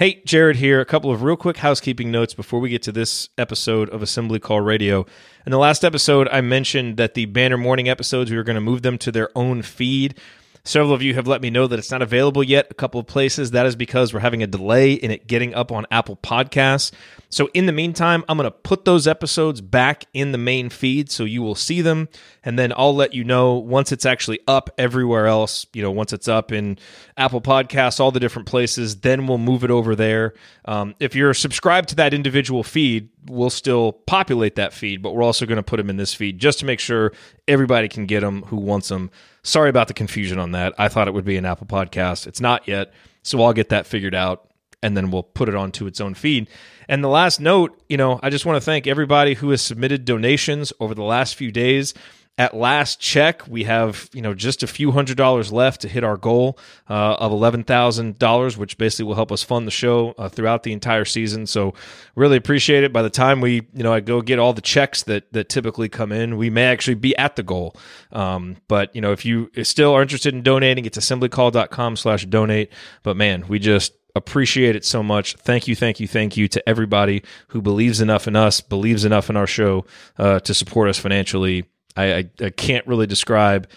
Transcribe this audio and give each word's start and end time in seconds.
Hey, 0.00 0.22
Jerod 0.22 0.54
here. 0.54 0.80
A 0.80 0.86
couple 0.86 1.10
of 1.10 1.22
real 1.22 1.36
quick 1.36 1.58
housekeeping 1.58 2.10
notes 2.10 2.32
before 2.32 2.58
we 2.58 2.70
get 2.70 2.80
to 2.84 2.90
this 2.90 3.28
episode 3.36 3.90
of 3.90 4.00
Assembly 4.00 4.38
Call 4.38 4.62
Radio. 4.62 5.04
In 5.44 5.52
the 5.52 5.58
last 5.58 5.84
episode, 5.84 6.26
I 6.32 6.40
mentioned 6.40 6.96
that 6.96 7.12
the 7.12 7.26
Banner 7.26 7.58
Morning 7.58 7.86
episodes, 7.86 8.30
we 8.30 8.38
were 8.38 8.42
going 8.42 8.54
to 8.54 8.62
move 8.62 8.80
them 8.80 8.96
to 8.96 9.12
their 9.12 9.28
own 9.36 9.60
feed. 9.60 10.18
Several 10.64 10.92
of 10.92 11.02
you 11.02 11.14
have 11.14 11.26
let 11.26 11.40
me 11.40 11.50
know 11.50 11.66
that 11.66 11.78
it's 11.78 11.90
not 11.90 12.02
available 12.02 12.42
yet, 12.42 12.66
a 12.70 12.74
couple 12.74 13.00
of 13.00 13.06
places. 13.06 13.52
That 13.52 13.66
is 13.66 13.76
because 13.76 14.12
we're 14.12 14.20
having 14.20 14.42
a 14.42 14.46
delay 14.46 14.92
in 14.92 15.10
it 15.10 15.26
getting 15.26 15.54
up 15.54 15.72
on 15.72 15.86
Apple 15.90 16.16
Podcasts. 16.16 16.92
So, 17.30 17.48
in 17.54 17.66
the 17.66 17.72
meantime, 17.72 18.24
I'm 18.28 18.36
going 18.36 18.50
to 18.50 18.50
put 18.50 18.84
those 18.84 19.06
episodes 19.06 19.60
back 19.60 20.04
in 20.12 20.32
the 20.32 20.38
main 20.38 20.68
feed 20.68 21.10
so 21.10 21.24
you 21.24 21.42
will 21.42 21.54
see 21.54 21.80
them. 21.80 22.08
And 22.42 22.58
then 22.58 22.72
I'll 22.76 22.94
let 22.94 23.14
you 23.14 23.24
know 23.24 23.54
once 23.54 23.92
it's 23.92 24.04
actually 24.04 24.40
up 24.48 24.70
everywhere 24.76 25.26
else, 25.26 25.66
you 25.72 25.82
know, 25.82 25.90
once 25.90 26.12
it's 26.12 26.28
up 26.28 26.52
in 26.52 26.78
Apple 27.16 27.40
Podcasts, 27.40 28.00
all 28.00 28.10
the 28.10 28.20
different 28.20 28.48
places, 28.48 29.00
then 29.00 29.26
we'll 29.26 29.38
move 29.38 29.62
it 29.62 29.70
over 29.70 29.94
there. 29.94 30.34
Um, 30.64 30.94
if 31.00 31.14
you're 31.14 31.34
subscribed 31.34 31.90
to 31.90 31.96
that 31.96 32.12
individual 32.12 32.62
feed, 32.62 33.10
we'll 33.26 33.50
still 33.50 33.92
populate 33.92 34.54
that 34.56 34.72
feed, 34.72 35.02
but 35.02 35.14
we're 35.14 35.22
also 35.22 35.46
going 35.46 35.56
to 35.56 35.62
put 35.62 35.76
them 35.76 35.90
in 35.90 35.96
this 35.96 36.14
feed 36.14 36.38
just 36.38 36.58
to 36.60 36.64
make 36.64 36.80
sure 36.80 37.12
everybody 37.46 37.88
can 37.88 38.06
get 38.06 38.20
them 38.20 38.42
who 38.44 38.56
wants 38.56 38.88
them. 38.88 39.10
Sorry 39.42 39.70
about 39.70 39.88
the 39.88 39.94
confusion 39.94 40.38
on 40.38 40.52
that. 40.52 40.74
I 40.78 40.88
thought 40.88 41.08
it 41.08 41.14
would 41.14 41.24
be 41.24 41.36
an 41.36 41.44
Apple 41.44 41.66
Podcast. 41.66 42.26
It's 42.26 42.40
not 42.40 42.66
yet. 42.68 42.92
So 43.22 43.42
I'll 43.42 43.52
get 43.52 43.68
that 43.70 43.86
figured 43.86 44.14
out 44.14 44.50
and 44.82 44.96
then 44.96 45.10
we'll 45.10 45.22
put 45.22 45.48
it 45.48 45.54
onto 45.54 45.86
its 45.86 46.00
own 46.00 46.14
feed. 46.14 46.48
And 46.88 47.04
the 47.04 47.08
last 47.08 47.40
note, 47.40 47.80
you 47.88 47.96
know, 47.96 48.18
I 48.22 48.30
just 48.30 48.46
want 48.46 48.56
to 48.56 48.64
thank 48.64 48.86
everybody 48.86 49.34
who 49.34 49.50
has 49.50 49.62
submitted 49.62 50.04
donations 50.04 50.72
over 50.80 50.94
the 50.94 51.02
last 51.02 51.34
few 51.34 51.52
days. 51.52 51.94
At 52.40 52.56
last 52.56 53.00
check, 53.00 53.46
we 53.46 53.64
have 53.64 54.08
you 54.14 54.22
know 54.22 54.32
just 54.32 54.62
a 54.62 54.66
few 54.66 54.92
hundred 54.92 55.18
dollars 55.18 55.52
left 55.52 55.82
to 55.82 55.88
hit 55.88 56.02
our 56.02 56.16
goal 56.16 56.58
uh, 56.88 57.16
of 57.16 57.32
eleven 57.32 57.64
thousand 57.64 58.18
dollars, 58.18 58.56
which 58.56 58.78
basically 58.78 59.04
will 59.04 59.14
help 59.14 59.30
us 59.30 59.42
fund 59.42 59.66
the 59.66 59.70
show 59.70 60.14
uh, 60.16 60.30
throughout 60.30 60.62
the 60.62 60.72
entire 60.72 61.04
season. 61.04 61.46
So 61.46 61.74
really 62.14 62.38
appreciate 62.38 62.82
it. 62.82 62.94
By 62.94 63.02
the 63.02 63.10
time 63.10 63.42
we 63.42 63.68
you 63.74 63.82
know 63.82 63.92
I 63.92 64.00
go 64.00 64.22
get 64.22 64.38
all 64.38 64.54
the 64.54 64.62
checks 64.62 65.02
that 65.02 65.30
that 65.34 65.50
typically 65.50 65.90
come 65.90 66.12
in, 66.12 66.38
we 66.38 66.48
may 66.48 66.64
actually 66.64 66.94
be 66.94 67.14
at 67.18 67.36
the 67.36 67.42
goal. 67.42 67.76
Um, 68.10 68.56
but 68.68 68.96
you 68.96 69.02
know 69.02 69.12
if 69.12 69.26
you 69.26 69.50
still 69.62 69.92
are 69.92 70.00
interested 70.00 70.32
in 70.32 70.42
donating, 70.42 70.86
it's 70.86 70.96
assemblycall.com/donate. 70.96 72.72
But 73.02 73.18
man, 73.18 73.48
we 73.48 73.58
just 73.58 73.92
appreciate 74.16 74.76
it 74.76 74.86
so 74.86 75.02
much. 75.02 75.34
Thank 75.36 75.68
you, 75.68 75.76
thank 75.76 76.00
you, 76.00 76.08
thank 76.08 76.38
you 76.38 76.48
to 76.48 76.66
everybody 76.66 77.22
who 77.48 77.60
believes 77.60 78.00
enough 78.00 78.26
in 78.26 78.34
us, 78.34 78.62
believes 78.62 79.04
enough 79.04 79.28
in 79.28 79.36
our 79.36 79.46
show 79.46 79.84
uh, 80.16 80.40
to 80.40 80.54
support 80.54 80.88
us 80.88 80.98
financially. 80.98 81.66
I, 81.96 82.14
I, 82.14 82.30
I 82.40 82.50
can't 82.50 82.86
really 82.86 83.06
describe 83.06 83.68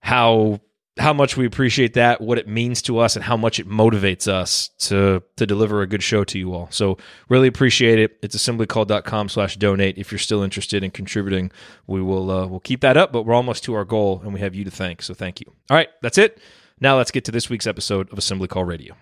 how 0.00 0.60
how 0.98 1.12
much 1.14 1.36
we 1.36 1.46
appreciate 1.46 1.94
that, 1.94 2.20
what 2.20 2.36
it 2.36 2.46
means 2.46 2.82
to 2.82 2.98
us, 2.98 3.16
and 3.16 3.24
how 3.24 3.36
much 3.36 3.58
it 3.58 3.68
motivates 3.68 4.28
us 4.28 4.68
to 4.78 5.22
to 5.36 5.46
deliver 5.46 5.82
a 5.82 5.86
good 5.86 6.02
show 6.02 6.24
to 6.24 6.38
you 6.38 6.52
all. 6.52 6.68
So 6.70 6.98
really 7.28 7.48
appreciate 7.48 7.98
it. 7.98 8.18
It's 8.22 8.36
assemblycall.com 8.36 9.28
slash 9.28 9.56
donate. 9.56 9.98
If 9.98 10.12
you're 10.12 10.18
still 10.18 10.42
interested 10.42 10.84
in 10.84 10.90
contributing, 10.90 11.52
we 11.86 12.02
will 12.02 12.30
uh, 12.30 12.46
we'll 12.46 12.60
keep 12.60 12.80
that 12.82 12.96
up, 12.96 13.12
but 13.12 13.22
we're 13.22 13.34
almost 13.34 13.64
to 13.64 13.74
our 13.74 13.84
goal 13.84 14.20
and 14.22 14.34
we 14.34 14.40
have 14.40 14.54
you 14.54 14.64
to 14.64 14.70
thank. 14.70 15.02
So 15.02 15.14
thank 15.14 15.40
you. 15.40 15.46
All 15.70 15.76
right, 15.76 15.88
that's 16.02 16.18
it. 16.18 16.38
Now 16.80 16.96
let's 16.96 17.10
get 17.10 17.24
to 17.26 17.32
this 17.32 17.50
week's 17.50 17.66
episode 17.66 18.10
of 18.10 18.18
Assembly 18.18 18.48
Call 18.48 18.64
Radio. 18.64 18.94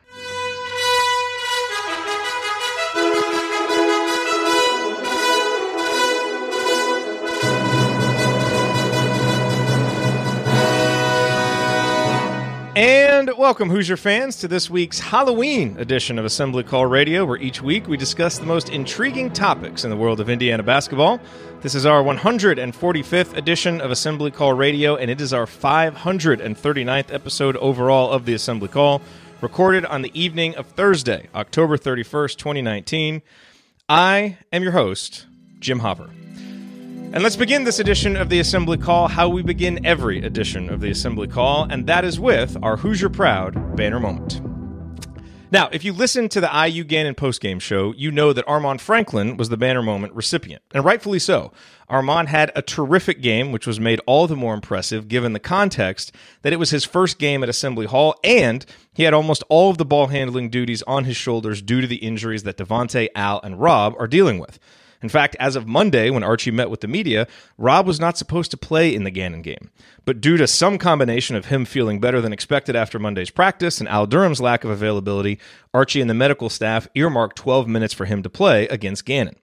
And 12.78 13.32
welcome, 13.36 13.70
Hoosier 13.70 13.96
fans, 13.96 14.36
to 14.36 14.46
this 14.46 14.70
week's 14.70 15.00
Halloween 15.00 15.76
edition 15.80 16.16
of 16.16 16.24
Assembly 16.24 16.62
Call 16.62 16.86
Radio, 16.86 17.24
where 17.24 17.36
each 17.36 17.60
week 17.60 17.88
we 17.88 17.96
discuss 17.96 18.38
the 18.38 18.46
most 18.46 18.68
intriguing 18.68 19.32
topics 19.32 19.82
in 19.82 19.90
the 19.90 19.96
world 19.96 20.20
of 20.20 20.30
Indiana 20.30 20.62
basketball. 20.62 21.18
This 21.60 21.74
is 21.74 21.84
our 21.84 22.04
145th 22.04 23.36
edition 23.36 23.80
of 23.80 23.90
Assembly 23.90 24.30
Call 24.30 24.52
Radio, 24.52 24.94
and 24.94 25.11
it 25.11 25.20
is 25.20 25.33
our 25.33 25.44
539th 25.44 27.12
episode 27.12 27.56
overall 27.56 28.12
of 28.12 28.27
the 28.27 28.34
Assembly 28.34 28.68
Call, 28.68 29.02
recorded 29.40 29.84
on 29.84 30.02
the 30.02 30.12
evening 30.14 30.55
of 30.55 30.68
Thursday, 30.68 31.27
October 31.34 31.77
31st, 31.77 32.36
2019. 32.36 33.22
I 33.88 34.38
am 34.52 34.62
your 34.62 34.70
host, 34.70 35.27
Jim 35.58 35.80
Hopper. 35.80 36.11
And 37.11 37.23
let's 37.23 37.36
begin 37.36 37.64
this 37.64 37.79
edition 37.79 38.17
of 38.17 38.29
the 38.29 38.39
Assembly 38.39 38.77
Call 38.77 39.08
how 39.08 39.30
we 39.30 39.42
begin 39.42 39.85
every 39.85 40.20
edition 40.23 40.69
of 40.69 40.80
the 40.80 40.91
Assembly 40.91 41.27
Call, 41.27 41.67
and 41.70 41.86
that 41.86 42.05
is 42.05 42.20
with 42.20 42.55
our 42.63 42.77
Hoosier 42.77 43.08
Proud 43.08 43.74
banner 43.77 43.98
moment. 43.98 44.42
Now, 45.51 45.70
if 45.73 45.86
you 45.86 45.95
listen 45.95 46.29
to 46.29 46.41
the 46.42 46.68
IU 46.68 46.85
Gannon 46.85 47.14
postgame 47.14 47.63
show, 47.63 47.95
you 47.97 48.11
know 48.11 48.35
that 48.35 48.45
Armaan 48.45 48.79
Franklin 48.79 49.39
was 49.39 49.48
the 49.48 49.57
banner 49.57 49.83
moment 49.83 50.13
recipient, 50.13 50.63
and 50.74 50.85
rightfully 50.85 51.18
so. 51.18 51.51
Armaan 51.89 52.27
had 52.27 52.52
a 52.55 52.61
terrific 52.61 53.23
game, 53.23 53.52
which 53.52 53.67
was 53.67 53.80
made 53.80 54.02
all 54.07 54.27
the 54.27 54.36
more 54.36 54.52
impressive 54.52 55.08
given 55.08 55.33
the 55.33 55.41
context 55.41 56.13
that 56.42 56.52
it 56.52 56.58
was 56.58 56.68
his 56.68 56.85
first 56.85 57.18
game 57.18 57.42
at 57.42 57.48
Assembly 57.48 57.86
Hall, 57.86 58.14
and 58.23 58.67
he 58.92 59.05
had 59.05 59.14
almost 59.14 59.42
all 59.48 59.70
of 59.70 59.79
the 59.79 59.86
ball 59.86 60.08
handling 60.08 60.51
duties 60.51 60.83
on 60.83 61.05
his 61.05 61.17
shoulders 61.17 61.63
due 61.63 61.80
to 61.80 61.86
the 61.86 61.97
injuries 61.97 62.42
that 62.42 62.58
Devonte, 62.58 63.08
Al, 63.14 63.41
and 63.42 63.58
Rob 63.58 63.95
are 63.98 64.07
dealing 64.07 64.39
with. 64.39 64.58
In 65.03 65.09
fact, 65.09 65.36
as 65.39 65.55
of 65.55 65.67
Monday, 65.67 66.11
when 66.11 66.25
Archie 66.25 66.51
met 66.51 66.70
with 66.70 66.81
the 66.81 66.89
media, 66.89 67.29
Rob 67.57 67.86
was 67.86 68.01
not 68.01 68.19
supposed 68.19 68.51
to 68.51 68.57
play 68.57 68.92
in 68.92 69.05
the 69.05 69.11
Gannon 69.11 69.42
game. 69.42 69.70
But 70.05 70.20
due 70.20 70.36
to 70.36 70.47
some 70.47 70.79
combination 70.79 71.36
of 71.36 71.47
him 71.47 71.64
feeling 71.64 72.01
better 72.01 72.20
than 72.20 72.33
expected 72.33 72.75
after 72.75 72.98
Monday's 72.98 73.31
practice 73.31 73.79
and 73.79 73.89
Al 73.89 74.07
Durham's 74.07 74.41
lack 74.41 74.64
of 74.64 74.70
availability, 74.70 75.39
Archie 75.73 76.01
and 76.01 76.11
the 76.11 76.14
medical 76.14 76.51
staff 76.51 76.89
earmarked 76.95 77.36
12 77.36 77.69
minutes 77.69 77.95
for 77.95 78.07
him 78.07 78.23
to 78.23 78.31
play 78.31 78.67
against 78.69 79.05
Gannon. 79.05 79.36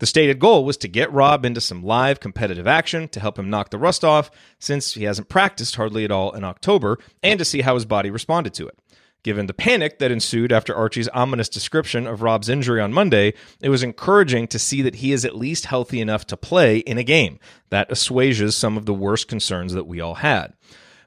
The 0.00 0.06
stated 0.06 0.38
goal 0.38 0.64
was 0.64 0.78
to 0.78 0.88
get 0.88 1.12
Rob 1.12 1.44
into 1.44 1.60
some 1.60 1.84
live 1.84 2.20
competitive 2.20 2.66
action 2.66 3.06
to 3.08 3.20
help 3.20 3.38
him 3.38 3.50
knock 3.50 3.68
the 3.68 3.78
rust 3.78 4.02
off, 4.02 4.30
since 4.58 4.94
he 4.94 5.04
hasn't 5.04 5.28
practiced 5.28 5.76
hardly 5.76 6.04
at 6.04 6.10
all 6.10 6.32
in 6.32 6.42
October, 6.42 6.98
and 7.22 7.38
to 7.38 7.44
see 7.44 7.60
how 7.60 7.74
his 7.74 7.84
body 7.84 8.10
responded 8.10 8.54
to 8.54 8.66
it. 8.66 8.78
Given 9.22 9.46
the 9.46 9.54
panic 9.54 9.98
that 9.98 10.10
ensued 10.10 10.50
after 10.50 10.74
Archie's 10.74 11.08
ominous 11.08 11.48
description 11.48 12.06
of 12.06 12.22
Rob's 12.22 12.48
injury 12.48 12.80
on 12.80 12.92
Monday, 12.92 13.34
it 13.60 13.68
was 13.68 13.82
encouraging 13.82 14.48
to 14.48 14.58
see 14.58 14.80
that 14.80 14.96
he 14.96 15.12
is 15.12 15.24
at 15.24 15.36
least 15.36 15.66
healthy 15.66 16.00
enough 16.00 16.26
to 16.28 16.36
play 16.38 16.78
in 16.78 16.96
a 16.96 17.04
game. 17.04 17.38
That 17.68 17.92
assuages 17.92 18.56
some 18.56 18.78
of 18.78 18.86
the 18.86 18.94
worst 18.94 19.28
concerns 19.28 19.74
that 19.74 19.86
we 19.86 20.00
all 20.00 20.14
had. 20.14 20.54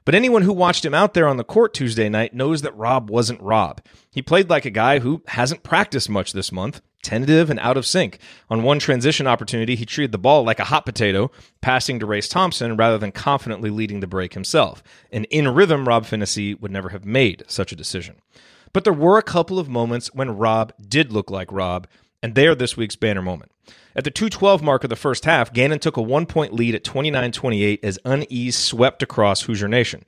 But 0.04 0.14
anyone 0.14 0.42
who 0.42 0.52
watched 0.52 0.84
him 0.84 0.94
out 0.94 1.14
there 1.14 1.26
on 1.26 1.38
the 1.38 1.44
court 1.44 1.74
Tuesday 1.74 2.08
night 2.08 2.34
knows 2.34 2.62
that 2.62 2.76
Rob 2.76 3.10
wasn't 3.10 3.40
Rob. 3.40 3.80
He 4.12 4.22
played 4.22 4.50
like 4.50 4.64
a 4.64 4.70
guy 4.70 5.00
who 5.00 5.22
hasn't 5.28 5.62
practiced 5.62 6.10
much 6.10 6.32
this 6.32 6.52
month, 6.52 6.82
tentative 7.04 7.50
and 7.50 7.60
out 7.60 7.76
of 7.76 7.86
sync. 7.86 8.18
On 8.50 8.62
one 8.62 8.80
transition 8.80 9.26
opportunity, 9.26 9.76
he 9.76 9.86
treated 9.86 10.10
the 10.10 10.18
ball 10.18 10.42
like 10.42 10.58
a 10.58 10.64
hot 10.64 10.84
potato, 10.84 11.30
passing 11.60 12.00
to 12.00 12.06
Race 12.06 12.28
Thompson 12.28 12.76
rather 12.76 12.98
than 12.98 13.12
confidently 13.12 13.70
leading 13.70 14.00
the 14.00 14.08
break 14.08 14.34
himself. 14.34 14.82
And 15.12 15.26
in 15.26 15.48
rhythm, 15.48 15.86
Rob 15.86 16.04
Phinisee 16.04 16.60
would 16.60 16.72
never 16.72 16.88
have 16.88 17.04
made 17.04 17.44
such 17.46 17.70
a 17.70 17.76
decision. 17.76 18.16
But 18.72 18.82
there 18.82 18.92
were 18.92 19.18
a 19.18 19.22
couple 19.22 19.60
of 19.60 19.68
moments 19.68 20.12
when 20.12 20.36
Rob 20.36 20.72
did 20.80 21.12
look 21.12 21.30
like 21.30 21.52
Rob, 21.52 21.86
and 22.22 22.34
they 22.34 22.48
are 22.48 22.56
this 22.56 22.76
week's 22.76 22.96
banner 22.96 23.22
moment. 23.22 23.52
At 23.96 24.02
the 24.02 24.10
212 24.10 24.62
mark 24.62 24.82
of 24.82 24.90
the 24.90 24.96
first 24.96 25.24
half, 25.24 25.52
Gannon 25.52 25.78
took 25.78 25.96
a 25.96 26.02
one 26.02 26.26
point 26.26 26.52
lead 26.52 26.74
at 26.74 26.82
29 26.82 27.30
28 27.30 27.84
as 27.84 27.98
unease 28.04 28.56
swept 28.56 29.02
across 29.02 29.42
Hoosier 29.42 29.68
Nation. 29.68 30.04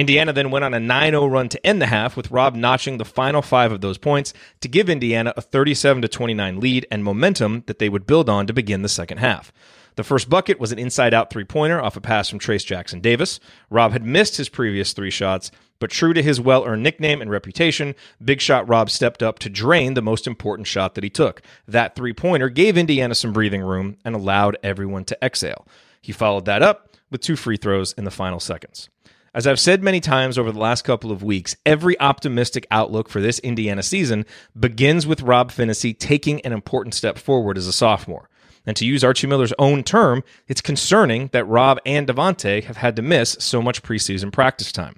Indiana 0.00 0.32
then 0.32 0.50
went 0.50 0.64
on 0.64 0.72
a 0.72 0.80
9 0.80 1.12
0 1.12 1.26
run 1.26 1.50
to 1.50 1.66
end 1.66 1.82
the 1.82 1.86
half, 1.86 2.16
with 2.16 2.30
Rob 2.30 2.54
notching 2.54 2.96
the 2.96 3.04
final 3.04 3.42
five 3.42 3.70
of 3.70 3.82
those 3.82 3.98
points 3.98 4.32
to 4.62 4.66
give 4.66 4.88
Indiana 4.88 5.34
a 5.36 5.42
37 5.42 6.00
29 6.00 6.58
lead 6.58 6.86
and 6.90 7.04
momentum 7.04 7.64
that 7.66 7.78
they 7.78 7.90
would 7.90 8.06
build 8.06 8.30
on 8.30 8.46
to 8.46 8.54
begin 8.54 8.80
the 8.80 8.88
second 8.88 9.18
half. 9.18 9.52
The 9.96 10.02
first 10.02 10.30
bucket 10.30 10.58
was 10.58 10.72
an 10.72 10.78
inside 10.78 11.12
out 11.12 11.28
three 11.28 11.44
pointer 11.44 11.82
off 11.82 11.98
a 11.98 12.00
pass 12.00 12.30
from 12.30 12.38
Trayce 12.38 12.64
Jackson 12.64 13.00
Davis. 13.00 13.40
Rob 13.68 13.92
had 13.92 14.02
missed 14.02 14.38
his 14.38 14.48
previous 14.48 14.94
three 14.94 15.10
shots, 15.10 15.50
but 15.78 15.90
true 15.90 16.14
to 16.14 16.22
his 16.22 16.40
well 16.40 16.64
earned 16.64 16.82
nickname 16.82 17.20
and 17.20 17.30
reputation, 17.30 17.94
Big 18.24 18.40
Shot 18.40 18.66
Rob 18.66 18.88
stepped 18.88 19.22
up 19.22 19.38
to 19.40 19.50
drain 19.50 19.92
the 19.92 20.00
most 20.00 20.26
important 20.26 20.66
shot 20.66 20.94
that 20.94 21.04
he 21.04 21.10
took. 21.10 21.42
That 21.68 21.94
three 21.94 22.14
pointer 22.14 22.48
gave 22.48 22.78
Indiana 22.78 23.14
some 23.14 23.34
breathing 23.34 23.60
room 23.60 23.98
and 24.02 24.14
allowed 24.14 24.56
everyone 24.62 25.04
to 25.04 25.18
exhale. 25.22 25.66
He 26.00 26.12
followed 26.12 26.46
that 26.46 26.62
up 26.62 26.88
with 27.10 27.20
two 27.20 27.36
free 27.36 27.58
throws 27.58 27.92
in 27.92 28.04
the 28.04 28.10
final 28.10 28.40
seconds. 28.40 28.88
As 29.32 29.46
I've 29.46 29.60
said 29.60 29.80
many 29.80 30.00
times 30.00 30.38
over 30.38 30.50
the 30.50 30.58
last 30.58 30.82
couple 30.82 31.12
of 31.12 31.22
weeks, 31.22 31.54
every 31.64 31.98
optimistic 32.00 32.66
outlook 32.72 33.08
for 33.08 33.20
this 33.20 33.38
Indiana 33.38 33.80
season 33.80 34.26
begins 34.58 35.06
with 35.06 35.22
Rob 35.22 35.52
Phinisee 35.52 35.96
taking 35.96 36.40
an 36.40 36.52
important 36.52 36.94
step 36.94 37.16
forward 37.16 37.56
as 37.56 37.68
a 37.68 37.72
sophomore. 37.72 38.28
And 38.66 38.76
to 38.76 38.84
use 38.84 39.04
Archie 39.04 39.28
Miller's 39.28 39.52
own 39.56 39.84
term, 39.84 40.24
it's 40.48 40.60
concerning 40.60 41.28
that 41.28 41.44
Rob 41.44 41.78
and 41.86 42.08
Devonte 42.08 42.64
have 42.64 42.78
had 42.78 42.96
to 42.96 43.02
miss 43.02 43.36
so 43.38 43.62
much 43.62 43.84
preseason 43.84 44.32
practice 44.32 44.72
time. 44.72 44.96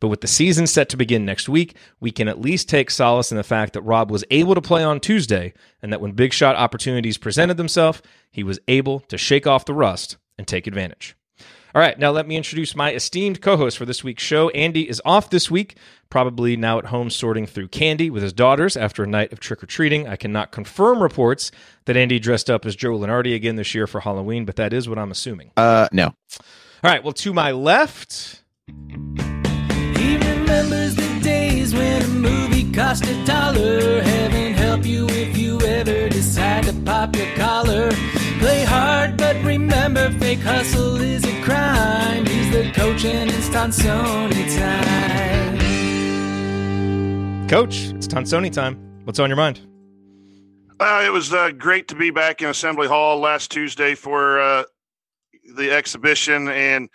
But 0.00 0.08
with 0.08 0.22
the 0.22 0.26
season 0.26 0.66
set 0.66 0.88
to 0.88 0.96
begin 0.96 1.24
next 1.24 1.48
week, 1.48 1.76
we 2.00 2.10
can 2.10 2.26
at 2.26 2.40
least 2.40 2.68
take 2.68 2.90
solace 2.90 3.30
in 3.30 3.36
the 3.36 3.44
fact 3.44 3.74
that 3.74 3.82
Rob 3.82 4.10
was 4.10 4.24
able 4.32 4.56
to 4.56 4.60
play 4.60 4.82
on 4.82 4.98
Tuesday 4.98 5.54
and 5.82 5.92
that 5.92 6.00
when 6.00 6.12
big 6.12 6.32
shot 6.32 6.56
opportunities 6.56 7.16
presented 7.16 7.56
themselves, 7.56 8.02
he 8.32 8.42
was 8.42 8.58
able 8.66 8.98
to 9.00 9.16
shake 9.16 9.46
off 9.46 9.64
the 9.64 9.74
rust 9.74 10.16
and 10.36 10.48
take 10.48 10.66
advantage. 10.66 11.14
All 11.74 11.82
right, 11.82 11.98
now 11.98 12.10
let 12.10 12.26
me 12.26 12.36
introduce 12.36 12.74
my 12.74 12.94
esteemed 12.94 13.42
co 13.42 13.58
host 13.58 13.76
for 13.76 13.84
this 13.84 14.02
week's 14.02 14.22
show. 14.22 14.48
Andy 14.50 14.88
is 14.88 15.02
off 15.04 15.28
this 15.28 15.50
week, 15.50 15.76
probably 16.08 16.56
now 16.56 16.78
at 16.78 16.86
home 16.86 17.10
sorting 17.10 17.46
through 17.46 17.68
candy 17.68 18.08
with 18.08 18.22
his 18.22 18.32
daughters 18.32 18.74
after 18.74 19.04
a 19.04 19.06
night 19.06 19.34
of 19.34 19.40
trick 19.40 19.62
or 19.62 19.66
treating. 19.66 20.08
I 20.08 20.16
cannot 20.16 20.50
confirm 20.50 21.02
reports 21.02 21.50
that 21.84 21.94
Andy 21.94 22.18
dressed 22.18 22.48
up 22.48 22.64
as 22.64 22.74
Joe 22.74 22.98
Lunardi 22.98 23.34
again 23.34 23.56
this 23.56 23.74
year 23.74 23.86
for 23.86 24.00
Halloween, 24.00 24.46
but 24.46 24.56
that 24.56 24.72
is 24.72 24.88
what 24.88 24.98
I'm 24.98 25.10
assuming. 25.10 25.50
Uh, 25.58 25.88
no. 25.92 26.06
All 26.06 26.14
right, 26.84 27.04
well, 27.04 27.12
to 27.12 27.34
my 27.34 27.52
left. 27.52 28.42
He 28.66 30.16
remembers 30.16 30.94
the 30.94 31.20
days 31.22 31.74
when 31.74 32.02
a 32.02 32.08
movie 32.08 32.72
cost 32.72 33.04
a 33.04 33.24
dollar. 33.26 34.00
Heaven 34.00 34.54
help 34.54 34.86
you 34.86 35.06
if 35.10 35.36
you 35.36 35.60
ever 35.60 36.08
decide 36.08 36.64
to 36.64 36.72
pop 36.84 37.14
your 37.14 37.30
collar. 37.34 37.90
Play 38.38 38.64
hard, 38.64 39.16
but 39.16 39.36
remember, 39.44 40.10
fake 40.18 40.40
hustle 40.40 41.00
is 41.00 41.24
a 41.24 41.42
crime. 41.42 42.24
He's 42.26 42.52
the 42.52 42.70
coach, 42.72 43.04
and 43.04 43.30
it's 43.30 43.48
Tonsoni 43.48 44.56
time. 44.56 45.58
Coach, 47.48 47.88
it's 47.94 48.06
Tonsoni 48.06 48.52
time. 48.52 48.76
What's 49.04 49.18
on 49.18 49.28
your 49.28 49.36
mind? 49.36 49.60
Uh, 50.78 51.02
it 51.04 51.10
was 51.10 51.32
uh, 51.32 51.50
great 51.50 51.88
to 51.88 51.96
be 51.96 52.10
back 52.10 52.40
in 52.40 52.48
Assembly 52.48 52.86
Hall 52.86 53.18
last 53.18 53.50
Tuesday 53.50 53.96
for 53.96 54.38
uh, 54.40 54.62
the 55.56 55.72
exhibition, 55.72 56.48
and 56.48 56.88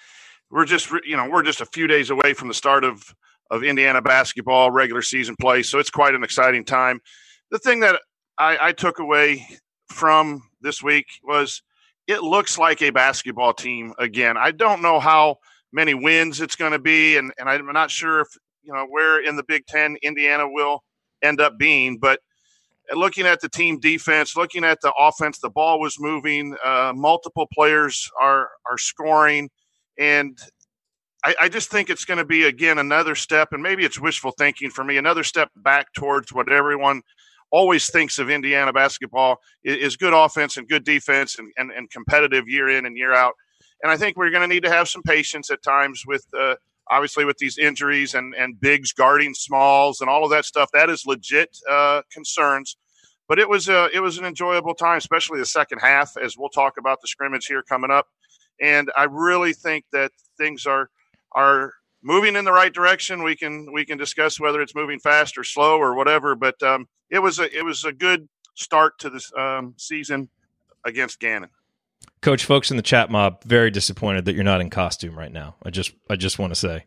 we're 0.49 0.65
just 0.65 0.89
you 1.05 1.17
know 1.17 1.27
we're 1.29 1.43
just 1.43 1.59
a 1.59 1.65
few 1.65 1.87
days 1.87 2.09
away 2.09 2.33
from 2.33 2.47
the 2.47 2.53
start 2.53 2.85
of 2.85 3.13
of 3.51 3.63
Indiana 3.63 4.01
basketball 4.01 4.71
regular 4.71 5.01
season 5.01 5.35
play, 5.41 5.63
so 5.63 5.79
it's 5.79 5.89
quite 5.89 6.15
an 6.15 6.23
exciting 6.23 6.63
time. 6.63 7.01
The 7.51 7.59
thing 7.59 7.81
that 7.81 7.99
I, 8.37 8.57
I 8.61 8.71
took 8.71 8.99
away 8.99 9.45
from 9.89 10.43
this 10.63 10.81
week 10.81 11.05
was 11.23 11.61
it 12.07 12.23
looks 12.23 12.57
like 12.57 12.81
a 12.81 12.89
basketball 12.89 13.53
team 13.53 13.93
again. 13.99 14.37
I 14.37 14.51
don't 14.51 14.81
know 14.81 14.99
how 14.99 15.37
many 15.71 15.93
wins 15.93 16.41
it's 16.41 16.55
going 16.55 16.71
to 16.71 16.79
be, 16.79 17.17
and, 17.17 17.31
and 17.37 17.49
I'm 17.49 17.65
not 17.67 17.91
sure 17.91 18.21
if 18.21 18.27
you 18.63 18.73
know 18.73 18.85
where 18.89 19.21
in 19.21 19.35
the 19.35 19.43
Big 19.43 19.65
Ten 19.67 19.97
Indiana 20.01 20.49
will 20.49 20.83
end 21.21 21.39
up 21.39 21.57
being, 21.57 21.97
but 21.97 22.19
looking 22.93 23.25
at 23.25 23.41
the 23.41 23.49
team 23.49 23.79
defense, 23.79 24.35
looking 24.35 24.63
at 24.63 24.81
the 24.81 24.93
offense, 24.97 25.39
the 25.39 25.49
ball 25.49 25.79
was 25.79 25.99
moving. 25.99 26.55
Uh, 26.63 26.93
multiple 26.95 27.47
players 27.53 28.09
are 28.19 28.49
are 28.69 28.77
scoring, 28.77 29.49
and 29.97 30.37
I, 31.23 31.35
I 31.41 31.49
just 31.49 31.69
think 31.69 31.89
it's 31.89 32.05
going 32.05 32.17
to 32.17 32.25
be 32.25 32.43
again 32.43 32.77
another 32.77 33.15
step, 33.15 33.49
and 33.51 33.63
maybe 33.63 33.85
it's 33.85 33.99
wishful 33.99 34.31
thinking 34.31 34.69
for 34.69 34.83
me, 34.83 34.97
another 34.97 35.23
step 35.23 35.49
back 35.55 35.93
towards 35.93 36.33
what 36.33 36.51
everyone 36.51 37.01
always 37.53 37.87
thinks 37.91 38.17
of 38.17 38.31
Indiana 38.31 38.73
basketball 38.73 39.39
is, 39.63 39.95
good 39.95 40.11
offense 40.11 40.57
and 40.57 40.67
good 40.67 40.83
defense 40.83 41.37
and, 41.37 41.53
and, 41.55 41.71
and, 41.71 41.89
competitive 41.91 42.49
year 42.49 42.67
in 42.67 42.87
and 42.87 42.97
year 42.97 43.13
out. 43.13 43.35
And 43.83 43.91
I 43.91 43.95
think 43.95 44.17
we're 44.17 44.31
going 44.31 44.41
to 44.41 44.53
need 44.53 44.63
to 44.63 44.71
have 44.71 44.89
some 44.89 45.03
patience 45.03 45.51
at 45.51 45.61
times 45.61 46.03
with 46.07 46.25
uh, 46.37 46.55
obviously 46.89 47.25
with 47.25 47.37
these 47.37 47.59
injuries 47.59 48.15
and 48.15 48.33
and 48.33 48.59
bigs 48.59 48.91
guarding 48.91 49.35
smalls 49.35 50.01
and 50.01 50.09
all 50.09 50.23
of 50.23 50.31
that 50.31 50.45
stuff. 50.45 50.69
That 50.73 50.89
is 50.89 51.05
legit 51.05 51.55
uh, 51.69 52.01
concerns. 52.11 52.75
But 53.29 53.39
it 53.39 53.47
was 53.47 53.69
a 53.69 53.87
it 53.93 53.99
was 53.99 54.17
an 54.17 54.25
enjoyable 54.25 54.73
time, 54.73 54.97
especially 54.97 55.39
the 55.39 55.45
second 55.45 55.79
half, 55.79 56.17
as 56.17 56.35
we'll 56.35 56.49
talk 56.49 56.73
about 56.79 57.01
the 57.01 57.07
scrimmage 57.07 57.45
here 57.45 57.61
coming 57.61 57.91
up. 57.91 58.07
And 58.59 58.91
I 58.97 59.03
really 59.03 59.53
think 59.53 59.85
that 59.91 60.11
things 60.39 60.65
are 60.65 60.89
are 61.33 61.73
moving 62.03 62.35
in 62.35 62.45
the 62.45 62.51
right 62.51 62.73
direction. 62.73 63.23
We 63.23 63.35
can 63.35 63.71
we 63.71 63.85
can 63.85 63.97
discuss 63.97 64.39
whether 64.39 64.61
it's 64.61 64.75
moving 64.75 64.99
fast 64.99 65.37
or 65.37 65.43
slow 65.43 65.77
or 65.79 65.95
whatever. 65.95 66.35
But 66.35 66.61
um, 66.61 66.87
it 67.09 67.19
was 67.19 67.39
a 67.39 67.57
it 67.57 67.63
was 67.63 67.85
a 67.85 67.93
good 67.93 68.27
start 68.55 68.99
to 68.99 69.09
this 69.09 69.31
um, 69.35 69.73
season 69.77 70.29
against 70.85 71.19
Gannon. 71.19 71.49
Coach, 72.21 72.45
folks 72.45 72.69
in 72.69 72.77
the 72.77 72.83
chat 72.83 73.09
mob 73.09 73.43
very 73.43 73.71
disappointed 73.71 74.25
that 74.25 74.35
you're 74.35 74.43
not 74.43 74.61
in 74.61 74.69
costume 74.69 75.17
right 75.17 75.31
now. 75.31 75.55
I 75.63 75.69
just 75.69 75.93
I 76.09 76.15
just 76.15 76.37
want 76.37 76.51
to 76.51 76.59
say, 76.59 76.85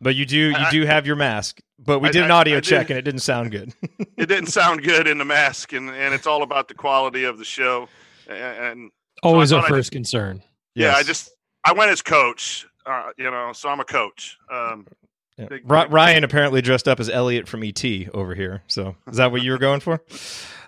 but 0.00 0.14
you 0.14 0.26
do 0.26 0.36
you 0.36 0.54
I, 0.56 0.70
do 0.70 0.84
have 0.84 1.06
your 1.06 1.16
mask. 1.16 1.60
But 1.78 1.98
we 1.98 2.10
did 2.10 2.22
I, 2.22 2.26
an 2.26 2.30
audio 2.30 2.58
I, 2.58 2.60
check 2.60 2.90
and 2.90 2.98
it 2.98 3.02
didn't 3.02 3.20
sound 3.20 3.50
good. 3.50 3.72
it 4.16 4.26
didn't 4.26 4.46
sound 4.46 4.84
good 4.84 5.08
in 5.08 5.18
the 5.18 5.24
mask, 5.24 5.72
and 5.72 5.90
and 5.90 6.14
it's 6.14 6.26
all 6.26 6.42
about 6.42 6.68
the 6.68 6.74
quality 6.74 7.24
of 7.24 7.38
the 7.38 7.44
show. 7.44 7.88
And, 8.28 8.38
and 8.38 8.90
always 9.22 9.50
so 9.50 9.58
our 9.58 9.66
first 9.66 9.90
concern. 9.90 10.42
Yeah, 10.74 10.88
yes. 10.88 10.96
I 10.96 11.02
just 11.02 11.30
I 11.64 11.72
went 11.72 11.90
as 11.90 12.02
coach 12.02 12.66
uh, 12.86 13.10
you 13.16 13.30
know, 13.30 13.52
so 13.52 13.68
I'm 13.68 13.80
a 13.80 13.84
coach. 13.84 14.38
Um, 14.50 14.86
yeah. 15.38 15.46
big, 15.46 15.66
big, 15.66 15.92
Ryan 15.92 16.24
apparently 16.24 16.62
dressed 16.62 16.88
up 16.88 17.00
as 17.00 17.08
Elliot 17.08 17.48
from 17.48 17.62
ET 17.62 17.84
over 18.14 18.34
here. 18.34 18.62
So 18.66 18.96
is 19.08 19.16
that 19.16 19.32
what 19.32 19.42
you 19.42 19.52
were 19.52 19.58
going 19.58 19.80
for? 19.80 20.00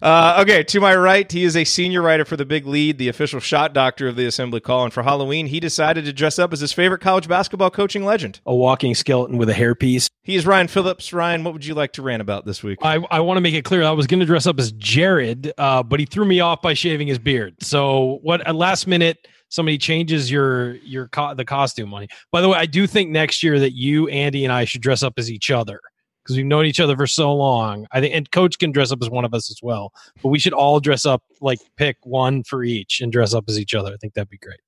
Uh, 0.02 0.40
okay, 0.42 0.62
to 0.62 0.80
my 0.80 0.94
right, 0.94 1.30
he 1.32 1.44
is 1.44 1.56
a 1.56 1.64
senior 1.64 2.02
writer 2.02 2.26
for 2.26 2.36
the 2.36 2.44
Big 2.44 2.66
Lead, 2.66 2.98
the 2.98 3.08
official 3.08 3.40
shot 3.40 3.72
doctor 3.72 4.06
of 4.06 4.16
the 4.16 4.26
Assembly 4.26 4.60
Call. 4.60 4.84
And 4.84 4.92
for 4.92 5.02
Halloween, 5.02 5.46
he 5.46 5.60
decided 5.60 6.04
to 6.04 6.12
dress 6.12 6.38
up 6.38 6.52
as 6.52 6.60
his 6.60 6.74
favorite 6.74 7.00
college 7.00 7.26
basketball 7.26 7.70
coaching 7.70 8.04
legend, 8.04 8.40
a 8.44 8.54
walking 8.54 8.94
skeleton 8.94 9.38
with 9.38 9.48
a 9.48 9.54
hairpiece. 9.54 10.10
He 10.22 10.36
is 10.36 10.46
Ryan 10.46 10.68
Phillips. 10.68 11.12
Ryan, 11.14 11.42
what 11.42 11.54
would 11.54 11.64
you 11.64 11.74
like 11.74 11.92
to 11.94 12.02
rant 12.02 12.20
about 12.20 12.44
this 12.44 12.62
week? 12.62 12.80
I, 12.82 12.96
I 13.10 13.20
want 13.20 13.38
to 13.38 13.40
make 13.40 13.54
it 13.54 13.64
clear 13.64 13.82
I 13.82 13.92
was 13.92 14.06
going 14.06 14.20
to 14.20 14.26
dress 14.26 14.46
up 14.46 14.58
as 14.58 14.72
Jerod, 14.74 15.52
uh, 15.56 15.82
but 15.82 16.00
he 16.00 16.06
threw 16.06 16.26
me 16.26 16.40
off 16.40 16.60
by 16.60 16.74
shaving 16.74 17.08
his 17.08 17.18
beard. 17.18 17.62
So 17.62 18.18
what? 18.22 18.46
At 18.46 18.56
last 18.56 18.86
minute 18.86 19.26
somebody 19.54 19.78
changes 19.78 20.30
your 20.30 20.74
your 20.76 21.08
co- 21.08 21.34
the 21.34 21.44
costume 21.44 21.88
money. 21.88 22.08
By 22.32 22.40
the 22.40 22.48
way, 22.48 22.58
I 22.58 22.66
do 22.66 22.86
think 22.86 23.10
next 23.10 23.42
year 23.42 23.58
that 23.60 23.72
you, 23.72 24.08
Andy, 24.08 24.44
and 24.44 24.52
I 24.52 24.64
should 24.64 24.82
dress 24.82 25.02
up 25.02 25.14
as 25.16 25.30
each 25.30 25.50
other 25.50 25.80
because 26.22 26.36
we've 26.36 26.46
known 26.46 26.66
each 26.66 26.80
other 26.80 26.96
for 26.96 27.06
so 27.06 27.32
long. 27.32 27.86
I 27.92 28.00
think, 28.00 28.14
and 28.14 28.30
Coach 28.30 28.58
can 28.58 28.72
dress 28.72 28.90
up 28.90 29.00
as 29.00 29.08
one 29.08 29.24
of 29.24 29.32
us 29.32 29.50
as 29.50 29.60
well. 29.62 29.92
But 30.22 30.30
we 30.30 30.38
should 30.38 30.52
all 30.52 30.80
dress 30.80 31.06
up 31.06 31.22
like 31.40 31.60
pick 31.76 31.96
one 32.02 32.42
for 32.42 32.64
each 32.64 33.00
and 33.00 33.12
dress 33.12 33.32
up 33.32 33.44
as 33.48 33.58
each 33.58 33.74
other. 33.74 33.92
I 33.92 33.96
think 33.96 34.14
that'd 34.14 34.28
be 34.28 34.38
great. 34.38 34.60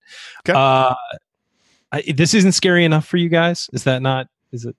Okay. 0.49 0.57
Uh, 0.57 0.95
I, 1.93 2.03
this 2.15 2.35
isn't 2.35 2.53
scary 2.53 2.85
enough 2.85 3.07
for 3.07 3.17
you 3.17 3.29
guys. 3.29 3.69
Is 3.73 3.85
that 3.85 4.03
not? 4.03 4.29
Is 4.53 4.67
it? 4.67 4.77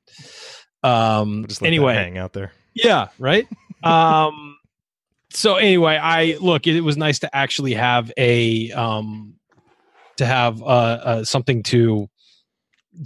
Um. 0.83 1.45
anyway, 1.62 1.95
hang 1.95 2.18
out 2.18 2.31
there. 2.31 2.54
Yeah. 2.74 3.09
Right. 3.19 3.48
um. 3.83 4.57
So 5.31 5.56
anyway, 5.56 5.98
I 5.98 6.38
look. 6.39 6.68
It 6.68 6.80
was 6.81 6.95
nice 6.95 7.19
to 7.19 7.36
actually 7.36 7.74
have 7.74 8.12
a 8.18 8.71
um 8.71 9.37
to 10.18 10.25
have 10.25 10.62
uh, 10.62 10.66
uh, 10.66 11.24
something 11.24 11.64
to 11.64 12.08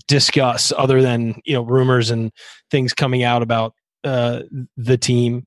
discuss 0.07 0.71
other 0.77 1.01
than 1.01 1.41
you 1.45 1.53
know 1.53 1.63
rumors 1.63 2.11
and 2.11 2.31
things 2.69 2.93
coming 2.93 3.23
out 3.23 3.41
about 3.41 3.73
uh, 4.03 4.41
the 4.77 4.97
team. 4.97 5.45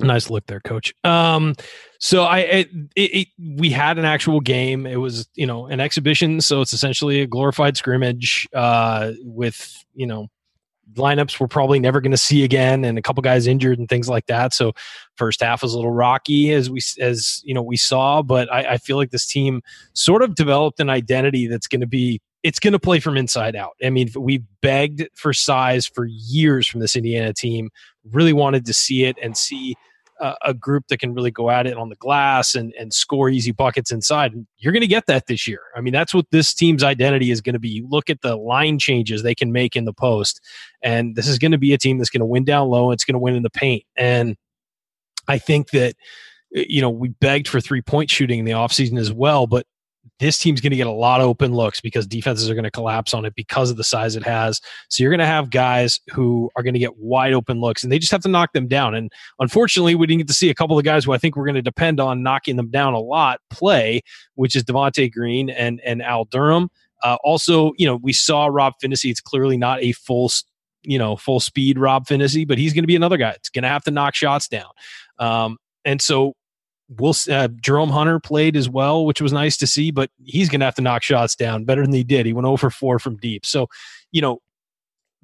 Nice 0.00 0.30
look 0.30 0.46
there, 0.46 0.60
coach. 0.60 0.94
Um, 1.02 1.54
so 1.98 2.22
I 2.22 2.38
it, 2.38 2.68
it, 2.94 3.28
we 3.38 3.70
had 3.70 3.98
an 3.98 4.04
actual 4.04 4.40
game. 4.40 4.86
It 4.86 4.96
was 4.96 5.28
you 5.34 5.46
know 5.46 5.66
an 5.66 5.80
exhibition, 5.80 6.40
so 6.40 6.60
it's 6.60 6.72
essentially 6.72 7.20
a 7.20 7.26
glorified 7.26 7.76
scrimmage 7.76 8.46
uh, 8.54 9.12
with 9.22 9.84
you 9.94 10.06
know 10.06 10.28
lineups 10.94 11.38
we're 11.38 11.48
probably 11.48 11.78
never 11.78 12.00
going 12.00 12.12
to 12.12 12.16
see 12.16 12.44
again 12.44 12.84
and 12.84 12.98
a 12.98 13.02
couple 13.02 13.20
guys 13.22 13.46
injured 13.46 13.78
and 13.78 13.88
things 13.88 14.08
like 14.08 14.26
that. 14.26 14.54
So 14.54 14.72
first 15.16 15.42
half 15.42 15.62
was 15.62 15.74
a 15.74 15.76
little 15.76 15.92
rocky 15.92 16.52
as 16.52 16.70
we 16.70 16.80
as 17.00 17.42
you 17.44 17.52
know 17.52 17.62
we 17.62 17.76
saw 17.76 18.22
but 18.22 18.50
i, 18.52 18.60
I 18.60 18.76
feel 18.78 18.96
like 18.96 19.10
this 19.10 19.26
team 19.26 19.62
sort 19.92 20.22
of 20.22 20.34
developed 20.34 20.80
an 20.80 20.88
identity 20.88 21.48
that's 21.48 21.66
going 21.66 21.80
to 21.80 21.86
be 21.86 22.20
it's 22.44 22.60
going 22.60 22.72
to 22.72 22.78
play 22.78 23.00
from 23.00 23.16
inside 23.16 23.56
out. 23.56 23.72
I 23.84 23.90
mean 23.90 24.08
we 24.16 24.44
begged 24.62 25.08
for 25.14 25.32
size 25.32 25.86
for 25.86 26.06
years 26.06 26.66
from 26.66 26.80
this 26.80 26.96
indiana 26.96 27.32
team 27.34 27.70
really 28.10 28.32
wanted 28.32 28.64
to 28.66 28.72
see 28.72 29.04
it 29.04 29.16
and 29.20 29.36
see 29.36 29.74
a 30.42 30.54
group 30.54 30.84
that 30.88 30.98
can 30.98 31.14
really 31.14 31.30
go 31.30 31.50
at 31.50 31.66
it 31.66 31.76
on 31.76 31.88
the 31.88 31.96
glass 31.96 32.54
and, 32.54 32.72
and 32.78 32.92
score 32.92 33.28
easy 33.28 33.52
buckets 33.52 33.90
inside. 33.92 34.32
You're 34.58 34.72
going 34.72 34.80
to 34.80 34.86
get 34.86 35.06
that 35.06 35.26
this 35.26 35.46
year. 35.46 35.60
I 35.76 35.80
mean, 35.80 35.92
that's 35.92 36.12
what 36.12 36.26
this 36.30 36.52
team's 36.54 36.82
identity 36.82 37.30
is 37.30 37.40
going 37.40 37.52
to 37.52 37.58
be. 37.58 37.68
You 37.68 37.86
look 37.88 38.10
at 38.10 38.20
the 38.22 38.36
line 38.36 38.78
changes 38.78 39.22
they 39.22 39.34
can 39.34 39.52
make 39.52 39.76
in 39.76 39.84
the 39.84 39.92
post, 39.92 40.40
and 40.82 41.14
this 41.16 41.28
is 41.28 41.38
going 41.38 41.52
to 41.52 41.58
be 41.58 41.72
a 41.72 41.78
team 41.78 41.98
that's 41.98 42.10
going 42.10 42.20
to 42.20 42.26
win 42.26 42.44
down 42.44 42.68
low. 42.68 42.90
It's 42.90 43.04
going 43.04 43.14
to 43.14 43.20
win 43.20 43.36
in 43.36 43.42
the 43.42 43.50
paint. 43.50 43.84
And 43.96 44.36
I 45.28 45.38
think 45.38 45.70
that, 45.70 45.94
you 46.50 46.80
know, 46.80 46.90
we 46.90 47.08
begged 47.08 47.48
for 47.48 47.60
three 47.60 47.82
point 47.82 48.10
shooting 48.10 48.38
in 48.38 48.44
the 48.44 48.52
offseason 48.52 48.98
as 48.98 49.12
well, 49.12 49.46
but 49.46 49.66
this 50.20 50.38
team's 50.38 50.60
going 50.60 50.70
to 50.70 50.76
get 50.76 50.86
a 50.86 50.92
lot 50.92 51.20
of 51.20 51.26
open 51.26 51.54
looks 51.54 51.80
because 51.80 52.06
defenses 52.06 52.50
are 52.50 52.54
going 52.54 52.64
to 52.64 52.70
collapse 52.70 53.14
on 53.14 53.24
it 53.24 53.34
because 53.34 53.70
of 53.70 53.76
the 53.76 53.84
size 53.84 54.16
it 54.16 54.24
has. 54.24 54.60
So 54.88 55.02
you're 55.02 55.10
going 55.10 55.20
to 55.20 55.26
have 55.26 55.50
guys 55.50 56.00
who 56.12 56.50
are 56.56 56.62
going 56.62 56.74
to 56.74 56.80
get 56.80 56.96
wide 56.96 57.32
open 57.32 57.60
looks 57.60 57.82
and 57.82 57.92
they 57.92 57.98
just 57.98 58.12
have 58.12 58.22
to 58.22 58.28
knock 58.28 58.52
them 58.52 58.66
down. 58.66 58.94
And 58.94 59.12
unfortunately, 59.38 59.94
we 59.94 60.06
didn't 60.06 60.18
get 60.18 60.28
to 60.28 60.34
see 60.34 60.50
a 60.50 60.54
couple 60.54 60.78
of 60.78 60.84
guys 60.84 61.04
who 61.04 61.12
I 61.12 61.18
think 61.18 61.36
we're 61.36 61.44
going 61.44 61.54
to 61.54 61.62
depend 61.62 62.00
on 62.00 62.22
knocking 62.22 62.56
them 62.56 62.70
down 62.70 62.94
a 62.94 63.00
lot 63.00 63.40
play, 63.50 64.02
which 64.34 64.56
is 64.56 64.64
Devonte 64.64 65.12
Green 65.12 65.50
and, 65.50 65.80
and 65.84 66.02
Al 66.02 66.24
Durham. 66.24 66.70
Uh, 67.02 67.16
also, 67.22 67.72
you 67.78 67.86
know, 67.86 67.96
we 67.96 68.12
saw 68.12 68.46
Rob 68.46 68.74
Phinisee. 68.82 69.10
It's 69.10 69.20
clearly 69.20 69.56
not 69.56 69.80
a 69.82 69.92
full, 69.92 70.30
you 70.82 70.98
know, 70.98 71.16
full 71.16 71.38
speed 71.38 71.78
Rob 71.78 72.06
Phinisee, 72.06 72.46
but 72.46 72.58
he's 72.58 72.72
going 72.72 72.82
to 72.82 72.88
be 72.88 72.96
another 72.96 73.16
guy. 73.16 73.30
It's 73.30 73.50
going 73.50 73.62
to 73.62 73.68
have 73.68 73.84
to 73.84 73.92
knock 73.92 74.16
shots 74.16 74.48
down. 74.48 74.70
Um, 75.18 75.58
and 75.84 76.02
so 76.02 76.34
we'll 76.88 77.14
uh, 77.30 77.48
Jerome 77.60 77.90
Hunter 77.90 78.18
played 78.18 78.56
as 78.56 78.68
well, 78.68 79.04
which 79.04 79.20
was 79.20 79.32
nice 79.32 79.56
to 79.58 79.66
see, 79.66 79.90
but 79.90 80.10
he's 80.24 80.48
going 80.48 80.60
to 80.60 80.66
have 80.66 80.74
to 80.76 80.82
knock 80.82 81.02
shots 81.02 81.36
down 81.36 81.64
better 81.64 81.82
than 81.82 81.92
he 81.92 82.04
did. 82.04 82.26
He 82.26 82.32
went 82.32 82.46
over 82.46 82.70
4 82.70 82.98
from 82.98 83.16
deep. 83.16 83.44
So, 83.44 83.68
you 84.10 84.22
know, 84.22 84.40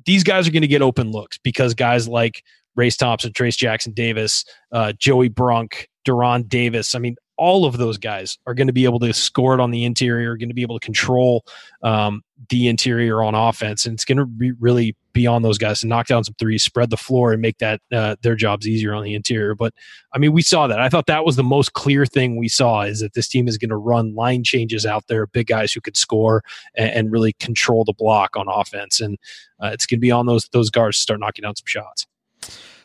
these 0.04 0.24
guys 0.24 0.46
are 0.46 0.50
going 0.50 0.62
to 0.62 0.68
get 0.68 0.82
open 0.82 1.10
looks 1.10 1.38
because 1.38 1.74
guys 1.74 2.06
like 2.06 2.42
Race 2.76 2.96
Thompson, 2.96 3.32
Trayce 3.32 3.56
Jackson 3.56 3.92
Davis, 3.92 4.44
uh, 4.72 4.92
Joey 4.98 5.28
Brunk, 5.28 5.88
De'Ron 6.06 6.46
Davis. 6.48 6.94
I 6.94 6.98
mean, 6.98 7.16
all 7.36 7.64
of 7.64 7.78
those 7.78 7.98
guys 7.98 8.38
are 8.46 8.54
going 8.54 8.66
to 8.66 8.72
be 8.72 8.84
able 8.84 9.00
to 9.00 9.12
score 9.12 9.54
it 9.54 9.60
on 9.60 9.70
the 9.70 9.84
interior, 9.84 10.36
going 10.36 10.48
to 10.48 10.54
be 10.54 10.62
able 10.62 10.78
to 10.78 10.84
control 10.84 11.44
um, 11.82 12.22
the 12.48 12.68
interior 12.68 13.22
on 13.22 13.34
offense, 13.34 13.86
and 13.86 13.94
it's 13.94 14.04
going 14.04 14.18
to 14.18 14.26
be 14.26 14.52
really 14.52 14.96
be 15.12 15.26
on 15.26 15.42
those 15.42 15.58
guys 15.58 15.80
to 15.80 15.86
knock 15.86 16.06
down 16.06 16.24
some 16.24 16.34
threes, 16.38 16.62
spread 16.62 16.90
the 16.90 16.96
floor, 16.96 17.32
and 17.32 17.40
make 17.40 17.58
that 17.58 17.80
uh, 17.92 18.16
their 18.22 18.34
jobs 18.34 18.66
easier 18.66 18.94
on 18.94 19.04
the 19.04 19.14
interior. 19.14 19.54
But 19.54 19.72
I 20.12 20.18
mean, 20.18 20.32
we 20.32 20.42
saw 20.42 20.66
that. 20.66 20.80
I 20.80 20.88
thought 20.88 21.06
that 21.06 21.24
was 21.24 21.36
the 21.36 21.42
most 21.42 21.72
clear 21.72 22.04
thing 22.04 22.36
we 22.36 22.48
saw 22.48 22.82
is 22.82 23.00
that 23.00 23.14
this 23.14 23.28
team 23.28 23.48
is 23.48 23.58
going 23.58 23.70
to 23.70 23.76
run 23.76 24.14
line 24.14 24.44
changes 24.44 24.84
out 24.84 25.06
there, 25.06 25.26
big 25.28 25.46
guys 25.46 25.72
who 25.72 25.80
could 25.80 25.96
score 25.96 26.42
and, 26.76 26.90
and 26.90 27.12
really 27.12 27.32
control 27.34 27.84
the 27.84 27.94
block 27.94 28.36
on 28.36 28.46
offense, 28.48 29.00
and 29.00 29.18
uh, 29.62 29.70
it's 29.72 29.86
going 29.86 29.98
to 29.98 30.02
be 30.02 30.10
on 30.10 30.26
those 30.26 30.48
those 30.52 30.70
guards 30.70 30.98
to 30.98 31.02
start 31.02 31.20
knocking 31.20 31.42
down 31.42 31.56
some 31.56 31.66
shots. 31.66 32.06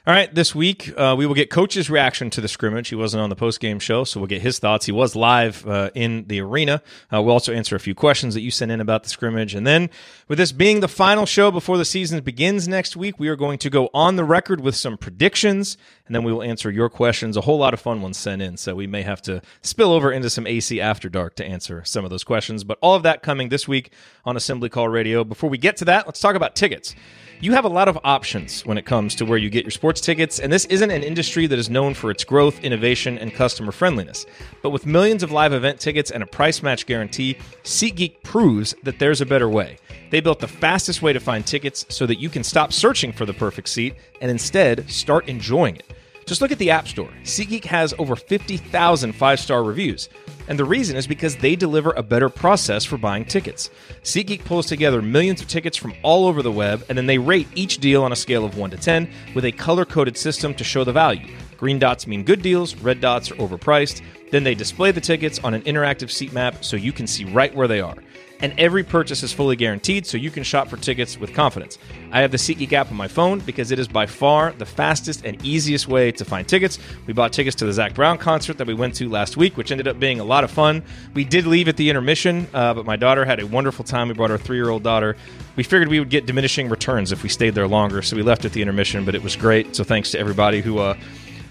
All 0.07 0.13
right, 0.13 0.33
this 0.33 0.55
week 0.55 0.93
uh, 0.97 1.13
we 1.17 1.25
will 1.25 1.35
get 1.35 1.49
Coach's 1.49 1.89
reaction 1.89 2.29
to 2.29 2.39
the 2.39 2.47
scrimmage. 2.47 2.87
He 2.87 2.95
wasn't 2.95 3.21
on 3.21 3.29
the 3.29 3.35
post 3.35 3.59
game 3.59 3.79
show, 3.79 4.05
so 4.05 4.21
we'll 4.21 4.27
get 4.27 4.41
his 4.41 4.57
thoughts. 4.57 4.85
He 4.85 4.93
was 4.93 5.13
live 5.13 5.67
uh, 5.67 5.89
in 5.93 6.23
the 6.27 6.39
arena. 6.39 6.81
Uh, 7.13 7.21
we'll 7.21 7.33
also 7.33 7.51
answer 7.51 7.75
a 7.75 7.81
few 7.81 7.93
questions 7.93 8.33
that 8.33 8.39
you 8.39 8.49
sent 8.49 8.71
in 8.71 8.79
about 8.79 9.03
the 9.03 9.09
scrimmage. 9.09 9.53
And 9.53 9.67
then, 9.67 9.89
with 10.29 10.37
this 10.37 10.53
being 10.53 10.79
the 10.79 10.87
final 10.87 11.25
show 11.25 11.51
before 11.51 11.77
the 11.77 11.83
season 11.83 12.21
begins 12.21 12.65
next 12.65 12.95
week, 12.95 13.19
we 13.19 13.27
are 13.27 13.35
going 13.35 13.57
to 13.59 13.69
go 13.69 13.89
on 13.93 14.15
the 14.15 14.23
record 14.23 14.61
with 14.61 14.77
some 14.77 14.97
predictions, 14.97 15.77
and 16.09 16.15
then 16.15 16.23
we 16.23 16.33
will 16.33 16.41
answer 16.41 16.71
your 16.71 16.89
questions. 16.89 17.37
A 17.37 17.41
whole 17.41 17.59
lot 17.59 17.75
of 17.75 17.79
fun 17.79 18.01
ones 18.01 18.17
sent 18.17 18.41
in, 18.41 18.57
so 18.57 18.73
we 18.73 18.87
may 18.87 19.03
have 19.03 19.21
to 19.21 19.43
spill 19.61 19.91
over 19.91 20.11
into 20.11 20.27
some 20.27 20.47
AC 20.47 20.81
After 20.81 21.07
Dark 21.07 21.35
to 21.35 21.45
answer 21.45 21.83
some 21.85 22.03
of 22.03 22.09
those 22.09 22.23
questions. 22.23 22.63
But 22.63 22.79
all 22.81 22.95
of 22.95 23.03
that 23.03 23.21
coming 23.21 23.49
this 23.49 23.67
week 23.67 23.93
on 24.25 24.35
Assembly 24.35 24.69
Call 24.69 24.87
Radio. 24.87 25.23
Before 25.23 25.51
we 25.51 25.59
get 25.59 25.77
to 25.77 25.85
that, 25.85 26.07
let's 26.07 26.19
talk 26.19 26.35
about 26.35 26.55
tickets. 26.55 26.95
You 27.41 27.53
have 27.53 27.63
a 27.63 27.69
lot 27.69 27.87
of 27.87 27.99
options 28.03 28.65
when 28.65 28.79
it 28.79 28.87
comes 28.87 29.13
to 29.15 29.25
where 29.25 29.37
you 29.37 29.51
get 29.51 29.65
your 29.65 29.71
sports 29.71 30.01
tickets, 30.01 30.39
and 30.39 30.51
this 30.51 30.65
isn't 30.65 30.89
an 30.89 31.03
industry 31.03 31.45
that 31.45 31.59
is 31.59 31.69
known 31.69 31.93
for 31.93 32.09
its 32.09 32.23
growth, 32.23 32.59
innovation, 32.61 33.19
and 33.19 33.31
customer 33.31 33.71
friendliness. 33.71 34.25
But 34.63 34.71
with 34.71 34.87
millions 34.87 35.21
of 35.21 35.31
live 35.31 35.53
event 35.53 35.79
tickets 35.79 36.09
and 36.09 36.23
a 36.23 36.25
price 36.25 36.63
match 36.63 36.85
guarantee, 36.85 37.37
SeatGeek 37.63 38.23
proves 38.23 38.73
that 38.83 38.97
there's 38.97 39.21
a 39.21 39.27
better 39.27 39.47
way. 39.47 39.77
They 40.09 40.21
built 40.21 40.39
the 40.39 40.47
fastest 40.47 41.01
way 41.01 41.13
to 41.13 41.19
find 41.19 41.45
tickets 41.45 41.85
so 41.87 42.05
that 42.07 42.19
you 42.19 42.29
can 42.29 42.43
stop 42.43 42.73
searching 42.73 43.13
for 43.13 43.25
the 43.25 43.33
perfect 43.33 43.69
seat 43.69 43.95
and 44.21 44.31
instead 44.31 44.89
start 44.89 45.29
enjoying 45.29 45.75
it. 45.75 45.93
Just 46.29 46.41
look 46.41 46.51
at 46.51 46.59
the 46.59 46.69
App 46.69 46.87
Store. 46.87 47.09
SeatGeek 47.23 47.65
has 47.65 47.95
over 47.97 48.15
50,000 48.15 49.13
five 49.13 49.39
star 49.39 49.63
reviews. 49.63 50.09
And 50.47 50.59
the 50.59 50.63
reason 50.63 50.95
is 50.95 51.07
because 51.07 51.35
they 51.35 51.55
deliver 51.55 51.91
a 51.93 52.03
better 52.03 52.29
process 52.29 52.85
for 52.85 52.99
buying 52.99 53.25
tickets. 53.25 53.71
SeatGeek 54.03 54.45
pulls 54.45 54.67
together 54.67 55.01
millions 55.01 55.41
of 55.41 55.47
tickets 55.47 55.75
from 55.75 55.95
all 56.03 56.27
over 56.27 56.43
the 56.43 56.51
web, 56.51 56.85
and 56.87 56.95
then 56.95 57.07
they 57.07 57.17
rate 57.17 57.47
each 57.55 57.79
deal 57.79 58.03
on 58.03 58.11
a 58.11 58.15
scale 58.15 58.45
of 58.45 58.59
1 58.59 58.69
to 58.69 58.77
10 58.77 59.11
with 59.33 59.43
a 59.43 59.51
color 59.51 59.85
coded 59.85 60.15
system 60.15 60.53
to 60.53 60.63
show 60.63 60.83
the 60.83 60.93
value. 60.93 61.35
Green 61.57 61.79
dots 61.79 62.05
mean 62.05 62.23
good 62.23 62.43
deals, 62.43 62.75
red 62.75 63.01
dots 63.01 63.31
are 63.31 63.35
overpriced. 63.35 64.03
Then 64.31 64.43
they 64.43 64.55
display 64.55 64.91
the 64.91 65.01
tickets 65.01 65.39
on 65.39 65.53
an 65.53 65.61
interactive 65.63 66.11
seat 66.11 66.33
map 66.33 66.63
so 66.63 66.75
you 66.75 66.91
can 66.91 67.07
see 67.07 67.25
right 67.25 67.53
where 67.53 67.67
they 67.67 67.81
are 67.81 67.95
and 68.41 68.53
every 68.57 68.83
purchase 68.83 69.23
is 69.23 69.33
fully 69.33 69.55
guaranteed 69.55 70.05
so 70.05 70.17
you 70.17 70.31
can 70.31 70.43
shop 70.43 70.67
for 70.67 70.77
tickets 70.77 71.17
with 71.17 71.33
confidence. 71.33 71.77
I 72.11 72.21
have 72.21 72.31
the 72.31 72.37
SeatGeek 72.37 72.71
app 72.73 72.89
on 72.89 72.97
my 72.97 73.07
phone 73.07 73.39
because 73.39 73.71
it 73.71 73.79
is 73.79 73.87
by 73.87 74.05
far 74.05 74.53
the 74.53 74.65
fastest 74.65 75.25
and 75.25 75.43
easiest 75.45 75.87
way 75.87 76.11
to 76.13 76.25
find 76.25 76.47
tickets. 76.47 76.79
We 77.05 77.13
bought 77.13 77.33
tickets 77.33 77.55
to 77.57 77.65
the 77.65 77.73
Zac 77.73 77.93
Brown 77.93 78.17
concert 78.17 78.57
that 78.57 78.67
we 78.67 78.73
went 78.73 78.95
to 78.95 79.09
last 79.09 79.37
week, 79.37 79.57
which 79.57 79.71
ended 79.71 79.87
up 79.87 79.99
being 79.99 80.19
a 80.19 80.23
lot 80.23 80.43
of 80.43 80.51
fun. 80.51 80.83
We 81.13 81.23
did 81.23 81.45
leave 81.45 81.67
at 81.67 81.77
the 81.77 81.89
intermission, 81.89 82.47
uh, 82.53 82.73
but 82.73 82.85
my 82.85 82.95
daughter 82.95 83.25
had 83.25 83.39
a 83.39 83.47
wonderful 83.47 83.85
time. 83.85 84.07
We 84.07 84.13
brought 84.13 84.31
our 84.31 84.37
three 84.37 84.57
year 84.57 84.69
old 84.69 84.83
daughter. 84.83 85.15
We 85.55 85.63
figured 85.63 85.89
we 85.89 85.99
would 85.99 86.09
get 86.09 86.25
diminishing 86.25 86.69
returns 86.69 87.11
if 87.11 87.23
we 87.23 87.29
stayed 87.29 87.55
there 87.55 87.67
longer, 87.67 88.01
so 88.01 88.15
we 88.15 88.23
left 88.23 88.45
at 88.45 88.53
the 88.53 88.61
intermission, 88.61 89.03
but 89.03 89.15
it 89.15 89.23
was 89.23 89.35
great. 89.35 89.75
So 89.75 89.83
thanks 89.83 90.11
to 90.11 90.19
everybody 90.19 90.61
who 90.61 90.79
uh, 90.79 90.95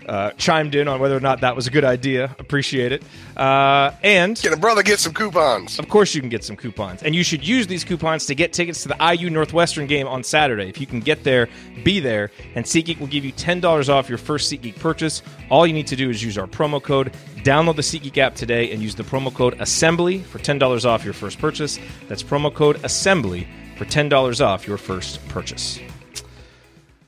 uh, 0.08 0.30
chimed 0.32 0.74
in 0.74 0.88
on 0.88 1.00
whether 1.00 1.16
or 1.16 1.20
not 1.20 1.42
that 1.42 1.54
was 1.54 1.66
a 1.66 1.70
good 1.70 1.84
idea. 1.84 2.34
Appreciate 2.38 2.92
it. 2.92 3.02
Uh, 3.36 3.92
and 4.02 4.40
can 4.40 4.52
a 4.52 4.56
brother 4.56 4.82
get 4.82 4.98
some 4.98 5.12
coupons? 5.12 5.78
Of 5.78 5.88
course, 5.88 6.14
you 6.14 6.20
can 6.20 6.30
get 6.30 6.42
some 6.42 6.56
coupons, 6.56 7.02
and 7.02 7.14
you 7.14 7.22
should 7.22 7.46
use 7.46 7.66
these 7.66 7.84
coupons 7.84 8.26
to 8.26 8.34
get 8.34 8.52
tickets 8.52 8.82
to 8.82 8.88
the 8.88 8.96
IU 9.14 9.30
Northwestern 9.30 9.86
game 9.86 10.08
on 10.08 10.24
Saturday. 10.24 10.68
If 10.68 10.80
you 10.80 10.86
can 10.86 11.00
get 11.00 11.24
there, 11.24 11.48
be 11.84 12.00
there, 12.00 12.30
and 12.54 12.64
SeatGeek 12.64 12.98
will 12.98 13.06
give 13.06 13.24
you 13.24 13.32
ten 13.32 13.60
dollars 13.60 13.88
off 13.88 14.08
your 14.08 14.18
first 14.18 14.50
SeatGeek 14.52 14.78
purchase. 14.80 15.22
All 15.50 15.66
you 15.66 15.72
need 15.72 15.86
to 15.88 15.96
do 15.96 16.10
is 16.10 16.22
use 16.22 16.38
our 16.38 16.46
promo 16.46 16.82
code. 16.82 17.12
Download 17.38 17.76
the 17.76 17.82
SeatGeek 17.82 18.18
app 18.18 18.34
today 18.34 18.72
and 18.72 18.82
use 18.82 18.94
the 18.94 19.04
promo 19.04 19.32
code 19.32 19.60
Assembly 19.60 20.18
for 20.20 20.38
ten 20.38 20.58
dollars 20.58 20.84
off 20.84 21.04
your 21.04 21.14
first 21.14 21.38
purchase. 21.38 21.78
That's 22.08 22.22
promo 22.22 22.52
code 22.52 22.80
Assembly 22.84 23.46
for 23.76 23.84
ten 23.84 24.08
dollars 24.08 24.40
off 24.40 24.66
your 24.66 24.78
first 24.78 25.26
purchase. 25.28 25.78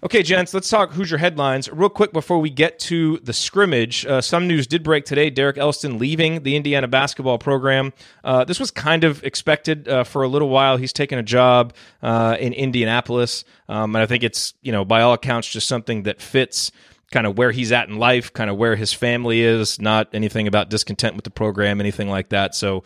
Okay, 0.03 0.23
gents, 0.23 0.55
let's 0.55 0.71
talk 0.71 0.93
Hoosier 0.93 1.19
headlines 1.19 1.71
real 1.71 1.91
quick 1.91 2.11
before 2.11 2.39
we 2.39 2.49
get 2.49 2.79
to 2.79 3.19
the 3.19 3.35
scrimmage. 3.35 4.07
Uh, 4.07 4.23
some 4.23 4.49
news 4.49 4.67
did 4.67 4.83
break 4.83 5.05
today. 5.05 5.29
Derek 5.29 5.59
Elston 5.59 5.99
leaving 5.99 6.43
the 6.43 6.57
Indiana 6.57 6.89
basketball 6.89 7.37
program. 7.37 7.93
Uh, 8.25 8.43
this 8.43 8.59
was 8.59 8.71
kind 8.71 9.05
of 9.05 9.23
expected 9.25 9.87
uh, 9.89 10.05
for 10.05 10.23
a 10.23 10.29
little 10.29 10.49
while. 10.49 10.79
He's 10.79 10.95
taken 10.95 11.19
a 11.19 11.23
job 11.23 11.75
uh, 12.01 12.35
in 12.41 12.55
Indianapolis, 12.55 13.45
um, 13.69 13.95
and 13.95 14.03
I 14.03 14.07
think 14.07 14.25
it's 14.25 14.55
you 14.63 14.73
know 14.73 14.87
by 14.87 15.03
all 15.03 15.13
accounts 15.13 15.51
just 15.51 15.69
something 15.69 16.05
that 16.05 16.23
fits 16.23 16.73
kind 17.13 17.27
of 17.27 17.37
where 17.37 17.51
he's 17.51 17.71
at 17.71 17.91
in 17.91 17.99
life, 17.99 18.33
kind 18.33 18.49
of 18.49 18.57
where 18.57 18.77
his 18.77 18.95
family 18.95 19.43
is. 19.43 19.79
Not 19.79 20.09
anything 20.15 20.49
about 20.49 20.71
discontent 20.71 21.15
with 21.15 21.25
the 21.25 21.31
program, 21.31 21.79
anything 21.79 22.09
like 22.09 22.31
that. 22.31 22.55
So 22.55 22.85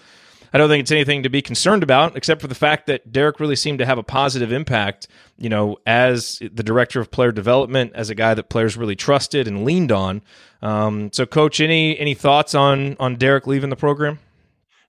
I 0.55 0.59
don't 0.59 0.69
think 0.69 0.83
it's 0.83 0.93
anything 0.93 1.25
to 1.25 1.29
be 1.29 1.43
concerned 1.43 1.83
about, 1.83 2.17
except 2.17 2.41
for 2.41 2.47
the 2.47 2.55
fact 2.55 2.87
that 2.87 3.11
Derek 3.11 3.41
really 3.41 3.57
seemed 3.57 3.81
to 3.81 3.87
have 3.87 3.99
a 3.99 4.05
positive 4.05 4.53
impact, 4.53 5.09
you 5.37 5.49
know, 5.49 5.79
as 5.85 6.39
the 6.39 6.63
director 6.63 7.01
of 7.01 7.11
player 7.11 7.33
development, 7.33 7.91
as 7.97 8.09
a 8.09 8.15
guy 8.15 8.35
that 8.35 8.51
players 8.51 8.77
really 8.77 8.95
trusted 8.95 9.49
and 9.49 9.65
leaned 9.65 9.91
on. 9.91 10.23
Um, 10.63 11.11
so, 11.13 11.27
coach, 11.27 11.59
any 11.59 11.99
any 11.99 12.15
thoughts 12.15 12.55
on 12.55 12.97
on 13.01 13.17
Derek 13.17 13.49
leaving 13.49 13.69
the 13.69 13.77
program? 13.77 14.21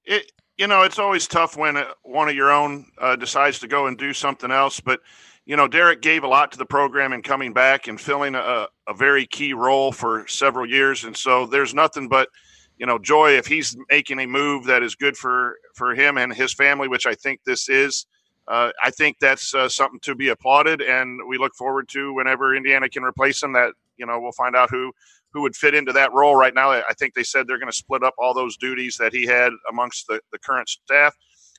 It, 0.06 0.32
you 0.56 0.68
know, 0.68 0.84
it's 0.84 1.00
always 1.00 1.28
tough 1.28 1.58
when 1.58 1.78
uh, 1.78 1.86
one 2.04 2.30
of 2.30 2.36
your 2.36 2.52
own 2.52 2.86
uh, 3.00 3.16
decides 3.16 3.58
to 3.60 3.68
go 3.68 3.88
and 3.88 3.98
do 3.98 4.14
something 4.14 4.52
else, 4.52 4.80
but 4.80 5.02
you 5.48 5.56
know, 5.56 5.68
Derek 5.68 6.02
gave 6.04 6.24
a 6.24 6.28
lot 6.28 6.52
to 6.52 6.60
the 6.60 6.66
program 6.66 7.12
in 7.12 7.24
coming 7.24 7.54
back 7.54 7.88
and 7.88 8.00
filling 8.00 8.36
a, 8.36 8.68
a 8.88 8.94
very 8.94 9.26
key 9.26 9.54
role 9.54 9.92
for 9.92 10.28
several 10.28 10.70
years, 10.70 11.06
and 11.06 11.18
so 11.18 11.48
there's 11.48 11.74
nothing 11.74 12.08
but 12.08 12.30
you 12.78 12.86
know, 12.86 12.98
joy 12.98 13.32
if 13.38 13.48
he's 13.48 13.76
making 13.90 14.20
a 14.20 14.28
move 14.28 14.66
that 14.66 14.84
is 14.84 14.96
good 14.96 15.16
for 15.16 15.58
for 15.76 15.96
him 15.96 16.18
and 16.18 16.34
his 16.34 16.54
family, 16.54 16.88
which 16.88 17.06
I 17.08 17.16
think 17.16 17.42
this 17.46 17.70
is. 17.70 18.06
Uh, 18.48 18.70
I 18.84 18.92
think 18.92 19.18
that's 19.20 19.56
uh, 19.56 19.68
something 19.68 20.00
to 20.02 20.14
be 20.14 20.30
applauded, 20.30 20.82
and 20.82 21.20
we 21.28 21.38
look 21.38 21.56
forward 21.56 21.88
to 21.90 22.14
whenever 22.14 22.56
Indiana 22.56 22.90
can 22.90 23.04
replace 23.04 23.42
him. 23.42 23.54
That 23.54 23.74
you 23.98 24.06
know, 24.06 24.20
we'll 24.20 24.34
find 24.34 24.56
out 24.56 24.70
who 24.70 24.92
who 25.34 25.42
would 25.42 25.56
fit 25.56 25.74
into 25.74 25.92
that 25.94 26.14
role. 26.14 26.36
Right 26.36 26.54
now, 26.54 26.72
I 26.72 26.94
think 26.98 27.14
they 27.14 27.24
said 27.24 27.48
they're 27.48 27.60
going 27.60 27.72
to 27.72 27.78
split 27.78 28.04
up 28.04 28.14
all 28.18 28.34
those 28.34 28.56
duties 28.58 28.98
that 28.98 29.14
he 29.14 29.26
had 29.26 29.52
amongst 29.70 30.08
the, 30.08 30.22
the 30.32 30.40
current 30.40 30.70
staff. 30.70 31.16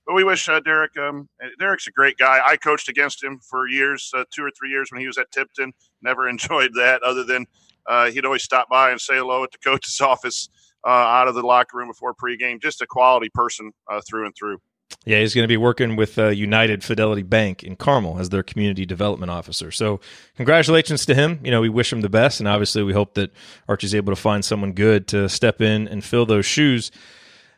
But 0.06 0.14
we 0.14 0.23
wish 0.23 0.49
uh, 0.49 0.61
Derek. 0.61 0.96
Um, 0.96 1.28
Derek's 1.58 1.88
a 1.88 1.90
great 1.90 2.16
guy. 2.16 2.40
I 2.44 2.56
coached 2.56 2.88
against 2.88 3.23
him 3.23 3.40
for 3.40 3.68
years, 3.68 4.12
uh, 4.16 4.25
two 4.32 4.44
or 4.44 4.50
three 4.56 4.70
years 4.70 4.90
when 4.92 5.00
he 5.00 5.06
was 5.06 5.18
at 5.18 5.30
Tipton. 5.32 5.73
Never 6.02 6.28
enjoyed 6.28 6.73
that, 6.75 7.02
other 7.02 7.25
than 7.25 7.46
uh, 7.87 8.11
he'd 8.11 8.25
always 8.25 8.44
stop 8.44 8.68
by 8.68 8.90
and 8.90 9.00
say 9.00 9.16
hello 9.16 9.42
at 9.42 9.50
the 9.50 9.58
coach's 9.58 10.00
office 10.00 10.49
uh, 10.87 10.88
out 10.88 11.28
of 11.28 11.35
the 11.35 11.43
locker 11.43 11.76
room 11.76 11.88
before 11.88 12.14
pregame. 12.14 12.62
Just 12.62 12.81
a 12.81 12.87
quality 12.87 13.28
person 13.28 13.73
uh, 13.90 14.00
through 14.09 14.26
and 14.26 14.35
through. 14.35 14.59
Yeah, 15.05 15.21
he's 15.21 15.35
going 15.35 15.43
to 15.45 15.49
be 15.49 15.57
working 15.57 15.97
with 15.97 16.16
uh, 16.16 16.28
United 16.28 16.85
Fidelity 16.85 17.23
Bank 17.23 17.64
in 17.64 17.75
Carmel 17.75 18.19
as 18.21 18.28
their 18.28 18.45
community 18.45 18.87
development 18.87 19.31
officer. 19.31 19.73
So, 19.73 20.00
congratulations 20.37 21.05
to 21.07 21.14
him. 21.14 21.40
You 21.43 21.50
know, 21.50 21.61
we 21.61 21.69
wish 21.69 21.93
him 21.93 22.02
the 22.02 22.09
best, 22.09 22.40
and 22.40 22.49
obviously, 22.49 22.85
we 22.85 22.93
hope 22.93 23.14
that 23.14 23.33
Archie's 23.69 23.95
able 23.95 24.12
to 24.12 24.21
find 24.21 24.45
someone 24.45 24.73
good 24.73 25.09
to 25.09 25.28
step 25.28 25.61
in 25.61 25.88
and 25.88 26.05
fill 26.05 26.25
those 26.25 26.47
shoes. 26.47 26.93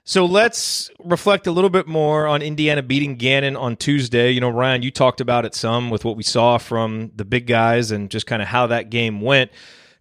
So 0.09 0.25
let's 0.25 0.91
reflect 1.05 1.47
a 1.47 1.53
little 1.53 1.69
bit 1.69 1.87
more 1.87 2.27
on 2.27 2.41
Indiana 2.41 2.83
beating 2.83 3.17
Gannon 3.17 3.57
on 3.57 3.77
Tuesday. 3.77 4.31
You 4.31 4.41
know, 4.41 4.49
Ryan, 4.49 4.81
you 4.81 4.91
talked 4.91 5.21
about 5.21 5.45
it 5.45 5.55
some 5.55 5.91
with 5.91 6.03
what 6.03 6.17
we 6.17 6.23
saw 6.23 6.57
from 6.57 7.13
the 7.15 7.27
big 7.27 7.47
guys 7.47 7.91
and 7.91 8.11
just 8.11 8.27
kind 8.27 8.41
of 8.41 8.49
how 8.49 8.69
that 8.69 8.89
game 8.89 9.21
went. 9.21 9.51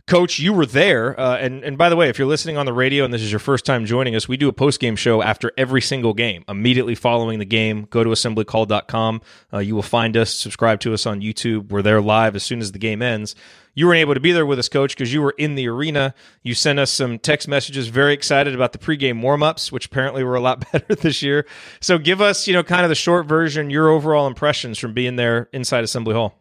Coach, 0.08 0.40
you 0.40 0.54
were 0.54 0.66
there, 0.66 1.20
uh, 1.20 1.36
and 1.36 1.66
and 1.66 1.78
by 1.78 1.90
the 1.90 1.98
way, 1.98 2.08
if 2.08 2.18
you're 2.18 2.30
listening 2.30 2.56
on 2.56 2.66
the 2.66 2.72
radio 2.72 3.04
and 3.04 3.14
this 3.14 3.22
is 3.22 3.30
your 3.30 3.40
first 3.40 3.66
time 3.66 3.86
joining 3.86 4.16
us, 4.16 4.26
we 4.26 4.38
do 4.38 4.48
a 4.48 4.54
post 4.54 4.80
game 4.80 4.96
show 4.96 5.22
after 5.22 5.52
every 5.58 5.82
single 5.82 6.14
game. 6.14 6.46
Immediately 6.48 6.96
following 6.96 7.40
the 7.40 7.46
game, 7.46 7.88
go 7.90 8.06
to 8.06 8.12
assemblycall.com. 8.12 9.22
Uh, 9.52 9.58
you 9.58 9.76
will 9.76 9.82
find 9.82 10.16
us. 10.16 10.34
Subscribe 10.34 10.80
to 10.80 10.94
us 10.94 11.06
on 11.06 11.20
YouTube. 11.20 11.72
We're 11.72 11.82
there 11.82 12.00
live 12.00 12.38
as 12.38 12.44
soon 12.44 12.62
as 12.62 12.72
the 12.72 12.80
game 12.80 13.02
ends. 13.02 13.36
You 13.76 13.86
weren't 13.86 14.00
able 14.00 14.14
to 14.14 14.22
be 14.22 14.32
there 14.32 14.46
with 14.46 14.60
us, 14.60 14.70
Coach, 14.70 14.96
because 14.96 15.12
you 15.12 15.22
were 15.22 15.36
in 15.38 15.56
the 15.56 15.68
arena. 15.68 16.16
You 16.42 16.56
sent 16.56 16.80
us 16.80 16.90
some 16.90 17.20
text 17.20 17.50
messages, 17.50 17.90
very 17.90 18.14
excited 18.14 18.56
about 18.56 18.72
the 18.72 18.80
pregame 18.80 19.22
warm 19.22 19.44
ups, 19.44 19.74
which 19.74 19.88
apparently 19.88 20.24
were 20.24 20.36
a 20.36 20.40
lot 20.40 20.72
better 20.72 20.96
this 20.96 21.22
year. 21.22 21.46
So, 21.82 21.98
give 21.98 22.22
us, 22.22 22.48
you 22.48 22.54
know, 22.54 22.64
kind 22.64 22.84
of 22.84 22.90
the 22.90 22.96
short 22.96 23.26
version, 23.26 23.70
your 23.70 23.90
overall 23.90 24.26
impressions 24.26 24.78
from 24.80 24.94
being 24.94 25.18
there 25.18 25.50
inside 25.52 25.84
Assembly 25.84 26.14
Hall. 26.14 26.37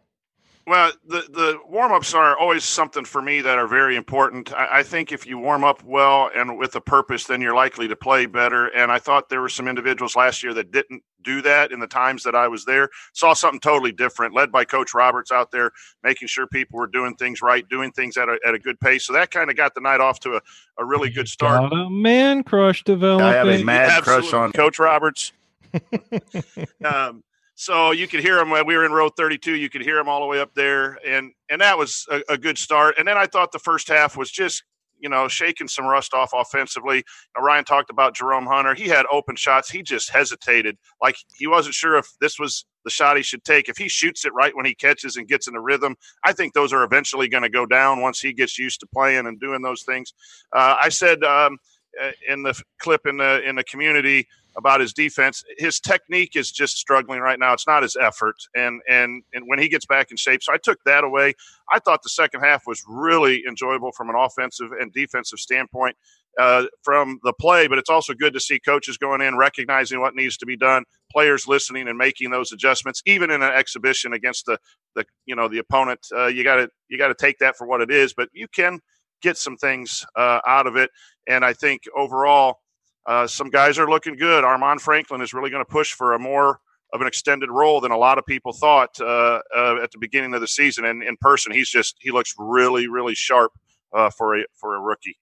Well, 0.67 0.91
the, 1.07 1.21
the 1.29 1.59
warm 1.65 1.93
ups 1.93 2.13
are 2.13 2.37
always 2.37 2.65
something 2.65 3.05
for 3.05 3.21
me 3.21 3.39
that 3.39 3.57
are 3.57 3.67
very 3.67 3.95
important. 3.95 4.51
I, 4.51 4.79
I, 4.79 4.83
think 4.83 5.13
if 5.13 5.25
you 5.25 5.37
warm 5.37 5.63
up 5.63 5.81
well 5.81 6.29
and 6.35 6.57
with 6.57 6.75
a 6.75 6.81
purpose, 6.81 7.23
then 7.23 7.39
you're 7.39 7.55
likely 7.55 7.87
to 7.87 7.95
play 7.95 8.25
better. 8.25 8.67
And 8.67 8.91
I 8.91 8.99
thought 8.99 9.29
there 9.29 9.39
were 9.39 9.47
some 9.47 9.69
individuals 9.69 10.17
last 10.17 10.43
year 10.43 10.53
that 10.55 10.73
didn't 10.73 11.03
do 11.23 11.41
that 11.43 11.71
in 11.71 11.79
the 11.79 11.87
times 11.87 12.23
that 12.23 12.35
I 12.35 12.49
was 12.49 12.65
there. 12.65 12.89
Saw 13.13 13.33
something 13.33 13.61
totally 13.61 13.93
different, 13.93 14.35
led 14.35 14.51
by 14.51 14.65
Coach 14.65 14.93
Roberts 14.93 15.31
out 15.31 15.51
there, 15.51 15.71
making 16.03 16.27
sure 16.27 16.45
people 16.47 16.79
were 16.79 16.87
doing 16.87 17.15
things 17.15 17.41
right, 17.41 17.63
doing 17.69 17.93
things 17.93 18.17
at 18.17 18.27
a, 18.27 18.37
at 18.45 18.53
a 18.53 18.59
good 18.59 18.77
pace. 18.81 19.07
So 19.07 19.13
that 19.13 19.31
kind 19.31 19.49
of 19.49 19.55
got 19.55 19.73
the 19.73 19.79
night 19.79 20.01
off 20.01 20.19
to 20.21 20.35
a, 20.35 20.41
a 20.77 20.83
really 20.83 21.09
good 21.09 21.29
start. 21.29 21.71
Got 21.71 21.79
a 21.79 21.89
man 21.89 22.43
crush 22.43 22.83
developing. 22.83 23.25
I 23.25 23.35
have 23.35 23.47
a 23.47 23.63
mad 23.63 24.03
crush 24.03 24.33
on 24.33 24.51
Coach 24.51 24.79
Roberts. 24.79 25.31
um, 26.83 27.23
so 27.59 27.89
you 27.89 28.07
could 28.07 28.19
hear 28.19 28.37
him 28.37 28.51
when 28.51 28.67
we 28.67 28.77
were 28.77 28.85
in 28.85 28.91
row 28.91 29.09
32. 29.09 29.55
You 29.55 29.67
could 29.67 29.81
hear 29.81 29.97
him 29.97 30.07
all 30.07 30.21
the 30.21 30.27
way 30.27 30.39
up 30.39 30.53
there, 30.53 30.99
and 31.03 31.31
and 31.49 31.59
that 31.59 31.75
was 31.75 32.05
a, 32.11 32.21
a 32.29 32.37
good 32.37 32.55
start. 32.55 32.95
And 32.99 33.07
then 33.07 33.17
I 33.17 33.25
thought 33.25 33.51
the 33.51 33.57
first 33.57 33.87
half 33.87 34.15
was 34.15 34.29
just 34.29 34.63
you 34.99 35.09
know 35.09 35.27
shaking 35.27 35.67
some 35.67 35.85
rust 35.85 36.13
off 36.13 36.29
offensively. 36.35 37.03
Now, 37.35 37.41
Ryan 37.41 37.65
talked 37.65 37.89
about 37.89 38.15
Jerome 38.15 38.45
Hunter. 38.45 38.75
He 38.75 38.87
had 38.87 39.07
open 39.11 39.35
shots. 39.35 39.71
He 39.71 39.81
just 39.81 40.11
hesitated, 40.11 40.77
like 41.01 41.15
he 41.39 41.47
wasn't 41.47 41.73
sure 41.73 41.97
if 41.97 42.05
this 42.21 42.37
was 42.37 42.63
the 42.85 42.91
shot 42.91 43.17
he 43.17 43.23
should 43.23 43.43
take. 43.43 43.69
If 43.69 43.77
he 43.77 43.89
shoots 43.89 44.23
it 44.23 44.35
right 44.35 44.55
when 44.55 44.65
he 44.67 44.75
catches 44.75 45.17
and 45.17 45.27
gets 45.27 45.47
in 45.47 45.55
the 45.55 45.59
rhythm, 45.59 45.95
I 46.23 46.33
think 46.33 46.53
those 46.53 46.71
are 46.71 46.83
eventually 46.83 47.27
going 47.27 47.43
to 47.43 47.49
go 47.49 47.65
down 47.65 48.01
once 48.01 48.21
he 48.21 48.33
gets 48.33 48.59
used 48.59 48.81
to 48.81 48.87
playing 48.93 49.25
and 49.25 49.39
doing 49.39 49.63
those 49.63 49.81
things. 49.81 50.13
Uh, 50.55 50.75
I 50.79 50.89
said 50.89 51.23
um, 51.23 51.57
uh, 51.99 52.11
in 52.29 52.43
the 52.43 52.53
clip 52.79 53.07
in 53.07 53.17
the 53.17 53.41
in 53.49 53.55
the 53.55 53.63
community 53.63 54.27
about 54.57 54.81
his 54.81 54.93
defense. 54.93 55.43
His 55.57 55.79
technique 55.79 56.35
is 56.35 56.51
just 56.51 56.77
struggling 56.77 57.19
right 57.19 57.39
now. 57.39 57.53
It's 57.53 57.67
not 57.67 57.83
his 57.83 57.95
effort, 57.95 58.35
and 58.55 58.81
and 58.89 59.23
and 59.33 59.45
when 59.47 59.59
he 59.59 59.69
gets 59.69 59.85
back 59.85 60.11
in 60.11 60.17
shape, 60.17 60.43
so 60.43 60.53
I 60.53 60.57
took 60.57 60.83
that 60.85 61.03
away. 61.03 61.35
I 61.71 61.79
thought 61.79 62.03
the 62.03 62.09
second 62.09 62.41
half 62.41 62.63
was 62.65 62.83
really 62.87 63.43
enjoyable 63.47 63.91
from 63.91 64.09
an 64.09 64.15
offensive 64.17 64.71
and 64.79 64.91
defensive 64.91 65.39
standpoint. 65.39 65.95
Uh, 66.39 66.67
from 66.83 67.19
the 67.23 67.33
play, 67.33 67.67
but 67.67 67.79
it's 67.79 67.89
also 67.89 68.13
good 68.13 68.31
to 68.31 68.39
see 68.39 68.59
coaches 68.59 68.95
going 68.95 69.21
in, 69.21 69.35
recognizing 69.37 69.99
what 69.99 70.13
needs 70.13 70.37
to 70.37 70.45
be 70.45 70.55
done, 70.55 70.83
players 71.11 71.47
listening 71.47 71.87
and 71.87 71.97
making 71.97 72.29
those 72.29 72.51
adjustments, 72.51 73.01
even 73.07 73.31
in 73.31 73.41
an 73.41 73.51
exhibition 73.51 74.13
against 74.13 74.45
the 74.45 74.59
the 74.95 75.03
you 75.25 75.35
know 75.35 75.47
the 75.47 75.57
opponent. 75.57 75.99
Uh, 76.15 76.27
you 76.27 76.43
got 76.43 76.57
to 76.57 76.69
you 76.89 76.97
got 76.99 77.07
to 77.07 77.15
take 77.15 77.39
that 77.39 77.57
for 77.57 77.65
what 77.65 77.81
it 77.81 77.89
is, 77.89 78.13
but 78.13 78.29
you 78.33 78.47
can 78.47 78.79
get 79.21 79.37
some 79.37 79.57
things 79.57 80.05
uh, 80.15 80.39
out 80.45 80.67
of 80.67 80.75
it. 80.75 80.91
And 81.27 81.43
I 81.43 81.53
think 81.53 81.83
overall, 81.95 82.59
uh, 83.07 83.25
some 83.25 83.49
guys 83.49 83.79
are 83.79 83.89
looking 83.89 84.17
good. 84.17 84.43
Armaan 84.43 84.79
Franklin 84.79 85.21
is 85.21 85.33
really 85.33 85.49
going 85.49 85.63
to 85.63 85.71
push 85.71 85.93
for 85.93 86.13
a 86.13 86.19
more 86.19 86.59
of 86.93 87.01
an 87.01 87.07
extended 87.07 87.49
role 87.49 87.81
than 87.81 87.91
a 87.91 87.97
lot 87.97 88.17
of 88.17 88.25
people 88.25 88.53
thought 88.53 88.99
uh, 88.99 89.39
uh, 89.55 89.77
at 89.81 89.91
the 89.91 89.97
beginning 89.99 90.33
of 90.33 90.41
the 90.41 90.47
season. 90.47 90.85
And 90.85 91.01
in 91.01 91.17
person, 91.19 91.51
he's 91.51 91.69
just 91.69 91.95
he 91.99 92.11
looks 92.11 92.33
really, 92.37 92.87
really 92.87 93.15
sharp 93.15 93.53
uh, 93.93 94.09
for 94.09 94.37
a 94.37 94.45
for 94.53 94.75
a 94.75 94.79
rookie. 94.79 95.17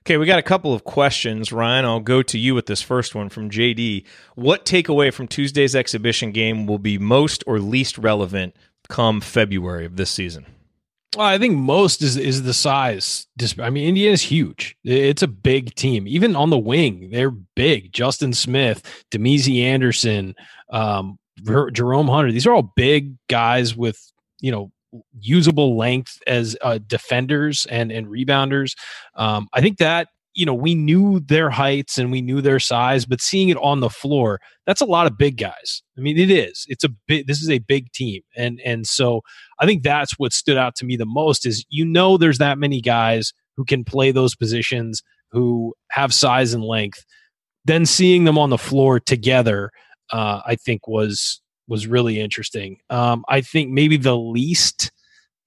Okay, 0.00 0.16
we 0.16 0.26
got 0.26 0.40
a 0.40 0.42
couple 0.42 0.74
of 0.74 0.82
questions, 0.82 1.52
Ryan. 1.52 1.84
I'll 1.84 2.00
go 2.00 2.22
to 2.22 2.36
you 2.36 2.54
with 2.54 2.66
this 2.66 2.82
first 2.82 3.14
one 3.14 3.28
from 3.28 3.50
JD. 3.50 4.04
What 4.34 4.66
takeaway 4.66 5.12
from 5.14 5.28
Tuesday's 5.28 5.76
exhibition 5.76 6.32
game 6.32 6.66
will 6.66 6.80
be 6.80 6.98
most 6.98 7.44
or 7.46 7.60
least 7.60 7.98
relevant 7.98 8.56
come 8.88 9.20
February 9.20 9.86
of 9.86 9.96
this 9.96 10.10
season? 10.10 10.46
Well, 11.16 11.26
I 11.26 11.36
think 11.36 11.56
most 11.56 12.00
is 12.00 12.16
is 12.16 12.42
the 12.42 12.54
size. 12.54 13.26
I 13.58 13.68
mean, 13.68 13.86
Indiana's 13.86 14.22
huge. 14.22 14.76
It's 14.82 15.22
a 15.22 15.28
big 15.28 15.74
team. 15.74 16.08
Even 16.08 16.34
on 16.34 16.48
the 16.48 16.58
wing, 16.58 17.10
they're 17.10 17.30
big. 17.30 17.92
Justin 17.92 18.32
Smith, 18.32 19.04
Damezi 19.10 19.62
Anderson, 19.62 20.34
um, 20.70 21.18
Jerome 21.72 22.08
Hunter. 22.08 22.32
These 22.32 22.46
are 22.46 22.54
all 22.54 22.72
big 22.76 23.14
guys 23.28 23.76
with 23.76 24.00
you 24.40 24.50
know 24.50 24.72
usable 25.20 25.76
length 25.76 26.18
as 26.26 26.56
uh, 26.62 26.78
defenders 26.86 27.66
and 27.66 27.92
and 27.92 28.06
rebounders. 28.06 28.74
Um, 29.14 29.48
I 29.52 29.60
think 29.60 29.78
that 29.78 30.08
you 30.34 30.46
know, 30.46 30.54
we 30.54 30.74
knew 30.74 31.20
their 31.20 31.50
heights 31.50 31.98
and 31.98 32.10
we 32.10 32.22
knew 32.22 32.40
their 32.40 32.58
size, 32.58 33.04
but 33.04 33.20
seeing 33.20 33.48
it 33.48 33.56
on 33.58 33.80
the 33.80 33.90
floor, 33.90 34.40
that's 34.66 34.80
a 34.80 34.86
lot 34.86 35.06
of 35.06 35.18
big 35.18 35.36
guys. 35.36 35.82
I 35.98 36.00
mean, 36.00 36.18
it 36.18 36.30
is. 36.30 36.64
It's 36.68 36.84
a 36.84 36.88
big 37.06 37.26
this 37.26 37.42
is 37.42 37.50
a 37.50 37.58
big 37.58 37.92
team. 37.92 38.22
And 38.36 38.60
and 38.64 38.86
so 38.86 39.22
I 39.60 39.66
think 39.66 39.82
that's 39.82 40.18
what 40.18 40.32
stood 40.32 40.56
out 40.56 40.74
to 40.76 40.84
me 40.84 40.96
the 40.96 41.06
most 41.06 41.46
is 41.46 41.64
you 41.68 41.84
know 41.84 42.16
there's 42.16 42.38
that 42.38 42.58
many 42.58 42.80
guys 42.80 43.32
who 43.56 43.64
can 43.64 43.84
play 43.84 44.10
those 44.10 44.34
positions, 44.34 45.02
who 45.30 45.74
have 45.90 46.14
size 46.14 46.54
and 46.54 46.64
length. 46.64 47.04
Then 47.64 47.86
seeing 47.86 48.24
them 48.24 48.38
on 48.38 48.50
the 48.50 48.58
floor 48.58 48.98
together, 48.98 49.70
uh, 50.12 50.40
I 50.46 50.56
think 50.56 50.88
was 50.88 51.40
was 51.68 51.86
really 51.86 52.20
interesting. 52.20 52.78
Um, 52.90 53.24
I 53.28 53.40
think 53.40 53.70
maybe 53.70 53.96
the 53.96 54.16
least 54.16 54.90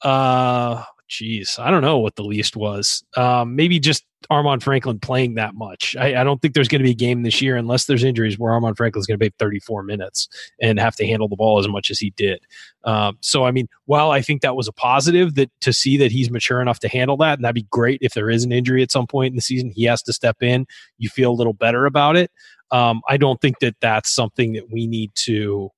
uh 0.04 0.84
geez, 1.08 1.58
I 1.60 1.72
don't 1.72 1.82
know 1.82 2.00
what 2.00 2.16
the 2.16 2.24
least 2.24 2.56
was. 2.56 3.04
Um, 3.16 3.56
maybe 3.56 3.80
just 3.80 4.04
Armaan 4.32 4.62
Franklin 4.62 5.00
playing 5.00 5.36
that 5.36 5.54
much. 5.54 5.96
I, 6.00 6.22
I 6.22 6.24
don't 6.24 6.42
think 6.42 6.54
there's 6.54 6.68
going 6.68 6.80
to 6.80 6.86
be 6.86 6.92
a 6.92 6.96
game 6.96 7.24
this 7.24 7.42
year 7.42 7.58
unless 7.58 7.86
there's 7.86 8.04
injuries 8.04 8.40
where 8.40 8.52
Armaan 8.52 8.76
Franklin's 8.76 9.06
going 9.06 9.20
to 9.20 9.24
be 9.24 9.34
34 9.38 9.84
minutes 9.84 10.28
and 10.62 10.80
have 10.80 10.96
to 10.96 11.06
handle 11.06 11.28
the 11.28 11.36
ball 11.36 11.60
as 11.60 11.68
much 11.68 11.92
as 11.92 12.00
he 12.00 12.12
did. 12.12 12.44
Um, 12.84 13.18
so, 13.22 13.46
I 13.46 13.52
mean, 13.52 13.68
while 13.86 14.12
I 14.12 14.22
think 14.22 14.42
that 14.42 14.56
was 14.56 14.68
a 14.68 14.74
positive 14.74 15.36
that 15.36 15.52
to 15.62 15.74
see 15.74 15.98
that 15.98 16.12
he's 16.12 16.32
mature 16.32 16.62
enough 16.62 16.80
to 16.80 16.88
handle 16.88 17.18
that, 17.18 17.38
and 17.38 17.44
that'd 17.44 17.56
be 17.56 17.68
great 17.70 18.00
if 18.02 18.14
there 18.14 18.30
is 18.30 18.44
an 18.44 18.52
injury 18.52 18.82
at 18.82 18.92
some 18.92 19.08
point 19.08 19.32
in 19.32 19.36
the 19.36 19.42
season, 19.42 19.72
he 19.74 19.84
has 19.84 20.02
to 20.04 20.14
step 20.14 20.42
in. 20.42 20.66
You 20.98 21.10
feel 21.10 21.32
a 21.32 21.34
little 21.34 21.54
better 21.54 21.86
about 21.86 22.16
it. 22.16 22.32
Um, 22.72 23.02
I 23.08 23.18
don't 23.18 23.40
think 23.42 23.60
that 23.60 23.76
that's 23.80 24.10
something 24.10 24.54
that 24.54 24.72
we 24.72 24.88
need 24.88 25.12
to, 25.16 25.70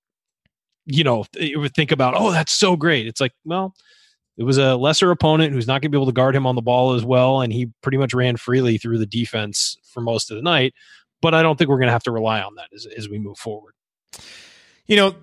you 0.85 1.03
know, 1.03 1.25
think 1.75 1.91
about. 1.91 2.13
Oh, 2.15 2.31
that's 2.31 2.53
so 2.53 2.77
great. 2.77 3.07
It's 3.07 3.19
like, 3.19 3.33
well, 3.43 3.73
it 4.37 4.43
was 4.43 4.57
a 4.57 4.75
lesser 4.75 5.11
opponent 5.11 5.53
who's 5.53 5.67
not 5.67 5.81
going 5.81 5.91
to 5.91 5.95
be 5.95 5.97
able 5.97 6.05
to 6.05 6.13
guard 6.13 6.35
him 6.35 6.45
on 6.45 6.55
the 6.55 6.61
ball 6.61 6.93
as 6.93 7.03
well, 7.03 7.41
and 7.41 7.51
he 7.51 7.71
pretty 7.81 7.97
much 7.97 8.13
ran 8.13 8.37
freely 8.37 8.77
through 8.77 8.99
the 8.99 9.05
defense 9.05 9.77
for 9.83 10.01
most 10.01 10.29
of 10.29 10.37
the 10.37 10.43
night. 10.43 10.73
But 11.21 11.33
I 11.33 11.41
don't 11.41 11.57
think 11.57 11.69
we're 11.69 11.79
going 11.79 11.87
to 11.87 11.93
have 11.93 12.03
to 12.03 12.11
rely 12.11 12.41
on 12.41 12.55
that 12.55 12.69
as, 12.73 12.85
as 12.85 13.09
we 13.09 13.17
move 13.17 13.37
forward. 13.37 13.73
You 14.85 14.95
know, 14.95 15.15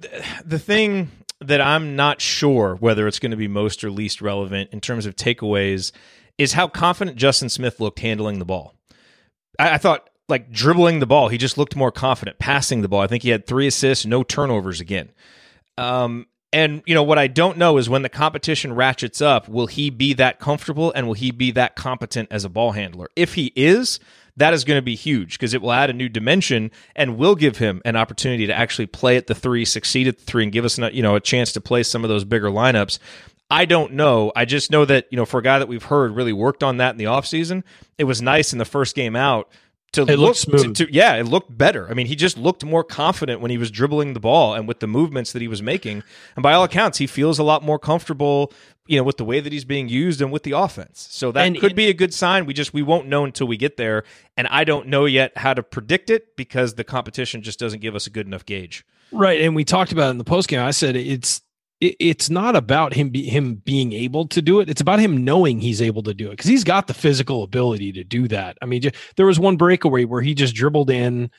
the 0.44 0.58
thing 0.58 1.10
that 1.40 1.60
I'm 1.60 1.94
not 1.96 2.20
sure 2.20 2.74
whether 2.74 3.06
it's 3.06 3.18
going 3.18 3.30
to 3.30 3.36
be 3.36 3.48
most 3.48 3.84
or 3.84 3.90
least 3.90 4.20
relevant 4.20 4.70
in 4.72 4.80
terms 4.80 5.06
of 5.06 5.14
takeaways 5.14 5.92
is 6.36 6.52
how 6.52 6.68
confident 6.68 7.16
Justin 7.16 7.48
Smith 7.48 7.80
looked 7.80 8.00
handling 8.00 8.40
the 8.40 8.44
ball. 8.44 8.74
I, 9.58 9.74
I 9.74 9.78
thought 9.78 10.10
like 10.28 10.50
dribbling 10.50 10.98
the 10.98 11.06
ball, 11.06 11.28
he 11.28 11.38
just 11.38 11.58
looked 11.58 11.76
more 11.76 11.92
confident. 11.92 12.38
Passing 12.38 12.82
the 12.82 12.88
ball, 12.88 13.00
I 13.00 13.06
think 13.06 13.22
he 13.22 13.30
had 13.30 13.46
three 13.46 13.66
assists, 13.66 14.06
no 14.06 14.22
turnovers 14.22 14.80
again. 14.80 15.10
Um, 15.76 16.26
and 16.54 16.82
you 16.86 16.94
know 16.94 17.02
what 17.02 17.18
I 17.18 17.26
don't 17.26 17.58
know 17.58 17.78
is 17.78 17.90
when 17.90 18.02
the 18.02 18.08
competition 18.08 18.74
ratchets 18.74 19.20
up, 19.20 19.48
will 19.48 19.66
he 19.66 19.90
be 19.90 20.14
that 20.14 20.38
comfortable 20.38 20.92
and 20.92 21.08
will 21.08 21.14
he 21.14 21.32
be 21.32 21.50
that 21.50 21.74
competent 21.74 22.28
as 22.30 22.44
a 22.44 22.48
ball 22.48 22.70
handler? 22.70 23.08
If 23.16 23.34
he 23.34 23.52
is, 23.56 23.98
that 24.36 24.54
is 24.54 24.62
going 24.62 24.78
to 24.78 24.82
be 24.82 24.94
huge 24.94 25.32
because 25.32 25.52
it 25.52 25.60
will 25.60 25.72
add 25.72 25.90
a 25.90 25.92
new 25.92 26.08
dimension 26.08 26.70
and 26.94 27.18
will 27.18 27.34
give 27.34 27.58
him 27.58 27.82
an 27.84 27.96
opportunity 27.96 28.46
to 28.46 28.54
actually 28.54 28.86
play 28.86 29.16
at 29.16 29.26
the 29.26 29.34
three, 29.34 29.64
succeed 29.64 30.06
at 30.06 30.18
the 30.18 30.24
three, 30.24 30.44
and 30.44 30.52
give 30.52 30.64
us 30.64 30.78
you 30.78 31.02
know 31.02 31.16
a 31.16 31.20
chance 31.20 31.50
to 31.52 31.60
play 31.60 31.82
some 31.82 32.04
of 32.04 32.08
those 32.08 32.24
bigger 32.24 32.50
lineups. 32.50 33.00
I 33.50 33.64
don't 33.64 33.94
know. 33.94 34.32
I 34.34 34.44
just 34.44 34.70
know 34.70 34.84
that, 34.84 35.06
you 35.10 35.16
know, 35.16 35.26
for 35.26 35.38
a 35.38 35.42
guy 35.42 35.58
that 35.58 35.68
we've 35.68 35.82
heard 35.82 36.14
really 36.14 36.32
worked 36.32 36.62
on 36.62 36.78
that 36.78 36.92
in 36.92 36.98
the 36.98 37.04
offseason, 37.04 37.64
it 37.98 38.04
was 38.04 38.22
nice 38.22 38.52
in 38.52 38.58
the 38.58 38.64
first 38.64 38.94
game 38.94 39.16
out 39.16 39.50
to 39.94 40.02
it 40.02 40.18
look 40.18 40.36
smooth. 40.36 40.74
To, 40.74 40.86
to, 40.86 40.92
yeah, 40.92 41.14
it 41.14 41.24
looked 41.24 41.56
better. 41.56 41.88
I 41.88 41.94
mean, 41.94 42.06
he 42.06 42.16
just 42.16 42.36
looked 42.36 42.64
more 42.64 42.84
confident 42.84 43.40
when 43.40 43.50
he 43.50 43.58
was 43.58 43.70
dribbling 43.70 44.12
the 44.12 44.20
ball 44.20 44.54
and 44.54 44.68
with 44.68 44.80
the 44.80 44.86
movements 44.86 45.32
that 45.32 45.42
he 45.42 45.48
was 45.48 45.62
making. 45.62 46.02
And 46.36 46.42
by 46.42 46.52
all 46.52 46.64
accounts, 46.64 46.98
he 46.98 47.06
feels 47.06 47.38
a 47.38 47.42
lot 47.42 47.62
more 47.62 47.78
comfortable, 47.78 48.52
you 48.86 48.98
know, 48.98 49.04
with 49.04 49.16
the 49.16 49.24
way 49.24 49.40
that 49.40 49.52
he's 49.52 49.64
being 49.64 49.88
used 49.88 50.20
and 50.20 50.30
with 50.30 50.42
the 50.42 50.52
offense. 50.52 51.08
So 51.10 51.32
that 51.32 51.46
and 51.46 51.58
could 51.58 51.72
it, 51.72 51.76
be 51.76 51.88
a 51.88 51.94
good 51.94 52.12
sign. 52.12 52.46
We 52.46 52.54
just 52.54 52.74
we 52.74 52.82
won't 52.82 53.08
know 53.08 53.24
until 53.24 53.46
we 53.46 53.56
get 53.56 53.76
there, 53.76 54.04
and 54.36 54.46
I 54.48 54.64
don't 54.64 54.88
know 54.88 55.04
yet 55.04 55.36
how 55.38 55.54
to 55.54 55.62
predict 55.62 56.10
it 56.10 56.36
because 56.36 56.74
the 56.74 56.84
competition 56.84 57.42
just 57.42 57.58
doesn't 57.58 57.80
give 57.80 57.94
us 57.94 58.06
a 58.06 58.10
good 58.10 58.26
enough 58.26 58.44
gauge. 58.44 58.84
Right, 59.12 59.42
and 59.42 59.54
we 59.54 59.64
talked 59.64 59.92
about 59.92 60.08
it 60.08 60.10
in 60.10 60.18
the 60.18 60.24
post 60.24 60.48
game. 60.48 60.60
I 60.60 60.72
said 60.72 60.96
it's 60.96 61.40
it, 61.84 61.96
it's 62.00 62.30
not 62.30 62.56
about 62.56 62.94
him 62.94 63.10
be, 63.10 63.28
him 63.28 63.56
being 63.56 63.92
able 63.92 64.26
to 64.28 64.40
do 64.40 64.60
it. 64.60 64.68
It's 64.70 64.80
about 64.80 65.00
him 65.00 65.24
knowing 65.24 65.60
he's 65.60 65.82
able 65.82 66.02
to 66.04 66.14
do 66.14 66.28
it 66.28 66.32
because 66.32 66.48
he's 66.48 66.64
got 66.64 66.86
the 66.86 66.94
physical 66.94 67.42
ability 67.42 67.92
to 67.92 68.04
do 68.04 68.28
that. 68.28 68.56
I 68.62 68.66
mean, 68.66 68.82
just, 68.82 68.94
there 69.16 69.26
was 69.26 69.38
one 69.38 69.56
breakaway 69.56 70.04
where 70.04 70.22
he 70.22 70.34
just 70.34 70.54
dribbled 70.54 70.90
in, 70.90 71.30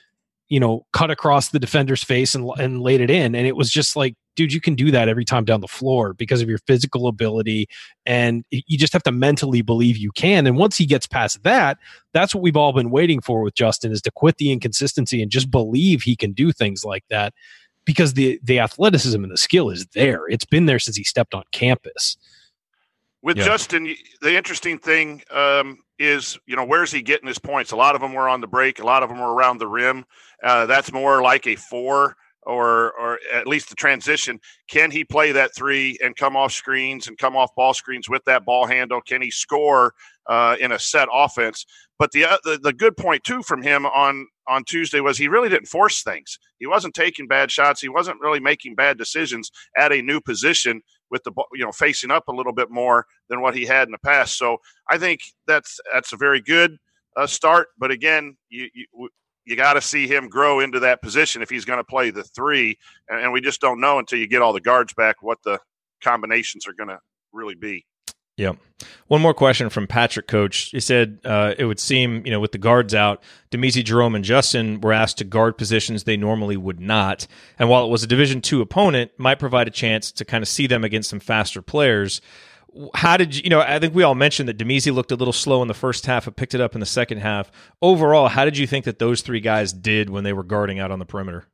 you 0.47 0.59
know, 0.59 0.85
cut 0.93 1.09
across 1.09 1.49
the 1.49 1.59
defender's 1.59 2.03
face 2.03 2.35
and 2.35 2.47
and 2.59 2.81
laid 2.81 3.01
it 3.01 3.09
in, 3.09 3.33
and 3.33 3.47
it 3.47 3.55
was 3.55 3.71
just 3.71 3.95
like, 3.95 4.15
dude, 4.35 4.53
you 4.53 4.61
can 4.61 4.75
do 4.75 4.91
that 4.91 5.09
every 5.09 5.25
time 5.25 5.43
down 5.43 5.61
the 5.61 5.67
floor 5.67 6.13
because 6.13 6.39
of 6.41 6.47
your 6.47 6.59
physical 6.67 7.07
ability, 7.07 7.67
and 8.05 8.45
you 8.51 8.77
just 8.77 8.93
have 8.93 9.01
to 9.03 9.11
mentally 9.11 9.63
believe 9.63 9.97
you 9.97 10.11
can. 10.11 10.45
And 10.45 10.55
once 10.55 10.77
he 10.77 10.85
gets 10.85 11.07
past 11.07 11.41
that, 11.41 11.79
that's 12.13 12.35
what 12.35 12.43
we've 12.43 12.57
all 12.57 12.73
been 12.73 12.91
waiting 12.91 13.21
for 13.21 13.41
with 13.41 13.55
Justin 13.55 13.91
is 13.91 14.03
to 14.03 14.11
quit 14.11 14.37
the 14.37 14.51
inconsistency 14.51 15.19
and 15.19 15.31
just 15.31 15.49
believe 15.49 16.03
he 16.03 16.15
can 16.15 16.31
do 16.31 16.51
things 16.51 16.85
like 16.85 17.05
that 17.09 17.33
because 17.85 18.13
the 18.13 18.39
the 18.43 18.59
athleticism 18.59 19.21
and 19.21 19.31
the 19.31 19.37
skill 19.37 19.69
is 19.69 19.85
there. 19.93 20.27
It's 20.27 20.45
been 20.45 20.65
there 20.65 20.79
since 20.79 20.97
he 20.97 21.03
stepped 21.03 21.33
on 21.33 21.43
campus. 21.51 22.17
With 23.21 23.37
yeah. 23.37 23.45
Justin, 23.45 23.95
the 24.21 24.37
interesting 24.37 24.77
thing 24.77 25.23
um, 25.31 25.79
is, 25.97 26.37
you 26.45 26.55
know, 26.55 26.63
where's 26.63 26.91
he 26.91 27.01
getting 27.01 27.27
his 27.27 27.39
points? 27.39 27.71
A 27.71 27.75
lot 27.75 27.95
of 27.95 28.01
them 28.01 28.13
were 28.13 28.29
on 28.29 28.39
the 28.39 28.47
break. 28.47 28.79
A 28.79 28.85
lot 28.85 29.01
of 29.01 29.09
them 29.09 29.19
were 29.19 29.33
around 29.33 29.57
the 29.57 29.67
rim. 29.67 30.05
Uh, 30.43 30.67
that's 30.67 30.91
more 30.91 31.23
like 31.23 31.47
a 31.47 31.55
four 31.55 32.15
or 32.43 32.91
or 32.93 33.19
at 33.33 33.47
least 33.47 33.69
the 33.69 33.75
transition. 33.75 34.39
Can 34.69 34.91
he 34.91 35.03
play 35.03 35.31
that 35.31 35.55
three 35.55 35.97
and 36.03 36.15
come 36.15 36.35
off 36.35 36.51
screens 36.51 37.07
and 37.07 37.17
come 37.17 37.35
off 37.35 37.55
ball 37.55 37.73
screens 37.73 38.07
with 38.07 38.23
that 38.25 38.45
ball 38.45 38.67
handle? 38.67 39.01
Can 39.01 39.21
he 39.21 39.31
score 39.31 39.93
uh, 40.27 40.55
in 40.59 40.71
a 40.71 40.79
set 40.79 41.07
offense? 41.11 41.65
But 41.97 42.11
the, 42.11 42.25
uh, 42.25 42.37
the 42.43 42.59
the 42.61 42.73
good 42.73 42.97
point 42.97 43.23
too 43.23 43.41
from 43.41 43.61
him 43.61 43.85
on 43.85 44.27
on 44.47 44.63
Tuesday 44.65 44.99
was 44.99 45.17
he 45.17 45.27
really 45.27 45.49
didn't 45.49 45.67
force 45.67 46.03
things. 46.03 46.37
He 46.59 46.67
wasn't 46.67 46.93
taking 46.93 47.27
bad 47.27 47.51
shots. 47.51 47.81
He 47.81 47.89
wasn't 47.89 48.19
really 48.19 48.39
making 48.39 48.75
bad 48.75 48.97
decisions 48.97 49.49
at 49.77 49.91
a 49.91 50.01
new 50.01 50.19
position 50.19 50.81
with 51.09 51.23
the 51.23 51.31
you 51.53 51.63
know 51.63 51.71
facing 51.71 52.11
up 52.11 52.27
a 52.27 52.33
little 52.33 52.53
bit 52.53 52.69
more 52.69 53.05
than 53.29 53.41
what 53.41 53.55
he 53.55 53.65
had 53.65 53.87
in 53.87 53.91
the 53.91 53.97
past. 53.99 54.37
So 54.37 54.57
I 54.89 54.97
think 54.97 55.21
that's 55.47 55.79
that's 55.93 56.11
a 56.11 56.17
very 56.17 56.41
good 56.41 56.77
uh, 57.15 57.27
start. 57.27 57.69
But 57.77 57.91
again, 57.91 58.35
you, 58.49 58.67
you 58.73 59.09
you 59.45 59.55
got 59.55 59.73
to 59.73 59.81
see 59.81 60.07
him 60.07 60.27
grow 60.27 60.59
into 60.59 60.79
that 60.81 61.01
position 61.01 61.41
if 61.41 61.49
he's 61.49 61.65
going 61.65 61.79
to 61.79 61.83
play 61.83 62.09
the 62.09 62.23
three, 62.23 62.77
and, 63.09 63.21
and 63.21 63.31
we 63.31 63.41
just 63.41 63.61
don't 63.61 63.79
know 63.79 63.99
until 63.99 64.19
you 64.19 64.27
get 64.27 64.41
all 64.41 64.53
the 64.53 64.61
guards 64.61 64.93
back 64.93 65.17
what 65.21 65.37
the 65.43 65.59
combinations 66.03 66.67
are 66.67 66.73
going 66.73 66.89
to 66.89 66.99
really 67.31 67.55
be. 67.55 67.85
Yep. 68.37 68.57
One 69.07 69.21
more 69.21 69.33
question 69.33 69.69
from 69.69 69.87
Patrick, 69.87 70.27
Coach. 70.27 70.71
He 70.71 70.81
said 70.81 71.19
uh, 71.23 71.53
it 71.57 71.63
would 71.63 71.79
seem, 71.79 72.25
you 72.25 72.31
know, 72.31 72.41
with 72.41 72.51
the 72.51 72.57
guards 72.57 72.93
out, 72.93 73.23
Damezi, 73.49 73.83
Jerome, 73.83 74.13
and 74.13 74.25
Justin 74.25 74.81
were 74.81 74.91
asked 74.91 75.19
to 75.19 75.23
guard 75.23 75.57
positions 75.57 76.03
they 76.03 76.17
normally 76.17 76.57
would 76.57 76.81
not. 76.81 77.27
And 77.57 77.69
while 77.69 77.85
it 77.85 77.89
was 77.89 78.03
a 78.03 78.07
Division 78.07 78.41
two 78.41 78.59
opponent, 78.59 79.11
might 79.17 79.39
provide 79.39 79.67
a 79.67 79.71
chance 79.71 80.11
to 80.11 80.25
kind 80.25 80.41
of 80.41 80.49
see 80.49 80.67
them 80.67 80.83
against 80.83 81.09
some 81.09 81.21
faster 81.21 81.61
players. 81.61 82.19
How 82.93 83.15
did 83.15 83.37
you, 83.37 83.43
you 83.45 83.49
know, 83.49 83.61
I 83.61 83.79
think 83.79 83.95
we 83.95 84.03
all 84.03 84.15
mentioned 84.15 84.49
that 84.49 84.57
Damezi 84.57 84.93
looked 84.93 85.13
a 85.13 85.15
little 85.15 85.31
slow 85.31 85.61
in 85.61 85.69
the 85.69 85.73
first 85.73 86.05
half, 86.05 86.25
but 86.25 86.35
picked 86.35 86.53
it 86.53 86.59
up 86.59 86.73
in 86.73 86.81
the 86.81 86.85
second 86.85 87.19
half. 87.19 87.49
Overall, 87.81 88.27
how 88.27 88.43
did 88.43 88.57
you 88.57 88.67
think 88.67 88.83
that 88.83 88.99
those 88.99 89.21
three 89.21 89.39
guys 89.39 89.71
did 89.71 90.09
when 90.09 90.25
they 90.25 90.33
were 90.33 90.43
guarding 90.43 90.77
out 90.77 90.91
on 90.91 90.99
the 90.99 91.05
perimeter? 91.05 91.45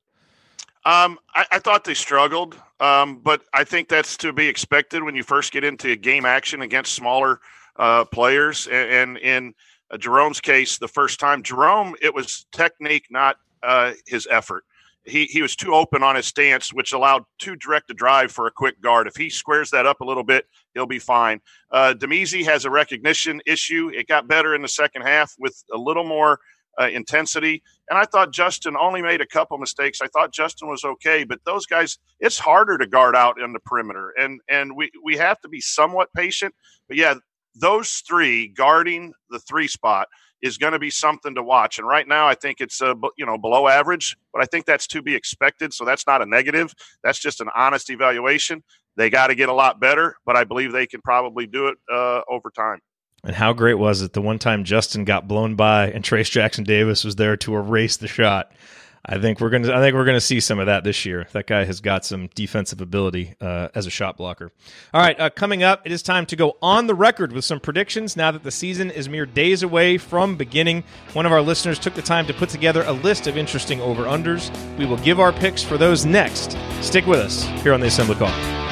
Um, 0.83 1.19
I, 1.35 1.45
I, 1.51 1.59
thought 1.59 1.83
they 1.83 1.93
struggled, 1.93 2.59
um, 2.79 3.19
but 3.19 3.43
I 3.53 3.63
think 3.63 3.87
that's 3.87 4.17
to 4.17 4.33
be 4.33 4.47
expected 4.47 5.03
when 5.03 5.15
you 5.15 5.21
first 5.21 5.53
get 5.53 5.63
into 5.63 5.95
game 5.95 6.25
action 6.25 6.63
against 6.63 6.95
smaller 6.95 7.39
uh, 7.75 8.05
players. 8.05 8.65
And, 8.65 8.89
and 8.89 9.17
in 9.19 9.53
uh, 9.91 9.97
Jerome's 9.97 10.41
case, 10.41 10.79
the 10.79 10.87
first 10.87 11.19
time, 11.19 11.43
Jerome, 11.43 11.95
it 12.01 12.11
was 12.11 12.47
technique, 12.51 13.05
not 13.11 13.37
uh, 13.61 13.93
his 14.07 14.27
effort. 14.31 14.63
He, 15.05 15.25
he 15.25 15.43
was 15.43 15.55
too 15.55 15.75
open 15.75 16.01
on 16.01 16.15
his 16.15 16.25
stance, 16.25 16.73
which 16.73 16.93
allowed 16.93 17.25
too 17.37 17.55
direct 17.55 17.91
a 17.91 17.93
drive 17.93 18.31
for 18.31 18.47
a 18.47 18.51
quick 18.51 18.81
guard. 18.81 19.05
If 19.05 19.15
he 19.15 19.29
squares 19.29 19.69
that 19.71 19.85
up 19.85 20.01
a 20.01 20.05
little 20.05 20.23
bit, 20.23 20.47
he'll 20.73 20.87
be 20.87 20.99
fine. 20.99 21.41
Uh, 21.71 21.93
has 21.99 22.65
a 22.65 22.69
recognition 22.71 23.39
issue. 23.45 23.91
It 23.93 24.07
got 24.07 24.27
better 24.27 24.55
in 24.55 24.63
the 24.63 24.67
second 24.67 25.03
half 25.03 25.35
with 25.37 25.63
a 25.71 25.77
little 25.77 26.03
more 26.03 26.39
uh, 26.81 26.87
intensity. 26.89 27.61
And 27.89 27.99
I 27.99 28.05
thought 28.05 28.33
Justin 28.33 28.75
only 28.77 29.01
made 29.01 29.21
a 29.21 29.27
couple 29.27 29.57
mistakes. 29.57 30.01
I 30.01 30.07
thought 30.07 30.33
Justin 30.33 30.69
was 30.69 30.83
okay, 30.83 31.23
but 31.23 31.39
those 31.45 31.65
guys, 31.65 31.99
it's 32.19 32.39
harder 32.39 32.77
to 32.77 32.87
guard 32.87 33.15
out 33.15 33.39
in 33.41 33.53
the 33.53 33.59
perimeter, 33.59 34.13
and 34.19 34.39
and 34.49 34.75
we 34.75 34.91
we 35.03 35.17
have 35.17 35.39
to 35.41 35.49
be 35.49 35.61
somewhat 35.61 36.09
patient. 36.15 36.55
But 36.87 36.97
yeah, 36.97 37.15
those 37.55 38.03
three 38.07 38.47
guarding 38.47 39.13
the 39.29 39.39
three 39.39 39.67
spot 39.67 40.07
is 40.41 40.57
going 40.57 40.73
to 40.73 40.79
be 40.79 40.89
something 40.89 41.35
to 41.35 41.43
watch. 41.43 41.77
And 41.77 41.87
right 41.87 42.07
now, 42.07 42.27
I 42.27 42.35
think 42.35 42.61
it's 42.61 42.81
uh, 42.81 42.95
you 43.17 43.25
know 43.25 43.37
below 43.37 43.67
average, 43.67 44.17
but 44.33 44.41
I 44.41 44.45
think 44.45 44.65
that's 44.65 44.87
to 44.87 45.01
be 45.01 45.15
expected. 45.15 45.73
So 45.73 45.85
that's 45.85 46.07
not 46.07 46.21
a 46.21 46.25
negative. 46.25 46.73
That's 47.03 47.19
just 47.19 47.41
an 47.41 47.49
honest 47.55 47.89
evaluation. 47.89 48.63
They 48.97 49.09
got 49.09 49.27
to 49.27 49.35
get 49.35 49.49
a 49.49 49.53
lot 49.53 49.79
better, 49.79 50.15
but 50.25 50.35
I 50.35 50.43
believe 50.43 50.71
they 50.71 50.87
can 50.87 51.01
probably 51.01 51.47
do 51.47 51.67
it 51.67 51.77
uh, 51.91 52.21
over 52.29 52.49
time. 52.51 52.79
And 53.23 53.35
how 53.35 53.53
great 53.53 53.75
was 53.75 54.01
it 54.01 54.13
the 54.13 54.21
one 54.21 54.39
time 54.39 54.63
Justin 54.63 55.05
got 55.05 55.27
blown 55.27 55.55
by 55.55 55.89
and 55.89 56.03
Trayce 56.03 56.31
Jackson 56.31 56.63
Davis 56.63 57.03
was 57.03 57.15
there 57.15 57.37
to 57.37 57.55
erase 57.55 57.97
the 57.97 58.07
shot? 58.07 58.51
I 59.03 59.17
think 59.17 59.39
we're 59.39 59.49
gonna. 59.49 59.73
I 59.73 59.79
think 59.79 59.95
we're 59.95 60.05
gonna 60.05 60.21
see 60.21 60.39
some 60.39 60.59
of 60.59 60.67
that 60.67 60.83
this 60.83 61.05
year. 61.05 61.25
That 61.31 61.47
guy 61.47 61.65
has 61.65 61.81
got 61.81 62.05
some 62.05 62.29
defensive 62.35 62.81
ability 62.81 63.33
uh, 63.41 63.69
as 63.73 63.87
a 63.87 63.89
shot 63.89 64.15
blocker. 64.15 64.51
All 64.93 65.01
right, 65.01 65.19
uh, 65.19 65.31
coming 65.31 65.63
up, 65.63 65.81
it 65.85 65.91
is 65.91 66.03
time 66.03 66.27
to 66.27 66.35
go 66.35 66.55
on 66.61 66.85
the 66.85 66.93
record 66.93 67.31
with 67.31 67.43
some 67.43 67.59
predictions. 67.59 68.15
Now 68.15 68.31
that 68.31 68.43
the 68.43 68.51
season 68.51 68.91
is 68.91 69.09
mere 69.09 69.25
days 69.25 69.63
away 69.63 69.97
from 69.97 70.37
beginning, 70.37 70.83
one 71.13 71.25
of 71.25 71.31
our 71.31 71.41
listeners 71.41 71.79
took 71.79 71.95
the 71.95 72.01
time 72.03 72.27
to 72.27 72.33
put 72.33 72.49
together 72.49 72.83
a 72.83 72.91
list 72.91 73.25
of 73.25 73.37
interesting 73.37 73.81
over 73.81 74.03
unders. 74.03 74.51
We 74.77 74.85
will 74.85 74.97
give 74.97 75.19
our 75.19 75.33
picks 75.33 75.63
for 75.63 75.79
those 75.79 76.05
next. 76.05 76.55
Stick 76.81 77.07
with 77.07 77.19
us 77.19 77.43
here 77.63 77.73
on 77.73 77.79
the 77.79 77.87
Assembly 77.87 78.15
Call. 78.15 78.70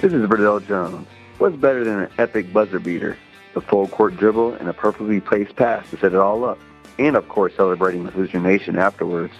This 0.00 0.14
is 0.14 0.22
Verdell 0.22 0.66
Jones. 0.66 1.06
What's 1.36 1.56
better 1.56 1.84
than 1.84 2.00
an 2.00 2.10
epic 2.16 2.54
buzzer 2.54 2.78
beater? 2.78 3.18
The 3.52 3.60
full 3.60 3.86
court 3.86 4.16
dribble 4.16 4.54
and 4.54 4.66
a 4.66 4.72
perfectly 4.72 5.20
placed 5.20 5.56
pass 5.56 5.90
to 5.90 5.98
set 5.98 6.14
it 6.14 6.18
all 6.18 6.42
up. 6.46 6.58
And 6.98 7.16
of 7.16 7.28
course, 7.28 7.52
celebrating 7.54 8.04
with 8.04 8.14
Hoosier 8.14 8.40
Nation 8.40 8.78
afterwards. 8.78 9.34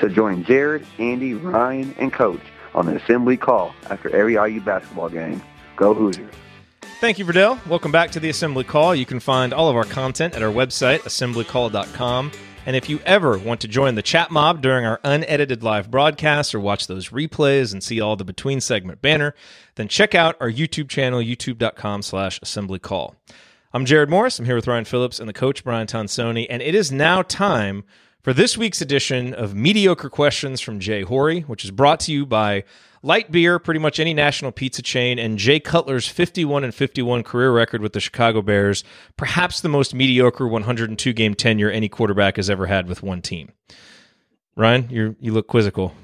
So 0.00 0.08
join 0.08 0.44
Jerod, 0.44 0.86
Andy, 1.00 1.34
Ryan, 1.34 1.96
and 1.98 2.12
Coach 2.12 2.42
on 2.76 2.86
the 2.86 2.94
assembly 2.94 3.36
call 3.36 3.74
after 3.90 4.08
every 4.14 4.34
IU 4.34 4.60
basketball 4.60 5.08
game. 5.08 5.42
Go 5.74 5.94
Hoosiers. 5.94 6.32
Thank 7.00 7.18
you, 7.18 7.24
Verdell. 7.24 7.64
Welcome 7.66 7.90
back 7.90 8.12
to 8.12 8.20
the 8.20 8.28
Assembly 8.28 8.62
Call. 8.62 8.94
You 8.94 9.06
can 9.06 9.18
find 9.18 9.52
all 9.52 9.68
of 9.68 9.74
our 9.74 9.84
content 9.84 10.36
at 10.36 10.44
our 10.44 10.52
website, 10.52 11.00
assemblycall.com. 11.00 12.30
And 12.68 12.76
if 12.76 12.90
you 12.90 13.00
ever 13.06 13.38
want 13.38 13.62
to 13.62 13.66
join 13.66 13.94
the 13.94 14.02
chat 14.02 14.30
mob 14.30 14.60
during 14.60 14.84
our 14.84 15.00
unedited 15.02 15.62
live 15.62 15.90
broadcasts 15.90 16.54
or 16.54 16.60
watch 16.60 16.86
those 16.86 17.08
replays 17.08 17.72
and 17.72 17.82
see 17.82 17.98
all 17.98 18.14
the 18.14 18.26
between 18.26 18.60
segment 18.60 19.00
banner, 19.00 19.34
then 19.76 19.88
check 19.88 20.14
out 20.14 20.36
our 20.38 20.50
YouTube 20.50 20.90
channel, 20.90 21.18
youtube.com 21.18 22.02
slash 22.02 22.38
assembly 22.42 22.78
call. 22.78 23.16
I'm 23.72 23.86
Jerod 23.86 24.10
Morris. 24.10 24.38
I'm 24.38 24.44
here 24.44 24.54
with 24.54 24.66
Ryan 24.66 24.84
Phillips 24.84 25.18
and 25.18 25.26
the 25.26 25.32
coach, 25.32 25.64
Brian 25.64 25.86
Tonsoni. 25.86 26.46
And 26.50 26.60
it 26.60 26.74
is 26.74 26.92
now 26.92 27.22
time 27.22 27.84
for 28.28 28.34
this 28.34 28.58
week's 28.58 28.82
edition 28.82 29.32
of 29.32 29.54
Mediocre 29.54 30.10
Questions 30.10 30.60
from 30.60 30.80
Jay 30.80 31.00
Horry, 31.00 31.40
which 31.40 31.64
is 31.64 31.70
brought 31.70 31.98
to 32.00 32.12
you 32.12 32.26
by 32.26 32.62
light 33.02 33.32
beer, 33.32 33.58
pretty 33.58 33.80
much 33.80 33.98
any 33.98 34.12
national 34.12 34.52
pizza 34.52 34.82
chain, 34.82 35.18
and 35.18 35.38
Jay 35.38 35.58
Cutler's 35.58 36.06
51 36.06 36.62
and 36.62 36.74
51 36.74 37.22
career 37.22 37.50
record 37.50 37.80
with 37.80 37.94
the 37.94 38.00
Chicago 38.00 38.42
Bears, 38.42 38.84
perhaps 39.16 39.62
the 39.62 39.70
most 39.70 39.94
mediocre 39.94 40.46
102 40.46 41.14
game 41.14 41.34
tenure 41.34 41.70
any 41.70 41.88
quarterback 41.88 42.36
has 42.36 42.50
ever 42.50 42.66
had 42.66 42.86
with 42.86 43.02
one 43.02 43.22
team. 43.22 43.50
Ryan, 44.56 44.90
you 44.90 45.16
you 45.20 45.32
look 45.32 45.46
quizzical. 45.46 45.94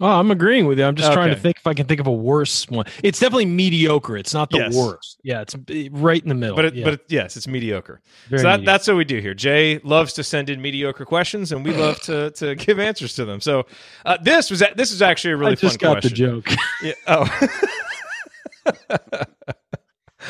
Oh, 0.00 0.06
I'm 0.06 0.30
agreeing 0.30 0.66
with 0.66 0.78
you. 0.78 0.84
I'm 0.84 0.96
just 0.96 1.08
okay. 1.08 1.14
trying 1.14 1.30
to 1.30 1.36
think 1.36 1.58
if 1.58 1.66
I 1.66 1.74
can 1.74 1.86
think 1.86 2.00
of 2.00 2.06
a 2.06 2.12
worse 2.12 2.68
one. 2.68 2.86
It's 3.02 3.20
definitely 3.20 3.46
mediocre. 3.46 4.16
It's 4.16 4.34
not 4.34 4.50
the 4.50 4.58
yes. 4.58 4.74
worst. 4.74 5.20
Yeah, 5.22 5.42
it's 5.42 5.54
right 5.92 6.20
in 6.20 6.28
the 6.28 6.34
middle. 6.34 6.56
But 6.56 6.64
it, 6.66 6.74
yeah. 6.74 6.84
but 6.84 6.94
it, 6.94 7.04
yes, 7.08 7.36
it's 7.36 7.46
mediocre. 7.46 8.00
Very 8.28 8.40
so 8.40 8.44
that, 8.44 8.60
mediocre. 8.60 8.72
that's 8.72 8.88
what 8.88 8.96
we 8.96 9.04
do 9.04 9.20
here. 9.20 9.34
Jay 9.34 9.78
loves 9.84 10.12
to 10.14 10.24
send 10.24 10.50
in 10.50 10.60
mediocre 10.60 11.04
questions, 11.04 11.52
and 11.52 11.64
we 11.64 11.72
love 11.72 12.00
to 12.02 12.30
to 12.32 12.54
give 12.56 12.80
answers 12.80 13.14
to 13.14 13.24
them. 13.24 13.40
So 13.40 13.66
uh, 14.04 14.18
this 14.20 14.50
was 14.50 14.62
this 14.76 14.90
is 14.90 15.00
actually 15.00 15.32
a 15.32 15.36
really 15.36 15.52
I 15.52 15.56
just 15.56 15.80
fun 15.80 15.94
got 15.94 16.02
question. 16.02 16.10
the 16.10 16.42
joke. 16.42 16.58
Yeah. 16.82 16.92
Oh. 17.06 17.48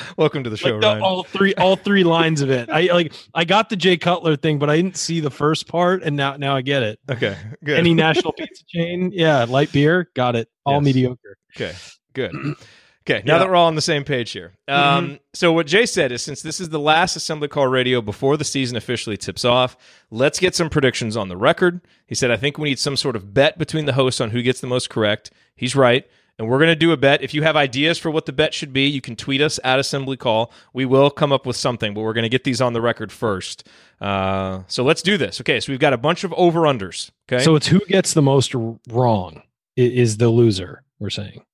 Welcome 0.16 0.44
to 0.44 0.50
the 0.50 0.56
show, 0.56 0.72
like 0.72 0.80
the, 0.80 0.86
Ryan. 0.86 1.02
All 1.02 1.24
three, 1.24 1.54
all 1.54 1.76
three 1.76 2.04
lines 2.04 2.40
of 2.40 2.50
it. 2.50 2.70
I 2.70 2.92
like. 2.92 3.12
I 3.34 3.44
got 3.44 3.68
the 3.68 3.76
Jay 3.76 3.96
Cutler 3.96 4.36
thing, 4.36 4.58
but 4.58 4.70
I 4.70 4.76
didn't 4.76 4.96
see 4.96 5.20
the 5.20 5.30
first 5.30 5.68
part, 5.68 6.02
and 6.02 6.16
now, 6.16 6.36
now 6.36 6.56
I 6.56 6.62
get 6.62 6.82
it. 6.82 6.98
Okay, 7.10 7.36
good. 7.62 7.78
Any 7.78 7.94
national 7.94 8.32
pizza 8.32 8.64
chain? 8.66 9.10
Yeah, 9.12 9.44
light 9.44 9.72
beer. 9.72 10.10
Got 10.14 10.36
it. 10.36 10.48
All 10.64 10.74
yes. 10.74 10.84
mediocre. 10.84 11.36
Okay, 11.56 11.74
good. 12.12 12.32
Okay, 13.06 13.22
now 13.26 13.34
yeah. 13.34 13.40
that 13.40 13.48
we're 13.50 13.54
all 13.54 13.66
on 13.66 13.74
the 13.74 13.82
same 13.82 14.02
page 14.02 14.30
here. 14.30 14.54
Um, 14.66 15.04
mm-hmm. 15.04 15.14
So, 15.34 15.52
what 15.52 15.66
Jay 15.66 15.84
said 15.84 16.10
is 16.10 16.22
since 16.22 16.40
this 16.40 16.58
is 16.58 16.70
the 16.70 16.78
last 16.78 17.16
Assembly 17.16 17.48
Call 17.48 17.66
radio 17.66 18.00
before 18.00 18.38
the 18.38 18.46
season 18.46 18.78
officially 18.78 19.18
tips 19.18 19.44
off, 19.44 19.76
let's 20.10 20.40
get 20.40 20.54
some 20.54 20.70
predictions 20.70 21.14
on 21.14 21.28
the 21.28 21.36
record. 21.36 21.82
He 22.06 22.14
said, 22.14 22.30
I 22.30 22.38
think 22.38 22.56
we 22.56 22.70
need 22.70 22.78
some 22.78 22.96
sort 22.96 23.14
of 23.14 23.34
bet 23.34 23.58
between 23.58 23.84
the 23.84 23.92
hosts 23.92 24.22
on 24.22 24.30
who 24.30 24.40
gets 24.40 24.62
the 24.62 24.68
most 24.68 24.88
correct. 24.88 25.30
He's 25.54 25.76
right 25.76 26.08
and 26.38 26.48
we're 26.48 26.58
going 26.58 26.68
to 26.68 26.76
do 26.76 26.92
a 26.92 26.96
bet. 26.96 27.22
If 27.22 27.34
you 27.34 27.42
have 27.42 27.56
ideas 27.56 27.98
for 27.98 28.10
what 28.10 28.26
the 28.26 28.32
bet 28.32 28.54
should 28.54 28.72
be, 28.72 28.86
you 28.86 29.00
can 29.00 29.16
tweet 29.16 29.40
us 29.40 29.60
at 29.62 29.78
Assembly 29.78 30.16
Call. 30.16 30.52
We 30.72 30.84
will 30.84 31.10
come 31.10 31.32
up 31.32 31.46
with 31.46 31.56
something, 31.56 31.94
but 31.94 32.00
we're 32.00 32.12
going 32.12 32.24
to 32.24 32.28
get 32.28 32.44
these 32.44 32.60
on 32.60 32.72
the 32.72 32.80
record 32.80 33.12
first. 33.12 33.68
Uh, 34.00 34.62
so 34.66 34.82
let's 34.82 35.02
do 35.02 35.16
this. 35.16 35.40
Okay, 35.40 35.60
so 35.60 35.72
we've 35.72 35.80
got 35.80 35.92
a 35.92 35.98
bunch 35.98 36.24
of 36.24 36.32
over 36.34 36.62
unders. 36.62 37.10
Okay, 37.28 37.42
so 37.42 37.54
it's 37.54 37.68
who 37.68 37.80
gets 37.86 38.14
the 38.14 38.22
most 38.22 38.54
wrong 38.88 39.42
is 39.76 40.16
the 40.16 40.28
loser. 40.28 40.82
We're 40.98 41.10
saying 41.10 41.44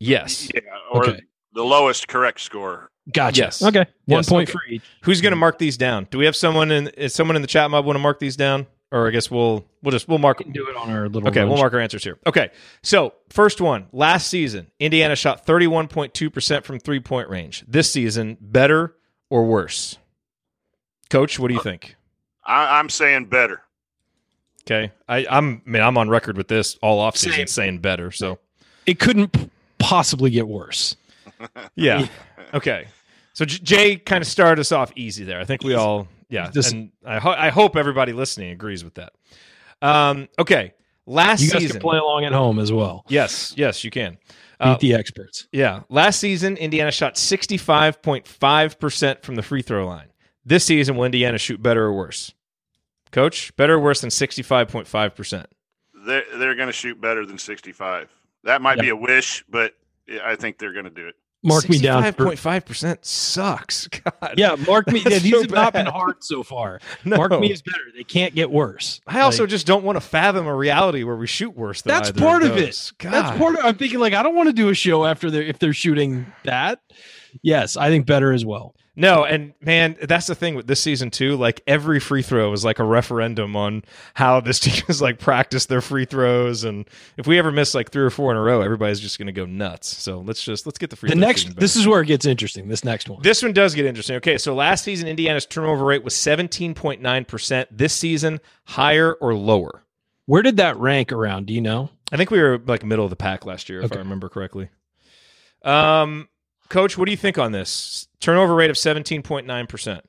yes. 0.00 0.50
Yeah, 0.54 0.60
or 0.92 1.08
okay. 1.08 1.20
the 1.52 1.62
lowest 1.62 2.08
correct 2.08 2.40
score. 2.40 2.90
Gotcha. 3.12 3.42
Yes. 3.42 3.62
Okay. 3.62 3.84
One 4.06 4.18
yes, 4.18 4.28
point 4.28 4.48
okay. 4.48 4.52
for 4.52 4.64
each. 4.72 4.82
Who's 5.02 5.20
going 5.20 5.32
to 5.32 5.36
mark 5.36 5.58
these 5.58 5.76
down? 5.76 6.06
Do 6.10 6.18
we 6.18 6.24
have 6.24 6.36
someone 6.36 6.70
in? 6.70 6.88
Is 6.88 7.14
someone 7.14 7.36
in 7.36 7.42
the 7.42 7.48
chat 7.48 7.70
mob 7.70 7.84
want 7.84 7.96
to 7.96 8.00
mark 8.00 8.20
these 8.20 8.36
down? 8.36 8.66
Or 8.92 9.08
I 9.08 9.10
guess 9.10 9.30
we'll 9.30 9.64
we'll 9.82 9.90
just 9.90 10.06
we'll 10.06 10.18
mark 10.18 10.38
we 10.40 10.52
do 10.52 10.68
it 10.68 10.76
on 10.76 10.90
our 10.90 11.08
little. 11.08 11.28
Okay, 11.28 11.44
we'll 11.44 11.56
mark 11.56 11.72
our 11.72 11.80
answers 11.80 12.04
here. 12.04 12.18
Okay, 12.26 12.50
so 12.82 13.14
first 13.30 13.60
one 13.60 13.86
last 13.90 14.28
season, 14.28 14.70
Indiana 14.78 15.16
shot 15.16 15.46
thirty 15.46 15.66
one 15.66 15.88
point 15.88 16.14
two 16.14 16.30
percent 16.30 16.64
from 16.64 16.78
three 16.78 17.00
point 17.00 17.28
range. 17.28 17.64
This 17.66 17.90
season, 17.90 18.36
better 18.40 18.94
or 19.30 19.46
worse? 19.46 19.96
Coach, 21.08 21.38
what 21.38 21.48
do 21.48 21.54
you 21.54 21.60
uh, 21.60 21.64
think? 21.64 21.96
I, 22.44 22.78
am 22.78 22.88
saying 22.88 23.26
better. 23.26 23.62
Okay, 24.66 24.92
I, 25.08 25.26
I'm 25.28 25.62
I 25.66 25.70
mean 25.70 25.82
I'm 25.82 25.96
on 25.96 26.08
record 26.08 26.36
with 26.36 26.48
this 26.48 26.76
all 26.82 27.00
off 27.00 27.16
Same. 27.16 27.32
season 27.32 27.46
saying 27.48 27.78
better. 27.78 28.10
So 28.10 28.38
It 28.86 28.98
couldn't 28.98 29.32
p- 29.32 29.50
possibly 29.78 30.30
get 30.30 30.46
worse. 30.46 30.96
yeah, 31.74 32.06
okay. 32.54 32.88
So 33.32 33.46
J- 33.46 33.58
Jay 33.62 33.96
kind 33.96 34.20
of 34.20 34.28
started 34.28 34.60
us 34.60 34.70
off 34.70 34.92
easy 34.94 35.24
there. 35.24 35.40
I 35.40 35.44
think 35.44 35.64
we 35.64 35.74
all 35.74 36.08
yeah, 36.32 36.50
This- 36.52 36.72
and 36.72 36.90
I 37.06 37.20
ho- 37.20 37.30
I 37.36 37.50
hope 37.50 37.76
everybody 37.76 38.12
listening 38.12 38.50
agrees 38.50 38.82
with 38.82 38.94
that. 38.94 39.12
Um, 39.82 40.28
okay, 40.38 40.72
last 41.06 41.42
You 41.42 41.50
guys 41.50 41.62
season. 41.62 41.80
can 41.80 41.88
play 41.88 41.98
along 41.98 42.24
at 42.24 42.32
home 42.32 42.58
as 42.58 42.72
well. 42.72 43.04
yes, 43.08 43.52
yes, 43.56 43.84
you 43.84 43.90
can. 43.90 44.12
Beat 44.60 44.68
Uh, 44.68 44.76
the 44.80 44.94
experts. 44.94 45.48
Yeah. 45.50 45.80
Last 45.88 46.20
season, 46.20 46.56
Indiana 46.56 46.92
shot 46.92 47.16
65.5% 47.16 49.22
from 49.22 49.34
the 49.34 49.42
free 49.42 49.62
throw 49.62 49.86
line. 49.86 50.08
This 50.44 50.64
season, 50.64 50.96
will 50.96 51.04
Indiana 51.04 51.38
shoot 51.38 51.60
better 51.62 51.84
or 51.84 51.92
worse? 51.92 52.32
Coach, 53.10 53.54
better 53.56 53.74
or 53.74 53.80
worse 53.80 54.00
than 54.00 54.10
65.5%? 54.10 55.46
They're 56.06 56.24
they're 56.36 56.54
going 56.54 56.68
to 56.68 56.72
shoot 56.72 57.00
better 57.00 57.26
than 57.26 57.38
65. 57.38 58.08
That 58.44 58.62
might 58.62 58.76
Yeah. 58.78 58.82
be 58.82 58.88
a 58.90 58.96
wish, 58.96 59.44
but 59.48 59.74
I 60.24 60.36
think 60.36 60.58
they're 60.58 60.72
going 60.72 60.84
to 60.86 60.90
do 60.90 61.06
it. 61.08 61.14
Mark 61.44 61.68
me 61.68 61.78
down. 61.78 62.02
For, 62.12 62.26
65.5% 62.26 63.04
sucks. 63.04 63.88
God. 63.88 64.34
yeah, 64.36 64.54
mark 64.66 64.86
me. 64.88 65.02
Yeah, 65.12 65.18
these 65.18 65.32
so 65.32 65.40
have 65.42 65.50
not 65.50 65.72
been 65.72 65.86
hard 65.86 66.22
so 66.22 66.42
far. 66.42 66.80
No. 67.04 67.16
Mark 67.16 67.38
me 67.40 67.50
is 67.52 67.62
better. 67.62 67.78
They 67.96 68.04
can't 68.04 68.34
get 68.34 68.50
worse. 68.50 69.00
I 69.06 69.20
also 69.20 69.42
Like, 69.42 69.50
just 69.50 69.66
don't 69.66 69.82
want 69.84 69.96
to 69.96 70.00
fathom 70.00 70.46
a 70.46 70.54
reality 70.54 71.02
where 71.02 71.16
we 71.16 71.26
shoot 71.26 71.56
worse 71.56 71.82
than 71.82 71.92
that's 71.94 72.12
part 72.12 72.42
of 72.44 72.50
those. 72.50 72.92
it. 72.96 73.02
God. 73.02 73.12
That's 73.12 73.38
part 73.38 73.56
of. 73.58 73.64
I'm 73.64 73.74
thinking 73.74 73.98
like 73.98 74.14
I 74.14 74.22
don't 74.22 74.36
want 74.36 74.48
to 74.48 74.52
do 74.52 74.68
a 74.68 74.74
show 74.74 75.04
after 75.04 75.30
they're 75.30 75.42
if 75.42 75.58
they're 75.58 75.72
shooting 75.72 76.26
that. 76.44 76.80
Yes, 77.40 77.76
I 77.76 77.88
think 77.88 78.06
better 78.06 78.32
as 78.32 78.44
well. 78.44 78.74
No, 78.94 79.24
and 79.24 79.54
man, 79.62 79.96
that's 80.02 80.26
the 80.26 80.34
thing 80.34 80.54
with 80.54 80.66
this 80.66 80.78
season 80.78 81.10
too. 81.10 81.36
Like 81.36 81.62
every 81.66 81.98
free 81.98 82.20
throw 82.20 82.52
is 82.52 82.62
like 82.62 82.78
a 82.78 82.84
referendum 82.84 83.56
on 83.56 83.84
how 84.12 84.40
this 84.40 84.60
team 84.60 84.74
has 84.86 85.00
like 85.00 85.18
practiced 85.18 85.70
their 85.70 85.80
free 85.80 86.04
throws, 86.04 86.64
and 86.64 86.86
if 87.16 87.26
we 87.26 87.38
ever 87.38 87.50
miss 87.50 87.74
like 87.74 87.90
three 87.90 88.02
or 88.02 88.10
four 88.10 88.30
in 88.30 88.36
a 88.36 88.42
row, 88.42 88.60
everybody's 88.60 89.00
just 89.00 89.18
going 89.18 89.26
to 89.28 89.32
go 89.32 89.46
nuts. 89.46 89.96
So 89.96 90.20
let's 90.20 90.44
just 90.44 90.66
let's 90.66 90.78
get 90.78 90.90
the 90.90 90.96
free. 90.96 91.08
The 91.08 91.14
next, 91.14 91.56
this 91.56 91.74
is 91.74 91.86
where 91.86 92.02
it 92.02 92.06
gets 92.06 92.26
interesting. 92.26 92.68
This 92.68 92.84
next 92.84 93.08
one. 93.08 93.22
this 93.22 93.42
one 93.42 93.54
does 93.54 93.74
get 93.74 93.86
interesting. 93.86 94.16
Okay, 94.16 94.36
so 94.36 94.54
last 94.54 94.84
season 94.84 95.08
Indiana's 95.08 95.46
turnover 95.46 95.86
rate 95.86 96.04
was 96.04 96.14
seventeen 96.14 96.74
point 96.74 97.00
nine 97.00 97.24
percent. 97.24 97.68
This 97.76 97.94
season, 97.94 98.40
higher 98.64 99.14
or 99.14 99.34
lower? 99.34 99.84
Where 100.26 100.42
did 100.42 100.58
that 100.58 100.76
rank 100.76 101.12
around? 101.12 101.46
Do 101.46 101.54
you 101.54 101.62
know? 101.62 101.88
I 102.12 102.18
think 102.18 102.30
we 102.30 102.42
were 102.42 102.60
like 102.66 102.84
middle 102.84 103.04
of 103.06 103.10
the 103.10 103.16
pack 103.16 103.46
last 103.46 103.70
year, 103.70 103.78
if 103.80 103.86
Okay. 103.86 103.96
I 103.96 104.02
remember 104.02 104.28
correctly. 104.28 104.68
Um, 105.64 106.28
Coach, 106.72 106.96
what 106.96 107.04
do 107.04 107.10
you 107.10 107.18
think 107.18 107.36
on 107.36 107.52
this 107.52 108.08
turnover 108.18 108.54
rate 108.54 108.70
of 108.70 108.78
seventeen 108.78 109.22
point 109.22 109.46
nine 109.46 109.66
percent? 109.66 110.08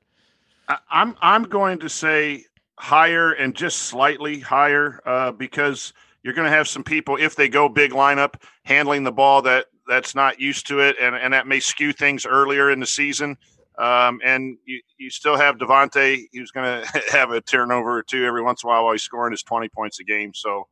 I, 0.70 0.78
I'm 0.90 1.14
I'm 1.22 1.44
going 1.44 1.78
to 1.80 1.90
say 1.90 2.46
higher 2.80 3.34
and 3.34 3.54
just 3.54 3.80
slightly 3.82 4.40
higher 4.40 5.02
uh, 5.06 5.34
because 5.34 5.92
you're 6.24 6.34
going 6.34 6.50
to 6.50 6.56
have 6.56 6.70
some 6.70 6.82
people 6.82 7.18
if 7.18 7.36
they 7.36 7.50
go 7.50 7.68
big 7.68 7.92
lineup 7.92 8.36
handling 8.64 9.04
the 9.04 9.12
ball 9.12 9.42
that 9.42 9.66
that's 9.90 10.16
not 10.16 10.40
used 10.40 10.66
to 10.68 10.80
it, 10.80 10.96
and, 11.02 11.16
and 11.16 11.34
that 11.34 11.48
may 11.48 11.60
skew 11.60 11.92
things 11.92 12.26
earlier 12.26 12.72
in 12.72 12.80
the 12.80 12.86
season. 12.86 13.36
Um, 13.78 14.22
and 14.24 14.58
you, 14.66 14.80
you 14.98 15.10
still 15.10 15.36
have 15.36 15.58
Devonte, 15.58 16.28
who's 16.32 16.52
going 16.52 16.82
to 16.94 17.02
have 17.12 17.32
a 17.32 17.42
turnover 17.42 17.98
or 17.98 18.04
two 18.04 18.24
every 18.24 18.42
once 18.42 18.64
in 18.64 18.70
a 18.70 18.72
while 18.72 18.86
while 18.86 18.94
he's 18.94 19.04
scoring 19.04 19.32
his 19.32 19.44
20 19.44 19.68
points 19.68 20.00
a 20.00 20.06
game. 20.06 20.34
So, 20.34 20.70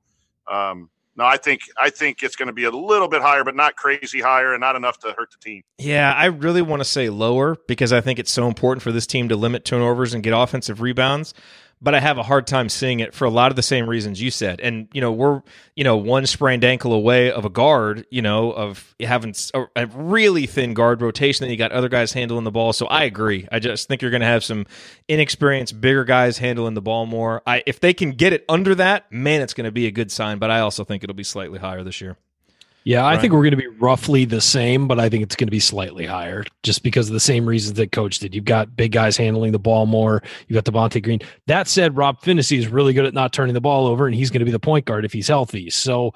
um, 0.50 0.90
no, 1.16 1.26
I 1.26 1.38
think 1.38 1.62
I 1.78 1.90
think 1.90 2.24
it's 2.24 2.36
going 2.36 2.48
to 2.48 2.54
be 2.54 2.64
a 2.64 2.72
little 2.72 3.08
bit 3.08 3.22
higher, 3.22 3.44
but 3.44 3.56
not 3.56 3.76
crazy 3.76 4.22
higher, 4.22 4.54
and 4.54 4.62
not 4.62 4.76
enough 4.76 4.98
to 5.00 5.14
hurt 5.18 5.30
the 5.32 5.38
team. 5.38 5.62
Yeah, 5.78 6.14
I 6.14 6.26
really 6.26 6.62
want 6.62 6.80
to 6.80 6.86
say 6.86 7.10
lower 7.10 7.58
because 7.68 7.92
I 7.92 8.02
think 8.02 8.18
it's 8.18 8.32
so 8.32 8.48
important 8.48 8.82
for 8.82 8.92
this 8.92 9.06
team 9.06 9.30
to 9.30 9.36
limit 9.36 9.66
turnovers 9.66 10.14
and 10.14 10.24
get 10.24 10.34
offensive 10.34 10.82
rebounds. 10.82 11.34
But 11.84 11.96
I 11.96 12.00
have 12.00 12.20
a 12.20 12.24
hard 12.24 12.46
time 12.46 12.70
seeing 12.70 13.00
it 13.00 13.14
for 13.16 13.26
a 13.26 13.30
lot 13.30 13.52
of 13.52 13.56
the 13.56 13.64
same 13.64 13.90
reasons 13.90 14.22
you 14.22 14.30
said. 14.30 14.62
And, 14.62 14.88
you 14.94 15.02
know, 15.02 15.12
we're, 15.12 15.42
you 15.76 15.84
know, 15.84 15.98
one 15.98 16.28
sprained 16.28 16.64
ankle 16.64 16.94
away 16.94 17.32
of 17.32 17.44
a 17.44 17.50
guard, 17.50 18.06
you 18.12 18.22
know, 18.22 18.52
of 18.52 18.96
having 19.00 19.34
a, 19.76 19.88
really 19.88 20.46
thin 20.46 20.76
guard 20.76 21.02
rotation 21.02 21.44
that 21.44 21.52
you 21.52 21.58
got 21.58 21.72
other 21.72 21.90
guys 21.90 22.14
handling 22.14 22.44
the 22.44 22.52
ball. 22.52 22.72
So 22.72 22.86
I 22.86 23.06
agree. 23.06 23.48
I 23.52 23.58
just 23.58 23.88
think 23.88 24.04
you're 24.04 24.12
going 24.12 24.22
to 24.22 24.28
have 24.28 24.44
some 24.44 24.68
inexperienced, 25.08 25.82
bigger 25.82 26.04
guys 26.04 26.38
handling 26.38 26.76
the 26.76 26.82
ball 26.82 27.08
more. 27.08 27.42
I, 27.48 27.64
if 27.66 27.80
they 27.80 27.96
can 27.96 28.12
get 28.12 28.32
it 28.32 28.46
under 28.48 28.76
that, 28.76 29.12
man, 29.12 29.42
it's 29.42 29.56
going 29.56 29.66
to 29.66 29.72
be 29.72 29.88
a 29.88 29.92
good 29.92 30.12
sign. 30.12 30.38
But 30.38 30.52
I 30.52 30.60
also 30.60 30.84
think 30.84 31.04
it'll 31.04 31.16
be 31.16 31.24
slightly 31.24 31.58
higher 31.58 31.84
this 31.84 32.00
year. 32.00 32.16
Yeah, 32.84 33.06
I 33.06 33.12
Right. 33.12 33.22
think 33.22 33.34
we're 33.34 33.44
going 33.44 33.52
to 33.52 33.58
be 33.58 33.68
roughly 33.68 34.26
the 34.26 34.42
same, 34.42 34.88
but 34.88 35.00
I 35.00 35.08
think 35.08 35.22
it's 35.24 35.36
going 35.36 35.48
to 35.48 35.52
be 35.52 35.60
slightly 35.60 36.06
higher 36.06 36.44
just 36.64 36.82
because 36.82 37.08
of 37.10 37.14
the 37.14 37.20
same 37.20 37.46
reasons 37.48 37.78
that 37.78 37.92
coach 37.92 38.18
did. 38.18 38.34
You've 38.34 38.46
got 38.46 38.76
big 38.76 38.92
guys 38.92 39.16
handling 39.18 39.52
the 39.52 39.60
ball 39.60 39.86
more. 39.86 40.24
You've 40.48 40.64
got 40.64 40.72
Devonte 40.72 41.04
Green. 41.04 41.20
That 41.46 41.68
said, 41.68 41.96
Rob 41.96 42.20
Phinisee 42.22 42.58
is 42.58 42.68
really 42.68 42.94
good 42.94 43.06
at 43.06 43.14
not 43.14 43.34
turning 43.34 43.54
the 43.54 43.62
ball 43.62 43.86
over, 43.86 44.08
and 44.08 44.16
he's 44.16 44.32
going 44.32 44.40
to 44.40 44.46
be 44.46 44.52
the 44.52 44.60
point 44.60 44.86
guard 44.86 45.06
if 45.06 45.14
he's 45.14 45.28
healthy. 45.28 45.70
So, 45.70 46.14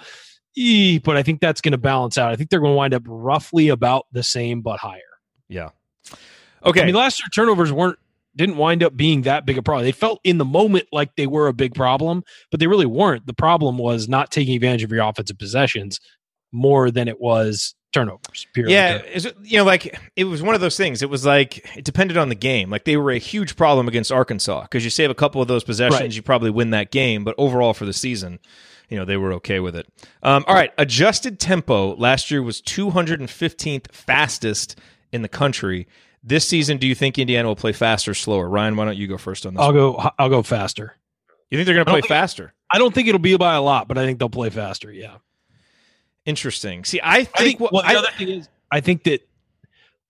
ee, 0.58 0.97
but 0.97 1.17
I 1.17 1.21
think 1.23 1.39
that's 1.39 1.62
going 1.62 1.73
to 1.73 1.78
balance 1.78 2.17
out. 2.17 2.32
I 2.32 2.36
think 2.36 2.49
they're 2.49 2.60
going 2.60 2.73
to 2.73 2.78
wind 2.78 2.95
up 2.95 3.04
roughly 3.06 3.69
about 3.69 4.08
the 4.12 4.23
same, 4.23 4.62
but 4.62 4.80
higher. 4.80 5.01
Yeah. 5.47 5.69
Okay. 6.65 6.82
I 6.82 6.86
mean, 6.86 6.95
last 6.95 7.19
year 7.21 7.28
turnovers 7.34 7.71
weren't 7.71 7.99
didn't 8.36 8.58
wind 8.58 8.84
up 8.84 8.97
being 8.97 9.21
that 9.21 9.45
big 9.45 9.58
a 9.58 9.62
problem. 9.62 9.86
They 9.86 9.93
felt 9.93 10.19
in 10.25 10.39
the 10.39 10.45
moment 10.45 10.88
like 10.91 11.15
they 11.15 11.28
were 11.28 11.47
a 11.47 11.54
big 11.54 11.73
problem, 11.73 12.23
but 12.51 12.60
they 12.60 12.67
really 12.67 12.86
weren't. 12.86 13.28
The 13.28 13.34
problem 13.34 13.78
was 13.78 14.10
not 14.10 14.30
taking 14.30 14.56
advantage 14.56 14.84
of 14.84 14.91
your 14.91 15.08
offensive 15.08 15.38
possessions 15.38 16.01
more 16.51 16.91
than 16.91 17.08
it 17.08 17.19
was 17.19 17.75
turnovers. 17.93 18.47
Yeah, 18.55 18.97
turnovers. 18.97 19.12
is 19.15 19.25
it, 19.25 19.38
you 19.43 19.58
know, 19.58 19.63
like 19.65 19.99
it 20.15 20.25
was 20.25 20.41
one 20.41 20.55
of 20.55 20.62
those 20.62 20.77
things. 20.77 21.01
It 21.01 21.10
was 21.10 21.25
like 21.25 21.77
it 21.77 21.86
depended 21.86 22.17
on 22.17 22.29
the 22.29 22.36
game. 22.36 22.69
Like 22.69 22.86
they 22.86 22.97
were 22.97 23.12
a 23.12 23.17
huge 23.17 23.55
problem 23.55 23.88
against 23.88 24.12
Arkansas 24.12 24.63
because 24.63 24.84
you 24.84 24.89
save 24.89 25.10
a 25.10 25.15
couple 25.15 25.41
of 25.41 25.47
those 25.47 25.63
possessions, 25.63 26.01
Right. 26.01 26.15
you 26.15 26.21
probably 26.21 26.49
win 26.51 26.71
that 26.71 26.91
game. 26.91 27.23
But 27.23 27.36
overall 27.38 27.73
for 27.73 27.86
the 27.86 27.93
season, 27.93 28.39
you 28.89 28.97
know, 28.97 29.05
they 29.05 29.17
were 29.17 29.34
okay 29.34 29.60
with 29.60 29.75
it. 29.75 29.88
Um, 30.23 30.43
all 30.47 30.53
right, 30.55 30.71
adjusted 30.77 31.39
tempo 31.39 31.95
last 31.95 32.29
year 32.31 32.41
was 32.43 32.62
215th 32.62 33.91
fastest 33.91 34.79
in 35.12 35.21
the 35.21 35.29
country. 35.29 35.88
This 36.23 36.47
season, 36.47 36.77
do 36.77 36.88
you 36.88 36.95
think 36.95 37.19
Indiana 37.19 37.47
will 37.47 37.55
play 37.55 37.71
faster, 37.71 38.12
or 38.12 38.15
slower? 38.15 38.49
Ryan, 38.49 38.75
why 38.75 38.86
don't 38.86 38.97
you 38.97 39.08
go 39.08 39.17
first 39.17 39.45
on 39.45 39.53
this? 39.53 39.62
I'll 39.62 39.67
one? 39.67 39.75
go. 39.75 40.10
I'll 40.17 40.29
go 40.29 40.41
faster. 40.41 40.95
You 41.51 41.58
think 41.58 41.65
they're 41.67 41.75
going 41.75 41.86
to 41.86 41.91
play 41.91 42.01
faster? 42.01 42.53
I 42.71 42.79
don't 42.79 42.93
think 42.93 43.08
it'll 43.08 43.19
be 43.19 43.38
by 43.38 43.53
a 43.53 43.62
lot, 43.62 43.88
but 43.88 43.99
I 43.99 44.05
think 44.05 44.17
they'll 44.17 44.29
play 44.29 44.49
faster. 44.49 44.91
Yeah. 44.91 45.17
Interesting. 46.25 46.83
See, 46.85 46.99
I 47.03 47.23
think, 47.23 47.29
I 47.35 47.43
think. 47.43 47.59
what 47.59 47.73
Well, 47.73 47.83
the 47.83 47.89
I- 47.89 47.95
other 47.95 48.11
thing 48.17 48.29
is, 48.29 48.49
I 48.71 48.81
think 48.81 49.03
that. 49.03 49.27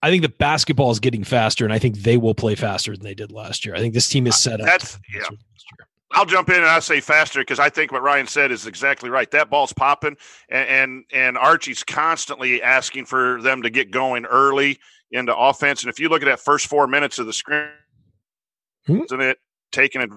I 0.02 0.10
think 0.10 0.22
that 0.22 0.36
basketball 0.38 0.90
is 0.90 1.00
getting 1.00 1.24
faster, 1.24 1.64
and 1.64 1.72
I 1.72 1.78
think 1.78 1.96
they 1.96 2.16
will 2.18 2.34
play 2.34 2.54
faster 2.54 2.94
than 2.94 3.02
they 3.02 3.14
did 3.14 3.32
last 3.32 3.64
year. 3.64 3.74
I 3.74 3.78
think 3.80 3.94
this 3.94 4.08
team 4.08 4.26
is 4.26 4.36
set 4.36 4.60
up. 4.60 4.66
That's- 4.66 4.92
to 4.92 4.98
play 5.00 5.20
yeah. 5.20 5.22
last 5.22 5.32
year. 5.78 5.86
I'll 6.12 6.26
jump 6.26 6.48
in 6.50 6.56
and 6.56 6.66
I 6.66 6.78
say 6.80 7.00
faster 7.00 7.40
because 7.40 7.58
I 7.58 7.70
think 7.70 7.92
what 7.92 8.02
Ryan 8.02 8.26
said 8.26 8.52
is 8.52 8.66
exactly 8.66 9.10
right. 9.10 9.28
That 9.32 9.50
ball's 9.50 9.72
popping, 9.72 10.16
and, 10.50 10.68
and 10.68 11.04
and 11.12 11.38
Archie's 11.38 11.82
constantly 11.82 12.62
asking 12.62 13.06
for 13.06 13.40
them 13.42 13.62
to 13.62 13.70
get 13.70 13.90
going 13.90 14.24
early 14.26 14.78
into 15.10 15.34
offense. 15.36 15.82
And 15.82 15.90
if 15.90 15.98
you 15.98 16.08
look 16.08 16.22
at 16.22 16.26
that 16.26 16.40
first 16.40 16.66
four 16.68 16.86
minutes 16.86 17.18
of 17.18 17.26
the 17.26 17.32
scrim, 17.32 17.68
Hmm. 18.86 19.00
isn't 19.02 19.20
it 19.20 19.38
taking 19.72 20.02
it 20.02 20.10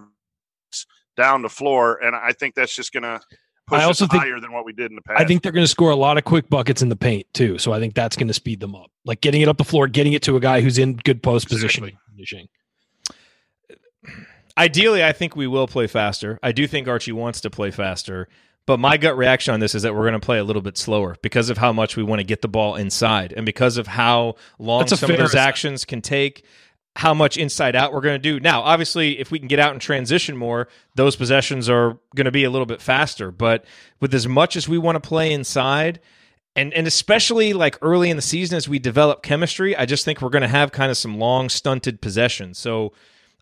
down 1.18 1.42
the 1.42 1.50
floor? 1.50 1.96
And 2.04 2.16
I 2.16 2.34
think 2.34 2.54
that's 2.54 2.76
just 2.76 2.92
going 2.94 3.04
to 3.04 3.20
push 3.20 3.28
I 3.72 3.84
also 3.84 4.06
us 4.06 4.12
think- 4.12 4.24
higher 4.24 4.40
than 4.40 4.52
what 4.52 4.66
we 4.66 4.74
did 4.74 4.92
in 4.92 4.96
the 4.96 5.02
past. 5.02 5.22
I 5.22 5.26
think 5.26 5.44
they're 5.44 5.52
going 5.52 5.64
to 5.64 5.68
score 5.68 5.92
a 5.92 5.96
lot 5.96 6.18
of 6.18 6.24
quick 6.24 6.50
buckets 6.50 6.82
in 6.82 6.90
the 6.90 6.96
paint 6.96 7.28
too. 7.34 7.58
So 7.58 7.72
I 7.72 7.80
think 7.80 7.94
that's 7.94 8.16
going 8.16 8.28
to 8.28 8.34
speed 8.34 8.60
them 8.60 8.76
up. 8.76 8.92
Like 9.06 9.22
getting 9.22 9.42
it 9.42 9.48
up 9.48 9.58
the 9.58 9.64
floor, 9.64 9.88
getting 9.88 10.14
it 10.14 10.22
to 10.24 10.36
a 10.36 10.40
guy 10.40 10.62
who's 10.62 10.78
in 10.78 10.96
good 10.96 11.22
post 11.24 11.50
positioning. 11.50 11.98
finishing. 12.16 12.48
Ideally, 14.58 15.04
I 15.04 15.14
think 15.14 15.36
we 15.36 15.48
will 15.48 15.68
play 15.68 15.88
faster. 15.88 16.38
I 16.44 16.52
do 16.52 16.68
think 16.68 16.88
Archie 16.88 17.14
wants 17.14 17.40
to 17.42 17.50
play 17.50 17.72
faster, 17.72 18.28
but 18.66 18.78
my 18.78 18.98
gut 18.98 19.18
reaction 19.18 19.54
on 19.54 19.62
this 19.62 19.74
is 19.74 19.84
that 19.84 19.96
we're 19.96 20.02
going 20.02 20.20
to 20.20 20.26
play 20.26 20.38
a 20.38 20.44
little 20.44 20.62
bit 20.62 20.78
slower 20.78 21.16
because 21.22 21.50
of 21.50 21.58
how 21.58 21.72
much 21.72 21.96
we 21.96 22.04
want 22.04 22.20
to 22.20 22.26
get 22.26 22.42
the 22.42 22.50
ball 22.50 22.76
inside 22.76 23.34
and 23.36 23.46
because 23.46 23.78
of 23.78 23.88
how 23.88 24.36
long 24.58 24.86
some 24.88 25.10
of 25.12 25.18
those 25.18 25.30
assessment. 25.30 25.48
actions 25.48 25.86
can 25.86 26.02
take. 26.02 26.44
How 27.00 27.14
much 27.14 27.38
inside 27.38 27.76
out 27.78 27.94
we're 27.94 28.02
going 28.02 28.22
to 28.22 28.32
do. 28.32 28.40
Now, 28.42 28.62
obviously, 28.62 29.20
if 29.20 29.32
we 29.32 29.40
can 29.40 29.48
get 29.48 29.58
out 29.58 29.72
and 29.72 29.80
transition 29.82 30.36
more, 30.36 30.68
those 30.96 31.16
possessions 31.16 31.70
are 31.70 31.98
going 32.14 32.26
to 32.26 32.32
be 32.32 32.44
a 32.44 32.50
little 32.50 32.66
bit 32.66 32.82
faster. 32.82 33.32
But 33.32 33.64
with 34.02 34.14
as 34.14 34.28
much 34.28 34.58
as 34.58 34.68
we 34.68 34.78
want 34.78 35.02
to 35.02 35.08
play 35.08 35.32
inside, 35.32 36.02
and 36.58 36.74
and 36.74 36.88
especially 36.88 37.54
like 37.54 37.78
early 37.82 38.10
in 38.10 38.18
the 38.18 38.22
season 38.22 38.58
as 38.58 38.68
we 38.68 38.80
develop 38.80 39.24
chemistry, 39.24 39.78
I 39.78 39.86
just 39.86 40.04
think 40.04 40.22
we're 40.22 40.30
going 40.30 40.42
to 40.42 40.48
have 40.50 40.74
kind 40.74 40.92
of 40.92 40.98
some 40.98 41.18
long 41.18 41.48
stunted 41.48 42.02
possessions. 42.02 42.58
So 42.58 42.92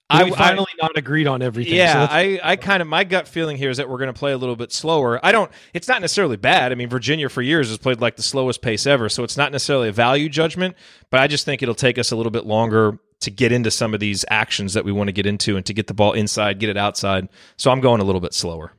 I, 0.10 0.22
I 0.22 0.24
we 0.26 0.34
I- 0.34 0.36
finally 0.38 0.72
not 0.80 0.92
agreed 0.96 1.26
on 1.26 1.42
everything. 1.42 1.74
Yeah, 1.76 2.06
that's- 2.06 2.10
I, 2.12 2.40
I 2.44 2.56
kind 2.58 2.82
of 2.82 2.88
my 2.88 3.04
gut 3.06 3.28
feeling 3.28 3.58
here 3.58 3.72
is 3.72 3.78
that 3.78 3.90
we're 3.90 3.98
going 3.98 4.14
to 4.14 4.20
play 4.20 4.34
a 4.34 4.38
little 4.38 4.56
bit 4.56 4.72
slower. 4.72 5.20
I 5.26 5.32
don't. 5.32 5.50
It's 5.74 5.88
not 5.88 6.02
necessarily 6.02 6.38
bad. 6.38 6.72
I 6.72 6.76
mean, 6.76 6.90
Virginia 6.90 7.28
for 7.28 7.42
years 7.42 7.70
has 7.70 7.80
played 7.80 8.02
like 8.02 8.18
the 8.18 8.24
slowest 8.24 8.62
pace 8.62 8.86
ever, 8.86 9.10
so 9.10 9.24
it's 9.24 9.36
not 9.36 9.52
necessarily 9.52 9.90
a 9.90 9.94
value 9.94 10.30
judgment. 10.30 10.76
But 11.10 11.22
I 11.22 11.28
just 11.28 11.44
think 11.44 11.64
it'll 11.64 11.74
take 11.76 11.98
us 11.98 12.12
a 12.12 12.16
little 12.16 12.32
bit 12.32 12.46
longer 12.46 13.00
to 13.22 13.32
get 13.32 13.52
into 13.52 13.72
some 13.72 13.94
of 13.94 14.00
these 14.00 14.24
actions 14.30 14.74
that 14.74 14.86
we 14.86 14.92
want 14.92 15.08
to 15.08 15.12
get 15.12 15.26
into 15.26 15.58
and 15.58 15.66
to 15.66 15.74
get 15.74 15.88
the 15.88 15.94
ball 15.94 16.14
inside, 16.14 16.60
get 16.60 16.70
it 16.70 16.78
outside. 16.78 17.28
So 17.58 17.72
I'm 17.72 17.82
going 17.82 18.00
a 18.02 18.04
little 18.04 18.22
bit 18.22 18.34
slower. 18.34 18.74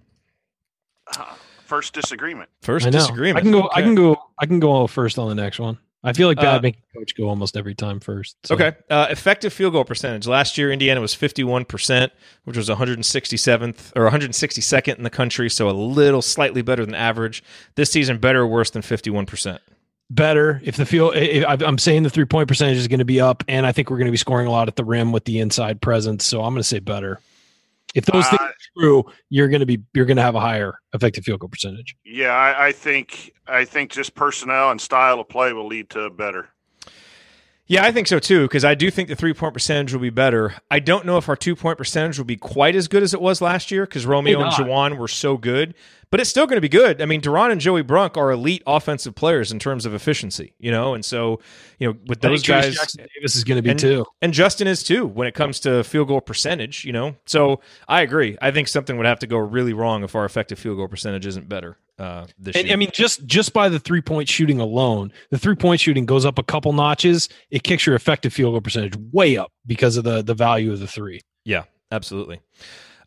first 1.66 1.92
disagreement. 1.94 2.48
First 2.62 2.86
I 2.86 2.90
disagreement. 2.90 3.38
I 3.38 3.40
can 3.42 3.52
go. 3.52 3.70
I 3.74 3.82
can 3.82 3.94
go. 3.94 4.16
I 4.38 4.46
can 4.46 4.60
go 4.60 4.86
first 4.86 5.18
on 5.18 5.28
the 5.28 5.34
next 5.34 5.58
one. 5.58 5.78
I 6.04 6.12
feel 6.12 6.28
like 6.28 6.36
bad 6.36 6.58
Uh, 6.58 6.60
making 6.62 6.82
coach 6.96 7.16
go 7.16 7.28
almost 7.28 7.56
every 7.56 7.74
time 7.74 7.98
first. 7.98 8.36
so- 8.46 8.54
Okay. 8.54 8.72
Uh, 8.88 9.08
effective 9.10 9.52
field 9.52 9.72
goal 9.72 9.84
percentage. 9.84 10.28
Last 10.28 10.56
year, 10.56 10.70
Indiana 10.70 11.00
was 11.00 11.12
51%, 11.12 12.12
which 12.44 12.56
was 12.56 12.68
167th 12.70 13.92
or 13.96 14.04
162nd 14.04 14.96
in 14.98 15.02
the 15.02 15.10
country, 15.10 15.50
so 15.50 15.68
a 15.68 15.72
little 15.72 16.22
slightly 16.22 16.62
better 16.62 16.86
than 16.86 16.94
average. 16.94 17.42
This 17.74 17.90
season, 17.90 18.18
better 18.18 18.42
or 18.42 18.46
worse 18.46 18.70
than 18.70 18.82
51%? 18.82 19.58
Better 20.10 20.60
if 20.64 20.76
the 20.76 20.86
field. 20.86 21.16
If, 21.16 21.44
I'm 21.46 21.78
saying 21.78 22.02
the 22.02 22.10
three 22.10 22.24
point 22.24 22.48
percentage 22.48 22.78
is 22.78 22.88
going 22.88 22.98
to 22.98 23.04
be 23.04 23.20
up, 23.20 23.44
and 23.48 23.66
I 23.66 23.72
think 23.72 23.90
we're 23.90 23.98
going 23.98 24.06
to 24.06 24.12
be 24.12 24.18
scoring 24.18 24.46
a 24.46 24.50
lot 24.50 24.68
at 24.68 24.76
the 24.76 24.84
rim 24.84 25.12
with 25.12 25.24
the 25.24 25.38
inside 25.38 25.80
presence. 25.80 26.26
So 26.26 26.42
I'm 26.42 26.52
going 26.52 26.62
to 26.62 26.68
say 26.68 26.78
better. 26.78 27.20
If 27.94 28.04
those 28.04 28.26
Uh, 28.26 28.30
things 28.30 28.40
are 28.40 28.54
true, 28.78 29.04
you're 29.30 29.48
going 29.48 29.60
to 29.60 29.66
be 29.66 29.80
you're 29.94 30.04
going 30.04 30.18
to 30.18 30.22
have 30.22 30.34
a 30.34 30.40
higher 30.40 30.78
effective 30.92 31.24
field 31.24 31.40
goal 31.40 31.48
percentage. 31.48 31.96
Yeah, 32.04 32.32
I, 32.32 32.68
I 32.68 32.72
think 32.72 33.32
I 33.46 33.64
think 33.64 33.90
just 33.92 34.14
personnel 34.14 34.70
and 34.70 34.80
style 34.80 35.20
of 35.20 35.28
play 35.28 35.52
will 35.52 35.66
lead 35.66 35.90
to 35.90 36.10
better. 36.10 36.50
Yeah, 37.70 37.84
I 37.84 37.92
think 37.92 38.06
so 38.06 38.18
too, 38.18 38.42
because 38.44 38.64
I 38.64 38.74
do 38.74 38.90
think 38.90 39.10
the 39.10 39.14
three 39.14 39.34
point 39.34 39.52
percentage 39.52 39.92
will 39.92 40.00
be 40.00 40.08
better. 40.08 40.54
I 40.70 40.78
don't 40.78 41.04
know 41.04 41.18
if 41.18 41.28
our 41.28 41.36
two 41.36 41.54
point 41.54 41.76
percentage 41.76 42.16
will 42.16 42.24
be 42.24 42.36
quite 42.36 42.74
as 42.74 42.88
good 42.88 43.02
as 43.02 43.12
it 43.12 43.20
was 43.20 43.42
last 43.42 43.70
year 43.70 43.84
because 43.84 44.06
Romeo 44.06 44.40
and. 44.40 44.50
Juwan 44.50 44.96
were 44.96 45.06
so 45.06 45.36
good, 45.36 45.74
but 46.10 46.18
it's 46.18 46.30
still 46.30 46.46
going 46.46 46.56
to 46.56 46.62
be 46.62 46.70
good. 46.70 47.02
I 47.02 47.04
mean, 47.04 47.20
De'Ron 47.20 47.52
and 47.52 47.60
Joey 47.60 47.82
Brunk 47.82 48.16
are 48.16 48.30
elite 48.30 48.62
offensive 48.66 49.14
players 49.14 49.52
in 49.52 49.58
terms 49.58 49.84
of 49.84 49.92
efficiency, 49.92 50.54
you 50.58 50.70
know, 50.70 50.94
and 50.94 51.04
so, 51.04 51.40
you 51.78 51.88
know, 51.88 51.98
with 52.06 52.22
those 52.22 52.42
guys. 52.42 52.74
Jackson 52.74 53.06
Davis 53.14 53.36
is 53.36 53.44
going 53.44 53.56
to 53.56 53.62
be 53.62 53.70
and- 53.70 53.78
too. 53.78 54.06
And 54.22 54.32
Justin 54.32 54.66
is 54.66 54.82
too 54.82 55.06
when 55.06 55.28
it 55.28 55.34
comes 55.34 55.60
to 55.60 55.84
field 55.84 56.08
goal 56.08 56.22
percentage, 56.22 56.86
you 56.86 56.92
know. 56.92 57.16
So 57.26 57.60
I 57.86 58.00
agree. 58.00 58.38
I 58.40 58.50
think 58.50 58.68
something 58.68 58.96
would 58.96 59.06
have 59.06 59.18
to 59.18 59.26
go 59.26 59.36
really 59.36 59.74
wrong 59.74 60.04
if 60.04 60.14
our 60.14 60.24
effective 60.24 60.58
field 60.58 60.78
goal 60.78 60.88
percentage 60.88 61.26
isn't 61.26 61.50
better 61.50 61.76
uh, 61.98 62.26
this 62.38 62.56
And 62.56 62.66
year. 62.66 62.74
I 62.74 62.76
mean, 62.76 62.90
just 62.92 63.24
just 63.26 63.52
by 63.52 63.68
the 63.68 63.78
three 63.78 64.00
point 64.00 64.28
shooting 64.28 64.60
alone, 64.60 65.12
the 65.30 65.38
three 65.38 65.56
point 65.56 65.80
shooting 65.80 66.06
goes 66.06 66.24
up 66.24 66.38
a 66.38 66.42
couple 66.42 66.72
notches. 66.72 67.28
It 67.50 67.62
kicks 67.62 67.86
your 67.86 67.96
effective 67.96 68.32
field 68.32 68.52
goal 68.52 68.60
percentage 68.60 68.96
way 69.12 69.36
up 69.36 69.52
because 69.66 69.96
of 69.96 70.04
the 70.04 70.22
the 70.22 70.34
value 70.34 70.72
of 70.72 70.80
the 70.80 70.86
three. 70.86 71.20
Yeah, 71.44 71.64
absolutely. 71.90 72.40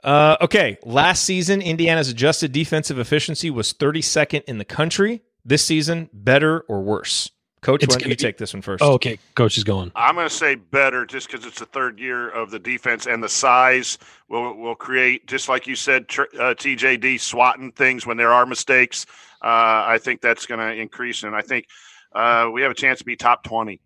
Uh, 0.04 0.36
okay, 0.42 0.78
last 0.84 1.24
season, 1.24 1.62
Indiana's 1.62 2.10
adjusted 2.10 2.52
defensive 2.52 2.98
efficiency 2.98 3.52
was 3.52 3.72
32nd 3.74 4.44
in 4.46 4.58
the 4.58 4.66
country. 4.66 5.22
This 5.46 5.64
season, 5.64 6.10
better 6.12 6.62
or 6.62 6.82
worse? 6.82 7.30
Coach, 7.62 7.84
It's 7.84 7.94
why 7.94 8.00
don't 8.00 8.10
you 8.10 8.16
be- 8.16 8.24
take 8.24 8.38
this 8.38 8.54
one 8.56 8.62
first? 8.64 8.84
Oh, 8.84 8.94
okay, 8.94 9.20
coach 9.36 9.56
is 9.56 9.64
going. 9.64 9.92
I'm 9.96 10.16
going 10.16 10.28
to 10.28 10.34
say 10.34 10.56
better 10.56 11.06
just 11.06 11.30
because 11.30 11.46
it's 11.46 11.60
the 11.60 11.68
third 11.68 12.00
year 12.00 12.28
of 12.28 12.50
the 12.50 12.58
defense 12.58 13.06
and 13.06 13.24
the 13.24 13.30
size 13.30 14.00
will 14.30 14.56
will 14.56 14.74
create 14.76 15.28
just 15.28 15.48
like 15.48 15.68
you 15.68 15.76
said, 15.76 16.08
tr- 16.08 16.24
uh, 16.40 16.56
TJD 16.56 17.20
swatting 17.20 17.72
things 17.72 18.06
when 18.06 18.18
there 18.18 18.34
are 18.34 18.48
mistakes. 18.48 19.06
Uh, 19.44 19.86
I 19.88 20.00
think 20.02 20.22
that's 20.22 20.48
going 20.48 20.60
to 20.60 20.74
increase, 20.74 21.22
and 21.22 21.36
I 21.36 21.42
think 21.42 21.68
uh, 22.14 22.50
we 22.52 22.64
have 22.64 22.72
a 22.72 22.76
chance 22.76 22.98
to 23.00 23.06
be 23.06 23.16
top 23.16 23.44
twenty. 23.44 23.80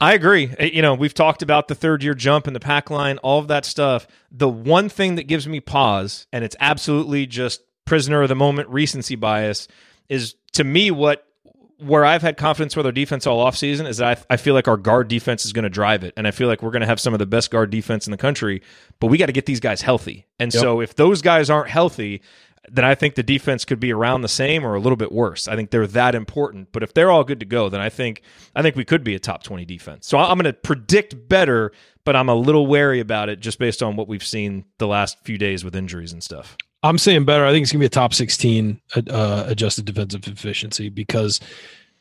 I 0.00 0.14
agree. 0.14 0.50
Uh, 0.58 0.64
You 0.64 0.80
know, 0.80 0.94
we've 0.94 1.12
talked 1.14 1.42
about 1.42 1.68
the 1.68 1.74
third 1.74 2.02
year 2.02 2.14
jump 2.14 2.46
and 2.46 2.56
the 2.56 2.60
pack 2.60 2.88
line, 2.88 3.18
all 3.18 3.40
of 3.40 3.48
that 3.48 3.64
stuff. 3.66 4.06
The 4.30 4.48
one 4.48 4.88
thing 4.88 5.16
that 5.16 5.24
gives 5.24 5.46
me 5.46 5.60
pause, 5.60 6.26
and 6.32 6.44
it's 6.44 6.56
absolutely 6.60 7.26
just 7.26 7.60
prisoner 7.84 8.22
of 8.22 8.28
the 8.30 8.36
moment 8.36 8.68
recency 8.70 9.16
bias, 9.16 9.68
is 10.08 10.34
to 10.52 10.64
me 10.64 10.90
what 10.90 11.26
where 11.78 12.04
I've 12.04 12.22
had 12.22 12.36
confidence 12.36 12.74
with 12.76 12.86
our 12.86 12.92
defense 12.92 13.26
all 13.26 13.44
offseason 13.44 13.86
is 13.88 13.98
that 13.98 14.18
I, 14.30 14.34
I 14.34 14.36
feel 14.36 14.54
like 14.54 14.66
our 14.68 14.76
guard 14.76 15.08
defense 15.08 15.44
is 15.44 15.52
going 15.52 15.62
to 15.62 15.68
drive 15.70 16.02
it. 16.04 16.12
And 16.16 16.26
I 16.26 16.32
feel 16.32 16.48
like 16.48 16.62
we're 16.62 16.70
going 16.72 16.80
to 16.80 16.86
have 16.86 17.00
some 17.00 17.12
of 17.12 17.18
the 17.18 17.26
best 17.26 17.50
guard 17.50 17.70
defense 17.70 18.06
in 18.06 18.10
the 18.10 18.16
country, 18.16 18.62
but 19.00 19.06
we 19.06 19.16
got 19.18 19.26
to 19.26 19.32
get 19.32 19.46
these 19.46 19.60
guys 19.60 19.82
healthy. 19.82 20.26
And 20.40 20.52
Yep. 20.52 20.60
so 20.60 20.80
if 20.80 20.96
those 20.96 21.22
guys 21.22 21.50
aren't 21.50 21.70
healthy, 21.70 22.20
then 22.70 22.84
I 22.84 22.94
think 22.94 23.14
the 23.14 23.22
defense 23.22 23.64
could 23.64 23.80
be 23.80 23.92
around 23.92 24.22
the 24.22 24.28
same 24.28 24.64
or 24.66 24.74
a 24.74 24.80
little 24.80 24.96
bit 24.96 25.12
worse. 25.12 25.46
I 25.48 25.56
think 25.56 25.70
they're 25.70 25.86
that 25.86 26.14
important. 26.14 26.68
But 26.72 26.82
if 26.82 26.92
they're 26.92 27.10
all 27.10 27.24
good 27.24 27.40
to 27.40 27.46
go, 27.46 27.68
then 27.68 27.80
I 27.80 27.88
think 27.88 28.22
I 28.54 28.60
think 28.62 28.76
we 28.76 28.84
could 28.84 29.02
be 29.04 29.14
a 29.14 29.18
top 29.18 29.42
twenty 29.42 29.64
defense. 29.64 30.06
So 30.06 30.18
I'm 30.18 30.36
going 30.36 30.44
to 30.44 30.52
predict 30.52 31.28
better, 31.28 31.72
but 32.04 32.14
I'm 32.14 32.28
a 32.28 32.34
little 32.34 32.66
wary 32.66 33.00
about 33.00 33.28
it 33.30 33.40
just 33.40 33.58
based 33.58 33.82
on 33.82 33.96
what 33.96 34.06
we've 34.08 34.24
seen 34.24 34.64
the 34.78 34.86
last 34.86 35.16
few 35.24 35.38
days 35.38 35.64
with 35.64 35.74
injuries 35.74 36.12
and 36.12 36.22
stuff. 36.22 36.56
I'm 36.82 36.98
saying 36.98 37.24
better. 37.24 37.44
I 37.44 37.50
think 37.50 37.64
it's 37.64 37.72
going 37.72 37.80
to 37.80 37.84
be 37.84 37.86
a 37.86 37.90
top 37.90 38.14
16 38.14 38.80
uh, 39.10 39.44
adjusted 39.48 39.84
defensive 39.84 40.26
efficiency 40.28 40.88
because 40.88 41.40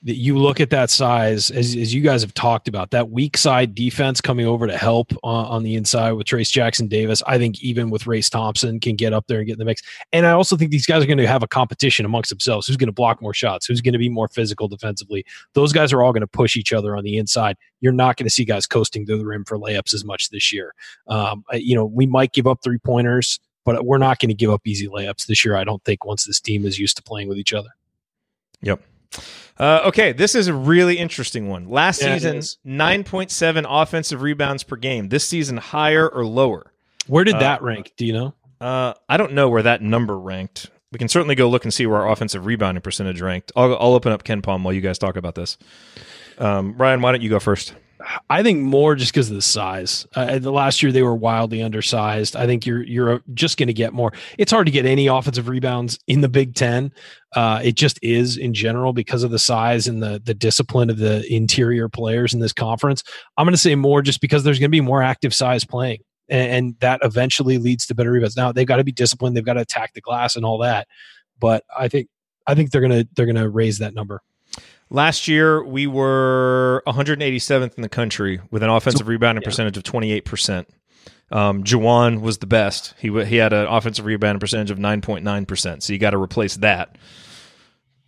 that 0.03 0.15
you 0.15 0.37
look 0.37 0.59
at 0.59 0.69
that 0.69 0.91
size 0.91 1.49
as, 1.49 1.75
as 1.75 1.93
you 1.93 2.01
guys 2.01 2.21
have 2.21 2.33
talked 2.33 2.67
about 2.67 2.91
that 2.91 3.09
weak 3.09 3.35
side 3.35 3.73
defense 3.73 4.21
coming 4.21 4.45
over 4.45 4.67
to 4.67 4.77
help 4.77 5.11
on, 5.23 5.45
on 5.45 5.63
the 5.63 5.75
inside 5.75 6.11
with 6.11 6.27
Trayce 6.27 6.51
Jackson 6.51 6.87
Davis. 6.87 7.23
I 7.25 7.39
think 7.39 7.63
even 7.63 7.89
with 7.89 8.05
Race 8.05 8.29
Thompson 8.29 8.79
can 8.79 8.95
get 8.95 9.11
up 9.11 9.25
there 9.25 9.39
and 9.39 9.47
get 9.47 9.53
in 9.53 9.59
the 9.59 9.65
mix. 9.65 9.81
And 10.13 10.27
I 10.27 10.31
also 10.31 10.55
think 10.55 10.69
these 10.69 10.85
guys 10.85 11.03
are 11.03 11.07
going 11.07 11.17
to 11.17 11.27
have 11.27 11.41
a 11.41 11.47
competition 11.47 12.05
amongst 12.05 12.29
themselves. 12.29 12.67
Who's 12.67 12.77
going 12.77 12.87
to 12.87 12.93
block 12.93 13.23
more 13.23 13.33
shots? 13.33 13.65
Who's 13.65 13.81
going 13.81 13.93
to 13.93 13.99
be 13.99 14.09
more 14.09 14.27
physical 14.27 14.67
defensively? 14.67 15.25
Those 15.53 15.73
guys 15.73 15.91
are 15.91 16.03
all 16.03 16.13
going 16.13 16.21
to 16.21 16.27
push 16.27 16.55
each 16.55 16.73
other 16.73 16.95
on 16.95 17.03
the 17.03 17.17
inside. 17.17 17.57
You're 17.81 17.91
not 17.91 18.17
going 18.17 18.27
to 18.27 18.33
see 18.33 18.45
guys 18.45 18.67
coasting 18.67 19.05
to 19.07 19.17
the 19.17 19.25
rim 19.25 19.45
for 19.45 19.57
layups 19.57 19.95
as 19.95 20.05
much 20.05 20.29
this 20.29 20.53
year. 20.53 20.75
Um, 21.07 21.43
you 21.53 21.75
know, 21.75 21.85
we 21.85 22.05
might 22.05 22.33
give 22.33 22.45
up 22.45 22.59
three 22.63 22.79
pointers 22.79 23.39
but 23.67 23.85
we're 23.85 23.97
not 23.97 24.17
going 24.19 24.29
to 24.29 24.33
give 24.33 24.49
up 24.49 24.61
easy 24.65 24.87
layups 24.87 25.25
this 25.25 25.43
year. 25.43 25.57
I 25.57 25.65
don't 25.65 25.83
think 25.83 26.05
once 26.05 26.23
this 26.23 26.39
team 26.39 26.65
is 26.65 26.79
used 26.79 26.95
to 26.95 27.03
playing 27.03 27.27
with 27.27 27.37
each 27.37 27.51
other. 27.53 27.67
Yep. 28.61 28.81
Uh, 29.59 29.81
okay, 29.85 30.13
this 30.13 30.35
is 30.35 30.47
a 30.47 30.53
really 30.53 30.97
interesting 30.97 31.49
one. 31.49 31.67
Last 31.67 32.01
Yeah, 32.01 32.13
season, 32.13 32.37
9.7 32.65 33.65
offensive 33.67 34.21
rebounds 34.21 34.63
per 34.63 34.77
game. 34.77 35.09
This 35.09 35.27
season, 35.27 35.57
higher 35.57 36.07
or 36.07 36.25
lower? 36.25 36.71
Where 37.07 37.25
did 37.25 37.35
Uh, 37.35 37.39
that 37.39 37.61
rank? 37.61 37.91
Do 37.97 38.05
you 38.05 38.13
know? 38.13 38.33
Uh, 38.61 38.93
I 39.09 39.17
don't 39.17 39.33
know 39.33 39.49
where 39.49 39.63
that 39.63 39.81
number 39.81 40.17
ranked. 40.17 40.67
We 40.93 40.97
can 40.97 41.09
certainly 41.09 41.35
go 41.35 41.49
look 41.49 41.65
and 41.65 41.73
see 41.73 41.85
where 41.85 41.99
our 42.01 42.09
offensive 42.09 42.45
rebounding 42.45 42.81
percentage 42.81 43.19
ranked. 43.19 43.51
I'll, 43.55 43.73
I'll 43.73 43.93
open 43.93 44.13
up 44.13 44.23
KenPom 44.23 44.63
while 44.63 44.73
you 44.73 44.79
guys 44.81 44.97
talk 44.97 45.17
about 45.17 45.35
this. 45.35 45.57
Um, 46.37 46.75
Ryan, 46.77 47.01
why 47.01 47.11
don't 47.11 47.21
you 47.21 47.29
go 47.29 47.39
first? 47.39 47.73
I 48.29 48.43
think 48.43 48.59
more 48.59 48.95
just 48.95 49.11
because 49.11 49.29
of 49.29 49.35
the 49.35 49.41
size. 49.41 50.05
Uh, 50.15 50.39
the 50.39 50.51
last 50.51 50.83
year 50.83 50.91
they 50.91 51.01
were 51.01 51.15
wildly 51.15 51.61
undersized. 51.61 52.35
I 52.35 52.45
think 52.45 52.65
you're 52.65 52.83
you're 52.83 53.21
just 53.33 53.57
going 53.57 53.67
to 53.67 53.73
get 53.73 53.93
more. 53.93 54.13
It's 54.37 54.51
hard 54.51 54.67
to 54.67 54.71
get 54.71 54.85
any 54.85 55.07
offensive 55.07 55.47
rebounds 55.47 55.99
in 56.07 56.21
the 56.21 56.29
Big 56.29 56.55
Ten. 56.55 56.91
Uh, 57.35 57.61
it 57.63 57.75
just 57.75 57.99
is 58.01 58.37
in 58.37 58.53
general 58.53 58.93
because 58.93 59.23
of 59.23 59.31
the 59.31 59.39
size 59.39 59.87
and 59.87 60.01
the 60.01 60.21
the 60.23 60.33
discipline 60.33 60.89
of 60.89 60.97
the 60.97 61.25
interior 61.33 61.89
players 61.89 62.33
in 62.33 62.39
this 62.39 62.53
conference. 62.53 63.03
I'm 63.37 63.45
going 63.45 63.53
to 63.53 63.57
say 63.57 63.75
more 63.75 64.01
just 64.01 64.21
because 64.21 64.43
there's 64.43 64.59
going 64.59 64.69
to 64.69 64.75
be 64.75 64.81
more 64.81 65.01
active 65.01 65.33
size 65.33 65.65
playing, 65.65 65.99
and, 66.29 66.51
and 66.51 66.75
that 66.79 66.99
eventually 67.03 67.57
leads 67.57 67.85
to 67.87 67.95
better 67.95 68.11
rebounds. 68.11 68.37
Now 68.37 68.51
they've 68.51 68.67
got 68.67 68.77
to 68.77 68.83
be 68.83 68.91
disciplined. 68.91 69.35
They've 69.35 69.45
got 69.45 69.53
to 69.53 69.61
attack 69.61 69.93
the 69.93 70.01
glass 70.01 70.35
and 70.35 70.45
all 70.45 70.59
that. 70.59 70.87
But 71.39 71.63
I 71.77 71.87
think 71.87 72.09
I 72.45 72.55
think 72.55 72.71
they're 72.71 72.81
gonna 72.81 73.05
they're 73.15 73.25
gonna 73.25 73.49
raise 73.49 73.79
that 73.79 73.93
number. 73.93 74.21
Last 74.89 75.27
year, 75.27 75.63
we 75.63 75.85
were 75.85 76.81
187th 76.87 77.75
in 77.75 77.81
the 77.81 77.89
country 77.89 78.39
with 78.51 78.63
an 78.63 78.69
offensive 78.69 79.07
rebounding 79.07 79.41
yeah. 79.41 79.47
percentage 79.47 79.77
of 79.77 79.83
28%. 79.83 80.65
Um, 81.29 81.63
Juwan 81.63 82.21
was 82.21 82.37
the 82.37 82.47
best. 82.47 82.93
He 82.97 83.09
wa- 83.09 83.25
he 83.25 83.35
had 83.35 83.51
an 83.51 83.67
offensive 83.67 84.05
rebounding 84.05 84.39
percentage 84.39 84.71
of 84.71 84.77
9.9%. 84.77 85.83
So 85.83 85.91
you 85.91 85.99
got 85.99 86.11
to 86.11 86.17
replace 86.17 86.55
that. 86.57 86.97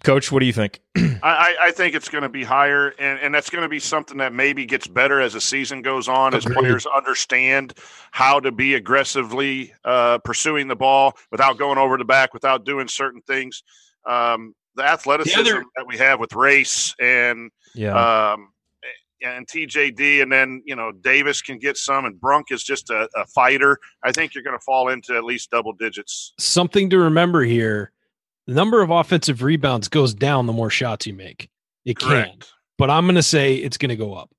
Coach, 0.04 0.32
what 0.32 0.40
do 0.40 0.46
you 0.46 0.54
think? 0.54 0.80
I, 0.98 1.10
I, 1.24 1.56
I 1.64 1.72
think 1.72 1.94
it's 1.94 2.08
going 2.08 2.22
to 2.22 2.30
be 2.30 2.46
higher, 2.46 2.94
and, 2.98 3.20
and 3.20 3.36
that's 3.36 3.50
going 3.50 3.64
to 3.64 3.70
be 3.70 3.80
something 3.80 4.20
that 4.20 4.32
maybe 4.32 4.66
gets 4.66 4.88
better 4.88 5.20
as 5.20 5.34
the 5.34 5.42
season 5.42 5.82
goes 5.82 6.08
on, 6.08 6.34
as 6.34 6.46
players 6.46 6.86
understand 6.86 7.74
how 8.12 8.40
to 8.40 8.54
be 8.54 8.76
aggressively 8.76 9.74
uh, 9.84 10.20
pursuing 10.20 10.70
the 10.70 10.78
ball 10.78 11.18
without 11.32 11.58
going 11.58 11.78
over 11.78 11.98
the 11.98 12.06
back, 12.06 12.34
without 12.34 12.64
doing 12.64 12.88
certain 12.88 13.22
things. 13.22 13.64
Um, 14.06 14.56
the 14.80 14.86
athleticism 14.90 15.40
other- 15.40 15.64
that 15.78 15.86
we 15.88 15.98
have 15.98 16.20
with 16.20 16.34
race 16.34 16.96
and 17.00 17.52
Yeah. 17.76 18.32
um, 18.34 18.52
and 19.22 19.46
TJD, 19.48 20.22
and 20.22 20.32
then 20.32 20.62
you 20.66 20.76
know 20.76 20.92
Davis 20.94 21.42
can 21.42 21.58
get 21.60 21.76
some, 21.78 22.06
and 22.06 22.20
Brunk 22.20 22.48
is 22.52 22.64
just 22.64 22.90
a, 22.90 23.10
a 23.18 23.26
fighter. 23.28 23.78
I 24.04 24.12
think 24.14 24.34
you're 24.34 24.44
going 24.46 24.58
to 24.58 24.64
fall 24.64 24.88
into 24.88 25.16
at 25.16 25.24
least 25.26 25.52
double 25.52 25.74
digits. 25.74 26.34
something 26.40 26.90
to 26.92 26.98
remember 26.98 27.44
here 27.44 27.92
the 28.48 28.54
number 28.54 28.82
of 28.82 28.90
offensive 28.90 29.44
rebounds 29.44 29.88
goes 29.90 30.14
down 30.14 30.46
the 30.48 30.54
more 30.54 30.70
shots 30.70 31.06
you 31.06 31.14
make. 31.14 31.50
It 31.86 32.00
can, 32.00 32.10
Correct. 32.10 32.52
but 32.78 32.90
I'm 32.90 33.06
going 33.06 33.16
to 33.16 33.22
say 33.24 33.56
it's 33.56 33.78
going 33.78 33.90
to 33.90 33.96
go 33.98 34.14
up. 34.14 34.30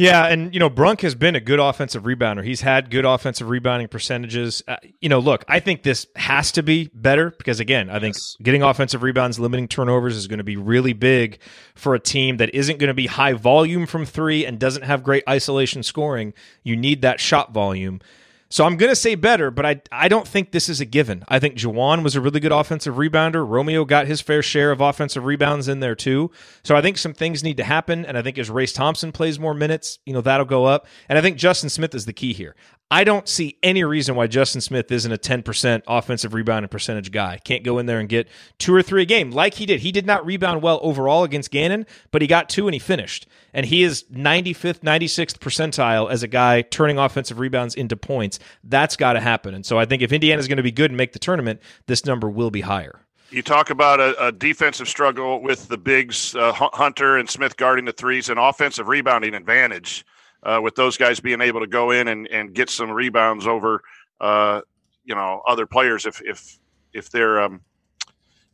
Yeah, 0.00 0.28
and 0.28 0.54
you 0.54 0.60
know 0.60 0.70
Brunk 0.70 1.02
has 1.02 1.14
been 1.14 1.36
a 1.36 1.40
good 1.40 1.60
offensive 1.60 2.04
rebounder. 2.04 2.42
He's 2.42 2.62
had 2.62 2.90
good 2.90 3.04
offensive 3.04 3.50
rebounding 3.50 3.86
percentages. 3.88 4.62
Uh, 4.66 4.76
you 5.02 5.10
know, 5.10 5.18
look, 5.18 5.44
I 5.46 5.60
think 5.60 5.82
this 5.82 6.06
has 6.16 6.52
to 6.52 6.62
be 6.62 6.88
better 6.94 7.32
because 7.32 7.60
again, 7.60 7.90
I 7.90 7.98
think 8.00 8.14
Yes. 8.16 8.34
getting 8.42 8.62
offensive 8.62 9.02
rebounds, 9.02 9.38
limiting 9.38 9.68
turnovers 9.68 10.16
is 10.16 10.26
going 10.26 10.38
to 10.38 10.44
be 10.44 10.56
really 10.56 10.94
big 10.94 11.38
for 11.74 11.94
a 11.94 12.00
team 12.00 12.38
that 12.38 12.54
isn't 12.54 12.78
going 12.78 12.88
to 12.88 12.94
be 12.94 13.08
high 13.08 13.34
volume 13.34 13.84
from 13.84 14.06
3 14.06 14.46
and 14.46 14.58
doesn't 14.58 14.84
have 14.84 15.02
great 15.02 15.22
isolation 15.28 15.82
scoring. 15.82 16.32
You 16.64 16.76
need 16.76 17.02
that 17.02 17.20
shot 17.20 17.52
volume. 17.52 18.00
So 18.52 18.64
I'm 18.64 18.76
going 18.76 18.90
to 18.90 18.96
say 18.96 19.14
better, 19.14 19.52
but 19.52 19.64
I 19.64 19.80
I 19.92 20.08
don't 20.08 20.26
think 20.26 20.50
this 20.50 20.68
is 20.68 20.80
a 20.80 20.84
given. 20.84 21.22
I 21.28 21.38
think 21.38 21.54
Juwan 21.54 22.02
was 22.02 22.16
a 22.16 22.20
really 22.20 22.40
good 22.40 22.50
offensive 22.50 22.96
rebounder. 22.96 23.48
Romeo 23.48 23.84
got 23.84 24.08
his 24.08 24.20
fair 24.20 24.42
share 24.42 24.72
of 24.72 24.80
offensive 24.80 25.24
rebounds 25.24 25.68
in 25.68 25.78
there 25.78 25.94
too. 25.94 26.32
So 26.64 26.74
I 26.74 26.82
think 26.82 26.98
some 26.98 27.14
things 27.14 27.44
need 27.44 27.58
to 27.58 27.64
happen, 27.64 28.04
and 28.04 28.18
I 28.18 28.22
think 28.22 28.38
as 28.38 28.50
Race 28.50 28.72
Thompson 28.72 29.12
plays 29.12 29.38
more 29.38 29.54
minutes, 29.54 30.00
you 30.04 30.12
know 30.12 30.20
that'll 30.20 30.46
go 30.46 30.64
up. 30.64 30.86
And 31.08 31.16
I 31.16 31.22
think 31.22 31.36
Justin 31.36 31.70
Smith 31.70 31.94
is 31.94 32.06
the 32.06 32.12
key 32.12 32.32
here. 32.32 32.56
I 32.92 33.04
don't 33.04 33.28
see 33.28 33.56
any 33.62 33.84
reason 33.84 34.16
why 34.16 34.26
Justin 34.26 34.60
Smith 34.60 34.90
isn't 34.90 35.12
a 35.12 35.16
10% 35.16 35.82
offensive 35.86 36.34
rebounding 36.34 36.68
percentage 36.68 37.12
guy. 37.12 37.38
Can't 37.38 37.62
go 37.62 37.78
in 37.78 37.86
there 37.86 38.00
and 38.00 38.08
get 38.08 38.26
two 38.58 38.74
or 38.74 38.82
three 38.82 39.02
a 39.02 39.04
game 39.04 39.30
like 39.30 39.54
he 39.54 39.66
did. 39.66 39.80
He 39.80 39.92
did 39.92 40.06
not 40.06 40.26
rebound 40.26 40.60
well 40.60 40.80
overall 40.82 41.22
against 41.22 41.52
Gannon, 41.52 41.86
but 42.10 42.20
he 42.20 42.26
got 42.26 42.48
two 42.48 42.66
and 42.66 42.74
he 42.74 42.80
finished. 42.80 43.28
And 43.54 43.64
he 43.64 43.84
is 43.84 44.04
95th, 44.12 44.80
96th 44.80 45.38
percentile 45.38 46.10
as 46.10 46.24
a 46.24 46.28
guy 46.28 46.62
turning 46.62 46.98
offensive 46.98 47.38
rebounds 47.38 47.76
into 47.76 47.96
points. 47.96 48.40
That's 48.64 48.96
got 48.96 49.12
to 49.12 49.20
happen. 49.20 49.54
And 49.54 49.64
so 49.64 49.78
I 49.78 49.84
think 49.84 50.02
if 50.02 50.12
Indiana 50.12 50.40
is 50.40 50.48
going 50.48 50.56
to 50.56 50.62
be 50.64 50.72
good 50.72 50.90
and 50.90 50.98
make 50.98 51.12
the 51.12 51.20
tournament, 51.20 51.60
this 51.86 52.04
number 52.04 52.28
will 52.28 52.50
be 52.50 52.62
higher. 52.62 52.98
You 53.30 53.42
talk 53.42 53.70
about 53.70 54.00
a, 54.00 54.26
a 54.26 54.32
defensive 54.32 54.88
struggle 54.88 55.40
with 55.40 55.68
the 55.68 55.78
bigs, 55.78 56.34
uh, 56.34 56.52
Hunter 56.52 57.16
and 57.16 57.30
Smith 57.30 57.56
guarding 57.56 57.84
the 57.84 57.92
threes, 57.92 58.28
and 58.28 58.40
offensive 58.40 58.88
rebounding 58.88 59.34
advantage 59.34 60.04
uh, 60.42 60.60
with 60.62 60.74
those 60.74 60.96
guys 60.96 61.20
being 61.20 61.40
able 61.40 61.60
to 61.60 61.66
go 61.66 61.90
in 61.90 62.08
and, 62.08 62.26
and 62.28 62.54
get 62.54 62.70
some 62.70 62.90
rebounds 62.90 63.46
over, 63.46 63.82
uh, 64.20 64.60
you 65.04 65.14
know, 65.14 65.42
other 65.46 65.66
players 65.66 66.06
if 66.06 66.20
if 66.22 66.58
if 66.92 67.10
they're 67.10 67.40
um, 67.40 67.60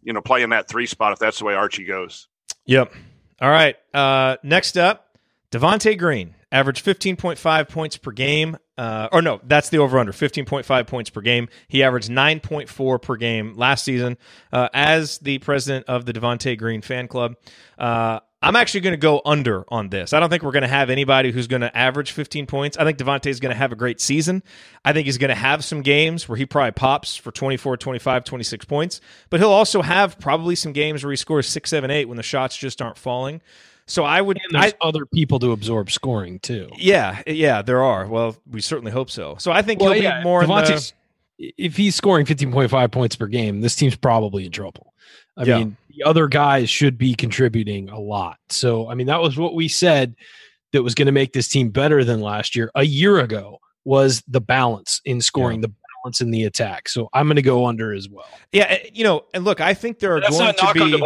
you 0.02 0.12
know 0.12 0.20
playing 0.20 0.50
that 0.50 0.68
three 0.68 0.86
spot 0.86 1.12
if 1.12 1.18
that's 1.18 1.38
the 1.38 1.44
way 1.44 1.54
Archie 1.54 1.84
goes. 1.84 2.28
Yep. 2.66 2.92
All 3.40 3.50
right. 3.50 3.76
Uh, 3.92 4.36
next 4.42 4.78
up, 4.78 5.18
Devonte 5.50 5.98
Green 5.98 6.34
averaged 6.50 6.84
15.5 6.84 7.68
points 7.68 7.96
per 7.96 8.12
game. 8.12 8.56
Uh, 8.78 9.08
or 9.10 9.22
no, 9.22 9.40
that's 9.44 9.70
the 9.70 9.78
over 9.78 9.98
under 9.98 10.12
15.5 10.12 10.86
points 10.86 11.10
per 11.10 11.20
game. 11.20 11.48
He 11.68 11.82
averaged 11.82 12.10
9.4 12.10 13.02
per 13.02 13.16
game 13.16 13.54
last 13.54 13.84
season 13.84 14.16
uh, 14.52 14.68
as 14.74 15.18
the 15.18 15.38
president 15.38 15.86
of 15.86 16.04
the 16.04 16.12
Devonte 16.12 16.58
Green 16.58 16.82
fan 16.82 17.08
club. 17.08 17.36
Uh, 17.78 18.20
I'm 18.42 18.54
actually 18.54 18.80
going 18.80 18.92
to 18.92 18.98
go 18.98 19.22
under 19.24 19.64
on 19.68 19.88
this. 19.88 20.12
I 20.12 20.20
don't 20.20 20.28
think 20.28 20.42
we're 20.42 20.52
going 20.52 20.62
to 20.62 20.68
have 20.68 20.90
anybody 20.90 21.32
who's 21.32 21.46
going 21.46 21.62
to 21.62 21.76
average 21.76 22.12
15 22.12 22.46
points. 22.46 22.76
I 22.76 22.84
think 22.84 22.98
Devonte 22.98 23.26
is 23.26 23.40
going 23.40 23.50
to 23.50 23.56
have 23.56 23.72
a 23.72 23.76
great 23.76 24.00
season. 24.00 24.42
I 24.84 24.92
think 24.92 25.06
he's 25.06 25.18
going 25.18 25.30
to 25.30 25.34
have 25.34 25.64
some 25.64 25.80
games 25.80 26.28
where 26.28 26.36
he 26.36 26.44
probably 26.44 26.72
pops 26.72 27.16
for 27.16 27.32
24, 27.32 27.78
25, 27.78 28.24
26 28.24 28.64
points, 28.66 29.00
but 29.30 29.40
he'll 29.40 29.50
also 29.50 29.80
have 29.80 30.18
probably 30.18 30.54
some 30.54 30.72
games 30.72 31.02
where 31.02 31.10
he 31.10 31.16
scores 31.16 31.48
6, 31.48 31.68
7, 31.68 31.90
8 31.90 32.04
when 32.06 32.18
the 32.18 32.22
shots 32.22 32.56
just 32.56 32.82
aren't 32.82 32.98
falling. 32.98 33.40
So 33.86 34.04
I 34.04 34.20
would. 34.20 34.38
And 34.42 34.60
there's 34.62 34.74
I, 34.74 34.86
other 34.86 35.06
people 35.06 35.38
to 35.38 35.52
absorb 35.52 35.90
scoring 35.90 36.40
too. 36.40 36.68
Yeah, 36.76 37.22
yeah, 37.26 37.62
there 37.62 37.82
are. 37.82 38.06
Well, 38.06 38.36
we 38.50 38.60
certainly 38.60 38.90
hope 38.90 39.10
so. 39.10 39.36
So 39.38 39.52
I 39.52 39.62
think 39.62 39.80
well, 39.80 39.92
he'll 39.92 40.02
yeah, 40.02 40.18
be 40.18 40.24
more. 40.24 40.42
Devonte's, 40.42 40.92
the, 41.38 41.54
if 41.56 41.76
he's 41.76 41.94
scoring 41.94 42.26
15.5 42.26 42.90
points 42.90 43.16
per 43.16 43.28
game, 43.28 43.60
this 43.60 43.76
team's 43.76 43.96
probably 43.96 44.44
in 44.44 44.52
trouble. 44.52 44.92
I 45.36 45.44
yeah. 45.44 45.58
mean, 45.58 45.76
the 45.96 46.04
other 46.04 46.28
guys 46.28 46.68
should 46.68 46.98
be 46.98 47.14
contributing 47.14 47.88
a 47.88 47.98
lot. 47.98 48.38
So, 48.50 48.88
I 48.88 48.94
mean, 48.94 49.06
that 49.06 49.20
was 49.20 49.36
what 49.36 49.54
we 49.54 49.68
said 49.68 50.14
that 50.72 50.82
was 50.82 50.94
going 50.94 51.06
to 51.06 51.12
make 51.12 51.32
this 51.32 51.48
team 51.48 51.70
better 51.70 52.04
than 52.04 52.20
last 52.20 52.54
year. 52.54 52.70
A 52.74 52.84
year 52.84 53.18
ago 53.18 53.58
was 53.84 54.22
the 54.28 54.40
balance 54.40 55.00
in 55.04 55.20
scoring, 55.20 55.60
yeah. 55.60 55.68
the 55.68 55.74
balance 56.02 56.20
in 56.20 56.30
the 56.30 56.44
attack. 56.44 56.88
So, 56.88 57.08
I'm 57.12 57.26
going 57.26 57.36
to 57.36 57.42
go 57.42 57.66
under 57.66 57.92
as 57.94 58.08
well. 58.08 58.28
Yeah, 58.52 58.66
eh, 58.68 58.90
you 58.92 59.04
know, 59.04 59.24
and 59.32 59.44
look, 59.44 59.60
I 59.60 59.74
think 59.74 59.98
there 59.98 60.16
are 60.16 60.20
That's 60.20 60.36
going 60.36 60.54
to 60.54 60.74
be 60.74 60.98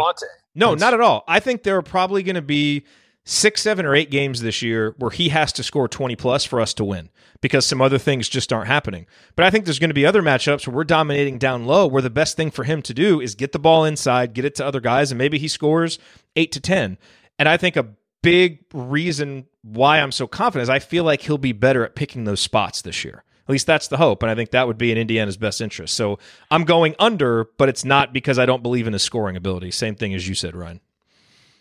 No, 0.55 0.71
That's... 0.71 0.81
not 0.81 0.93
at 0.93 1.01
all. 1.01 1.23
I 1.27 1.39
think 1.39 1.63
there 1.63 1.77
are 1.77 1.83
probably 1.83 2.23
going 2.23 2.35
to 2.35 2.41
be 2.41 2.85
six, 3.31 3.61
seven, 3.61 3.85
or 3.85 3.95
eight 3.95 4.11
games 4.11 4.41
this 4.41 4.61
year 4.61 4.93
where 4.97 5.09
he 5.09 5.29
has 5.29 5.53
to 5.53 5.63
score 5.63 5.87
20 5.87 6.17
plus 6.17 6.43
for 6.43 6.59
us 6.59 6.73
to 6.73 6.83
win 6.83 7.09
because 7.39 7.65
some 7.65 7.81
other 7.81 7.97
things 7.97 8.27
just 8.27 8.51
aren't 8.51 8.67
happening. 8.67 9.07
But 9.37 9.45
I 9.45 9.49
think 9.49 9.63
there's 9.63 9.79
going 9.79 9.89
to 9.89 9.95
be 9.95 10.05
other 10.05 10.21
matchups 10.21 10.67
where 10.67 10.75
we're 10.75 10.83
dominating 10.83 11.37
down 11.37 11.65
low 11.65 11.87
where 11.87 12.01
the 12.01 12.09
best 12.09 12.35
thing 12.35 12.51
for 12.51 12.65
him 12.65 12.81
to 12.81 12.93
do 12.93 13.21
is 13.21 13.33
get 13.33 13.53
the 13.53 13.59
ball 13.59 13.85
inside, 13.85 14.33
get 14.33 14.43
it 14.43 14.55
to 14.55 14.65
other 14.65 14.81
guys, 14.81 15.11
and 15.11 15.17
maybe 15.17 15.39
he 15.39 15.47
scores 15.47 15.97
eight 16.35 16.51
to 16.51 16.59
10. 16.59 16.97
And 17.39 17.47
I 17.47 17.55
think 17.55 17.77
a 17.77 17.87
big 18.21 18.65
reason 18.73 19.47
why 19.63 19.99
I'm 20.01 20.11
so 20.11 20.27
confident 20.27 20.63
is 20.63 20.69
I 20.69 20.79
feel 20.79 21.05
like 21.05 21.21
he'll 21.21 21.37
be 21.37 21.53
better 21.53 21.85
at 21.85 21.95
picking 21.95 22.25
those 22.25 22.41
spots 22.41 22.81
this 22.81 23.05
year. 23.05 23.23
At 23.47 23.51
least 23.51 23.65
that's 23.65 23.87
the 23.87 23.97
hope. 23.97 24.23
And 24.23 24.29
I 24.29 24.35
think 24.35 24.51
that 24.51 24.67
would 24.67 24.77
be 24.77 24.91
in 24.91 24.97
Indiana's 24.97 25.37
best 25.37 25.61
interest. 25.61 25.93
So 25.93 26.19
I'm 26.51 26.65
going 26.65 26.95
under, 26.99 27.45
but 27.57 27.69
it's 27.69 27.85
not 27.85 28.11
because 28.11 28.37
I 28.37 28.45
don't 28.45 28.61
believe 28.61 28.87
in 28.87 28.93
his 28.93 29.03
scoring 29.03 29.37
ability. 29.37 29.71
Same 29.71 29.95
thing 29.95 30.13
as 30.13 30.27
you 30.27 30.35
said, 30.35 30.53
Ryan. 30.53 30.81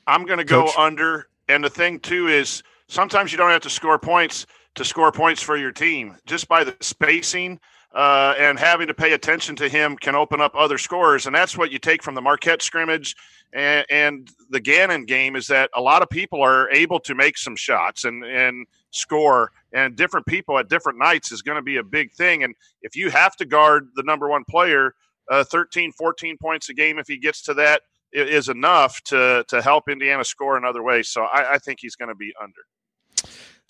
I'm 0.06 0.26
going 0.26 0.38
to 0.38 0.44
go 0.44 0.68
under 0.76 1.28
and 1.50 1.64
the 1.64 1.70
thing 1.70 2.00
too 2.00 2.28
is 2.28 2.62
sometimes 2.88 3.32
you 3.32 3.38
don't 3.38 3.50
have 3.50 3.62
to 3.62 3.70
score 3.70 3.98
points 3.98 4.46
to 4.76 4.84
score 4.84 5.12
points 5.12 5.42
for 5.42 5.56
your 5.56 5.72
team. 5.72 6.16
Just 6.26 6.48
by 6.48 6.64
the 6.64 6.76
spacing 6.80 7.58
uh, 7.94 8.34
and 8.38 8.58
having 8.58 8.86
to 8.86 8.94
pay 8.94 9.12
attention 9.12 9.56
to 9.56 9.68
him 9.68 9.96
can 9.96 10.14
open 10.14 10.40
up 10.40 10.54
other 10.54 10.78
scores, 10.78 11.26
and 11.26 11.34
that's 11.34 11.58
what 11.58 11.72
you 11.72 11.78
take 11.78 12.02
from 12.02 12.14
the 12.14 12.22
Marquette 12.22 12.62
scrimmage 12.62 13.16
and, 13.52 13.84
and 13.90 14.30
the 14.50 14.60
Gannon 14.60 15.04
game 15.04 15.36
is 15.36 15.46
that 15.48 15.70
a 15.74 15.80
lot 15.80 16.02
of 16.02 16.08
people 16.08 16.42
are 16.42 16.70
able 16.70 17.00
to 17.00 17.14
make 17.14 17.36
some 17.36 17.56
shots 17.56 18.04
and 18.04 18.24
and 18.24 18.66
score, 18.92 19.52
and 19.72 19.96
different 19.96 20.26
people 20.26 20.58
at 20.58 20.68
different 20.68 20.98
nights 20.98 21.30
is 21.32 21.42
going 21.42 21.56
to 21.56 21.62
be 21.62 21.76
a 21.76 21.82
big 21.82 22.12
thing. 22.12 22.42
And 22.42 22.54
if 22.82 22.96
you 22.96 23.10
have 23.10 23.36
to 23.36 23.44
guard 23.44 23.88
the 23.94 24.02
number 24.02 24.28
one 24.28 24.44
player, 24.44 24.94
uh, 25.30 25.44
13, 25.44 25.92
14 25.92 26.36
points 26.38 26.68
a 26.68 26.74
game, 26.74 26.98
if 26.98 27.06
he 27.06 27.16
gets 27.16 27.42
to 27.42 27.54
that, 27.54 27.82
is 28.12 28.48
enough 28.48 29.02
to 29.04 29.44
to 29.48 29.62
help 29.62 29.88
Indiana 29.88 30.24
score 30.24 30.56
in 30.56 30.64
other 30.64 30.82
ways. 30.82 31.08
So 31.08 31.22
I, 31.22 31.54
I 31.54 31.58
think 31.58 31.78
he's 31.80 31.96
going 31.96 32.08
to 32.08 32.14
be 32.14 32.32
under. 32.40 32.60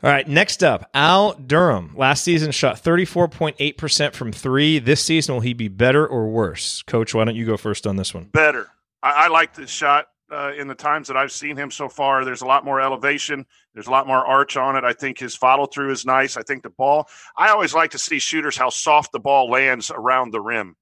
All 0.03 0.11
right, 0.11 0.27
next 0.27 0.65
up, 0.65 0.89
Al 0.95 1.35
Durham. 1.35 1.93
Last 1.95 2.25
season 2.25 2.53
shot 2.53 2.83
34.8% 2.83 4.15
from 4.15 4.33
three. 4.33 4.79
This 4.79 5.05
season, 5.05 5.35
will 5.35 5.43
he 5.43 5.53
be 5.53 5.69
better 5.69 6.07
or 6.07 6.31
worse? 6.31 6.81
Coach, 6.83 7.15
why 7.15 7.25
don't 7.25 7.37
you 7.37 7.45
go 7.45 7.59
first 7.59 7.87
on 7.87 7.97
this 7.97 8.15
one? 8.15 8.25
Better. 8.33 8.71
I, 9.03 9.27
I 9.27 9.29
like 9.29 9.55
this 9.55 9.69
shot 9.69 10.07
uh, 10.31 10.53
in 10.57 10.69
the 10.69 10.75
times 10.75 11.09
that 11.09 11.19
I've 11.19 11.33
seen 11.33 11.55
him 11.55 11.71
so 11.71 11.91
far. 11.91 12.25
There's 12.25 12.41
a 12.41 12.47
lot 12.47 12.65
more 12.65 12.81
elevation, 12.81 13.45
there's 13.75 13.89
a 13.89 13.91
lot 13.91 14.07
more 14.07 14.25
arch 14.25 14.57
on 14.57 14.75
it. 14.77 14.85
I 14.85 14.95
think 14.95 15.19
his 15.19 15.37
follow 15.37 15.67
through 15.67 15.93
is 15.93 16.07
nice. 16.07 16.39
I 16.39 16.43
think 16.43 16.63
the 16.63 16.71
ball, 16.71 17.07
I 17.37 17.51
always 17.51 17.75
like 17.75 17.91
to 17.91 17.99
see 17.99 18.19
shooters 18.21 18.57
how 18.57 18.71
soft 18.71 19.13
the 19.13 19.21
ball 19.21 19.51
lands 19.51 19.91
around 19.91 20.33
the 20.33 20.41
rim. 20.41 20.77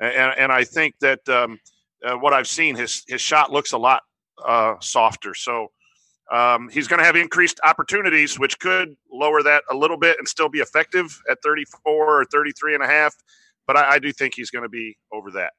And, 0.00 0.34
and 0.38 0.52
I 0.52 0.64
think 0.64 0.94
that 1.00 1.28
um, 1.28 1.60
uh, 2.04 2.14
what 2.16 2.32
I've 2.32 2.48
seen, 2.48 2.76
his 2.76 3.04
his 3.06 3.20
shot 3.20 3.52
looks 3.52 3.72
a 3.72 3.78
lot 3.78 4.02
uh, 4.44 4.74
softer. 4.80 5.34
So 5.34 5.68
um, 6.32 6.68
he's 6.70 6.88
going 6.88 6.98
to 6.98 7.04
have 7.04 7.16
increased 7.16 7.60
opportunities, 7.64 8.38
which 8.38 8.58
could 8.58 8.96
lower 9.12 9.42
that 9.42 9.64
a 9.70 9.76
little 9.76 9.98
bit 9.98 10.16
and 10.18 10.26
still 10.26 10.48
be 10.48 10.60
effective 10.60 11.20
at 11.30 11.38
34 11.42 12.20
or 12.20 12.24
33 12.24 12.74
and 12.74 12.82
a 12.82 12.86
half. 12.86 13.14
But 13.66 13.76
I, 13.76 13.94
I 13.94 13.98
do 13.98 14.12
think 14.12 14.34
he's 14.34 14.50
going 14.50 14.62
to 14.62 14.68
be 14.68 14.96
over 15.12 15.30
that. 15.32 15.52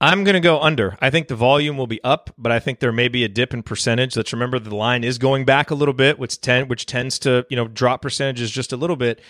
I'm 0.00 0.24
going 0.24 0.34
to 0.34 0.40
go 0.40 0.60
under. 0.60 0.98
I 1.00 1.08
think 1.08 1.28
the 1.28 1.36
volume 1.36 1.78
will 1.78 1.86
be 1.86 2.04
up, 2.04 2.28
but 2.36 2.52
I 2.52 2.58
think 2.58 2.80
there 2.80 2.92
may 2.92 3.08
be 3.08 3.24
a 3.24 3.28
dip 3.28 3.54
in 3.54 3.62
percentage. 3.62 4.14
Let's 4.14 4.32
remember 4.32 4.58
the 4.58 4.74
line 4.74 5.04
is 5.04 5.16
going 5.16 5.46
back 5.46 5.70
a 5.70 5.74
little 5.74 5.94
bit, 5.94 6.18
which 6.18 6.38
ten, 6.40 6.68
which 6.68 6.84
tends 6.84 7.18
to 7.20 7.46
you 7.48 7.56
know 7.56 7.66
drop 7.66 8.02
percentages 8.02 8.50
just 8.50 8.72
a 8.72 8.76
little 8.76 8.96
bit. 8.96 9.22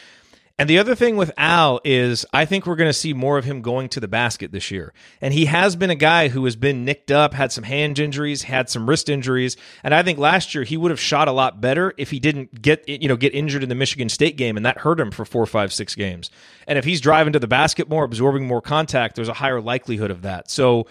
And 0.59 0.71
the 0.71 0.79
other 0.79 0.95
thing 0.95 1.17
with 1.17 1.31
Al 1.37 1.81
is 1.85 2.25
I 2.33 2.47
think 2.47 2.67
we're 2.67 2.77
going 2.77 2.89
to 2.89 2.95
see 2.95 3.13
more 3.13 3.37
of 3.37 3.45
him 3.45 3.61
going 3.61 3.91
to 3.91 4.01
the 4.01 4.09
basket 4.09 4.53
this 4.53 4.71
year. 4.71 4.95
And 5.21 5.35
he 5.35 5.45
has 5.47 5.77
been 5.77 5.91
a 5.91 5.95
guy 5.95 6.29
who 6.29 6.47
has 6.47 6.57
been 6.57 6.85
nicked 6.85 7.11
up, 7.11 7.35
had 7.35 7.53
some 7.53 7.65
hand 7.65 7.99
injuries, 7.99 8.43
had 8.45 8.71
some 8.71 8.89
wrist 8.89 9.11
injuries, 9.11 9.59
and 9.85 9.95
I 9.95 10.03
think 10.03 10.19
last 10.19 10.55
year 10.55 10.65
he 10.65 10.79
would 10.79 10.91
have 10.91 11.01
shot 11.01 11.29
a 11.29 11.33
lot 11.33 11.61
better 11.61 11.93
if 11.99 12.11
he 12.11 12.19
didn't 12.19 12.63
get 12.63 12.89
you 12.89 13.07
know 13.07 13.17
get 13.17 13.35
injured 13.35 13.63
in 13.63 13.69
the 13.69 13.75
Michigan 13.75 14.09
State 14.09 14.39
game 14.39 14.57
and 14.57 14.65
that 14.65 14.79
hurt 14.79 14.99
him 14.99 15.11
for 15.11 15.27
4, 15.27 15.45
5, 15.45 15.73
6 15.73 15.95
games. 15.95 16.31
And 16.67 16.79
if 16.79 16.87
he's 16.87 17.03
driving 17.03 17.35
to 17.35 17.39
the 17.39 17.47
basket 17.47 17.91
more, 17.91 18.05
absorbing 18.05 18.47
more 18.47 18.63
contact, 18.63 19.15
there's 19.17 19.29
a 19.29 19.35
higher 19.35 19.61
likelihood 19.61 20.11
of 20.11 20.23
that. 20.23 20.51
So 20.51 20.87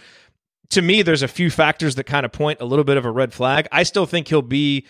to 0.69 0.81
me 0.83 1.01
there's 1.01 1.23
a 1.23 1.27
few 1.27 1.49
factors 1.49 1.95
that 1.95 2.03
kind 2.03 2.25
of 2.25 2.31
point 2.31 2.61
a 2.61 2.65
little 2.65 2.85
bit 2.85 2.97
of 2.97 3.05
a 3.05 3.11
red 3.11 3.33
flag. 3.33 3.67
I 3.71 3.81
still 3.81 4.05
think 4.05 4.27
he'll 4.27 4.43
be 4.43 4.85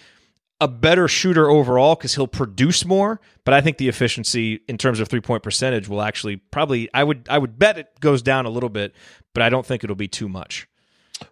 a 0.62 0.68
better 0.68 1.08
shooter 1.08 1.50
overall 1.50 1.96
because 1.96 2.16
he'll 2.16 2.28
produce 2.28 2.86
more. 2.86 3.20
But 3.44 3.54
I 3.54 3.62
think 3.62 3.78
the 3.78 3.88
efficiency 3.88 4.62
in 4.68 4.78
terms 4.78 5.00
of 5.00 5.08
three 5.08 5.22
point 5.22 5.44
percentage 5.44 5.88
will 5.88 6.02
actually 6.02 6.38
probably 6.38 6.90
I 6.94 7.04
would 7.04 7.28
I 7.30 7.38
would 7.38 7.60
bet 7.60 7.78
it 7.78 8.00
goes 8.00 8.22
down 8.22 8.46
a 8.46 8.50
little 8.50 8.70
bit, 8.70 8.94
but 9.34 9.44
I 9.44 9.50
don't 9.50 9.66
think 9.66 9.84
it'll 9.84 9.96
be 9.96 10.08
too 10.08 10.30
much. 10.30 10.68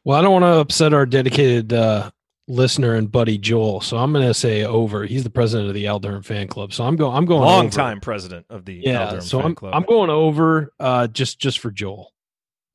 Well, 0.04 0.18
I 0.18 0.22
don't 0.22 0.32
want 0.32 0.44
to 0.44 0.60
upset 0.60 0.94
our 0.94 1.06
dedicated 1.06 1.74
uh, 1.74 2.12
listener 2.48 2.96
and 2.96 3.12
buddy 3.12 3.38
Joel, 3.38 3.82
so 3.82 3.98
I'm 3.98 4.14
going 4.14 4.26
to 4.26 4.34
say 4.34 4.64
over. 4.64 5.06
He's 5.06 5.24
the 5.24 5.30
president 5.30 5.70
of 5.70 5.74
the 5.74 5.86
Durham 6.00 6.24
fan 6.24 6.48
club, 6.48 6.74
so 6.74 6.84
I'm 6.84 6.96
going. 6.96 7.16
I'm 7.16 7.26
going 7.26 7.42
long 7.42 7.66
over. 7.66 7.76
time 7.76 8.00
president 8.00 8.46
of 8.50 8.66
the 8.66 8.82
yeah. 8.84 9.20
so 9.20 9.42
I'm 9.42 9.56
club. 9.56 9.74
I'm 9.74 9.84
going 9.84 10.10
over 10.10 10.74
uh, 10.80 11.08
just 11.08 11.40
just 11.40 11.60
for 11.60 11.72
Joel. 11.72 12.14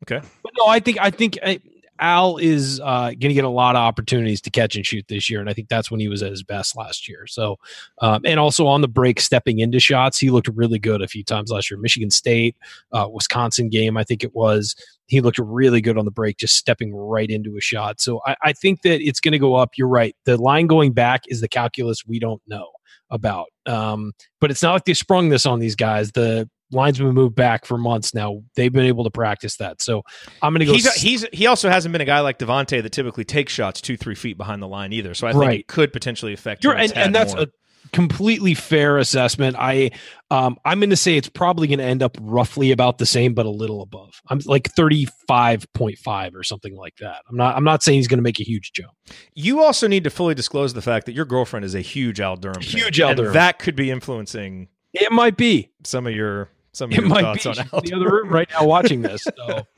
Okay, 0.04 0.24
but 0.42 0.52
no, 0.58 0.66
I 0.66 0.80
think 0.80 0.98
I 1.00 1.10
think 1.10 1.38
I, 1.42 1.60
Al 2.00 2.36
is 2.36 2.80
uh, 2.80 3.08
going 3.08 3.20
to 3.20 3.34
get 3.34 3.44
a 3.44 3.48
lot 3.48 3.76
of 3.76 3.80
opportunities 3.80 4.40
to 4.42 4.50
catch 4.50 4.76
and 4.76 4.84
shoot 4.84 5.04
this 5.08 5.28
year, 5.28 5.40
and 5.40 5.48
I 5.48 5.52
think 5.52 5.68
that's 5.68 5.90
when 5.90 6.00
he 6.00 6.08
was 6.08 6.22
at 6.22 6.30
his 6.30 6.42
best 6.42 6.76
last 6.76 7.08
year. 7.08 7.26
So, 7.26 7.56
um, 8.00 8.22
and 8.24 8.38
also 8.38 8.66
on 8.66 8.80
the 8.80 8.88
break, 8.88 9.20
stepping 9.20 9.58
into 9.58 9.80
shots, 9.80 10.18
he 10.18 10.30
looked 10.30 10.48
really 10.48 10.78
good 10.78 11.02
a 11.02 11.08
few 11.08 11.24
times 11.24 11.50
last 11.50 11.70
year. 11.70 11.78
Michigan 11.78 12.10
State, 12.10 12.56
uh, 12.92 13.08
Wisconsin 13.10 13.68
game, 13.68 13.96
I 13.96 14.04
think 14.04 14.22
it 14.22 14.34
was. 14.34 14.74
He 15.06 15.20
looked 15.20 15.38
really 15.38 15.80
good 15.80 15.96
on 15.96 16.04
the 16.04 16.10
break, 16.10 16.36
just 16.36 16.56
stepping 16.56 16.94
right 16.94 17.30
into 17.30 17.56
a 17.56 17.60
shot. 17.60 18.00
So 18.00 18.20
I, 18.26 18.36
I 18.42 18.52
think 18.52 18.82
that 18.82 19.00
it's 19.00 19.20
going 19.20 19.32
to 19.32 19.38
go 19.38 19.54
up. 19.54 19.70
You're 19.76 19.88
right. 19.88 20.14
The 20.24 20.36
line 20.36 20.66
going 20.66 20.92
back 20.92 21.22
is 21.28 21.40
the 21.40 21.48
calculus 21.48 22.06
we 22.06 22.18
don't 22.18 22.42
know 22.46 22.68
about. 23.10 23.46
Um, 23.66 24.12
but 24.40 24.50
it's 24.50 24.62
not 24.62 24.74
like 24.74 24.84
they 24.84 24.94
sprung 24.94 25.30
this 25.30 25.46
on 25.46 25.60
these 25.60 25.76
guys. 25.76 26.12
The 26.12 26.48
linesmen 26.70 27.14
moved 27.14 27.34
back 27.34 27.64
for 27.64 27.78
months 27.78 28.14
now. 28.14 28.42
They've 28.56 28.72
been 28.72 28.84
able 28.86 29.04
to 29.04 29.10
practice 29.10 29.56
that. 29.56 29.80
So 29.82 30.02
I'm 30.42 30.52
going 30.52 30.60
to 30.60 30.66
go. 30.66 30.72
He's, 30.72 30.86
s- 30.86 31.00
he's 31.00 31.26
he 31.32 31.46
also 31.46 31.68
hasn't 31.70 31.92
been 31.92 32.00
a 32.02 32.04
guy 32.06 32.20
like 32.20 32.38
Devonte 32.38 32.82
that 32.82 32.90
typically 32.92 33.24
takes 33.24 33.52
shots 33.52 33.80
two 33.80 33.96
three 33.96 34.14
feet 34.14 34.36
behind 34.36 34.62
the 34.62 34.68
line 34.68 34.92
either. 34.92 35.14
So 35.14 35.26
I 35.26 35.32
think 35.32 35.42
Right. 35.44 35.60
it 35.60 35.66
could 35.68 35.92
potentially 35.92 36.32
affect. 36.32 36.64
You're, 36.64 36.74
and, 36.76 36.92
and 36.96 37.14
that's 37.14 37.34
more. 37.34 37.44
a 37.44 37.46
completely 37.92 38.52
fair 38.52 38.98
assessment. 38.98 39.56
I 39.58 39.92
um 40.30 40.58
I'm 40.64 40.78
going 40.80 40.90
to 40.90 40.96
say 40.96 41.16
it's 41.16 41.28
probably 41.28 41.68
going 41.68 41.78
to 41.78 41.84
end 41.86 42.02
up 42.02 42.18
roughly 42.20 42.70
about 42.70 42.98
the 42.98 43.06
same, 43.06 43.32
but 43.32 43.46
a 43.46 43.50
little 43.50 43.80
above. 43.80 44.20
I'm 44.28 44.40
like 44.44 44.68
35.5 44.74 46.34
or 46.34 46.42
something 46.42 46.76
like 46.76 46.96
that. 47.00 47.22
I'm 47.28 47.36
not 47.36 47.56
I'm 47.56 47.64
not 47.64 47.82
saying 47.82 47.98
he's 47.98 48.08
going 48.08 48.18
to 48.18 48.22
make 48.22 48.40
a 48.40 48.44
huge 48.44 48.72
jump. 48.72 48.92
You 49.34 49.62
also 49.62 49.86
need 49.88 50.04
to 50.04 50.10
fully 50.10 50.34
disclose 50.34 50.74
the 50.74 50.82
fact 50.82 51.06
that 51.06 51.12
your 51.12 51.24
girlfriend 51.24 51.64
is 51.64 51.74
a 51.74 51.80
huge 51.80 52.20
Al 52.20 52.36
Durham, 52.36 52.56
fan, 52.60 52.62
Huge 52.64 53.00
Al 53.00 53.10
and 53.10 53.16
Durham. 53.16 53.32
that 53.34 53.58
could 53.58 53.76
be 53.76 53.90
influencing 53.90 54.68
It 54.92 55.10
might 55.12 55.36
be. 55.36 55.70
some 55.84 56.06
of 56.06 56.14
your 56.14 56.50
some 56.72 56.90
of 56.90 56.98
It 56.98 57.00
your 57.00 57.08
might 57.08 57.22
thoughts 57.22 57.44
be. 57.44 57.48
on 57.50 57.54
She's 57.54 57.90
in 57.92 57.98
the 58.00 58.06
other 58.06 58.10
room 58.14 58.28
right 58.28 58.48
now 58.50 58.66
watching 58.66 59.02
this. 59.02 59.22
So 59.24 59.66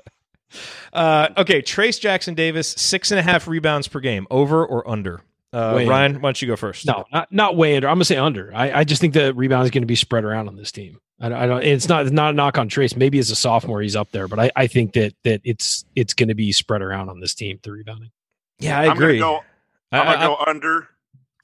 Uh, 0.93 1.29
okay, 1.39 1.63
Trayce 1.63 2.01
Jackson 2.01 2.35
Davis, 2.35 2.69
six 2.69 3.13
and 3.13 3.21
a 3.21 3.23
half 3.23 3.47
rebounds 3.47 3.87
per 3.87 4.01
game, 4.01 4.27
over 4.31 4.67
or 4.67 4.89
under? 4.89 5.23
Uh, 5.53 5.75
Way 5.77 5.87
Ryan, 5.87 6.15
why 6.15 6.21
don't 6.29 6.43
you 6.43 6.49
go 6.49 6.57
first? 6.57 6.87
no, 6.87 7.05
not 7.13 7.31
not 7.33 7.57
way 7.57 7.77
under. 7.77 7.89
I'm 7.89 7.95
going 7.95 8.01
to 8.01 8.05
say 8.05 8.17
under. 8.17 8.53
I, 8.55 8.81
I 8.81 8.85
just 8.85 9.01
think 9.01 9.15
the 9.15 9.33
rebound 9.35 9.65
is 9.65 9.71
going 9.71 9.83
to 9.83 9.87
be 9.87 9.95
spread 9.97 10.25
around 10.25 10.49
on 10.49 10.57
this 10.57 10.73
team. 10.73 10.99
I, 11.21 11.29
don't- 11.29 11.39
I 11.39 11.47
don't. 11.47 11.63
It's 11.63 11.89
not 11.89 12.03
it's 12.03 12.13
not 12.13 12.31
a 12.31 12.33
knock 12.37 12.59
on 12.59 12.69
Trayce. 12.69 12.97
Maybe 12.97 13.19
as 13.21 13.31
a 13.31 13.37
sophomore 13.37 13.81
he's 13.81 13.95
up 13.97 14.11
there, 14.11 14.27
but 14.27 14.39
I, 14.41 14.51
I 14.57 14.67
think 14.67 14.93
that 14.95 15.15
that 15.25 15.41
it's 15.45 15.85
it's 15.95 16.15
going 16.15 16.29
to 16.31 16.35
be 16.35 16.51
spread 16.53 16.83
around 16.83 17.09
on 17.11 17.21
this 17.21 17.35
team. 17.35 17.59
The 17.63 17.71
rebounding. 17.73 18.11
Yeah, 18.59 18.79
I 18.79 18.87
I'm 18.87 18.93
agree. 18.97 19.19
gonna 19.19 19.39
go. 19.39 19.45
I- 19.93 19.99
I'm 20.01 20.07
gonna 20.07 20.19
I- 20.19 20.27
go 20.27 20.51
under 20.51 20.89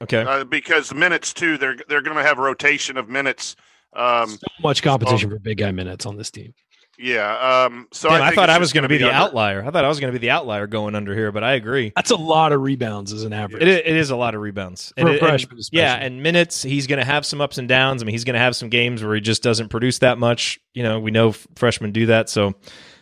okay. 0.03 0.23
uh, 0.23 0.45
because 0.45 0.89
the 0.89 0.95
minutes 0.97 1.33
too. 1.33 1.59
They're 1.59 1.77
they're 1.89 2.03
going 2.03 2.17
to 2.17 2.23
have 2.25 2.39
a 2.39 2.43
rotation 2.43 2.97
of 2.97 3.09
minutes. 3.09 3.55
Um, 3.97 4.29
so 4.31 4.39
much 4.63 4.83
competition 4.83 5.31
for 5.31 5.39
big 5.39 5.59
guy 5.59 5.71
minutes 5.73 6.05
on 6.07 6.17
this 6.17 6.31
team. 6.31 6.55
yeah. 6.99 7.65
Um, 7.67 7.89
so 7.93 8.09
Damn, 8.09 8.23
I, 8.23 8.27
think 8.29 8.37
thought 8.37 8.51
I 8.51 8.59
was 8.59 8.73
going 8.73 8.83
to 8.83 8.89
be 8.89 8.99
the 8.99 9.05
under. 9.07 9.17
outlier. 9.17 9.65
I 9.67 9.71
thought 9.71 9.85
I 9.85 9.89
was 9.89 10.01
going 10.01 10.13
to 10.13 10.19
be 10.19 10.25
the 10.27 10.31
outlier 10.31 10.67
going 10.67 10.95
under 10.95 11.15
here, 11.15 11.31
but 11.33 11.45
I 11.45 11.53
agree. 11.55 11.93
That's 11.95 12.11
a 12.11 12.17
lot 12.17 12.53
of 12.53 12.61
rebounds 12.63 13.13
as 13.13 13.25
an 13.25 13.33
average. 13.33 13.63
It 13.63 13.69
is, 13.69 13.77
it 13.79 13.97
is 13.97 14.11
a 14.11 14.17
lot 14.17 14.35
of 14.35 14.41
rebounds. 14.41 14.93
For 14.97 15.03
a 15.03 15.07
And 15.07 15.15
it- 15.15 15.19
freshman 15.21 15.57
and- 15.59 15.69
yeah, 15.73 15.95
and 15.95 16.23
minutes, 16.23 16.63
he's 16.63 16.87
going 16.87 16.99
to 16.99 17.05
have 17.05 17.27
some 17.27 17.41
ups 17.41 17.59
and 17.59 17.69
downs. 17.69 18.03
I 18.03 18.07
mean, 18.07 18.13
he's 18.15 18.25
going 18.25 18.35
to 18.35 18.41
have 18.41 18.57
some 18.57 18.69
games 18.71 19.03
where 19.05 19.15
he 19.15 19.21
just 19.21 19.43
doesn't 19.43 19.69
produce 19.69 19.99
that 20.01 20.19
much. 20.19 20.59
You 20.75 20.83
know, 20.83 20.99
we 21.01 21.11
know 21.11 21.33
freshmen 21.57 21.93
do 21.93 22.07
that. 22.07 22.29
So, 22.31 22.55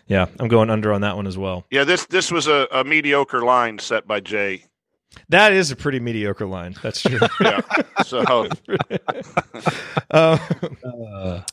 yeah, 0.07 0.26
I'm 0.40 0.49
going 0.49 0.70
under 0.70 0.92
on 0.92 1.01
that 1.03 1.16
one 1.16 1.26
as 1.26 1.38
well. 1.38 1.64
Yeah, 1.70 1.84
this 1.84 2.05
this 2.07 2.30
was 2.32 2.47
a, 2.49 2.66
a 2.72 2.84
mediocre 2.84 3.42
line 3.42 3.78
set 3.78 4.07
by 4.07 4.20
Jay. 4.20 4.64
That 5.29 5.53
is 5.53 5.71
a 5.71 5.77
pretty 5.77 6.01
mediocre 6.01 6.47
line. 6.47 6.75
That's 6.83 7.03
true. 7.03 7.19
Yeah. 7.41 7.61
so 8.05 8.49
Uh, 10.11 10.39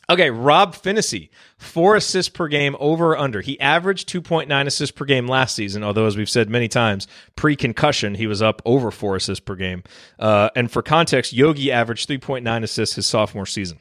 okay, 0.10 0.30
Rob 0.30 0.76
Phinisee, 0.76 1.30
four 1.58 1.96
assists 1.96 2.30
per 2.30 2.48
game, 2.48 2.76
over 2.80 3.12
or 3.12 3.18
under. 3.18 3.42
He 3.42 3.60
averaged 3.60 4.08
2.9 4.10 4.68
assists 4.68 4.96
per 4.96 5.06
game 5.06 5.28
last 5.28 5.56
season, 5.56 5.84
although, 5.84 6.06
as 6.06 6.16
we've 6.16 6.30
said 6.30 6.50
many 6.50 6.68
times, 6.68 7.08
pre 7.36 7.56
concussion, 7.56 8.14
he 8.16 8.28
was 8.28 8.42
up 8.42 8.62
over 8.66 8.92
four 8.92 9.16
assists 9.16 9.44
per 9.44 9.56
game. 9.56 9.84
Uh, 10.20 10.50
and 10.56 10.72
for 10.72 10.84
context, 10.84 11.34
Yogi 11.34 11.72
averaged 11.72 12.08
3.9 12.08 12.64
assists 12.64 12.96
his 12.96 13.08
sophomore 13.08 13.48
season. 13.48 13.80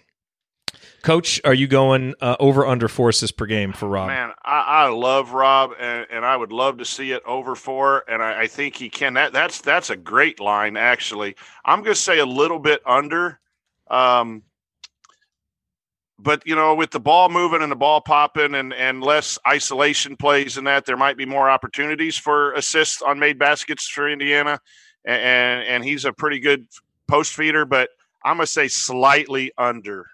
Coach, 1.03 1.41
are 1.45 1.55
you 1.55 1.67
going 1.67 2.15
uh, 2.21 2.37
over 2.39 2.67
under 2.67 2.87
four 2.87 3.09
assists 3.09 3.35
per 3.35 3.47
game 3.47 3.73
for 3.73 3.89
Rob? 3.89 4.09
man, 4.09 4.33
I, 4.45 4.61
I 4.61 4.89
love 4.89 5.33
Rob, 5.33 5.73
and, 5.79 6.07
and 6.11 6.25
I 6.25 6.37
would 6.37 6.53
love 6.53 6.79
to 6.79 6.85
see 6.85 7.13
it 7.13 7.23
over 7.25 7.55
four, 7.55 8.05
and 8.09 8.23
I, 8.23 8.43
I 8.43 8.47
think 8.47 8.77
he 8.77 8.91
can. 8.91 9.15
That 9.15 9.33
that's 9.33 9.61
that's 9.61 9.91
a 9.91 9.97
great 9.97 10.41
line, 10.41 10.77
actually. 10.77 11.37
I'm 11.65 11.81
going 11.83 11.95
to 11.95 12.01
say 12.01 12.19
a 12.19 12.27
little 12.27 12.59
bit 12.59 12.83
under. 12.85 13.41
Um, 13.89 14.43
but 16.19 16.47
you 16.47 16.55
know, 16.55 16.75
with 16.75 16.91
the 16.91 17.01
ball 17.01 17.31
moving 17.31 17.63
and 17.63 17.73
the 17.73 17.77
ball 17.77 18.01
popping, 18.03 18.55
and 18.55 18.75
and 18.75 19.03
less 19.03 19.39
isolation 19.49 20.17
plays 20.17 20.59
and 20.59 20.67
that, 20.67 20.85
there 20.85 20.97
might 20.97 21.17
be 21.17 21.25
more 21.25 21.49
opportunities 21.49 22.19
for 22.19 22.53
assists 22.53 23.01
on 23.01 23.19
made 23.19 23.39
baskets 23.39 23.89
for 23.89 24.09
Indiana, 24.09 24.61
and 25.05 25.23
and, 25.23 25.69
and 25.69 25.85
he's 25.85 26.05
a 26.05 26.13
pretty 26.13 26.41
good 26.41 26.67
post 27.09 27.33
feeder. 27.33 27.65
But 27.65 27.91
I'm 28.23 28.37
going 28.37 28.47
to 28.47 28.53
say 28.53 28.69
slightly 28.69 29.51
under. 29.57 30.07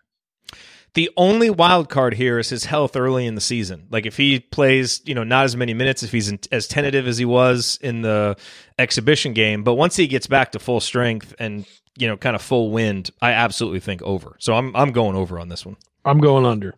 The 0.97 1.11
only 1.19 1.51
wild 1.51 1.91
card 1.91 2.15
here 2.15 2.39
is 2.39 2.49
his 2.49 2.65
health 2.65 2.97
early 2.97 3.27
in 3.27 3.35
the 3.35 3.41
season. 3.43 3.87
Like 3.91 4.07
if 4.07 4.17
he 4.17 4.41
plays, 4.41 5.03
you 5.05 5.15
know, 5.15 5.25
not 5.25 5.45
as 5.45 5.55
many 5.55 5.75
minutes, 5.75 6.03
if 6.03 6.11
he's 6.11 6.31
in, 6.31 6.41
as 6.51 6.67
tentative 6.67 7.07
as 7.07 7.19
he 7.19 7.27
was 7.27 7.79
in 7.83 8.01
the 8.01 8.39
exhibition 8.79 9.35
game, 9.35 9.63
but 9.63 9.75
once 9.75 9.95
he 9.95 10.07
gets 10.07 10.27
back 10.27 10.53
to 10.53 10.59
full 10.59 10.81
strength 10.81 11.35
and 11.39 11.67
you 11.99 12.09
know, 12.09 12.17
kind 12.17 12.35
of 12.35 12.41
full 12.41 12.71
wind, 12.71 13.11
I 13.21 13.33
absolutely 13.33 13.81
think 13.81 14.01
over. 14.01 14.37
So 14.39 14.55
I'm 14.55 14.75
I'm 14.75 14.93
going 14.93 15.17
over 15.17 15.39
on 15.39 15.51
this 15.51 15.67
one. 15.67 15.77
I'm 16.03 16.19
going 16.19 16.47
under. 16.47 16.75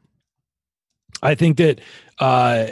I 1.23 1.37
think 1.37 1.59
that 1.59 1.81
uh, 2.19 2.69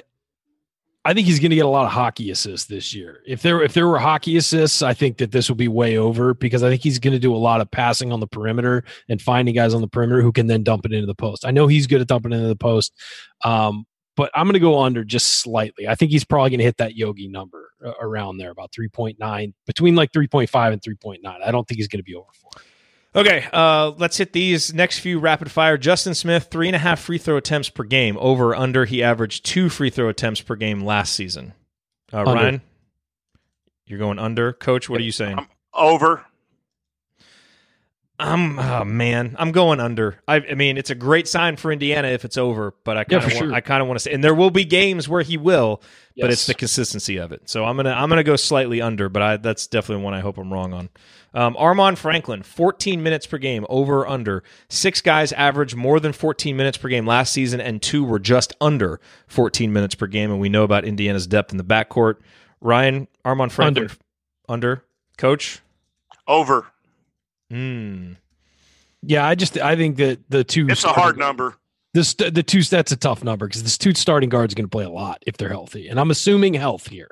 I 1.06 1.14
think 1.14 1.28
he's 1.28 1.38
going 1.38 1.50
to 1.50 1.56
get 1.56 1.64
a 1.64 1.68
lot 1.68 1.86
of 1.86 1.92
hockey 1.92 2.32
assists 2.32 2.66
this 2.66 2.92
year. 2.92 3.22
If 3.24 3.40
there 3.40 3.62
if 3.62 3.74
there 3.74 3.86
were 3.86 4.00
hockey 4.00 4.36
assists, 4.36 4.82
I 4.82 4.92
think 4.92 5.18
that 5.18 5.30
this 5.30 5.48
will 5.48 5.54
be 5.54 5.68
way 5.68 5.96
over 5.96 6.34
because 6.34 6.64
I 6.64 6.68
think 6.68 6.82
he's 6.82 6.98
going 6.98 7.12
to 7.12 7.20
do 7.20 7.32
a 7.32 7.38
lot 7.38 7.60
of 7.60 7.70
passing 7.70 8.10
on 8.12 8.18
the 8.18 8.26
perimeter 8.26 8.82
and 9.08 9.22
finding 9.22 9.54
guys 9.54 9.72
on 9.72 9.82
the 9.82 9.86
perimeter 9.86 10.20
who 10.20 10.32
can 10.32 10.48
then 10.48 10.64
dump 10.64 10.84
it 10.84 10.92
into 10.92 11.06
the 11.06 11.14
post. 11.14 11.46
I 11.46 11.52
know 11.52 11.68
he's 11.68 11.86
good 11.86 12.00
at 12.00 12.08
dumping 12.08 12.32
into 12.32 12.48
the 12.48 12.56
post, 12.56 12.92
um, 13.44 13.86
but 14.16 14.32
I'm 14.34 14.46
going 14.46 14.54
to 14.54 14.58
go 14.58 14.80
under 14.80 15.04
just 15.04 15.38
slightly. 15.38 15.86
I 15.86 15.94
think 15.94 16.10
he's 16.10 16.24
probably 16.24 16.50
going 16.50 16.58
to 16.58 16.64
hit 16.64 16.78
that 16.78 16.96
Yogi 16.96 17.28
number 17.28 17.70
uh, 17.84 17.92
around 18.00 18.38
there, 18.38 18.50
about 18.50 18.72
3.9, 18.72 19.54
between 19.64 19.94
like 19.94 20.10
3.5 20.10 20.72
and 20.72 20.82
3.9. 20.82 21.20
I 21.24 21.52
don't 21.52 21.68
think 21.68 21.78
he's 21.78 21.86
going 21.86 22.00
to 22.00 22.04
be 22.04 22.16
over 22.16 22.26
four. 22.32 22.50
Okay, 23.16 23.46
uh, 23.50 23.92
let's 23.96 24.18
hit 24.18 24.34
these 24.34 24.74
next 24.74 24.98
few 24.98 25.18
rapid 25.18 25.50
fire. 25.50 25.78
Justin 25.78 26.14
Smith, 26.14 26.48
three 26.50 26.68
and 26.68 26.76
a 26.76 26.78
half 26.78 27.00
free 27.00 27.16
throw 27.16 27.38
attempts 27.38 27.70
per 27.70 27.82
game. 27.82 28.18
Over 28.20 28.54
under, 28.54 28.84
he 28.84 29.02
averaged 29.02 29.46
two 29.46 29.70
free 29.70 29.88
throw 29.88 30.10
attempts 30.10 30.42
per 30.42 30.54
game 30.54 30.84
last 30.84 31.14
season. 31.14 31.54
Uh, 32.12 32.24
Ryan, 32.24 32.60
you're 33.86 33.98
going 33.98 34.18
under. 34.18 34.52
Coach, 34.52 34.90
what 34.90 35.00
are 35.00 35.04
you 35.04 35.12
saying? 35.12 35.38
I'm 35.38 35.48
over. 35.72 36.26
I'm 38.18 38.58
oh 38.58 38.84
man, 38.84 39.36
I'm 39.38 39.52
going 39.52 39.78
under. 39.78 40.20
I, 40.26 40.36
I 40.36 40.54
mean, 40.54 40.78
it's 40.78 40.88
a 40.88 40.94
great 40.94 41.28
sign 41.28 41.56
for 41.56 41.70
Indiana 41.70 42.08
if 42.08 42.24
it's 42.24 42.38
over, 42.38 42.74
but 42.82 42.96
I 42.96 43.04
kind 43.04 43.22
of 43.22 43.30
for 43.30 43.34
want, 43.34 43.46
sure. 43.46 43.54
I 43.54 43.60
kind 43.60 43.82
of 43.82 43.88
want 43.88 43.98
to 43.98 44.02
say, 44.02 44.12
and 44.12 44.24
there 44.24 44.34
will 44.34 44.50
be 44.50 44.64
games 44.64 45.06
where 45.06 45.20
he 45.20 45.36
will, 45.36 45.82
but 46.18 46.30
it's 46.30 46.46
the 46.46 46.54
consistency 46.54 47.18
of 47.18 47.32
it. 47.32 47.48
So 47.48 47.64
I'm 47.64 47.76
gonna 47.76 47.90
I'm 47.90 48.08
gonna 48.08 48.24
go 48.24 48.36
slightly 48.36 48.80
under, 48.80 49.10
but 49.10 49.22
I 49.22 49.36
that's 49.36 49.66
definitely 49.66 50.04
one 50.04 50.14
I 50.14 50.20
hope 50.20 50.38
I'm 50.38 50.50
wrong 50.50 50.72
on. 50.72 50.88
Um, 51.36 51.54
Armaan 51.56 51.98
Franklin, 51.98 52.42
14 52.42 53.02
minutes 53.02 53.26
per 53.26 53.36
game, 53.36 53.66
over 53.68 54.06
under. 54.06 54.42
Six 54.70 55.02
guys 55.02 55.32
averaged 55.32 55.76
more 55.76 56.00
than 56.00 56.14
14 56.14 56.56
minutes 56.56 56.78
per 56.78 56.88
game 56.88 57.06
last 57.06 57.30
season, 57.30 57.60
and 57.60 57.82
two 57.82 58.02
were 58.02 58.18
just 58.18 58.54
under 58.58 59.00
14 59.26 59.70
minutes 59.70 59.94
per 59.94 60.06
game. 60.06 60.30
And 60.30 60.40
we 60.40 60.48
know 60.48 60.64
about 60.64 60.86
Indiana's 60.86 61.26
depth 61.26 61.52
in 61.52 61.58
the 61.58 61.64
backcourt. 61.64 62.16
Ryan 62.62 63.06
Armaan 63.22 63.50
Franklin, 63.50 63.84
Under. 63.84 63.96
under. 64.48 64.84
Coach. 65.18 65.60
Over. 66.26 66.66
Hmm. 67.50 68.14
Yeah, 69.02 69.26
I 69.26 69.34
just 69.34 69.58
I 69.58 69.76
think 69.76 69.98
that 69.98 70.20
the 70.30 70.42
two 70.42 70.66
It's 70.70 70.84
a 70.84 70.88
hard 70.88 71.18
number. 71.18 71.54
This 71.92 72.14
the 72.14 72.42
two 72.42 72.62
that's 72.62 72.92
a 72.92 72.96
tough 72.96 73.22
number 73.22 73.46
because 73.46 73.62
this 73.62 73.76
two 73.76 73.92
starting 73.94 74.30
guards 74.30 74.54
going 74.54 74.64
to 74.64 74.70
play 74.70 74.84
a 74.84 74.90
lot 74.90 75.22
if 75.26 75.36
they're 75.36 75.50
healthy, 75.50 75.88
and 75.88 76.00
I'm 76.00 76.10
assuming 76.10 76.54
health 76.54 76.88
here. 76.88 77.10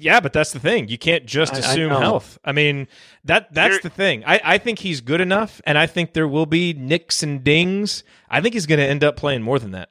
Yeah, 0.00 0.20
but 0.20 0.32
that's 0.32 0.52
the 0.52 0.60
thing. 0.60 0.88
You 0.88 0.98
can't 0.98 1.26
just 1.26 1.54
I- 1.54 1.56
I 1.56 1.60
assume 1.60 1.90
health. 1.90 2.38
I 2.44 2.52
mean, 2.52 2.88
that 3.24 3.52
that's 3.52 3.74
Here- 3.74 3.80
the 3.82 3.90
thing. 3.90 4.24
I, 4.26 4.40
I 4.44 4.58
think 4.58 4.78
he's 4.80 5.00
good 5.00 5.20
enough, 5.20 5.60
and 5.66 5.76
I 5.78 5.86
think 5.86 6.12
there 6.12 6.28
will 6.28 6.46
be 6.46 6.72
nicks 6.72 7.22
and 7.22 7.42
dings. 7.44 8.04
I 8.30 8.40
think 8.40 8.54
he's 8.54 8.66
going 8.66 8.78
to 8.80 8.86
end 8.86 9.02
up 9.04 9.16
playing 9.16 9.42
more 9.42 9.58
than 9.58 9.72
that. 9.72 9.90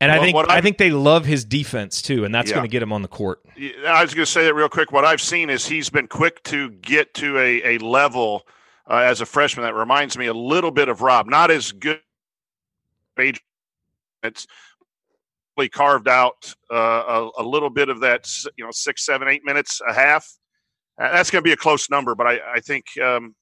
And 0.00 0.10
I 0.10 0.18
think 0.18 0.36
I 0.50 0.60
think 0.60 0.78
they 0.78 0.90
love 0.90 1.26
his 1.26 1.44
defense 1.44 2.02
too, 2.02 2.24
and 2.24 2.34
that's 2.34 2.50
Yeah. 2.50 2.56
going 2.56 2.64
to 2.64 2.70
get 2.72 2.82
him 2.82 2.92
on 2.92 3.02
the 3.02 3.08
court. 3.08 3.40
I 3.86 4.02
was 4.02 4.14
going 4.14 4.24
to 4.24 4.30
say 4.30 4.42
that 4.44 4.54
real 4.54 4.68
quick. 4.68 4.90
What 4.90 5.04
I've 5.04 5.20
seen 5.20 5.48
is 5.48 5.66
he's 5.66 5.90
been 5.90 6.08
quick 6.08 6.42
to 6.44 6.70
get 6.70 7.14
to 7.14 7.38
a, 7.38 7.76
a 7.76 7.78
level 7.78 8.44
uh, 8.90 8.94
as 8.96 9.20
a 9.20 9.26
freshman 9.26 9.64
that 9.64 9.74
reminds 9.76 10.18
me 10.18 10.26
a 10.26 10.34
little 10.34 10.72
bit 10.72 10.88
of 10.88 11.02
Rob. 11.02 11.28
Not 11.28 11.52
as 11.52 11.70
good. 11.70 12.00
age. 13.16 13.40
It's 14.24 14.48
really 15.62 15.68
carved 15.68 16.08
out 16.08 16.54
uh, 16.72 16.74
a, 16.76 17.42
a 17.42 17.44
little 17.44 17.70
bit 17.70 17.88
of 17.88 18.00
that, 18.00 18.28
you 18.56 18.64
know, 18.64 18.70
six, 18.72 19.06
seven, 19.06 19.28
eight 19.28 19.42
minutes 19.44 19.80
a 19.88 19.94
half. 19.94 20.28
Uh, 21.00 21.12
that's 21.12 21.30
going 21.30 21.42
to 21.42 21.46
be 21.46 21.52
a 21.52 21.56
close 21.56 21.88
number, 21.88 22.14
but 22.14 22.26
I, 22.26 22.40
I 22.56 22.60
think 22.60 22.84
um, 23.02 23.34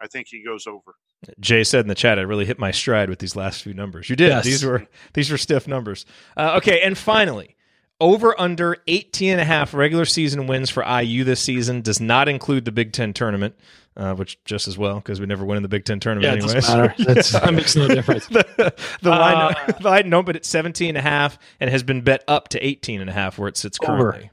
I 0.00 0.08
think 0.08 0.26
he 0.28 0.44
goes 0.44 0.66
over. 0.66 0.94
Jay 1.40 1.64
said 1.64 1.80
in 1.80 1.88
the 1.88 1.94
chat, 1.94 2.18
I 2.18 2.22
really 2.22 2.44
hit 2.44 2.58
my 2.58 2.70
stride 2.70 3.08
with 3.08 3.18
these 3.18 3.36
last 3.36 3.62
few 3.62 3.72
numbers. 3.72 4.10
You 4.10 4.16
did. 4.16 4.28
Yes. 4.28 4.44
These 4.44 4.64
were 4.64 4.86
these 5.14 5.30
were 5.30 5.38
stiff 5.38 5.68
numbers. 5.68 6.04
Uh, 6.36 6.54
okay, 6.56 6.80
and 6.82 6.98
finally, 6.98 7.53
over 8.00 8.38
under 8.40 8.76
18 8.86 9.32
and 9.32 9.40
a 9.40 9.44
half 9.44 9.72
regular 9.74 10.04
season 10.04 10.46
wins 10.46 10.70
for 10.70 10.84
IU 10.84 11.24
this 11.24 11.40
season 11.40 11.80
does 11.80 12.00
not 12.00 12.28
include 12.28 12.64
the 12.64 12.72
Big 12.72 12.92
Ten 12.92 13.12
tournament, 13.12 13.54
uh, 13.96 14.14
which 14.14 14.42
just 14.44 14.66
as 14.68 14.76
well 14.76 14.96
because 14.96 15.20
we 15.20 15.26
never 15.26 15.44
win 15.44 15.56
in 15.56 15.62
the 15.62 15.68
Big 15.68 15.84
Ten 15.84 16.00
tournament 16.00 16.24
Yeah, 16.24 16.32
it 16.38 16.44
anyways. 16.44 16.66
doesn't 16.66 17.38
matter. 17.38 17.52
Makes 17.52 17.76
no 17.76 17.88
difference. 17.88 18.26
the 18.26 18.74
the 19.02 19.10
line, 19.10 19.54
Uh, 19.56 19.72
the 19.80 19.84
line 19.88 20.12
opened 20.12 20.36
at 20.36 20.44
17 20.44 20.88
and 20.90 20.98
a 20.98 21.02
half 21.02 21.38
and 21.60 21.70
has 21.70 21.82
been 21.82 22.00
bet 22.02 22.24
up 22.28 22.48
to 22.48 22.66
18 22.66 23.00
and 23.00 23.08
a 23.08 23.12
half 23.12 23.38
where 23.38 23.48
it 23.48 23.56
sits 23.56 23.78
Over. 23.82 24.10
currently. 24.10 24.30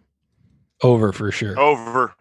Over 0.83 1.11
for 1.13 1.31
sure. 1.31 1.59
Over. 1.59 2.13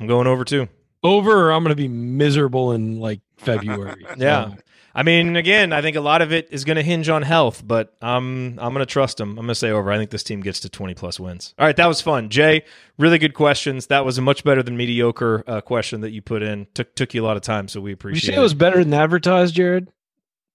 I'm 0.00 0.06
going 0.08 0.26
over 0.26 0.44
too. 0.44 0.68
Over, 1.04 1.48
or 1.48 1.52
I'm 1.52 1.62
going 1.62 1.70
to 1.76 1.80
be 1.80 1.88
miserable 1.88 2.72
in 2.72 2.98
like 3.00 3.20
February. 3.36 4.04
Yeah. 4.16 4.40
Um, 4.44 4.58
I 4.94 5.02
mean, 5.02 5.36
again, 5.36 5.72
I 5.72 5.80
think 5.80 5.96
a 5.96 6.00
lot 6.00 6.20
of 6.22 6.32
it 6.32 6.48
is 6.50 6.64
going 6.64 6.76
to 6.76 6.82
hinge 6.82 7.08
on 7.08 7.22
health, 7.22 7.62
but 7.66 7.94
I'm 8.02 8.58
I'm 8.58 8.74
going 8.74 8.84
to 8.84 8.86
trust 8.86 9.16
them. 9.16 9.30
I'm 9.30 9.36
going 9.36 9.48
to 9.48 9.54
say 9.54 9.70
over. 9.70 9.90
I 9.90 9.96
think 9.96 10.10
this 10.10 10.22
team 10.22 10.40
gets 10.40 10.60
to 10.60 10.68
20 10.68 10.94
plus 10.94 11.18
wins. 11.18 11.54
All 11.58 11.66
right, 11.66 11.76
that 11.76 11.86
was 11.86 12.00
fun, 12.00 12.28
Jay. 12.28 12.64
Really 12.98 13.18
good 13.18 13.34
questions. 13.34 13.86
That 13.86 14.04
was 14.04 14.18
a 14.18 14.22
much 14.22 14.44
better 14.44 14.62
than 14.62 14.76
mediocre 14.76 15.44
uh, 15.46 15.60
question 15.60 16.02
that 16.02 16.10
you 16.10 16.20
put 16.22 16.42
in. 16.42 16.66
Took 16.74 16.94
took 16.94 17.14
you 17.14 17.24
a 17.24 17.26
lot 17.26 17.36
of 17.36 17.42
time, 17.42 17.68
so 17.68 17.80
we 17.80 17.92
appreciate. 17.92 18.28
you 18.28 18.34
say 18.34 18.38
it 18.38 18.42
was 18.42 18.54
better 18.54 18.82
than 18.84 18.92
advertised, 18.92 19.56
Jerod? 19.56 19.88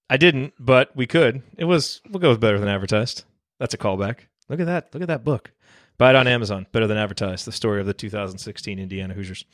I 0.10 0.18
didn't, 0.18 0.54
but 0.60 0.96
we 0.96 1.08
could. 1.08 1.42
It 1.58 1.66
was. 1.66 2.02
We'll 2.10 2.20
go 2.20 2.30
with 2.30 2.40
better 2.40 2.60
than 2.60 2.70
advertised. 2.70 3.24
That's 3.60 3.74
a 3.74 3.78
callback. 3.78 4.20
Look 4.50 4.60
at 4.60 4.68
that. 4.68 4.94
Look 4.94 5.02
at 5.02 5.08
that 5.10 5.24
book. 5.24 5.52
Buy 5.98 6.12
it 6.12 6.16
on 6.16 6.28
Amazon. 6.28 6.68
Better 6.72 6.86
than 6.86 6.98
advertised. 6.98 7.46
The 7.46 7.52
story 7.52 7.80
of 7.80 7.88
the 7.88 7.94
2016 7.94 8.78
Indiana 8.78 9.16
Hoosiers. 9.16 9.46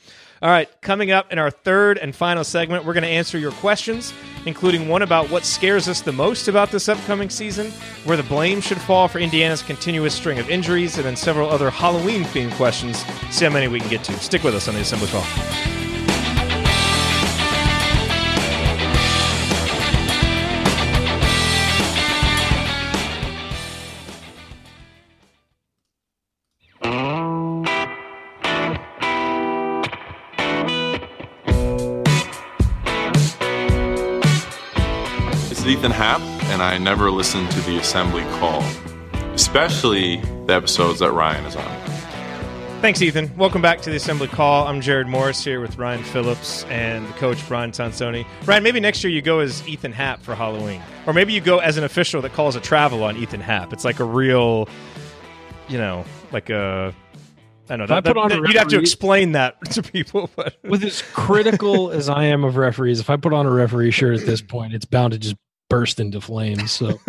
All 0.42 0.50
right, 0.50 0.68
coming 0.82 1.10
up 1.10 1.32
in 1.32 1.38
our 1.38 1.50
third 1.50 1.96
and 1.96 2.14
final 2.14 2.44
segment, 2.44 2.84
we're 2.84 2.92
going 2.92 3.02
to 3.02 3.08
answer 3.08 3.38
your 3.38 3.52
questions, 3.52 4.12
including 4.44 4.88
one 4.88 5.00
about 5.00 5.30
what 5.30 5.46
scares 5.46 5.88
us 5.88 6.02
the 6.02 6.12
most 6.12 6.46
about 6.48 6.70
this 6.70 6.86
upcoming 6.88 7.30
season, 7.30 7.70
where 8.04 8.18
the 8.18 8.22
blame 8.24 8.60
should 8.60 8.80
fall 8.80 9.08
for 9.08 9.20
Indiana's 9.20 9.62
continuous 9.62 10.14
string 10.14 10.38
of 10.38 10.50
injuries, 10.50 10.96
and 10.98 11.06
then 11.06 11.16
several 11.16 11.48
other 11.48 11.70
Halloween 11.70 12.24
themed 12.24 12.52
questions. 12.52 12.98
See 13.30 13.46
how 13.46 13.50
many 13.50 13.68
we 13.68 13.80
can 13.80 13.88
get 13.88 14.04
to. 14.04 14.12
Stick 14.18 14.44
with 14.44 14.54
us 14.54 14.68
on 14.68 14.74
the 14.74 14.80
Assembly 14.80 15.08
Call. 15.08 15.93
Is 35.64 35.70
Ethan 35.70 35.92
Happ, 35.92 36.20
and 36.50 36.62
I 36.62 36.76
never 36.76 37.10
listen 37.10 37.48
to 37.48 37.60
the 37.62 37.78
assembly 37.78 38.20
call, 38.38 38.60
especially 39.32 40.16
the 40.46 40.52
episodes 40.52 40.98
that 40.98 41.10
Ryan 41.12 41.42
is 41.46 41.56
on. 41.56 41.80
Thanks, 42.82 43.00
Ethan. 43.00 43.34
Welcome 43.34 43.62
back 43.62 43.80
to 43.80 43.88
the 43.88 43.96
Assembly 43.96 44.28
Call. 44.28 44.66
I'm 44.66 44.82
Jerod 44.82 45.08
Morris 45.08 45.42
here 45.42 45.62
with 45.62 45.78
Ryan 45.78 46.04
Phillips 46.04 46.64
and 46.64 47.08
the 47.08 47.12
coach 47.14 47.38
Brian 47.48 47.70
Tonsoni. 47.70 48.26
Ryan, 48.44 48.62
maybe 48.62 48.78
next 48.78 49.02
year 49.02 49.10
you 49.10 49.22
go 49.22 49.38
as 49.40 49.66
Ethan 49.66 49.92
Happ 49.92 50.20
for 50.20 50.34
Halloween, 50.34 50.82
or 51.06 51.14
maybe 51.14 51.32
you 51.32 51.40
go 51.40 51.60
as 51.60 51.78
an 51.78 51.84
official 51.84 52.20
that 52.20 52.34
calls 52.34 52.56
a 52.56 52.60
travel 52.60 53.02
on 53.02 53.16
Ethan 53.16 53.40
Happ. 53.40 53.72
It's 53.72 53.86
like 53.86 54.00
a 54.00 54.04
real, 54.04 54.68
you 55.68 55.78
know, 55.78 56.04
like 56.30 56.50
a. 56.50 56.94
I 57.70 57.76
don't 57.78 57.88
know. 57.88 57.96
I 57.96 58.00
That, 58.02 58.04
put 58.14 58.18
on 58.18 58.28
that- 58.28 58.38
a 58.40 58.42
you'd 58.48 58.56
have 58.56 58.68
to 58.68 58.78
explain 58.78 59.32
that 59.32 59.64
to 59.70 59.82
people, 59.82 60.28
but 60.36 60.56
With 60.62 60.84
as 60.84 61.00
critical 61.14 61.90
as 61.90 62.10
I 62.10 62.24
am 62.24 62.44
of 62.44 62.58
referees, 62.58 63.00
if 63.00 63.08
I 63.08 63.16
put 63.16 63.32
on 63.32 63.46
a 63.46 63.50
referee 63.50 63.92
shirt 63.92 64.20
at 64.20 64.26
this 64.26 64.42
point, 64.42 64.74
it's 64.74 64.84
bound 64.84 65.14
to 65.14 65.18
just 65.18 65.36
burst 65.74 65.98
into 65.98 66.20
flames. 66.20 66.70
So 66.70 67.00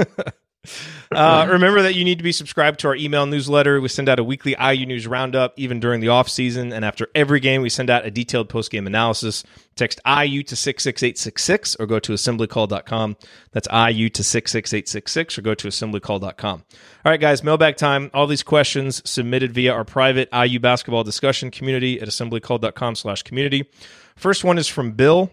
Uh, 1.11 1.47
remember 1.49 1.83
that 1.83 1.95
you 1.95 2.03
need 2.03 2.17
to 2.17 2.23
be 2.23 2.31
subscribed 2.31 2.79
to 2.79 2.87
our 2.87 2.95
email 2.95 3.25
newsletter. 3.25 3.79
We 3.79 3.87
send 3.87 4.09
out 4.09 4.19
a 4.19 4.23
weekly 4.23 4.55
IU 4.59 4.85
news 4.85 5.07
roundup, 5.07 5.53
even 5.57 5.79
during 5.79 6.01
the 6.01 6.09
off 6.09 6.27
season, 6.27 6.73
and 6.73 6.83
after 6.83 7.07
every 7.13 7.39
game, 7.39 7.61
we 7.61 7.69
send 7.69 7.89
out 7.89 8.05
a 8.05 8.11
detailed 8.11 8.49
post 8.49 8.71
game 8.71 8.87
analysis. 8.87 9.43
Text 9.75 10.01
IU 10.05 10.41
to 10.43 10.55
six 10.55 10.83
six 10.83 11.03
eight 11.03 11.17
six 11.17 11.43
six, 11.43 11.75
or 11.75 11.85
go 11.85 11.99
to 11.99 12.13
assemblycall.com. 12.13 13.17
That's 13.51 13.67
IU 13.71 14.09
to 14.09 14.23
six 14.23 14.51
six 14.51 14.73
eight 14.73 14.89
six 14.89 15.11
six, 15.11 15.37
or 15.37 15.41
go 15.41 15.53
to 15.53 15.67
assemblycall.com. 15.67 16.63
All 17.05 17.11
right, 17.11 17.21
guys, 17.21 17.43
mailbag 17.43 17.77
time. 17.77 18.09
All 18.13 18.27
these 18.27 18.43
questions 18.43 19.07
submitted 19.09 19.53
via 19.53 19.73
our 19.73 19.85
private 19.85 20.27
IU 20.33 20.59
basketball 20.59 21.03
discussion 21.03 21.51
community 21.51 22.01
at 22.01 22.07
assemblycall.com/community. 22.07 23.69
First 24.15 24.43
one 24.43 24.57
is 24.57 24.67
from 24.67 24.93
Bill. 24.93 25.31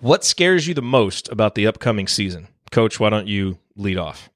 What 0.00 0.24
scares 0.24 0.66
you 0.66 0.74
the 0.74 0.82
most 0.82 1.28
about 1.30 1.54
the 1.54 1.66
upcoming 1.66 2.06
season, 2.06 2.48
Coach? 2.70 3.00
Why 3.00 3.10
don't 3.10 3.26
you 3.28 3.58
lead 3.76 3.96
off? 3.98 4.28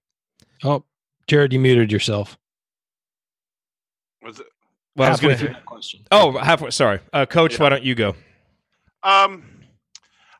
Oh, 0.64 0.84
Jerod, 1.28 1.52
you 1.52 1.60
muted 1.60 1.92
yourself. 1.92 2.38
Was 4.22 4.40
it- 4.40 4.46
Well, 4.96 5.08
I 5.08 5.10
was 5.12 5.20
Halfway 5.20 5.28
gonna- 5.34 5.38
through 5.38 5.54
that 5.54 5.66
question. 5.66 6.00
Oh, 6.10 6.36
halfway. 6.38 6.70
Sorry, 6.70 7.00
uh, 7.12 7.26
Coach. 7.26 7.58
Why 7.58 7.68
don't 7.68 7.84
you 7.84 7.94
go? 7.94 8.16
Um, 9.02 9.44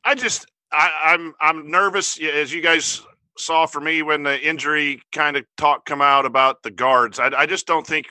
I 0.05 0.15
just 0.15 0.47
I, 0.73 0.91
I'm 1.05 1.35
I'm 1.41 1.71
nervous 1.71 2.19
as 2.21 2.53
you 2.53 2.61
guys 2.61 3.03
saw 3.37 3.67
for 3.67 3.81
me 3.81 4.03
when 4.03 4.25
the 4.25 4.41
injury 4.41 5.01
kind 5.13 5.37
of 5.37 5.45
talk 5.57 5.85
come 5.87 6.01
out 6.03 6.27
about 6.27 6.63
the 6.65 6.71
guards. 6.73 7.21
I, 7.21 7.29
I 7.37 7.47
just 7.47 7.67
don't 7.69 7.87
think 7.87 8.07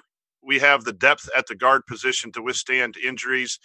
we 0.48 0.60
have 0.60 0.86
the 0.86 0.94
depth 0.94 1.30
at 1.38 1.46
the 1.48 1.56
guard 1.56 1.86
position 1.86 2.32
to 2.32 2.42
withstand 2.42 2.96
injuries. 2.98 3.60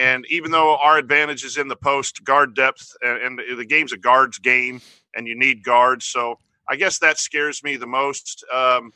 And 0.00 0.26
even 0.28 0.50
though 0.50 0.76
our 0.76 0.98
advantage 0.98 1.44
is 1.44 1.56
in 1.56 1.68
the 1.68 1.76
post 1.76 2.24
guard 2.24 2.54
depth, 2.54 2.92
and, 3.00 3.38
and 3.40 3.58
the 3.58 3.64
game's 3.64 3.92
a 3.92 3.96
guards 3.96 4.38
game, 4.38 4.82
and 5.14 5.28
you 5.28 5.38
need 5.38 5.62
guards, 5.62 6.04
so 6.04 6.40
I 6.68 6.74
guess 6.74 6.98
that 6.98 7.18
scares 7.18 7.62
me 7.62 7.76
the 7.76 7.86
most. 7.86 8.44
Um, 8.52 8.92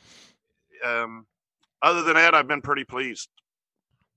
um, 0.85 1.25
other 1.81 2.03
than 2.03 2.15
that, 2.15 2.35
I've 2.35 2.47
been 2.47 2.61
pretty 2.61 2.83
pleased. 2.83 3.29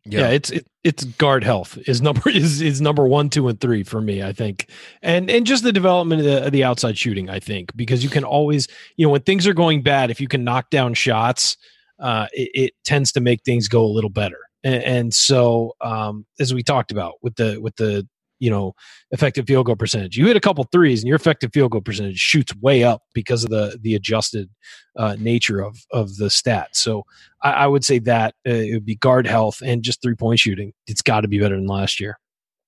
Yeah, 0.04 0.30
it's 0.30 0.50
it, 0.50 0.66
it's 0.82 1.04
guard 1.04 1.44
health 1.44 1.78
is 1.86 2.02
number 2.02 2.28
is 2.28 2.60
is 2.60 2.80
number 2.80 3.06
one, 3.06 3.30
two, 3.30 3.46
and 3.46 3.60
three 3.60 3.84
for 3.84 4.00
me. 4.00 4.20
I 4.20 4.32
think, 4.32 4.68
and 5.00 5.30
and 5.30 5.46
just 5.46 5.62
the 5.62 5.72
development 5.72 6.22
of 6.22 6.26
the, 6.26 6.46
of 6.46 6.52
the 6.52 6.64
outside 6.64 6.98
shooting. 6.98 7.30
I 7.30 7.38
think 7.38 7.76
because 7.76 8.02
you 8.02 8.10
can 8.10 8.24
always, 8.24 8.66
you 8.96 9.06
know, 9.06 9.12
when 9.12 9.22
things 9.22 9.46
are 9.46 9.54
going 9.54 9.82
bad, 9.82 10.10
if 10.10 10.20
you 10.20 10.26
can 10.26 10.42
knock 10.42 10.70
down 10.70 10.94
shots, 10.94 11.56
uh, 12.02 12.26
it, 12.32 12.50
it 12.54 12.72
tends 12.84 13.12
to 13.12 13.20
make 13.20 13.42
things 13.44 13.68
go 13.68 13.84
a 13.84 13.86
little 13.86 14.10
better. 14.10 14.38
And, 14.64 14.82
and 14.82 15.14
so, 15.14 15.74
um, 15.80 16.26
as 16.38 16.52
we 16.52 16.62
talked 16.62 16.92
about 16.92 17.14
with 17.22 17.36
the 17.36 17.58
with 17.60 17.76
the 17.76 18.06
you 18.38 18.50
know 18.50 18.74
effective 19.12 19.46
field 19.46 19.66
goal 19.66 19.76
percentage, 19.76 20.16
you 20.16 20.26
hit 20.26 20.36
a 20.36 20.40
couple 20.40 20.64
threes, 20.72 21.00
and 21.00 21.08
your 21.08 21.16
effective 21.16 21.50
field 21.54 21.70
goal 21.70 21.80
percentage 21.80 22.18
shoots 22.18 22.54
way 22.56 22.84
up 22.84 23.02
because 23.14 23.44
of 23.44 23.50
the 23.50 23.78
the 23.80 23.94
adjusted 23.94 24.50
uh, 24.96 25.16
nature 25.18 25.60
of 25.60 25.78
of 25.92 26.16
the 26.16 26.28
stat. 26.28 26.76
So 26.76 27.04
I, 27.42 27.52
I 27.52 27.66
would 27.66 27.84
say 27.84 27.98
that 28.00 28.34
uh, 28.46 28.50
it 28.50 28.74
would 28.74 28.86
be 28.86 28.96
guard 28.96 29.26
health 29.26 29.62
and 29.64 29.82
just 29.82 30.02
three 30.02 30.16
point 30.16 30.40
shooting. 30.40 30.72
It's 30.86 31.02
got 31.02 31.22
to 31.22 31.28
be 31.28 31.38
better 31.38 31.56
than 31.56 31.66
last 31.66 32.00
year. 32.00 32.18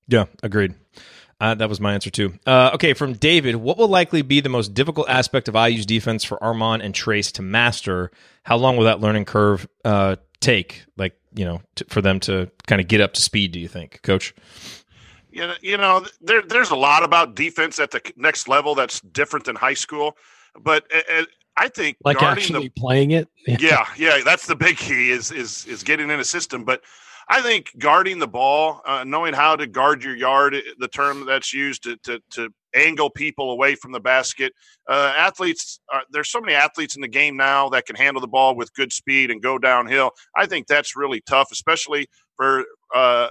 Yeah, 0.08 0.26
agreed. 0.42 0.74
Uh, 1.44 1.54
that 1.54 1.68
was 1.68 1.78
my 1.78 1.92
answer 1.92 2.08
too. 2.08 2.32
Uh, 2.46 2.70
okay, 2.72 2.94
from 2.94 3.12
David, 3.12 3.56
what 3.56 3.76
will 3.76 3.88
likely 3.88 4.22
be 4.22 4.40
the 4.40 4.48
most 4.48 4.72
difficult 4.72 5.10
aspect 5.10 5.46
of 5.46 5.54
IU's 5.54 5.84
defense 5.84 6.24
for 6.24 6.38
Armaan 6.38 6.82
and 6.82 6.94
Trayce 6.94 7.30
to 7.32 7.42
master? 7.42 8.10
How 8.44 8.56
long 8.56 8.78
will 8.78 8.84
that 8.84 9.00
learning 9.00 9.26
curve 9.26 9.68
uh, 9.84 10.16
take? 10.40 10.86
Like, 10.96 11.20
you 11.34 11.44
know, 11.44 11.60
to, 11.74 11.84
for 11.90 12.00
them 12.00 12.18
to 12.20 12.50
kind 12.66 12.80
of 12.80 12.88
get 12.88 13.02
up 13.02 13.12
to 13.12 13.20
speed? 13.20 13.52
Do 13.52 13.60
you 13.60 13.68
think, 13.68 14.00
Coach? 14.00 14.34
You 15.30 15.46
know, 15.46 15.54
you 15.60 15.76
know, 15.76 16.06
there 16.22 16.40
there's 16.40 16.70
a 16.70 16.76
lot 16.76 17.04
about 17.04 17.34
defense 17.34 17.78
at 17.78 17.90
the 17.90 18.00
next 18.16 18.48
level 18.48 18.74
that's 18.74 19.02
different 19.02 19.44
than 19.44 19.54
high 19.54 19.74
school, 19.74 20.16
but 20.58 20.86
I 21.58 21.68
think 21.68 21.98
Like 22.02 22.20
guarding 22.20 22.42
actually 22.42 22.68
the 22.68 22.80
playing 22.80 23.10
it. 23.10 23.28
yeah, 23.46 23.84
yeah, 23.98 24.20
that's 24.24 24.46
the 24.46 24.56
big 24.56 24.78
key 24.78 25.10
is 25.10 25.30
is 25.30 25.66
is 25.66 25.82
getting 25.82 26.08
in 26.08 26.18
a 26.18 26.24
system. 26.24 26.64
But 26.64 26.80
I 27.28 27.40
think 27.40 27.70
guarding 27.78 28.18
the 28.18 28.28
ball, 28.28 28.82
uh, 28.86 29.04
knowing 29.04 29.34
how 29.34 29.56
to 29.56 29.66
guard 29.66 30.04
your 30.04 30.16
yard, 30.16 30.56
the 30.78 30.88
term 30.88 31.26
that's 31.26 31.52
used 31.52 31.82
to 31.84 31.96
to, 32.04 32.20
to 32.30 32.50
angle 32.74 33.08
people 33.08 33.52
away 33.52 33.74
from 33.76 33.92
the 33.92 34.00
basket. 34.00 34.52
Uh, 34.88 35.12
athletes, 35.16 35.80
are, 35.92 36.02
there's 36.10 36.28
so 36.28 36.40
many 36.40 36.54
athletes 36.54 36.96
in 36.96 37.02
the 37.02 37.08
game 37.08 37.36
now 37.36 37.68
that 37.68 37.86
can 37.86 37.96
handle 37.96 38.20
the 38.20 38.26
ball 38.26 38.56
with 38.56 38.74
good 38.74 38.92
speed 38.92 39.30
and 39.30 39.42
go 39.42 39.58
downhill. 39.58 40.10
I 40.36 40.46
think 40.46 40.66
that's 40.66 40.96
really 40.96 41.20
tough, 41.20 41.48
especially 41.52 42.08
for. 42.36 42.64
Uh, 42.94 43.28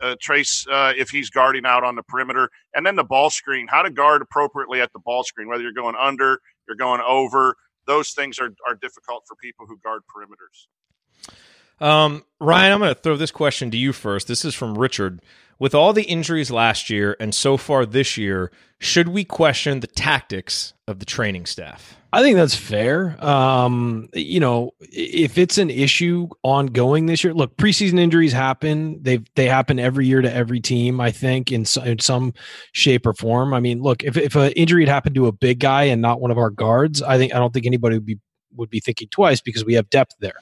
uh, 0.00 0.16
Trayce, 0.22 0.66
uh, 0.70 0.92
if 0.96 1.08
he's 1.08 1.30
guarding 1.30 1.64
out 1.64 1.82
on 1.82 1.94
the 1.94 2.02
perimeter, 2.02 2.50
and 2.74 2.84
then 2.84 2.94
the 2.94 3.04
ball 3.04 3.30
screen, 3.30 3.66
how 3.68 3.80
to 3.80 3.90
guard 3.90 4.20
appropriately 4.20 4.80
at 4.80 4.92
the 4.92 4.98
ball 4.98 5.22
screen, 5.22 5.48
whether 5.48 5.62
you're 5.62 5.72
going 5.72 5.94
under, 5.98 6.40
you're 6.68 6.76
going 6.76 7.00
over, 7.06 7.56
those 7.86 8.10
things 8.10 8.38
are, 8.38 8.50
are 8.66 8.74
difficult 8.74 9.22
for 9.26 9.34
people 9.36 9.66
who 9.66 9.78
guard 9.78 10.02
perimeters. 10.14 11.34
Um, 11.80 12.24
Ryan, 12.40 12.72
I'm 12.72 12.78
going 12.80 12.94
to 12.94 13.00
throw 13.00 13.16
this 13.16 13.30
question 13.30 13.70
to 13.70 13.76
you 13.76 13.92
first. 13.92 14.28
This 14.28 14.44
is 14.44 14.54
from 14.54 14.78
Richard. 14.78 15.20
With 15.58 15.74
all 15.74 15.92
the 15.92 16.02
injuries 16.02 16.50
last 16.50 16.90
year 16.90 17.16
and 17.20 17.34
so 17.34 17.56
far 17.56 17.86
this 17.86 18.16
year, 18.16 18.50
should 18.80 19.08
we 19.08 19.24
question 19.24 19.80
the 19.80 19.86
tactics 19.86 20.74
of 20.88 20.98
the 20.98 21.06
training 21.06 21.46
staff? 21.46 21.96
I 22.12 22.22
think 22.22 22.36
that's 22.36 22.54
fair. 22.54 23.16
Um, 23.24 24.08
you 24.14 24.38
know, 24.38 24.70
if 24.80 25.36
it's 25.36 25.58
an 25.58 25.68
issue 25.68 26.28
ongoing 26.44 27.06
this 27.06 27.24
year, 27.24 27.34
look, 27.34 27.56
preseason 27.56 27.98
injuries 27.98 28.32
happen. 28.32 29.02
They 29.02 29.18
they 29.34 29.48
happen 29.48 29.80
every 29.80 30.06
year 30.06 30.22
to 30.22 30.32
every 30.32 30.60
team. 30.60 31.00
I 31.00 31.10
think 31.10 31.50
in, 31.50 31.64
so, 31.64 31.82
in 31.82 31.98
some 31.98 32.32
shape 32.72 33.04
or 33.06 33.14
form. 33.14 33.52
I 33.52 33.58
mean, 33.58 33.80
look, 33.80 34.04
if 34.04 34.16
if 34.16 34.36
an 34.36 34.52
injury 34.52 34.84
had 34.84 34.92
happened 34.92 35.16
to 35.16 35.26
a 35.26 35.32
big 35.32 35.58
guy 35.58 35.84
and 35.84 36.00
not 36.00 36.20
one 36.20 36.30
of 36.30 36.38
our 36.38 36.50
guards, 36.50 37.02
I 37.02 37.18
think 37.18 37.34
I 37.34 37.38
don't 37.38 37.52
think 37.52 37.66
anybody 37.66 37.96
would 37.96 38.06
be 38.06 38.20
would 38.56 38.70
be 38.70 38.80
thinking 38.80 39.08
twice 39.08 39.40
because 39.40 39.64
we 39.64 39.74
have 39.74 39.88
depth 39.90 40.14
there. 40.20 40.34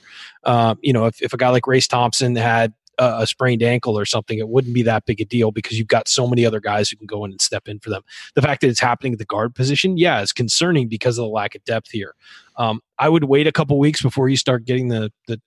Um, 0.45 0.79
you 0.83 0.93
know, 0.93 1.07
if 1.07 1.21
if 1.23 1.33
a 1.33 1.37
guy 1.37 1.49
like 1.51 1.67
Race 1.67 1.89
Thompson 1.89 2.37
had 2.37 2.73
a, 2.99 3.21
a 3.21 3.27
sprained 3.27 3.63
ankle 3.63 3.99
or 3.99 4.05
something, 4.05 4.39
it 4.39 4.49
wouldn't 4.49 4.75
be 4.75 4.83
that 4.83 5.07
big 5.07 5.21
a 5.21 5.25
deal 5.25 5.51
because 5.51 5.79
you've 5.79 5.89
got 5.89 6.09
so 6.09 6.27
many 6.27 6.45
other 6.45 6.61
guys 6.61 6.91
who 6.91 6.97
can 6.97 7.07
go 7.07 7.25
in 7.25 7.31
and 7.31 7.41
step 7.41 7.69
in 7.69 7.79
for 7.81 7.91
them. 7.91 8.03
The 8.35 8.43
fact 8.43 8.61
that 8.61 8.69
it's 8.69 8.81
happening 8.81 9.13
at 9.13 9.19
the 9.19 9.25
guard 9.25 9.55
position, 9.55 9.97
yeah, 9.97 10.21
is 10.21 10.33
concerning 10.33 10.89
because 10.89 11.19
of 11.19 11.25
the 11.25 11.31
lack 11.31 11.55
of 11.55 11.65
depth 11.65 11.91
here. 11.91 12.15
Um, 12.57 12.81
I 12.99 13.09
would 13.09 13.25
wait 13.25 13.47
a 13.47 13.53
couple 13.53 13.79
weeks 13.79 14.03
before 14.03 14.29
you 14.29 14.37
start 14.37 14.65
getting 14.65 14.89
the 14.89 15.13
the 15.27 15.41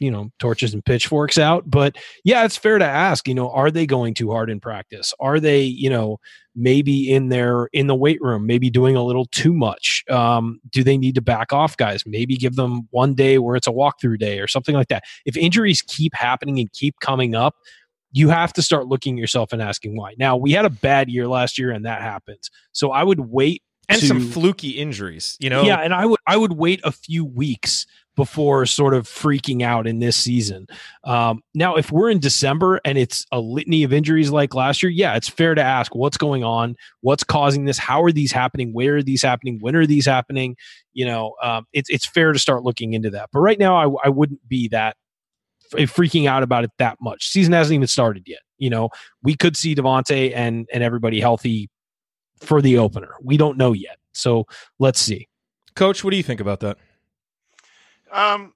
you 0.00 0.10
know 0.10 0.30
torches 0.38 0.74
and 0.74 0.84
pitchforks 0.84 1.38
out. 1.38 1.64
But 1.66 1.96
yeah 2.24 2.44
it's 2.44 2.56
fair 2.56 2.78
to 2.78 2.84
ask 2.84 3.28
you 3.28 3.34
know 3.34 3.50
are 3.50 3.70
they 3.70 3.86
going 3.86 4.14
too 4.14 4.30
hard 4.30 4.50
in 4.50 4.60
practice? 4.60 5.12
Are 5.20 5.38
they 5.40 5.62
you 5.62 5.90
know 5.90 6.18
maybe 6.56 7.12
in 7.12 7.28
their 7.28 7.68
in 7.72 7.86
the 7.86 7.94
weight 7.94 8.18
room 8.20 8.46
maybe 8.46 8.70
doing 8.70 8.96
a 8.96 9.04
little 9.04 9.26
too 9.26 9.52
much? 9.52 10.04
Um, 10.10 10.60
do 10.70 10.82
they 10.82 10.98
need 10.98 11.14
to 11.16 11.22
back 11.22 11.52
off 11.52 11.76
guys? 11.76 12.02
Maybe 12.06 12.36
give 12.36 12.56
them 12.56 12.88
one 12.90 13.14
day 13.14 13.38
where 13.38 13.56
it's 13.56 13.68
a 13.68 13.72
walkthrough 13.72 14.18
day 14.18 14.40
or 14.40 14.48
something 14.48 14.74
like 14.74 14.88
that. 14.88 15.04
If 15.24 15.36
injuries 15.36 15.82
keep 15.82 16.14
happening 16.14 16.58
and 16.58 16.72
keep 16.72 16.96
coming 17.00 17.34
up 17.34 17.54
you 18.12 18.28
have 18.28 18.52
to 18.52 18.60
start 18.60 18.88
looking 18.88 19.16
at 19.16 19.20
yourself 19.20 19.52
and 19.52 19.62
asking 19.62 19.96
why. 19.96 20.14
Now 20.18 20.36
we 20.36 20.50
had 20.50 20.64
a 20.64 20.70
bad 20.70 21.08
year 21.08 21.28
last 21.28 21.58
year 21.58 21.70
and 21.70 21.84
that 21.86 22.02
happens. 22.02 22.50
So 22.72 22.90
i 22.90 23.04
would 23.04 23.20
wait 23.20 23.62
and 23.90 24.00
to- 24.00 24.06
some 24.06 24.20
fluky 24.20 24.70
injuries. 24.70 25.36
You 25.40 25.50
know, 25.50 25.62
yeah, 25.62 25.76
and 25.76 25.92
I 25.92 26.06
would 26.06 26.20
I 26.26 26.36
would 26.36 26.52
wait 26.52 26.80
a 26.84 26.92
few 26.92 27.24
weeks 27.24 27.86
before 28.20 28.66
sort 28.66 28.92
of 28.92 29.08
freaking 29.08 29.62
out 29.62 29.86
in 29.86 29.98
this 29.98 30.14
season. 30.14 30.66
Um, 31.04 31.42
now, 31.54 31.76
if 31.76 31.90
we're 31.90 32.10
in 32.10 32.18
December 32.18 32.78
and 32.84 32.98
it's 32.98 33.24
a 33.32 33.40
litany 33.40 33.82
of 33.82 33.94
injuries 33.94 34.30
like 34.30 34.54
last 34.54 34.82
year, 34.82 34.90
yeah, 34.90 35.16
it's 35.16 35.26
fair 35.26 35.54
to 35.54 35.62
ask 35.62 35.94
what's 35.94 36.18
going 36.18 36.44
on, 36.44 36.76
what's 37.00 37.24
causing 37.24 37.64
this, 37.64 37.78
how 37.78 38.02
are 38.02 38.12
these 38.12 38.30
happening, 38.30 38.74
where 38.74 38.96
are 38.96 39.02
these 39.02 39.22
happening, 39.22 39.56
when 39.62 39.74
are 39.74 39.86
these 39.86 40.04
happening? 40.04 40.54
You 40.92 41.06
know, 41.06 41.34
um, 41.42 41.64
it's 41.72 41.88
it's 41.88 42.06
fair 42.06 42.34
to 42.34 42.38
start 42.38 42.62
looking 42.62 42.92
into 42.92 43.08
that. 43.08 43.30
But 43.32 43.40
right 43.40 43.58
now, 43.58 43.74
I, 43.74 43.90
I 44.04 44.10
wouldn't 44.10 44.46
be 44.46 44.68
that 44.68 44.98
f- 45.72 45.88
freaking 45.88 46.28
out 46.28 46.42
about 46.42 46.64
it 46.64 46.72
that 46.76 46.98
much. 47.00 47.26
Season 47.28 47.54
hasn't 47.54 47.74
even 47.74 47.88
started 47.88 48.24
yet. 48.26 48.40
You 48.58 48.68
know, 48.68 48.90
we 49.22 49.34
could 49.34 49.56
see 49.56 49.74
Devonte 49.74 50.36
and 50.36 50.68
and 50.74 50.82
everybody 50.82 51.20
healthy 51.20 51.70
for 52.38 52.60
the 52.60 52.76
opener. 52.76 53.14
We 53.22 53.38
don't 53.38 53.56
know 53.56 53.72
yet. 53.72 53.96
So 54.12 54.44
let's 54.78 55.00
see. 55.00 55.26
Coach, 55.74 56.04
what 56.04 56.10
do 56.10 56.18
you 56.18 56.22
think 56.22 56.40
about 56.40 56.60
that? 56.60 56.76
Um, 58.12 58.54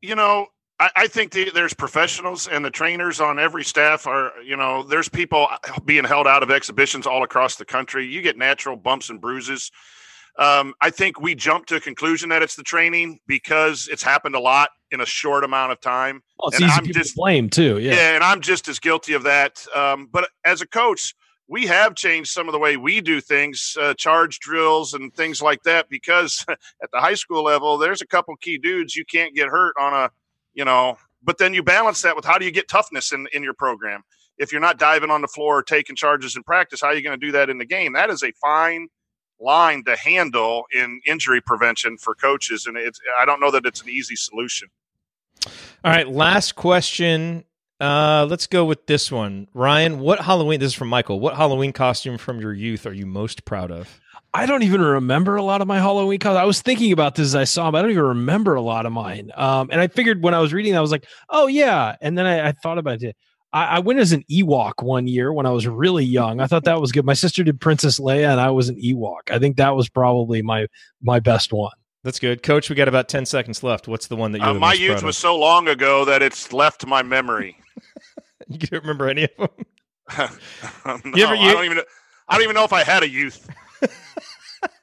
you 0.00 0.14
know, 0.14 0.46
I, 0.80 0.90
I 0.96 1.06
think 1.08 1.32
the, 1.32 1.50
there's 1.50 1.74
professionals 1.74 2.46
and 2.48 2.64
the 2.64 2.70
trainers 2.70 3.20
on 3.20 3.38
every 3.38 3.64
staff 3.64 4.06
are, 4.06 4.32
you 4.44 4.56
know, 4.56 4.82
there's 4.82 5.08
people 5.08 5.48
being 5.84 6.04
held 6.04 6.26
out 6.26 6.42
of 6.42 6.50
exhibitions 6.50 7.06
all 7.06 7.22
across 7.22 7.56
the 7.56 7.64
country. 7.64 8.06
You 8.06 8.22
get 8.22 8.36
natural 8.36 8.76
bumps 8.76 9.10
and 9.10 9.20
bruises. 9.20 9.70
Um, 10.38 10.74
I 10.80 10.90
think 10.90 11.20
we 11.20 11.34
jump 11.34 11.66
to 11.66 11.76
a 11.76 11.80
conclusion 11.80 12.28
that 12.28 12.42
it's 12.42 12.54
the 12.54 12.62
training 12.62 13.18
because 13.26 13.88
it's 13.90 14.04
happened 14.04 14.36
a 14.36 14.40
lot 14.40 14.70
in 14.92 15.00
a 15.00 15.06
short 15.06 15.42
amount 15.42 15.72
of 15.72 15.80
time. 15.80 16.22
Well, 16.38 16.48
it's 16.50 16.60
And 16.60 16.66
easy 16.70 16.78
I'm 16.78 16.86
just- 16.92 17.10
to 17.10 17.16
blame 17.16 17.50
too. 17.50 17.78
Yeah. 17.78 17.94
Yeah. 17.94 18.14
and 18.14 18.22
I'm 18.22 18.40
just 18.40 18.68
as 18.68 18.78
guilty 18.78 19.14
of 19.14 19.24
that. 19.24 19.66
Um, 19.74 20.08
but 20.12 20.28
as 20.44 20.60
a 20.62 20.66
coach, 20.66 21.14
we 21.48 21.66
have 21.66 21.94
changed 21.94 22.30
some 22.30 22.46
of 22.46 22.52
the 22.52 22.58
way 22.58 22.76
we 22.76 23.00
do 23.00 23.20
things, 23.20 23.76
uh, 23.80 23.94
charge 23.94 24.38
drills 24.38 24.92
and 24.92 25.12
things 25.14 25.40
like 25.40 25.62
that, 25.62 25.88
because 25.88 26.44
at 26.48 26.90
the 26.92 27.00
high 27.00 27.14
school 27.14 27.42
level, 27.42 27.78
there's 27.78 28.02
a 28.02 28.06
couple 28.06 28.36
key 28.36 28.58
dudes 28.58 28.94
you 28.94 29.04
can't 29.04 29.34
get 29.34 29.48
hurt 29.48 29.74
on 29.80 29.94
a, 29.94 30.10
you 30.54 30.64
know, 30.64 30.98
but 31.22 31.38
then 31.38 31.54
you 31.54 31.62
balance 31.62 32.02
that 32.02 32.14
with 32.14 32.24
how 32.24 32.38
do 32.38 32.44
you 32.44 32.50
get 32.50 32.68
toughness 32.68 33.12
in, 33.12 33.26
in 33.32 33.42
your 33.42 33.54
program? 33.54 34.02
If 34.36 34.52
you're 34.52 34.60
not 34.60 34.78
diving 34.78 35.10
on 35.10 35.22
the 35.22 35.28
floor 35.28 35.58
or 35.58 35.62
taking 35.62 35.96
charges 35.96 36.36
in 36.36 36.44
practice, 36.44 36.80
how 36.82 36.88
are 36.88 36.94
you 36.94 37.02
going 37.02 37.18
to 37.18 37.26
do 37.26 37.32
that 37.32 37.50
in 37.50 37.58
the 37.58 37.64
game? 37.64 37.94
That 37.94 38.10
is 38.10 38.22
a 38.22 38.30
fine 38.40 38.88
line 39.40 39.84
to 39.84 39.96
handle 39.96 40.64
in 40.72 41.00
injury 41.06 41.40
prevention 41.40 41.96
for 41.96 42.14
coaches. 42.14 42.66
And 42.66 42.76
it's, 42.76 43.00
I 43.18 43.24
don't 43.24 43.40
know 43.40 43.50
that 43.50 43.64
it's 43.64 43.82
an 43.82 43.88
easy 43.88 44.16
solution. 44.16 44.68
All 45.84 45.92
right, 45.92 46.08
last 46.08 46.54
question. 46.56 47.44
Uh, 47.80 48.26
let's 48.28 48.46
go 48.46 48.64
with 48.64 48.86
this 48.86 49.10
one, 49.12 49.46
Ryan. 49.54 50.00
What 50.00 50.20
Halloween? 50.20 50.58
This 50.58 50.68
is 50.68 50.74
from 50.74 50.88
Michael. 50.88 51.20
What 51.20 51.36
Halloween 51.36 51.72
costume 51.72 52.18
from 52.18 52.40
your 52.40 52.52
youth 52.52 52.86
are 52.86 52.92
you 52.92 53.06
most 53.06 53.44
proud 53.44 53.70
of? 53.70 54.00
I 54.34 54.46
don't 54.46 54.62
even 54.62 54.80
remember 54.80 55.36
a 55.36 55.42
lot 55.42 55.62
of 55.62 55.68
my 55.68 55.78
Halloween 55.78 56.18
colors. 56.18 56.38
I 56.38 56.44
was 56.44 56.60
thinking 56.60 56.92
about 56.92 57.14
this 57.14 57.26
as 57.26 57.34
I 57.34 57.44
saw 57.44 57.66
them. 57.66 57.76
I 57.76 57.82
don't 57.82 57.92
even 57.92 58.04
remember 58.04 58.54
a 58.56 58.60
lot 58.60 58.84
of 58.84 58.92
mine. 58.92 59.30
Um, 59.34 59.68
and 59.72 59.80
I 59.80 59.86
figured 59.86 60.22
when 60.22 60.34
I 60.34 60.40
was 60.40 60.52
reading, 60.52 60.76
I 60.76 60.80
was 60.80 60.90
like, 60.90 61.06
oh 61.30 61.46
yeah. 61.46 61.96
And 62.00 62.18
then 62.18 62.26
I, 62.26 62.48
I 62.48 62.52
thought 62.52 62.78
about 62.78 63.02
it. 63.02 63.16
I, 63.52 63.64
I 63.64 63.78
went 63.78 64.00
as 64.00 64.12
an 64.12 64.24
Ewok 64.30 64.82
one 64.82 65.06
year 65.06 65.32
when 65.32 65.46
I 65.46 65.50
was 65.50 65.66
really 65.66 66.04
young. 66.04 66.40
I 66.40 66.46
thought 66.46 66.64
that 66.64 66.80
was 66.80 66.92
good. 66.92 67.06
My 67.06 67.14
sister 67.14 67.42
did 67.42 67.60
Princess 67.60 67.98
Leia, 67.98 68.30
and 68.30 68.40
I 68.40 68.50
was 68.50 68.68
an 68.68 68.76
Ewok. 68.76 69.30
I 69.30 69.38
think 69.38 69.56
that 69.56 69.74
was 69.74 69.88
probably 69.88 70.42
my 70.42 70.66
my 71.00 71.20
best 71.20 71.52
one. 71.52 71.72
That's 72.04 72.18
good, 72.18 72.42
Coach. 72.42 72.68
We 72.68 72.76
got 72.76 72.88
about 72.88 73.08
ten 73.08 73.24
seconds 73.24 73.62
left. 73.62 73.88
What's 73.88 74.08
the 74.08 74.16
one 74.16 74.32
that 74.32 74.40
you're 74.40 74.48
Uh, 74.48 74.54
my 74.54 74.74
youth 74.74 75.02
was 75.02 75.16
so 75.16 75.36
long 75.36 75.68
ago 75.68 76.04
that 76.04 76.22
it's 76.22 76.52
left 76.52 76.86
my 76.86 77.02
memory. 77.02 77.56
You 78.50 78.58
can't 78.58 78.82
remember 78.82 79.08
any 79.08 79.24
of 79.24 79.30
them. 79.36 79.48
no, 81.04 81.22
ever- 81.22 81.34
you- 81.34 81.48
I 81.48 81.52
don't 81.52 81.64
even. 81.66 81.80
I 82.28 82.34
don't 82.34 82.42
even 82.44 82.54
know 82.54 82.64
if 82.64 82.72
I 82.72 82.82
had 82.82 83.02
a 83.02 83.08
youth. 83.08 83.48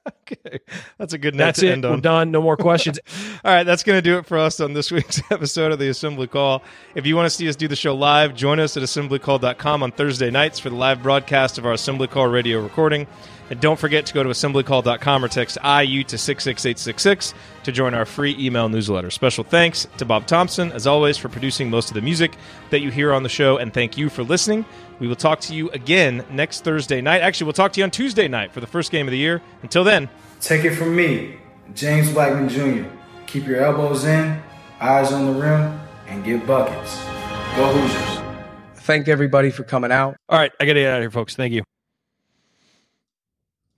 Okay, 0.32 0.60
that's 0.98 1.14
a 1.14 1.20
good 1.20 1.36
note 1.36 1.46
That's 1.46 1.60
to 1.60 1.68
it. 1.68 1.84
We're 1.84 1.98
done. 1.98 2.32
No 2.32 2.42
more 2.42 2.58
questions. 2.58 3.00
All 3.46 3.54
right, 3.54 3.64
that's 3.64 3.84
going 3.84 3.98
to 3.98 4.02
do 4.02 4.18
it 4.18 4.26
for 4.26 4.38
us 4.40 4.60
on 4.60 4.74
this 4.74 4.92
week's 4.92 5.22
episode 5.32 5.72
of 5.72 5.78
the 5.78 5.90
Assembly 5.90 6.26
Call. 6.26 6.64
If 6.96 7.06
you 7.06 7.16
want 7.16 7.28
to 7.28 7.30
see 7.30 7.48
us 7.48 7.56
do 7.56 7.68
the 7.68 7.76
show 7.76 7.96
live, 7.96 8.36
join 8.36 8.60
us 8.60 8.76
at 8.76 8.82
assemblycall.com 8.82 9.84
on 9.84 9.92
Thursday 9.92 10.32
nights 10.32 10.58
for 10.58 10.72
the 10.72 10.76
live 10.76 11.04
broadcast 11.04 11.60
of 11.60 11.66
our 11.66 11.74
Assembly 11.74 12.08
Call 12.08 12.28
radio 12.28 12.60
recording. 12.60 13.06
And 13.52 13.60
don't 13.60 13.78
forget 13.78 14.08
to 14.08 14.14
go 14.14 14.24
to 14.24 14.30
assemblycall.com 14.30 15.24
or 15.24 15.28
text 15.28 15.58
IU 15.64 16.04
to 16.06 16.18
66866 16.18 17.34
to 17.64 17.72
join 17.72 17.94
our 17.94 18.06
free 18.06 18.36
email 18.40 18.68
newsletter. 18.68 19.12
Special 19.12 19.44
thanks 19.44 19.88
to 19.98 20.06
Bob 20.06 20.26
Thompson, 20.26 20.72
as 20.72 20.88
always, 20.88 21.18
for 21.18 21.30
producing 21.30 21.70
most 21.70 21.90
of 21.90 21.94
the 21.94 22.02
music 22.02 22.36
that 22.72 22.80
you 22.80 22.90
hear 22.90 23.14
on 23.14 23.22
the 23.22 23.30
show. 23.30 23.58
And 23.58 23.72
thank 23.72 23.98
you 23.98 24.10
for 24.10 24.24
listening. 24.24 24.66
We 25.00 25.08
will 25.08 25.16
talk 25.16 25.40
to 25.42 25.54
you 25.54 25.70
again 25.72 26.26
next 26.32 26.64
Thursday 26.64 27.02
night. 27.02 27.22
Actually, 27.22 27.46
we'll 27.46 27.54
talk 27.54 27.74
to 27.74 27.80
you 27.80 27.84
on 27.84 27.92
Tuesday 27.92 28.28
night 28.28 28.52
for 28.54 28.62
the 28.62 28.68
first 28.68 28.92
game 28.92 29.08
of 29.08 29.12
the 29.12 29.18
year. 29.18 29.42
Until 29.62 29.84
then, 29.84 30.10
Take 30.42 30.64
it 30.64 30.76
from 30.76 30.96
me, 30.96 31.38
James 31.74 32.12
Blackman 32.14 32.50
Jr. 32.50 32.88
Keep 33.26 33.48
your 33.48 33.62
elbows 33.62 34.06
in, 34.06 34.42
eyes 34.80 35.12
on 35.12 35.26
the 35.26 35.40
rim, 35.40 35.80
and 36.08 36.24
get 36.24 36.46
buckets. 36.46 37.04
Go 37.56 37.74
Hoosiers. 37.74 38.22
Thank 38.76 39.08
everybody 39.08 39.50
for 39.50 39.64
coming 39.64 39.92
out. 39.92 40.18
All 40.30 40.38
right, 40.38 40.52
I 40.60 40.66
got 40.66 40.74
to 40.74 40.80
get 40.82 40.92
out 40.92 40.98
of 40.98 41.04
here, 41.04 41.12
folks. 41.12 41.36
Thank 41.36 41.54
you. 41.54 41.64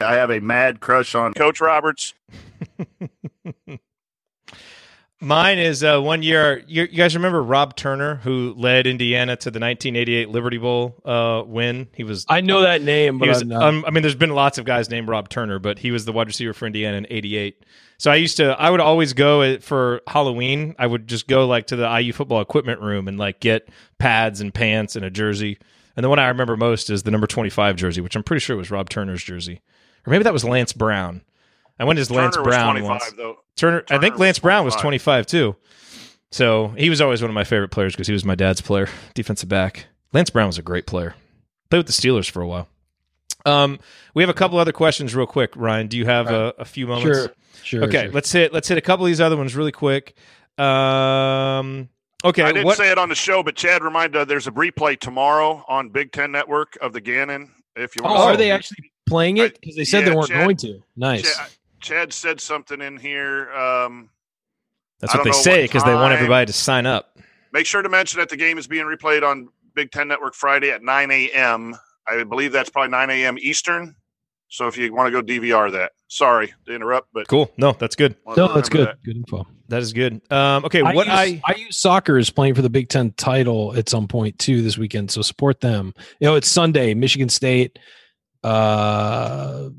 I 0.02 0.16
have 0.16 0.30
a 0.30 0.42
mad 0.42 0.80
crush 0.80 1.16
on 1.16 1.34
Coach 1.34 1.62
Roberts. 1.62 2.14
Mine 5.20 5.58
is 5.58 5.84
uh, 5.84 6.00
one 6.00 6.22
year. 6.22 6.64
You, 6.68 6.84
you 6.84 6.98
guys 6.98 7.16
remember 7.16 7.42
Rob 7.42 7.76
Turner, 7.76 8.16
who 8.18 8.54
led 8.56 8.86
Indiana 8.86 9.36
to 9.36 9.50
the 9.50 9.60
1988 9.60 10.30
Liberty 10.30 10.60
Bowl 10.60 10.96
uh, 11.04 11.44
win? 11.46 11.88
He 11.96 12.04
was. 12.04 12.26
I 12.30 12.42
know 12.42 12.62
that 12.62 12.84
name, 12.84 13.18
but 13.18 13.28
was 13.28 13.42
um, 13.42 13.84
I 13.88 13.90
mean, 13.90 14.04
there's 14.04 14.14
been 14.14 14.36
lots 14.36 14.60
of 14.60 14.66
guys 14.66 14.92
named 14.92 15.08
Rob 15.08 15.28
Turner, 15.30 15.58
but 15.58 15.80
he 15.80 15.90
was 15.90 16.06
the 16.06 16.12
wide 16.12 16.28
receiver 16.28 16.54
for 16.54 16.68
Indiana 16.68 16.98
in 16.98 17.08
'88. 17.10 17.64
So 17.98 18.12
I 18.12 18.16
used 18.16 18.38
to, 18.38 18.52
I 18.60 18.70
would 18.70 18.80
always 18.80 19.14
go 19.14 19.42
uh, 19.42 19.58
for 19.60 20.02
Halloween. 20.06 20.76
I 20.78 20.86
would 20.86 21.08
just 21.08 21.28
go 21.28 21.48
like 21.48 21.68
to 21.68 21.76
the 21.76 21.90
IU 22.00 22.14
football 22.14 22.42
equipment 22.42 22.80
room 22.82 23.08
and 23.08 23.18
like 23.18 23.40
get 23.40 23.70
pads 23.98 24.40
and 24.40 24.54
pants 24.54 24.96
and 24.96 25.04
a 25.04 25.10
jersey. 25.10 25.58
And 25.96 26.04
the 26.04 26.10
one 26.10 26.20
I 26.20 26.28
remember 26.28 26.56
most 26.56 26.92
is 26.92 27.02
the 27.02 27.10
number 27.10 27.26
25 27.26 27.76
jersey, 27.76 28.02
which 28.02 28.16
I'm 28.16 28.22
pretty 28.22 28.42
sure 28.42 28.56
was 28.56 28.70
Rob 28.70 28.88
Turner's 28.90 29.24
jersey, 29.24 29.62
or 30.06 30.12
maybe 30.12 30.24
that 30.26 30.34
was 30.34 30.44
Lance 30.44 30.74
Brown. 30.74 31.22
I 31.80 31.86
went 31.86 32.00
as 32.00 32.10
Lance 32.12 32.36
Turner 32.36 32.46
was 32.46 32.56
Brown 32.56 32.84
once. 32.84 33.12
though. 33.16 33.38
Turner, 33.56 33.78
I 33.78 33.82
Turner 33.82 34.02
think 34.02 34.14
was 34.16 34.20
Lance 34.22 34.40
Brown 34.40 34.66
was 34.66 34.76
25. 34.76 35.26
25 35.26 35.28
too. 35.28 35.56
So 36.32 36.70
he 36.78 36.90
was 36.90 37.00
always 37.02 37.22
one 37.22 37.30
of 37.30 37.36
my 37.36 37.44
favorite 37.44 37.70
players 37.70 37.94
because 37.94 38.08
he 38.08 38.14
was 38.14 38.26
my 38.26 38.36
dad's 38.36 38.62
player, 38.62 38.90
defensive 39.14 39.48
back. 39.50 39.88
Lance 40.14 40.30
Brown 40.30 40.48
was 40.48 40.58
a 40.58 40.62
great 40.64 40.86
player. 40.88 41.16
Played 41.70 41.80
with 41.80 41.88
the 41.88 41.94
Steelers 41.94 42.30
for 42.30 42.42
a 42.42 42.48
while. 42.48 42.68
Um, 43.46 43.80
we 44.14 44.24
have 44.24 44.30
a 44.30 44.34
couple 44.34 44.58
other 44.60 44.74
questions, 44.74 45.16
real 45.16 45.28
quick. 45.28 45.52
Ryan, 45.56 45.88
do 45.88 45.98
you 45.98 46.06
have 46.06 46.28
a, 46.30 46.54
a 46.58 46.66
few 46.66 46.86
moments? 46.88 47.18
sure, 47.18 47.34
sure. 47.64 47.84
Okay, 47.86 48.04
sure. 48.06 48.12
let's 48.12 48.32
hit 48.32 48.52
let's 48.54 48.68
hit 48.68 48.78
a 48.78 48.82
couple 48.82 49.06
of 49.06 49.10
these 49.10 49.22
other 49.22 49.38
ones 49.38 49.56
really 49.56 49.72
quick. 49.72 50.16
Um, 50.58 51.90
okay, 52.26 52.44
I 52.44 52.52
didn't 52.52 52.66
what? 52.66 52.78
say 52.78 52.92
it 52.92 52.98
on 52.98 53.10
the 53.10 53.16
show, 53.16 53.44
but 53.44 53.56
Chad 53.56 53.84
reminded 53.84 54.18
uh, 54.20 54.26
there's 54.26 54.48
a 54.48 54.52
replay 54.52 55.00
tomorrow 55.00 55.64
on 55.68 55.90
Big 55.90 56.12
Ten 56.12 56.32
Network 56.32 56.78
of 56.82 56.92
the 56.94 57.00
Gannon. 57.02 57.52
If 57.76 57.96
you 57.96 58.02
Oh, 58.04 58.14
want, 58.14 58.20
are 58.34 58.38
they 58.38 58.52
actually 58.52 58.92
playing 59.08 59.38
it? 59.38 59.60
Because 59.60 59.76
they 59.76 59.86
said 59.86 60.00
Yeah, 60.00 60.10
they 60.10 60.16
weren't 60.16 60.28
Chad- 60.30 60.44
going 60.44 60.58
to. 60.58 60.84
Nice. 60.96 61.38
Chad, 61.38 61.50
Chad 61.80 62.14
said 62.14 62.40
something 62.42 62.82
in 62.82 62.98
here. 62.98 63.52
Um, 63.52 64.10
That's 65.00 65.14
what 65.14 65.24
they 65.24 65.32
say 65.32 65.64
because 65.64 65.84
they 65.84 65.94
want 65.94 66.14
everybody 66.14 66.46
to 66.46 66.54
sign 66.54 66.86
up. 66.86 67.18
make 67.54 67.66
sure 67.66 67.82
to 67.82 67.90
mention 67.90 68.20
that 68.20 68.30
the 68.30 68.38
game 68.38 68.58
is 68.58 68.68
being 68.68 68.86
replayed 68.86 69.24
on 69.24 69.50
Big 69.76 69.92
Ten 69.92 70.08
Network 70.08 70.34
Friday 70.34 70.72
at 70.72 70.84
9 70.84 71.12
a.m. 71.12 71.76
I 72.08 72.24
believe 72.24 72.52
that's 72.52 72.70
probably 72.70 72.90
9 72.90 73.10
a.m. 73.10 73.38
Eastern. 73.40 73.96
So 74.50 74.68
if 74.68 74.78
you 74.78 74.94
want 74.94 75.08
to 75.08 75.22
go 75.22 75.22
DVR 75.22 75.72
that, 75.74 75.92
sorry 76.08 76.54
to 76.66 76.74
interrupt, 76.74 77.10
but 77.14 77.28
Cool. 77.28 77.52
No, 77.58 77.74
that's 77.74 77.96
good. 77.96 78.16
No, 78.26 78.54
that's 78.54 78.70
remember 78.70 78.94
good. 78.94 79.04
Good 79.04 79.18
info. 79.18 79.46
That 79.68 79.82
is 79.82 79.92
good. 79.92 80.22
Um, 80.32 80.64
okay, 80.64 80.82
what 80.82 81.08
use, 81.08 81.42
I 81.46 81.54
IU 81.58 81.72
soccer 81.72 82.18
is 82.18 82.30
playing 82.30 82.56
for 82.56 82.62
the 82.62 82.70
Big 82.70 82.88
Ten 82.88 83.12
title 83.12 83.76
at 83.76 83.90
some 83.90 84.08
point 84.08 84.40
too 84.40 84.62
this 84.62 84.78
weekend, 84.78 85.12
so 85.12 85.22
support 85.22 85.60
them. 85.60 85.94
You 86.22 86.28
know, 86.28 86.36
it's 86.36 86.48
Sunday, 86.48 86.94
Michigan 86.94 87.28
State. 87.28 87.78
Uh, 88.44 89.70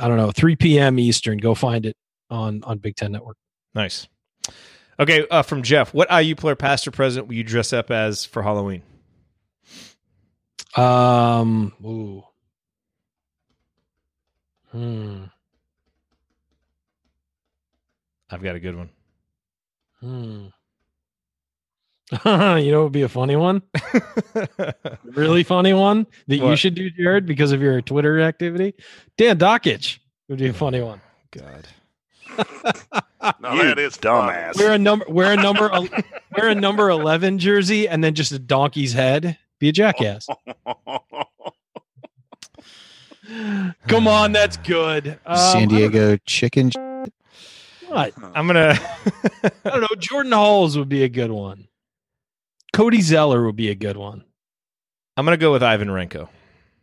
I 0.00 0.08
don't 0.08 0.16
know, 0.16 0.30
3 0.30 0.56
p.m. 0.56 0.98
Eastern. 0.98 1.38
Go 1.38 1.54
find 1.54 1.86
it 1.86 1.96
on 2.30 2.62
on 2.64 2.78
Big 2.78 2.96
Ten 2.96 3.12
Network. 3.12 3.36
nice. 3.74 4.08
Okay, 4.98 5.26
uh, 5.28 5.42
from 5.42 5.62
Jeff, 5.64 5.92
what 5.92 6.08
IU 6.08 6.36
player, 6.36 6.54
past 6.54 6.86
or 6.86 6.92
present, 6.92 7.26
will 7.26 7.34
you 7.34 7.42
dress 7.42 7.72
up 7.72 7.90
as 7.90 8.24
for 8.24 8.44
Halloween? 8.44 8.82
Um, 10.76 11.72
ooh. 11.84 12.22
Hmm. 14.70 15.24
I've 18.30 18.42
got 18.42 18.54
a 18.54 18.60
good 18.60 18.76
one. 18.76 18.90
Hmm. 20.00 20.46
you 22.24 22.30
know, 22.70 22.80
it 22.80 22.82
would 22.82 22.92
be 22.92 23.02
a 23.02 23.08
funny 23.08 23.34
one, 23.36 23.62
really 25.04 25.42
funny 25.42 25.72
one 25.72 26.06
that 26.28 26.36
you 26.36 26.54
should 26.56 26.74
do, 26.74 26.90
Jerod, 26.90 27.24
because 27.26 27.50
of 27.52 27.62
your 27.62 27.80
Twitter 27.80 28.20
activity. 28.20 28.74
Dan 29.16 29.38
Dakich 29.38 29.98
would 30.28 30.38
be 30.38 30.48
a 30.48 30.52
funny 30.52 30.80
one. 30.80 31.00
God. 31.30 31.66
No, 33.40 33.54
You 33.54 33.62
that 33.64 33.78
is 33.78 33.96
fun. 33.96 34.28
dumbass. 34.28 34.58
Wear 34.58 34.74
a 34.74 34.78
number, 34.78 35.06
wear 35.08 35.32
a 35.32 35.36
number, 35.36 35.70
wear 36.36 36.48
a 36.48 36.54
number 36.54 36.90
eleven 36.90 37.38
jersey, 37.38 37.88
and 37.88 38.04
then 38.04 38.14
just 38.14 38.32
a 38.32 38.38
donkey's 38.38 38.92
head. 38.92 39.38
Be 39.58 39.70
a 39.70 39.72
jackass. 39.72 40.26
Come 43.88 44.06
on, 44.06 44.32
that's 44.32 44.58
good. 44.58 45.18
Um, 45.24 45.36
San 45.38 45.68
Diego 45.68 46.18
chicken. 46.26 46.70
What? 47.88 48.12
I'm 48.34 48.46
gonna. 48.46 48.78
I 49.64 49.70
don't 49.70 49.80
know. 49.80 49.88
Jordan 49.98 50.32
Hulls 50.32 50.76
would 50.76 50.90
be 50.90 51.04
a 51.04 51.08
good 51.08 51.30
one. 51.30 51.66
Cody 52.74 53.00
Zeller 53.00 53.44
would 53.46 53.56
be 53.56 53.70
a 53.70 53.74
good 53.74 53.96
one. 53.96 54.24
I'm 55.16 55.24
gonna 55.24 55.36
go 55.36 55.52
with 55.52 55.62
Ivan 55.62 55.88
Renko. 55.88 56.28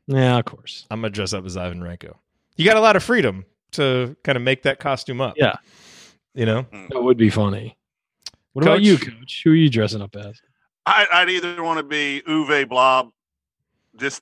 Yeah, 0.08 0.38
of 0.38 0.46
course. 0.46 0.88
I'm 0.90 1.02
gonna 1.02 1.12
dress 1.12 1.34
up 1.34 1.46
as 1.46 1.58
Ivan 1.58 1.82
Renko. 1.82 2.16
You 2.56 2.66
got 2.66 2.78
a 2.78 2.82
lot 2.82 2.96
of 2.96 3.04
freedom 3.04 3.46
to 3.72 4.16
kind 4.24 4.38
of 4.38 4.42
make 4.42 4.64
that 4.64 4.80
costume 4.80 5.20
up. 5.20 5.36
Yeah. 5.38 5.58
You 6.34 6.46
know. 6.46 6.64
Mm. 6.64 6.90
That 6.90 7.02
would 7.02 7.18
be 7.18 7.30
funny. 7.30 7.78
What 8.54 8.64
about 8.64 8.82
you, 8.82 8.98
Coach? 8.98 9.42
Who 9.44 9.52
are 9.52 9.56
you 9.56 9.70
dressing 9.70 10.02
up 10.02 10.16
as? 10.16 10.42
I, 10.86 11.06
I'd 11.12 11.30
either 11.30 11.62
want 11.62 11.78
to 11.78 11.84
be 11.84 12.22
Uwe 12.28 12.68
Blab, 12.68 13.10
just 13.98 14.22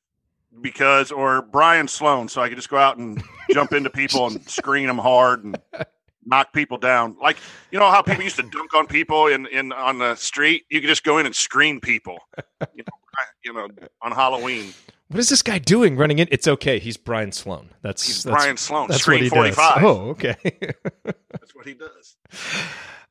because, 0.61 1.11
or 1.11 1.41
Brian 1.41 1.87
Sloan, 1.87 2.27
so 2.27 2.41
I 2.41 2.49
could 2.49 2.57
just 2.57 2.69
go 2.69 2.77
out 2.77 2.97
and 2.97 3.23
jump 3.51 3.73
into 3.73 3.89
people 3.89 4.27
and 4.27 4.47
screen 4.49 4.87
them 4.87 4.97
hard 4.97 5.43
and 5.43 5.57
knock 6.25 6.53
people 6.53 6.77
down. 6.77 7.15
Like 7.21 7.37
you 7.71 7.79
know 7.79 7.89
how 7.89 8.01
people 8.01 8.23
used 8.23 8.37
to 8.37 8.43
dunk 8.43 8.73
on 8.73 8.87
people 8.87 9.27
in, 9.27 9.45
in 9.47 9.71
on 9.71 9.99
the 9.99 10.15
street. 10.15 10.65
You 10.69 10.81
could 10.81 10.87
just 10.87 11.03
go 11.03 11.17
in 11.17 11.25
and 11.25 11.35
screen 11.35 11.79
people. 11.79 12.19
You 12.73 13.53
know, 13.53 13.67
you 13.69 13.79
know 13.79 13.87
on 14.01 14.11
Halloween. 14.11 14.73
What 15.07 15.19
is 15.19 15.29
this 15.29 15.41
guy 15.41 15.59
doing 15.59 15.95
running 15.95 16.19
in? 16.19 16.27
It's 16.29 16.47
okay. 16.47 16.77
He's 16.77 16.97
Brian 16.97 17.31
Sloan. 17.31 17.69
That's 17.81 18.05
He's 18.05 18.23
that's, 18.23 18.35
Brian 18.35 18.57
Sloan. 18.57 18.87
That's 18.89 19.01
screen 19.01 19.29
forty 19.29 19.51
does. 19.51 19.57
Oh, 19.81 20.09
okay. 20.09 20.35
That's 21.03 21.55
what 21.55 21.65
he 21.65 21.73
does. 21.73 22.17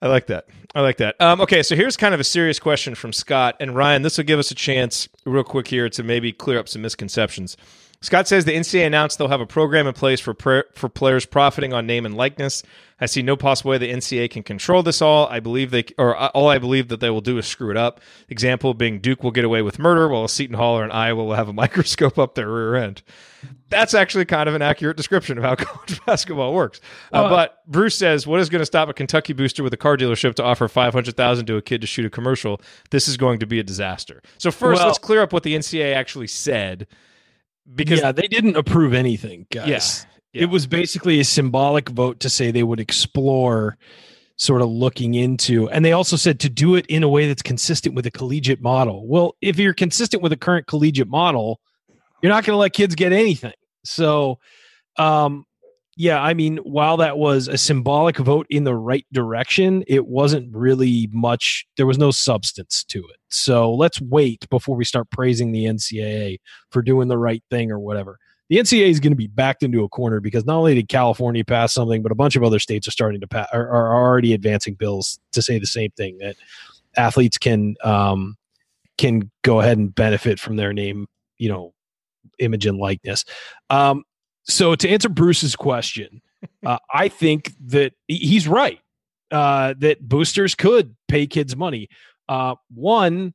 I 0.01 0.07
like 0.07 0.27
that. 0.27 0.47
I 0.75 0.81
like 0.81 0.99
that. 0.99 1.21
Um, 1.21 1.41
okay, 1.41 1.63
so 1.63 1.75
here's 1.75 1.97
kind 1.97 2.15
of 2.15 2.21
a 2.21 2.25
serious 2.25 2.59
question 2.61 2.95
from 2.95 3.13
Scott 3.13 3.57
and 3.59 3.75
Ryan. 3.75 4.03
This 4.03 4.17
will 4.17 4.25
give 4.25 4.39
us 4.39 4.51
a 4.51 4.55
chance, 4.55 5.09
real 5.25 5.43
quick 5.43 5.67
here, 5.67 5.89
to 5.89 6.03
maybe 6.03 6.33
clear 6.33 6.59
up 6.59 6.69
some 6.69 6.83
misconceptions. 6.83 7.57
Scott 8.01 8.29
says 8.29 8.45
the 8.45 8.55
NCAA 8.55 8.87
announced 8.87 9.19
they'll 9.19 9.27
have 9.29 9.41
a 9.41 9.47
program 9.47 9.89
in 9.89 9.93
place 9.93 10.21
for 10.21 10.33
pra- 10.33 10.65
for 10.73 10.89
players 10.89 11.27
profiting 11.27 11.73
on 11.73 11.85
name 11.87 12.07
and 12.07 12.17
likeness. 12.17 12.63
I 13.01 13.07
see 13.07 13.23
no 13.23 13.37
possible 13.37 13.71
way 13.73 13.79
the 13.79 13.93
NCAA 13.93 14.31
can 14.31 14.43
control 14.45 14.83
this 14.85 15.03
all. 15.03 15.27
I 15.29 15.41
believe 15.41 15.71
they, 15.73 15.85
or 15.99 16.17
all 16.17 16.49
I 16.49 16.59
believe 16.59 16.89
that 16.89 17.01
they 17.01 17.11
will 17.11 17.21
do 17.21 17.39
is 17.39 17.47
screw 17.47 17.71
it 17.71 17.77
up. 17.77 18.01
Example 18.29 18.73
being 18.75 19.01
Duke 19.01 19.23
will 19.25 19.31
get 19.33 19.45
away 19.45 19.63
with 19.63 19.79
murder, 19.81 20.09
while 20.09 20.27
Seton 20.29 20.57
Hall 20.57 20.79
or 20.79 20.93
Iowa 20.93 21.25
will 21.25 21.35
have 21.35 21.49
a 21.49 21.53
microscope 21.65 22.19
up 22.19 22.35
their 22.37 22.49
rear 22.49 22.77
end. 22.77 23.03
That's 23.69 23.95
actually 23.95 24.25
kind 24.27 24.49
of 24.49 24.55
an 24.55 24.63
accurate 24.63 24.97
description 24.97 25.37
of 25.39 25.45
how 25.45 25.55
college 25.57 26.05
basketball 26.07 26.55
works. 26.55 26.81
Uh, 27.13 27.23
Well- 27.23 27.31
but 27.31 27.63
Bruce 27.67 27.99
says, 27.99 28.27
"What 28.29 28.39
is 28.41 28.49
going 28.49 28.61
to 28.63 28.67
stop 28.67 28.89
a 28.89 28.93
Kentucky 28.95 29.33
booster 29.33 29.63
with 29.65 29.73
a 29.75 29.77
car 29.77 29.97
dealership 29.97 30.35
to 30.37 30.45
offer 30.45 30.69
five 30.69 30.93
hundred 30.93 31.17
thousand 31.17 31.47
to 31.47 31.57
a 31.57 31.63
kid 31.63 31.81
to 31.81 31.87
shoot 31.89 32.07
a 32.07 32.11
commercial? 32.11 32.61
This 32.91 33.09
is 33.09 33.17
going 33.17 33.41
to 33.41 33.47
be 33.47 33.59
a 33.59 33.65
disaster." 33.65 34.23
So 34.39 34.51
first, 34.53 34.79
Well- 34.79 34.87
let's 34.87 34.99
clear 34.99 35.21
up 35.23 35.33
what 35.33 35.43
the 35.43 35.55
NCAA 35.57 35.95
actually 35.95 36.29
said, 36.29 36.87
because 37.75 38.01
yeah, 38.01 38.13
they 38.13 38.29
didn't 38.29 38.57
approve 38.57 38.95
anything, 38.95 39.47
guys. 39.51 39.69
Yes. 39.69 40.07
Yeah. 40.33 40.43
It 40.43 40.51
was 40.51 40.67
basically 40.67 41.21
a 41.21 41.25
symbolic 41.25 41.89
vote 41.89 42.21
to 42.21 42.29
say 42.29 42.51
they 42.51 42.63
would 42.63 42.81
explore 42.81 43.79
sort 44.37 44.63
of 44.63 44.69
looking 44.69 45.15
into 45.15 45.69
and 45.71 45.85
they 45.85 45.93
also 45.93 46.15
said 46.15 46.39
to 46.39 46.49
do 46.49 46.77
it 46.77 46.87
in 46.87 47.03
a 47.03 47.09
way 47.09 47.27
that's 47.27 47.43
consistent 47.43 47.95
with 47.95 48.07
a 48.07 48.11
collegiate 48.11 48.63
model. 48.63 49.07
Well, 49.07 49.35
if 49.41 49.59
you're 49.59 49.75
consistent 49.75 50.23
with 50.23 50.33
a 50.33 50.37
current 50.37 50.67
collegiate 50.69 51.09
model, 51.09 51.61
you're 52.23 52.31
not 52.31 52.45
going 52.45 52.55
to 52.55 52.59
let 52.61 52.73
kids 52.73 52.95
get 52.95 53.13
anything. 53.13 53.55
So 53.85 54.39
um 54.97 55.45
yeah, 55.99 56.23
I 56.23 56.33
mean, 56.33 56.59
while 56.59 56.97
that 56.99 57.19
was 57.19 57.49
a 57.49 57.59
symbolic 57.59 58.19
vote 58.19 58.47
in 58.51 58.63
the 58.63 58.77
right 58.77 59.05
direction, 59.13 59.83
it 59.89 60.07
wasn't 60.07 60.55
really 60.55 61.09
much. 61.13 61.67
There 61.77 61.89
was 61.89 61.99
no 61.99 62.13
substance 62.13 62.85
to 62.85 63.01
it. 63.01 63.17
So 63.31 63.75
let's 63.75 64.01
wait 64.01 64.49
before 64.49 64.77
we 64.77 64.85
start 64.85 65.11
praising 65.11 65.51
the 65.51 65.65
NCAA 65.65 66.39
for 66.71 66.83
doing 66.83 67.09
the 67.09 67.19
right 67.19 67.43
thing 67.51 67.73
or 67.73 67.81
whatever. 67.81 68.21
The 68.49 68.59
NCAA 68.59 68.91
is 68.91 69.01
going 69.01 69.11
to 69.11 69.17
be 69.17 69.27
backed 69.27 69.65
into 69.65 69.83
a 69.83 69.89
corner 69.89 70.21
because 70.21 70.47
not 70.47 70.59
only 70.59 70.77
did 70.77 70.89
California 70.89 71.45
pass 71.45 71.75
something, 71.75 72.01
but 72.01 72.13
a 72.13 72.15
bunch 72.15 72.37
of 72.37 72.45
other 72.45 72.61
states 72.61 72.87
are 72.87 72.93
starting 72.93 73.21
to 73.21 73.27
pass 73.27 73.49
are, 73.53 73.69
are 73.69 73.93
already 73.93 74.33
advancing 74.33 74.75
bills 74.75 75.19
to 75.33 75.43
say 75.43 75.59
the 75.59 75.67
same 75.67 75.91
thing 75.97 76.19
that 76.19 76.37
athletes 76.97 77.39
can 77.39 77.75
um, 77.83 78.37
can 78.99 79.33
go 79.43 79.59
ahead 79.59 79.79
and 79.79 79.93
benefit 79.93 80.39
from 80.39 80.55
their 80.55 80.73
name, 80.73 81.09
you 81.39 81.49
know, 81.49 81.75
image 82.39 82.67
and 82.67 82.79
likeness. 82.79 83.25
Um, 83.69 84.05
so 84.49 84.75
to 84.75 84.89
answer 84.89 85.09
Bruce's 85.09 85.55
question, 85.55 86.23
uh, 86.65 86.79
I 86.93 87.09
think 87.09 87.53
that 87.67 87.93
he's 88.07 88.49
right 88.49 88.81
uh, 89.31 89.75
that 89.79 90.07
boosters 90.07 90.55
could 90.55 90.97
pay 91.07 91.27
kids 91.27 91.57
money. 91.57 91.89
Uh, 92.29 92.55
one, 92.75 93.35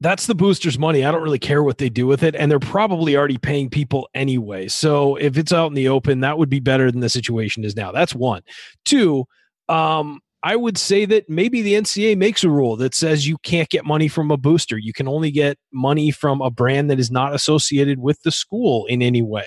that's 0.00 0.26
the 0.26 0.34
boosters' 0.34 0.78
money. 0.78 1.04
I 1.04 1.12
don't 1.12 1.22
really 1.22 1.38
care 1.38 1.62
what 1.62 1.78
they 1.78 1.90
do 1.90 2.06
with 2.06 2.22
it, 2.22 2.34
and 2.34 2.50
they're 2.50 2.58
probably 2.58 3.16
already 3.16 3.36
paying 3.36 3.68
people 3.68 4.08
anyway. 4.14 4.68
So 4.68 5.16
if 5.16 5.36
it's 5.36 5.52
out 5.52 5.66
in 5.66 5.74
the 5.74 5.88
open, 5.88 6.20
that 6.20 6.38
would 6.38 6.48
be 6.48 6.60
better 6.60 6.90
than 6.90 7.00
the 7.00 7.10
situation 7.10 7.64
is 7.64 7.76
now. 7.76 7.92
That's 7.92 8.14
one. 8.14 8.42
Two, 8.86 9.26
um, 9.68 10.20
I 10.42 10.56
would 10.56 10.78
say 10.78 11.04
that 11.04 11.28
maybe 11.28 11.60
the 11.60 11.74
NCA 11.74 12.16
makes 12.16 12.44
a 12.44 12.48
rule 12.48 12.76
that 12.76 12.94
says 12.94 13.28
you 13.28 13.36
can't 13.38 13.68
get 13.68 13.84
money 13.84 14.08
from 14.08 14.30
a 14.30 14.38
booster. 14.38 14.78
You 14.78 14.94
can 14.94 15.06
only 15.06 15.30
get 15.30 15.58
money 15.70 16.10
from 16.10 16.40
a 16.40 16.50
brand 16.50 16.90
that 16.90 16.98
is 16.98 17.10
not 17.10 17.34
associated 17.34 17.98
with 17.98 18.22
the 18.22 18.30
school 18.30 18.86
in 18.86 19.02
any 19.02 19.20
way. 19.20 19.46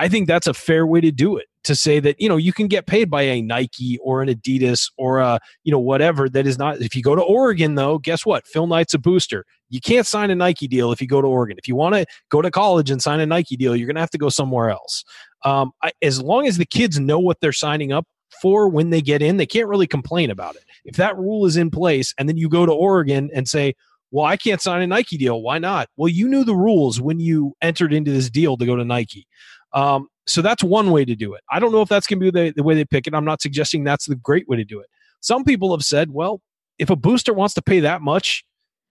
I 0.00 0.08
think 0.08 0.26
that's 0.26 0.46
a 0.46 0.54
fair 0.54 0.86
way 0.86 1.02
to 1.02 1.12
do 1.12 1.36
it. 1.36 1.46
To 1.64 1.74
say 1.74 2.00
that 2.00 2.18
you 2.18 2.26
know 2.26 2.38
you 2.38 2.54
can 2.54 2.68
get 2.68 2.86
paid 2.86 3.10
by 3.10 3.20
a 3.20 3.42
Nike 3.42 3.98
or 4.02 4.22
an 4.22 4.30
Adidas 4.30 4.90
or 4.96 5.18
a 5.18 5.38
you 5.62 5.70
know 5.70 5.78
whatever 5.78 6.26
that 6.30 6.46
is 6.46 6.56
not. 6.56 6.80
If 6.80 6.96
you 6.96 7.02
go 7.02 7.14
to 7.14 7.20
Oregon 7.22 7.74
though, 7.74 7.98
guess 7.98 8.24
what? 8.24 8.46
Phil 8.46 8.66
Knight's 8.66 8.94
a 8.94 8.98
booster. 8.98 9.44
You 9.68 9.78
can't 9.78 10.06
sign 10.06 10.30
a 10.30 10.34
Nike 10.34 10.66
deal 10.66 10.90
if 10.90 11.02
you 11.02 11.06
go 11.06 11.20
to 11.20 11.28
Oregon. 11.28 11.58
If 11.58 11.68
you 11.68 11.76
want 11.76 11.96
to 11.96 12.06
go 12.30 12.40
to 12.40 12.50
college 12.50 12.90
and 12.90 13.02
sign 13.02 13.20
a 13.20 13.26
Nike 13.26 13.58
deal, 13.58 13.76
you're 13.76 13.86
going 13.86 13.96
to 13.96 14.00
have 14.00 14.10
to 14.10 14.18
go 14.18 14.30
somewhere 14.30 14.70
else. 14.70 15.04
Um, 15.44 15.72
I, 15.82 15.92
as 16.00 16.22
long 16.22 16.46
as 16.46 16.56
the 16.56 16.64
kids 16.64 16.98
know 16.98 17.18
what 17.18 17.40
they're 17.42 17.52
signing 17.52 17.92
up 17.92 18.06
for 18.40 18.66
when 18.66 18.88
they 18.88 19.02
get 19.02 19.20
in, 19.20 19.36
they 19.36 19.46
can't 19.46 19.68
really 19.68 19.86
complain 19.86 20.30
about 20.30 20.56
it. 20.56 20.64
If 20.86 20.96
that 20.96 21.18
rule 21.18 21.44
is 21.44 21.58
in 21.58 21.70
place, 21.70 22.14
and 22.18 22.26
then 22.26 22.38
you 22.38 22.48
go 22.48 22.64
to 22.64 22.72
Oregon 22.72 23.28
and 23.34 23.46
say, 23.46 23.74
"Well, 24.10 24.24
I 24.24 24.38
can't 24.38 24.62
sign 24.62 24.80
a 24.80 24.86
Nike 24.86 25.18
deal. 25.18 25.42
Why 25.42 25.58
not?" 25.58 25.90
Well, 25.98 26.08
you 26.08 26.26
knew 26.26 26.42
the 26.42 26.56
rules 26.56 27.02
when 27.02 27.20
you 27.20 27.52
entered 27.60 27.92
into 27.92 28.10
this 28.10 28.30
deal 28.30 28.56
to 28.56 28.64
go 28.64 28.76
to 28.76 28.84
Nike. 28.84 29.26
Um, 29.72 30.08
so 30.26 30.42
that's 30.42 30.62
one 30.62 30.90
way 30.90 31.04
to 31.04 31.16
do 31.16 31.34
it. 31.34 31.42
I 31.50 31.58
don't 31.58 31.72
know 31.72 31.82
if 31.82 31.88
that's 31.88 32.06
going 32.06 32.20
to 32.20 32.30
be 32.30 32.46
the, 32.48 32.52
the 32.54 32.62
way 32.62 32.74
they 32.74 32.84
pick 32.84 33.06
it. 33.06 33.14
I'm 33.14 33.24
not 33.24 33.42
suggesting 33.42 33.84
that's 33.84 34.06
the 34.06 34.16
great 34.16 34.48
way 34.48 34.56
to 34.56 34.64
do 34.64 34.80
it. 34.80 34.86
Some 35.20 35.44
people 35.44 35.72
have 35.72 35.84
said, 35.84 36.10
well, 36.10 36.40
if 36.78 36.90
a 36.90 36.96
booster 36.96 37.34
wants 37.34 37.54
to 37.54 37.62
pay 37.62 37.80
that 37.80 38.00
much 38.00 38.44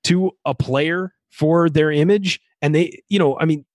to 0.06 0.32
a 0.46 0.54
player 0.54 1.14
for 1.30 1.70
their 1.70 1.92
image, 1.92 2.40
and 2.62 2.74
they, 2.76 3.02
you 3.10 3.20
know, 3.20 3.40
I 3.40 3.46
mean, 3.46 3.66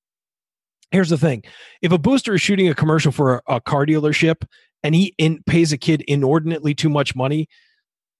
here's 0.90 1.10
the 1.10 1.18
thing: 1.18 1.42
if 1.82 1.90
a 1.92 1.98
booster 1.98 2.34
is 2.34 2.40
shooting 2.40 2.68
a 2.68 2.74
commercial 2.74 3.12
for 3.12 3.36
a, 3.36 3.56
a 3.56 3.60
car 3.60 3.86
dealership 3.86 4.44
and 4.82 4.94
he 4.94 5.14
in, 5.18 5.42
pays 5.46 5.72
a 5.72 5.78
kid 5.78 6.02
inordinately 6.02 6.74
too 6.74 6.88
much 6.88 7.16
money, 7.16 7.48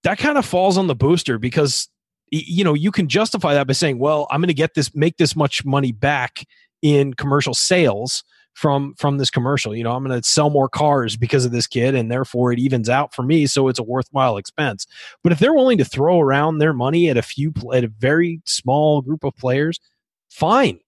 that 0.02 0.18
kind 0.18 0.38
of 0.38 0.44
falls 0.44 0.76
on 0.76 0.86
the 0.86 0.94
booster 0.94 1.38
because 1.38 1.88
you 2.30 2.64
know 2.64 2.74
you 2.74 2.90
can 2.90 3.08
justify 3.08 3.54
that 3.54 3.66
by 3.66 3.72
saying, 3.72 3.98
well, 3.98 4.26
I'm 4.30 4.40
going 4.40 4.48
to 4.48 4.54
get 4.54 4.74
this, 4.74 4.94
make 4.94 5.16
this 5.16 5.36
much 5.36 5.64
money 5.64 5.92
back 5.92 6.44
in 6.82 7.14
commercial 7.14 7.54
sales 7.54 8.24
from 8.54 8.94
from 8.96 9.18
this 9.18 9.30
commercial. 9.30 9.76
You 9.76 9.84
know, 9.84 9.92
I'm 9.92 10.04
going 10.04 10.20
to 10.20 10.26
sell 10.26 10.48
more 10.48 10.68
cars 10.68 11.16
because 11.16 11.44
of 11.44 11.52
this 11.52 11.66
kid, 11.66 11.94
and 11.94 12.10
therefore 12.10 12.52
it 12.52 12.58
evens 12.58 12.88
out 12.88 13.14
for 13.14 13.22
me, 13.22 13.46
so 13.46 13.68
it's 13.68 13.78
a 13.78 13.84
worthwhile 13.84 14.36
expense. 14.36 14.86
But 15.22 15.32
if 15.32 15.38
they're 15.38 15.54
willing 15.54 15.78
to 15.78 15.84
throw 15.84 16.20
around 16.20 16.58
their 16.58 16.72
money 16.72 17.10
at 17.10 17.16
a 17.16 17.22
few 17.22 17.52
at 17.72 17.84
a 17.84 17.88
very 17.88 18.40
small 18.46 19.02
group 19.02 19.24
of 19.24 19.36
players, 19.36 19.78
fine. 20.30 20.80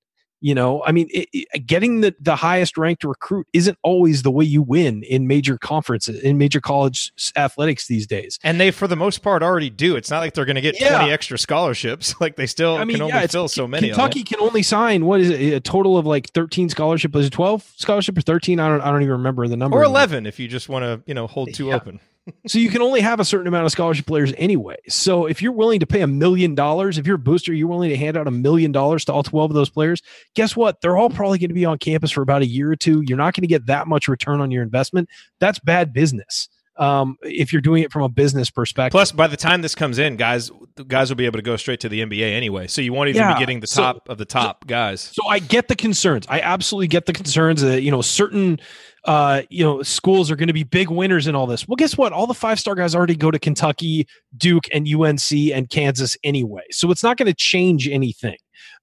You 0.42 0.54
know, 0.54 0.82
I 0.84 0.92
mean, 0.92 1.08
it, 1.12 1.28
it- 1.32 1.66
getting 1.66 2.02
the 2.02 2.14
the 2.20 2.36
highest 2.36 2.76
ranked 2.76 3.04
recruit 3.04 3.46
isn't 3.54 3.78
always 3.82 4.22
the 4.22 4.30
way 4.30 4.44
you 4.44 4.60
win 4.62 5.02
in 5.02 5.26
major 5.26 5.56
conferences 5.56 6.20
in 6.22 6.36
major 6.36 6.60
college 6.60 7.10
athletics 7.36 7.86
these 7.86 8.06
days. 8.06 8.38
and 8.44 8.60
they 8.60 8.70
for 8.70 8.86
the 8.86 8.96
most 8.96 9.22
part 9.22 9.42
already 9.42 9.70
do. 9.70 9.96
It's 9.96 10.10
not 10.10 10.18
like 10.20 10.34
they're 10.34 10.44
going 10.44 10.56
to 10.56 10.60
get 10.60 10.78
Yeah. 10.78 10.96
twenty 10.98 11.10
extra 11.12 11.38
scholarships. 11.38 12.14
Like 12.20 12.36
they 12.36 12.46
still 12.46 12.76
I 12.76 12.84
mean, 12.84 12.96
can 12.96 13.02
only 13.02 13.12
yeah, 13.14 13.18
it's- 13.20 13.32
fill 13.32 13.48
so 13.48 13.66
many. 13.66 13.88
Kentucky 13.88 14.22
can 14.24 14.40
only 14.40 14.62
sign 14.62 15.06
what 15.06 15.20
is 15.20 15.30
it? 15.30 15.54
A 15.54 15.60
total 15.60 15.96
of 15.96 16.04
like 16.06 16.28
13 16.32 16.68
scholarship. 16.68 17.16
Is 17.16 17.26
it 17.26 17.30
12 17.32 17.72
scholarship 17.76 18.18
or 18.18 18.20
13? 18.22 18.60
I 18.60 18.68
don't. 18.68 18.80
I 18.82 18.90
don't 18.90 19.02
even 19.02 19.12
remember 19.12 19.48
the 19.48 19.56
number. 19.56 19.76
or 19.78 19.84
anymore. 19.84 19.96
eleven 19.98 20.26
if 20.26 20.38
you 20.38 20.48
just 20.48 20.68
want 20.68 20.82
to 20.82 21.02
you 21.06 21.14
know 21.14 21.26
hold 21.26 21.54
two 21.54 21.68
Yeah. 21.68 21.76
open. 21.76 21.98
So 22.46 22.58
you 22.58 22.70
can 22.70 22.82
only 22.82 23.00
have 23.00 23.20
a 23.20 23.24
certain 23.24 23.46
amount 23.46 23.66
of 23.66 23.72
scholarship 23.72 24.06
players 24.06 24.32
anyway. 24.36 24.76
So 24.88 25.26
if 25.26 25.42
you're 25.42 25.52
willing 25.52 25.80
to 25.80 25.86
pay 25.86 26.00
a 26.00 26.06
million 26.06 26.54
dollars, 26.54 26.98
if 26.98 27.06
you're 27.06 27.16
a 27.16 27.20
booster, 27.20 27.52
you're 27.52 27.68
willing 27.68 27.90
to 27.90 27.96
hand 27.96 28.16
out 28.16 28.26
a 28.26 28.32
million 28.32 28.72
dollars 28.72 29.04
to 29.04 29.12
all 29.12 29.22
12 29.22 29.50
of 29.50 29.54
those 29.54 29.70
players. 29.70 30.02
Guess 30.34 30.56
what? 30.56 30.80
They're 30.80 30.96
all 30.96 31.10
probably 31.10 31.38
going 31.38 31.50
to 31.50 31.54
be 31.54 31.64
on 31.64 31.78
campus 31.78 32.10
for 32.10 32.22
about 32.22 32.42
a 32.42 32.46
year 32.46 32.70
or 32.70 32.76
two. 32.76 33.02
You're 33.06 33.18
not 33.18 33.34
going 33.34 33.42
to 33.42 33.48
get 33.48 33.66
that 33.66 33.86
much 33.86 34.08
return 34.08 34.40
on 34.40 34.50
your 34.50 34.62
investment. 34.62 35.08
That's 35.38 35.58
bad 35.58 35.92
business. 35.92 36.48
Um, 36.78 37.16
if 37.22 37.52
you're 37.52 37.62
doing 37.62 37.82
it 37.82 37.92
from 37.92 38.02
a 38.02 38.08
business 38.08 38.50
perspective. 38.50 38.92
Plus, 38.92 39.12
by 39.12 39.26
the 39.26 39.36
time 39.36 39.62
this 39.62 39.74
comes 39.74 39.98
in, 39.98 40.16
guys, 40.16 40.50
guys 40.88 41.08
will 41.10 41.16
be 41.16 41.24
able 41.26 41.38
to 41.38 41.42
go 41.42 41.56
straight 41.56 41.80
to 41.80 41.88
the 41.88 42.00
NBA 42.02 42.32
anyway. 42.32 42.66
So 42.66 42.80
you 42.82 42.92
won't 42.92 43.08
even 43.08 43.22
Yeah, 43.22 43.34
be 43.34 43.40
getting 43.40 43.60
the 43.60 43.66
so- 43.66 43.82
top 43.82 44.08
of 44.08 44.18
the 44.18 44.24
top 44.24 44.66
guys. 44.66 45.00
So 45.14 45.26
I 45.28 45.38
get 45.38 45.68
the 45.68 45.76
concerns. 45.76 46.26
I 46.28 46.40
absolutely 46.40 46.88
get 46.88 47.06
the 47.06 47.12
concerns 47.12 47.62
that 47.62 47.82
you 47.82 47.90
know 47.90 48.02
certain 48.02 48.58
uh 49.04 49.42
you 49.50 49.62
know 49.62 49.82
schools 49.82 50.30
are 50.32 50.36
going 50.36 50.48
to 50.48 50.52
be 50.52 50.64
big 50.64 50.90
winners 50.90 51.26
in 51.26 51.34
all 51.34 51.46
this. 51.46 51.66
Well, 51.68 51.76
guess 51.76 51.96
what? 51.96 52.12
All 52.12 52.26
the 52.26 52.34
five 52.34 52.58
star 52.60 52.74
guys 52.74 52.94
already 52.94 53.14
go 53.16 53.30
to 53.30 53.38
Kentucky, 53.38 54.06
Duke, 54.36 54.66
and 54.74 54.86
UNC 54.86 55.32
and 55.54 55.70
Kansas 55.70 56.16
anyway. 56.24 56.62
So 56.72 56.90
it's 56.90 57.02
not 57.02 57.16
going 57.16 57.26
to 57.28 57.34
change 57.34 57.88
anything. 57.88 58.36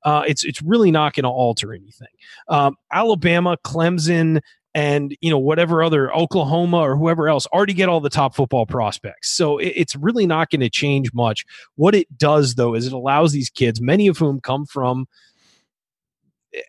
Uh, 0.03 0.23
it's 0.27 0.43
it's 0.43 0.61
really 0.61 0.91
not 0.91 1.13
going 1.13 1.23
to 1.23 1.29
alter 1.29 1.73
anything. 1.73 2.07
Um, 2.47 2.75
Alabama, 2.91 3.57
Clemson, 3.65 4.41
and 4.75 5.15
you 5.21 5.29
know 5.29 5.37
whatever 5.37 5.83
other 5.83 6.13
Oklahoma 6.13 6.77
or 6.77 6.95
whoever 6.95 7.29
else 7.29 7.45
already 7.47 7.73
get 7.73 7.89
all 7.89 8.01
the 8.01 8.09
top 8.09 8.35
football 8.35 8.65
prospects. 8.65 9.29
So 9.29 9.57
it, 9.57 9.73
it's 9.75 9.95
really 9.95 10.25
not 10.25 10.49
going 10.49 10.61
to 10.61 10.69
change 10.69 11.13
much. 11.13 11.45
What 11.75 11.95
it 11.95 12.17
does 12.17 12.55
though 12.55 12.73
is 12.73 12.87
it 12.87 12.93
allows 12.93 13.31
these 13.31 13.49
kids, 13.49 13.81
many 13.81 14.07
of 14.07 14.17
whom 14.17 14.39
come 14.41 14.65
from 14.65 15.07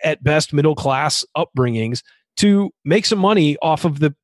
at 0.02 0.22
best 0.22 0.52
middle 0.52 0.74
class 0.74 1.24
upbringings 1.36 2.02
to 2.36 2.70
make 2.84 3.06
some 3.06 3.18
money 3.18 3.56
off 3.62 3.84
of 3.84 4.00
the 4.00 4.14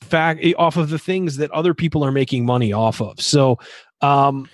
fact 0.00 0.44
off 0.58 0.76
of 0.76 0.90
the 0.90 0.98
things 0.98 1.36
that 1.36 1.50
other 1.52 1.74
people 1.74 2.04
are 2.04 2.10
making 2.10 2.44
money 2.44 2.72
off 2.72 3.00
of 3.00 3.20
so 3.20 3.56
um 4.00 4.48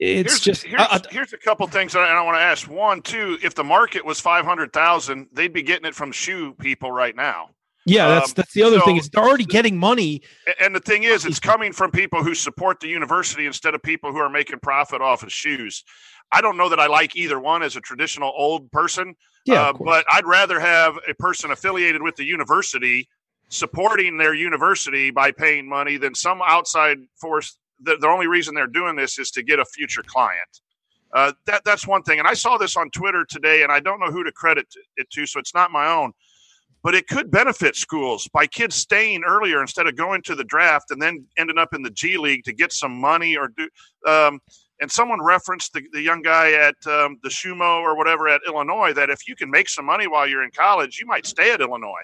it's 0.00 0.32
here's, 0.32 0.40
just 0.40 0.62
here's, 0.64 1.06
here's 1.10 1.32
a 1.32 1.38
couple 1.38 1.64
things 1.68 1.92
that 1.92 2.00
I, 2.00 2.10
I 2.10 2.22
want 2.22 2.34
to 2.36 2.40
ask. 2.40 2.68
One, 2.68 3.02
two, 3.02 3.38
if 3.40 3.54
the 3.54 3.62
market 3.62 4.04
was 4.04 4.18
five 4.18 4.44
hundred 4.44 4.72
thousand, 4.72 5.28
they'd 5.32 5.52
be 5.52 5.62
getting 5.62 5.86
it 5.86 5.94
from 5.94 6.10
shoe 6.10 6.54
people 6.54 6.90
right 6.90 7.14
now. 7.14 7.50
Yeah 7.86 8.08
that's 8.08 8.30
um, 8.30 8.34
that's 8.36 8.52
the 8.52 8.62
other 8.62 8.78
so- 8.78 8.84
thing 8.84 8.96
is 8.96 9.08
they're 9.08 9.24
already 9.24 9.44
getting 9.44 9.76
money 9.76 10.22
And 10.60 10.74
the 10.74 10.80
thing 10.80 11.04
is, 11.04 11.24
it's 11.24 11.40
coming 11.40 11.72
from 11.72 11.90
people 11.90 12.22
who 12.22 12.34
support 12.34 12.80
the 12.80 12.88
university 12.88 13.46
instead 13.46 13.74
of 13.74 13.82
people 13.82 14.12
who 14.12 14.18
are 14.18 14.30
making 14.30 14.58
profit 14.60 15.00
off 15.00 15.22
of 15.22 15.32
shoes. 15.32 15.84
I 16.30 16.40
don't 16.40 16.56
know 16.56 16.68
that 16.68 16.80
I 16.80 16.86
like 16.86 17.16
either 17.16 17.38
one 17.38 17.62
as 17.62 17.76
a 17.76 17.80
traditional 17.80 18.32
old 18.36 18.70
person, 18.70 19.14
yeah 19.46 19.68
uh, 19.68 19.72
but 19.72 20.04
I'd 20.12 20.26
rather 20.26 20.60
have 20.60 20.98
a 21.08 21.14
person 21.14 21.50
affiliated 21.50 22.02
with 22.02 22.16
the 22.16 22.24
university 22.24 23.08
supporting 23.52 24.16
their 24.16 24.34
university 24.34 25.10
by 25.10 25.30
paying 25.30 25.68
money 25.68 25.96
than 25.98 26.14
some 26.14 26.40
outside 26.42 26.98
force. 27.20 27.58
The, 27.82 27.96
the 28.00 28.08
only 28.08 28.26
reason 28.26 28.54
they're 28.54 28.66
doing 28.66 28.96
this 28.96 29.18
is 29.18 29.30
to 29.32 29.42
get 29.42 29.58
a 29.58 29.64
future 29.64 30.02
client. 30.02 30.60
Uh, 31.14 31.32
that 31.44 31.62
that's 31.64 31.86
one 31.86 32.02
thing, 32.02 32.18
and 32.18 32.26
I 32.26 32.32
saw 32.32 32.56
this 32.56 32.74
on 32.74 32.88
Twitter 32.90 33.26
today, 33.28 33.62
and 33.62 33.70
I 33.70 33.80
don't 33.80 34.00
know 34.00 34.10
who 34.10 34.24
to 34.24 34.32
credit 34.32 34.66
it 34.96 35.10
to, 35.10 35.26
so 35.26 35.38
it's 35.38 35.54
not 35.54 35.70
my 35.70 35.86
own. 35.86 36.12
But 36.82 36.94
it 36.94 37.06
could 37.06 37.30
benefit 37.30 37.76
schools 37.76 38.28
by 38.32 38.46
kids 38.46 38.74
staying 38.74 39.22
earlier 39.24 39.60
instead 39.60 39.86
of 39.86 39.94
going 39.96 40.22
to 40.22 40.34
the 40.34 40.44
draft 40.44 40.90
and 40.90 41.00
then 41.00 41.24
ending 41.36 41.58
up 41.58 41.74
in 41.74 41.82
the 41.82 41.90
G 41.90 42.16
League 42.16 42.44
to 42.44 42.52
get 42.52 42.72
some 42.72 42.92
money 43.00 43.36
or 43.36 43.48
do. 43.48 43.68
Um, 44.06 44.40
and 44.80 44.90
someone 44.90 45.22
referenced 45.22 45.74
the, 45.74 45.82
the 45.92 46.00
young 46.02 46.22
guy 46.22 46.52
at 46.52 46.74
um, 46.88 47.18
the 47.22 47.28
Shumo 47.28 47.80
or 47.82 47.96
whatever 47.96 48.26
at 48.28 48.40
Illinois 48.46 48.92
that 48.94 49.10
if 49.10 49.28
you 49.28 49.36
can 49.36 49.48
make 49.48 49.68
some 49.68 49.84
money 49.84 50.08
while 50.08 50.26
you're 50.26 50.42
in 50.42 50.50
college, 50.50 50.98
you 51.00 51.06
might 51.06 51.24
stay 51.24 51.52
at 51.52 51.60
Illinois 51.60 52.02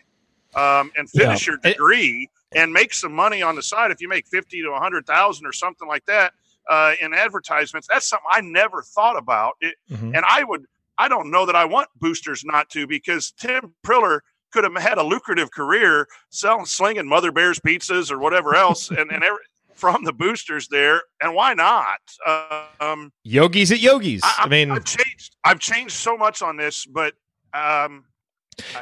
um, 0.55 0.93
and 0.97 1.11
finish 1.11 1.47
your 1.49 1.57
degree 1.57 2.31
and 2.55 2.73
make 2.73 2.95
some 2.95 3.13
money 3.13 3.43
on 3.43 3.57
the 3.57 3.63
side. 3.63 3.91
If 3.91 4.01
you 4.01 4.09
make 4.09 4.29
fifty 4.29 4.63
to 4.63 4.71
a 4.71 4.79
hundred 4.79 5.07
thousand 5.07 5.45
or 5.45 5.53
something 5.53 5.89
like 5.89 6.07
that 6.07 6.35
uh, 6.71 6.95
in 7.01 7.13
advertisements, 7.15 7.89
that's 7.91 8.09
something 8.09 8.29
I 8.31 8.43
never 8.43 8.83
thought 8.83 9.17
about. 9.19 9.55
It, 9.61 9.75
Mhm. 9.91 10.15
And 10.17 10.25
I 10.25 10.45
would, 10.45 10.67
I 10.97 11.09
don't 11.09 11.33
know 11.33 11.47
that 11.47 11.57
I 11.57 11.65
want 11.65 11.89
boosters 11.99 12.45
not 12.45 12.71
to 12.71 12.87
because 12.87 13.33
Tim 13.33 13.75
Priller 13.83 14.23
could 14.53 14.65
have 14.65 14.75
had 14.77 14.99
a 14.99 15.03
lucrative 15.03 15.51
career 15.51 16.07
selling, 16.31 16.67
slinging 16.67 17.07
Mother 17.09 17.33
Bear's 17.33 17.59
pizzas 17.61 18.11
or 18.11 18.19
whatever 18.19 18.55
else, 18.55 18.91
and 18.91 19.11
and 19.11 19.23
every, 19.25 19.41
from 19.75 20.05
the 20.05 20.13
boosters 20.13 20.69
there. 20.69 21.03
And 21.23 21.35
why 21.35 21.55
not? 21.55 21.99
Uh, 22.27 22.65
um, 22.81 23.13
Yogis 23.25 23.71
at 23.71 23.81
Yogis. 23.81 24.23
I, 24.25 24.35
I, 24.45 24.49
mean, 24.49 24.71
I've 24.71 24.85
changed. 24.85 25.37
I've 25.45 25.59
changed 25.61 25.95
so 25.95 26.17
much 26.17 26.43
on 26.43 26.57
this, 26.57 26.85
but 26.87 27.15
um, 27.55 28.05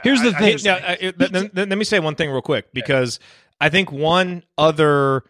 Here's 0.03 0.23
the 0.23 0.29
I- 0.31 0.37
I 0.37 0.39
thing- 0.41 0.53
just- 0.53 0.65
now, 0.65 0.77
uh, 0.77 0.97
it- 0.99 1.19
th- 1.19 1.31
th- 1.33 1.53
th- 1.53 1.69
let 1.69 1.77
me 1.79 1.85
say 1.85 1.99
one 2.01 2.15
thing 2.15 2.31
real 2.31 2.41
quick 2.43 2.73
because 2.73 3.21
I 3.61 3.69
think 3.69 3.93
one 3.93 4.43
other 4.57 5.25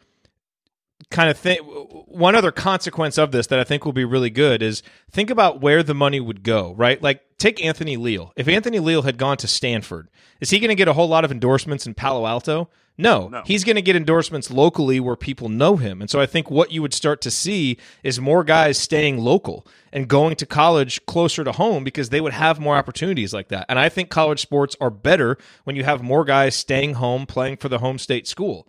kind 1.10 1.28
of 1.30 1.38
thing, 1.38 1.58
one 1.58 2.34
other 2.34 2.50
consequence 2.52 3.18
of 3.18 3.30
this 3.32 3.46
that 3.48 3.58
I 3.58 3.64
think 3.64 3.84
will 3.84 3.92
be 3.92 4.04
really 4.04 4.30
good 4.30 4.62
is 4.62 4.82
think 5.10 5.30
about 5.30 5.60
where 5.60 5.82
the 5.82 5.94
money 5.94 6.20
would 6.20 6.42
go, 6.42 6.74
right? 6.74 7.00
Like 7.02 7.20
take 7.38 7.62
Anthony 7.64 7.96
Leal. 7.96 8.32
If 8.36 8.48
Anthony 8.48 8.78
Leal 8.78 9.02
had 9.02 9.18
gone 9.18 9.36
to 9.38 9.48
Stanford, 9.48 10.08
is 10.40 10.50
he 10.50 10.58
going 10.58 10.68
to 10.68 10.74
get 10.74 10.88
a 10.88 10.92
whole 10.94 11.08
lot 11.08 11.24
of 11.24 11.30
endorsements 11.32 11.86
in 11.86 11.94
Palo 11.94 12.26
Alto? 12.26 12.68
No, 12.98 13.28
No. 13.28 13.42
he's 13.44 13.62
going 13.62 13.76
to 13.76 13.82
get 13.82 13.94
endorsements 13.94 14.50
locally 14.50 15.00
where 15.00 15.16
people 15.16 15.50
know 15.50 15.76
him. 15.76 16.00
And 16.00 16.08
so 16.08 16.18
I 16.18 16.24
think 16.24 16.50
what 16.50 16.72
you 16.72 16.80
would 16.80 16.94
start 16.94 17.20
to 17.22 17.30
see 17.30 17.76
is 18.02 18.18
more 18.18 18.42
guys 18.42 18.78
staying 18.78 19.18
local 19.18 19.66
and 19.92 20.08
going 20.08 20.34
to 20.36 20.46
college 20.46 21.04
closer 21.04 21.44
to 21.44 21.52
home 21.52 21.84
because 21.84 22.08
they 22.08 22.22
would 22.22 22.32
have 22.32 22.58
more 22.58 22.74
opportunities 22.76 23.34
like 23.34 23.48
that. 23.48 23.66
And 23.68 23.78
I 23.78 23.90
think 23.90 24.08
college 24.08 24.40
sports 24.40 24.76
are 24.80 24.88
better 24.88 25.36
when 25.64 25.76
you 25.76 25.84
have 25.84 26.02
more 26.02 26.24
guys 26.24 26.54
staying 26.54 26.94
home 26.94 27.26
playing 27.26 27.58
for 27.58 27.68
the 27.68 27.80
home 27.80 27.98
state 27.98 28.26
school. 28.26 28.66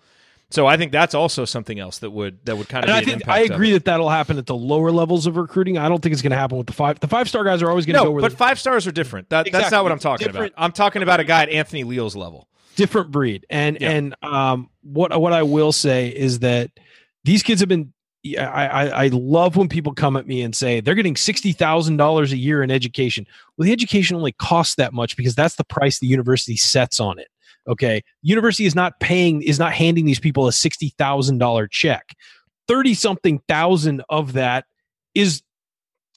So 0.50 0.66
I 0.66 0.78
think 0.78 0.94
that's 0.94 1.14
also 1.14 1.44
something 1.44 1.78
else 1.78 2.00
that 2.00 2.12
would 2.12 2.46
that 2.46 2.58
would 2.58 2.70
kind 2.70 2.86
of 2.86 2.90
I 2.92 3.00
an 3.00 3.04
think 3.06 3.22
impact 3.22 3.30
I 3.52 3.54
agree 3.54 3.74
that 3.74 3.84
that'll 3.86 4.10
happen 4.10 4.38
at 4.38 4.46
the 4.46 4.56
lower 4.56 4.92
levels 4.92 5.28
of 5.28 5.36
recruiting. 5.36 5.78
I 5.78 5.90
don't 5.90 6.02
think 6.02 6.14
it's 6.14 6.22
going 6.22 6.32
to 6.32 6.38
happen 6.38 6.58
with 6.58 6.68
the 6.68 6.74
five. 6.74 7.00
The 7.02 7.08
five 7.10 7.28
star 7.28 7.44
guys 7.44 7.62
are 7.62 7.70
always 7.70 7.86
going 7.86 7.96
to 7.96 8.00
go 8.00 8.06
No, 8.06 8.12
where 8.12 8.22
but 8.22 8.32
five 8.34 8.58
stars 8.58 8.88
are 8.88 8.92
different. 8.94 9.30
That, 9.30 9.50
That's 9.52 9.72
not 9.72 9.84
what 9.84 9.92
I'm 9.92 10.00
talking 10.00 10.28
Different- 10.28 10.54
about. 10.54 10.64
I'm 10.64 10.72
talking 10.72 11.04
about 11.04 11.20
a 11.20 11.26
guy 11.26 11.44
at 11.44 11.50
Anthony 11.50 11.84
Leal's 11.84 12.16
level. 12.16 12.48
different 12.78 13.12
breed. 13.12 13.46
And 13.50 13.78
Yeah. 13.82 13.92
and 13.92 14.16
um, 14.24 14.70
what 14.84 15.20
what 15.20 15.34
I 15.34 15.44
will 15.44 15.72
say 15.74 16.08
is 16.10 16.40
that 16.40 16.72
these 17.26 17.44
kids 17.44 17.60
have 17.60 17.70
been. 17.70 17.92
I, 18.38 18.42
I 18.68 18.86
I 19.06 19.08
love 19.08 19.56
when 19.56 19.70
people 19.70 19.94
come 19.94 20.18
at 20.18 20.28
me 20.28 20.42
and 20.42 20.54
say 20.54 20.82
they're 20.82 20.96
getting 20.96 21.16
sixty 21.16 21.52
thousand 21.54 21.96
dollars 21.98 22.34
a 22.34 22.38
year 22.38 22.62
in 22.64 22.72
education. 22.72 23.26
Well, 23.58 23.66
the 23.66 23.72
education 23.72 24.18
only 24.18 24.34
costs 24.34 24.76
that 24.76 24.92
much 24.92 25.16
because 25.16 25.34
that's 25.36 25.56
the 25.56 25.64
price 25.64 26.00
the 26.00 26.08
university 26.08 26.58
sets 26.58 27.00
on 27.00 27.20
it. 27.20 27.28
Okay, 27.68 28.02
university 28.22 28.66
is 28.66 28.76
not 28.76 29.00
paying 29.00 29.42
is 29.42 29.60
not 29.60 29.74
handing 29.74 30.06
these 30.06 30.20
people 30.20 30.48
a 30.48 30.52
sixty 30.52 30.90
thousand 30.98 31.38
dollar 31.38 31.68
check. 31.68 32.16
Thirty 32.68 32.94
something 32.94 33.40
thousand 33.48 34.04
of 34.10 34.34
that 34.34 34.66
is 35.16 35.42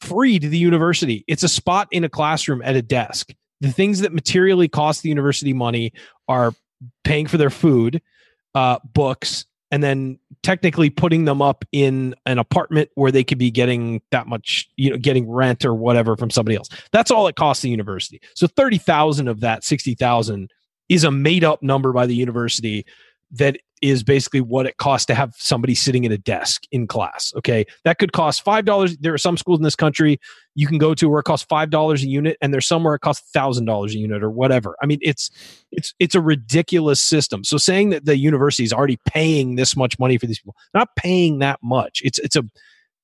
free 0.01 0.39
to 0.39 0.49
the 0.49 0.59
university. 0.59 1.25
It's 1.29 1.43
a 1.43 1.49
spot 1.49 1.89
in 1.91 2.05
a 2.05 2.09
classroom 2.09 2.63
at 2.63 2.77
a 2.77 2.83
desk. 2.83 3.33
The 3.61 3.73
things 3.73 4.01
that 4.01 4.13
materially 4.13 4.69
cost 4.69 5.03
the 5.03 5.09
university 5.09 5.53
money 5.53 5.93
are 6.29 6.53
paying 7.05 7.27
for 7.27 7.37
their 7.37 7.51
food, 7.51 8.01
uh, 8.55 8.79
books, 8.95 9.45
and 9.71 9.83
then 9.83 10.19
technically 10.43 10.89
putting 10.89 11.25
them 11.27 11.43
up 11.43 11.65
in 11.73 12.15
an 12.27 12.39
apartment 12.39 12.89
where 12.95 13.13
they 13.13 13.23
could 13.23 13.39
be 13.39 13.51
getting 13.51 14.01
that 14.11 14.27
much, 14.27 14.69
you 14.77 14.91
know, 14.91 14.97
getting 14.97 15.31
rent 15.31 15.65
or 15.65 15.75
whatever 15.75 16.17
from 16.17 16.31
somebody 16.31 16.57
else. 16.57 16.69
That's 16.93 17.11
all 17.11 17.27
it 17.27 17.37
costs 17.37 17.63
the 17.63 17.69
university. 17.69 18.21
So 18.35 18.47
thirty 18.47 18.79
thousand 18.79 19.29
of 19.29 19.41
that 19.41 19.65
sixty 19.65 19.95
thousand 19.95 20.51
is 20.91 21.05
a 21.05 21.11
made 21.11 21.45
up 21.45 21.63
number 21.63 21.93
by 21.95 22.05
the 22.05 22.15
university 22.15 22.85
that 23.31 23.57
is 23.81 24.03
basically 24.03 24.41
what 24.41 24.67
it 24.67 24.77
costs 24.77 25.07
to 25.07 25.15
have 25.15 25.33
somebody 25.39 25.75
sitting 25.75 26.05
at 26.05 26.13
a 26.13 26.19
desk 26.19 26.65
in 26.71 26.87
class. 26.87 27.33
Okay. 27.37 27.65
That 27.85 27.99
could 27.99 28.13
cost 28.13 28.45
$5. 28.45 28.99
There 29.01 29.15
are 29.15 29.19
some 29.19 29.39
schools 29.39 29.59
in 29.59 29.63
this 29.63 29.77
country 29.77 30.21
you 30.55 30.67
can 30.67 30.77
go 30.77 30.95
to 30.95 31.09
where 31.09 31.21
it 31.21 31.25
costs 31.25 31.47
$5 31.47 32.03
a 32.03 32.07
unit 32.07 32.37
and 32.43 32.53
there's 32.53 32.67
somewhere 32.67 32.95
it 32.97 33.01
costs 33.01 33.31
$1000 33.35 33.89
a 33.89 33.99
unit 33.99 34.23
or 34.23 34.31
whatever. 34.31 34.77
I 34.83 34.87
mean, 34.87 34.99
it's, 35.01 35.31
it's, 35.73 35.95
it's 35.99 36.15
a 36.15 36.21
ridiculous 36.21 37.01
system. 37.01 37.45
So 37.45 37.57
saying 37.57 37.91
that 37.91 38.05
the 38.05 38.19
university 38.19 38.65
is 38.65 38.73
already 38.73 38.99
paying 39.07 39.55
this 39.55 39.77
much 39.77 39.99
money 39.99 40.19
for 40.19 40.27
these 40.27 40.41
people, 40.41 40.57
not 40.75 40.89
paying 40.97 41.39
that 41.39 41.61
much. 41.63 42.03
It's, 42.05 42.19
it's 42.19 42.37
a, 42.37 42.43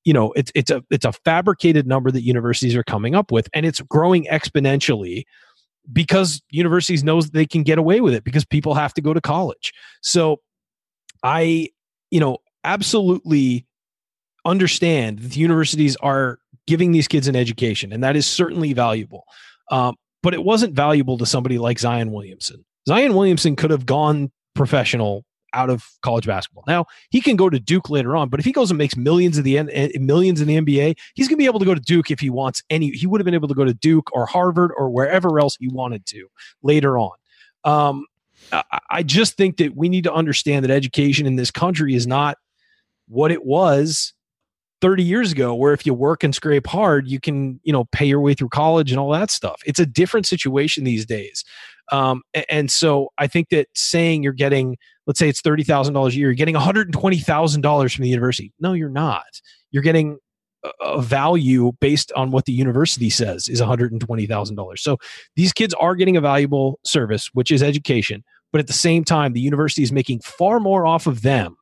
you 0.05 0.12
know, 0.12 0.32
it's, 0.32 0.53
it's 0.55 0.70
a, 0.70 0.84
it's 0.91 1.07
a 1.07 1.12
fabricated 1.12 1.87
number 1.87 2.11
that 2.11 2.22
universities 2.22 2.76
are 2.76 2.84
coming 2.84 3.14
up 3.14 3.32
with 3.32 3.49
and 3.55 3.64
it's 3.64 3.80
growing 3.80 4.26
exponentially 4.26 5.24
because 5.93 6.43
universities 6.51 7.05
knows 7.05 7.30
they 7.30 7.47
can 7.47 7.62
get 7.62 7.78
away 7.78 8.01
with 8.01 8.14
it 8.14 8.24
because 8.24 8.45
people 8.45 8.74
have 8.74 8.95
to 8.95 9.01
go 9.01 9.14
to 9.14 9.20
college. 9.20 9.72
So 10.03 10.41
I, 11.22 11.70
you 12.11 12.20
know, 12.20 12.39
absolutely 12.64 13.66
understand 14.45 15.20
that 15.20 15.32
the 15.32 15.41
universities 15.41 15.97
are 15.97 16.39
giving 16.66 16.93
these 16.93 17.09
kids 17.09 17.28
an 17.28 17.37
education, 17.37 17.93
and 17.93 18.03
that 18.03 18.16
is 18.16 18.26
certainly 18.26 18.72
valuable. 18.72 19.24
Um, 19.70 19.95
but 20.22 20.34
it 20.34 20.43
wasn't 20.43 20.74
valuable 20.74 21.18
to 21.18 21.26
somebody 21.26 21.59
like 21.59 21.78
Zion 21.78 22.12
Williamson. 22.12 22.64
Zion 22.89 23.14
Williamson 23.14 23.57
could 23.57 23.70
have 23.70 23.87
gone 23.87 24.30
professional 24.55 25.24
out 25.57 25.71
of 25.71 25.85
college 26.03 26.27
basketball. 26.27 26.65
Now 26.67 26.87
he 27.11 27.21
can 27.21 27.35
go 27.35 27.51
to 27.51 27.59
Duke 27.59 27.91
later 27.91 28.15
on, 28.15 28.29
but 28.29 28.39
if 28.39 28.47
he 28.47 28.53
goes 28.53 28.71
and 28.71 28.79
makes 28.79 28.97
millions 28.97 29.39
of 29.39 29.45
the 29.45 29.59
eh, 29.59 29.89
millions 29.99 30.41
in 30.41 30.47
the 30.47 30.57
NBA, 30.57 30.97
he's 31.15 31.27
going 31.27 31.37
to 31.37 31.43
be 31.43 31.47
able 31.47 31.59
to 31.59 31.65
go 31.65 31.75
to 31.75 31.81
Duke 31.81 32.11
if 32.11 32.21
he 32.21 32.31
wants 32.31 32.63
any. 32.71 32.91
He 32.91 33.07
would 33.07 33.21
have 33.21 33.25
been 33.25 33.35
able 33.35 33.49
to 33.49 33.55
go 33.55 33.65
to 33.65 33.75
Duke 33.75 34.11
or 34.13 34.27
Harvard 34.27 34.71
or 34.77 34.91
wherever 34.91 35.41
else 35.41 35.57
he 35.59 35.69
wanted 35.69 36.07
to 36.07 36.29
later 36.63 36.99
on. 36.99 37.17
Um, 37.65 38.07
I, 38.53 38.79
I 38.91 39.03
just 39.03 39.37
think 39.37 39.57
that 39.57 39.77
we 39.77 39.89
need 39.89 40.05
to 40.05 40.13
understand 40.13 40.65
that 40.65 40.71
education 40.71 41.27
in 41.27 41.37
this 41.37 41.51
country 41.51 41.95
is 41.95 42.07
not 42.07 42.39
what 43.09 43.33
it 43.33 43.45
was 43.45 44.13
30 44.81 45.03
years 45.03 45.33
ago 45.33 45.55
where 45.55 45.73
if 45.73 45.87
you 45.87 45.95
work 45.95 46.23
and 46.23 46.35
scrape 46.35 46.67
hard 46.67 47.09
you 47.09 47.19
can 47.19 47.59
you 47.63 47.73
know 47.73 47.85
pay 47.87 48.05
your 48.05 48.21
way 48.21 48.35
through 48.35 48.49
college 48.49 48.91
and 48.91 49.01
all 49.01 49.11
that 49.11 49.31
stuff 49.31 49.61
it's 49.65 49.81
a 49.81 49.87
different 49.87 50.27
situation 50.27 50.85
these 50.85 51.07
days 51.07 51.45
Um, 51.93 52.22
and, 52.51 52.70
so 52.70 53.09
I 53.18 53.26
think 53.26 53.49
that 53.51 53.68
saying 53.74 54.22
you're 54.22 54.32
getting, 54.32 54.76
let's 55.07 55.18
say 55.18 55.28
it's 55.28 55.41
thirty 55.41 55.62
thousand 55.62 55.95
dollars 55.95 56.14
a 56.14 56.18
year, 56.18 56.28
you're 56.28 56.34
getting 56.34 56.55
one 56.55 56.64
hundred 56.64 56.89
and 56.89 56.95
twenty 56.95 57.18
thousand 57.18 57.61
dollars 57.61 57.95
from 57.95 58.03
the 58.03 58.09
university. 58.09 58.53
No, 58.59 58.72
you're 58.72 58.89
not. 58.89 59.41
You're 59.70 59.82
getting 59.82 60.18
a- 60.82 61.01
value 61.01 61.72
based 61.80 62.11
on 62.16 62.30
what 62.30 62.45
the 62.45 62.53
university 62.53 63.11
says 63.11 63.49
is 63.49 63.61
one 63.61 63.68
hundred 63.68 63.93
and 63.93 64.01
twenty 64.01 64.26
thousand 64.26 64.57
dollars. 64.57 64.82
So 64.82 64.99
these 65.37 65.53
kids 65.53 65.74
are 65.74 65.95
getting 65.95 66.16
a 66.16 66.20
valuable 66.20 66.80
service, 66.84 67.30
which 67.34 67.51
is 67.51 67.62
education. 67.62 68.24
But 68.53 68.61
at 68.61 68.66
the 68.66 68.72
same 68.72 69.05
time, 69.05 69.32
the 69.32 69.41
university 69.41 69.82
is 69.82 69.93
making 69.93 70.20
far 70.20 70.61
more 70.61 70.87
off 70.87 71.07
of 71.07 71.22
them 71.22 71.57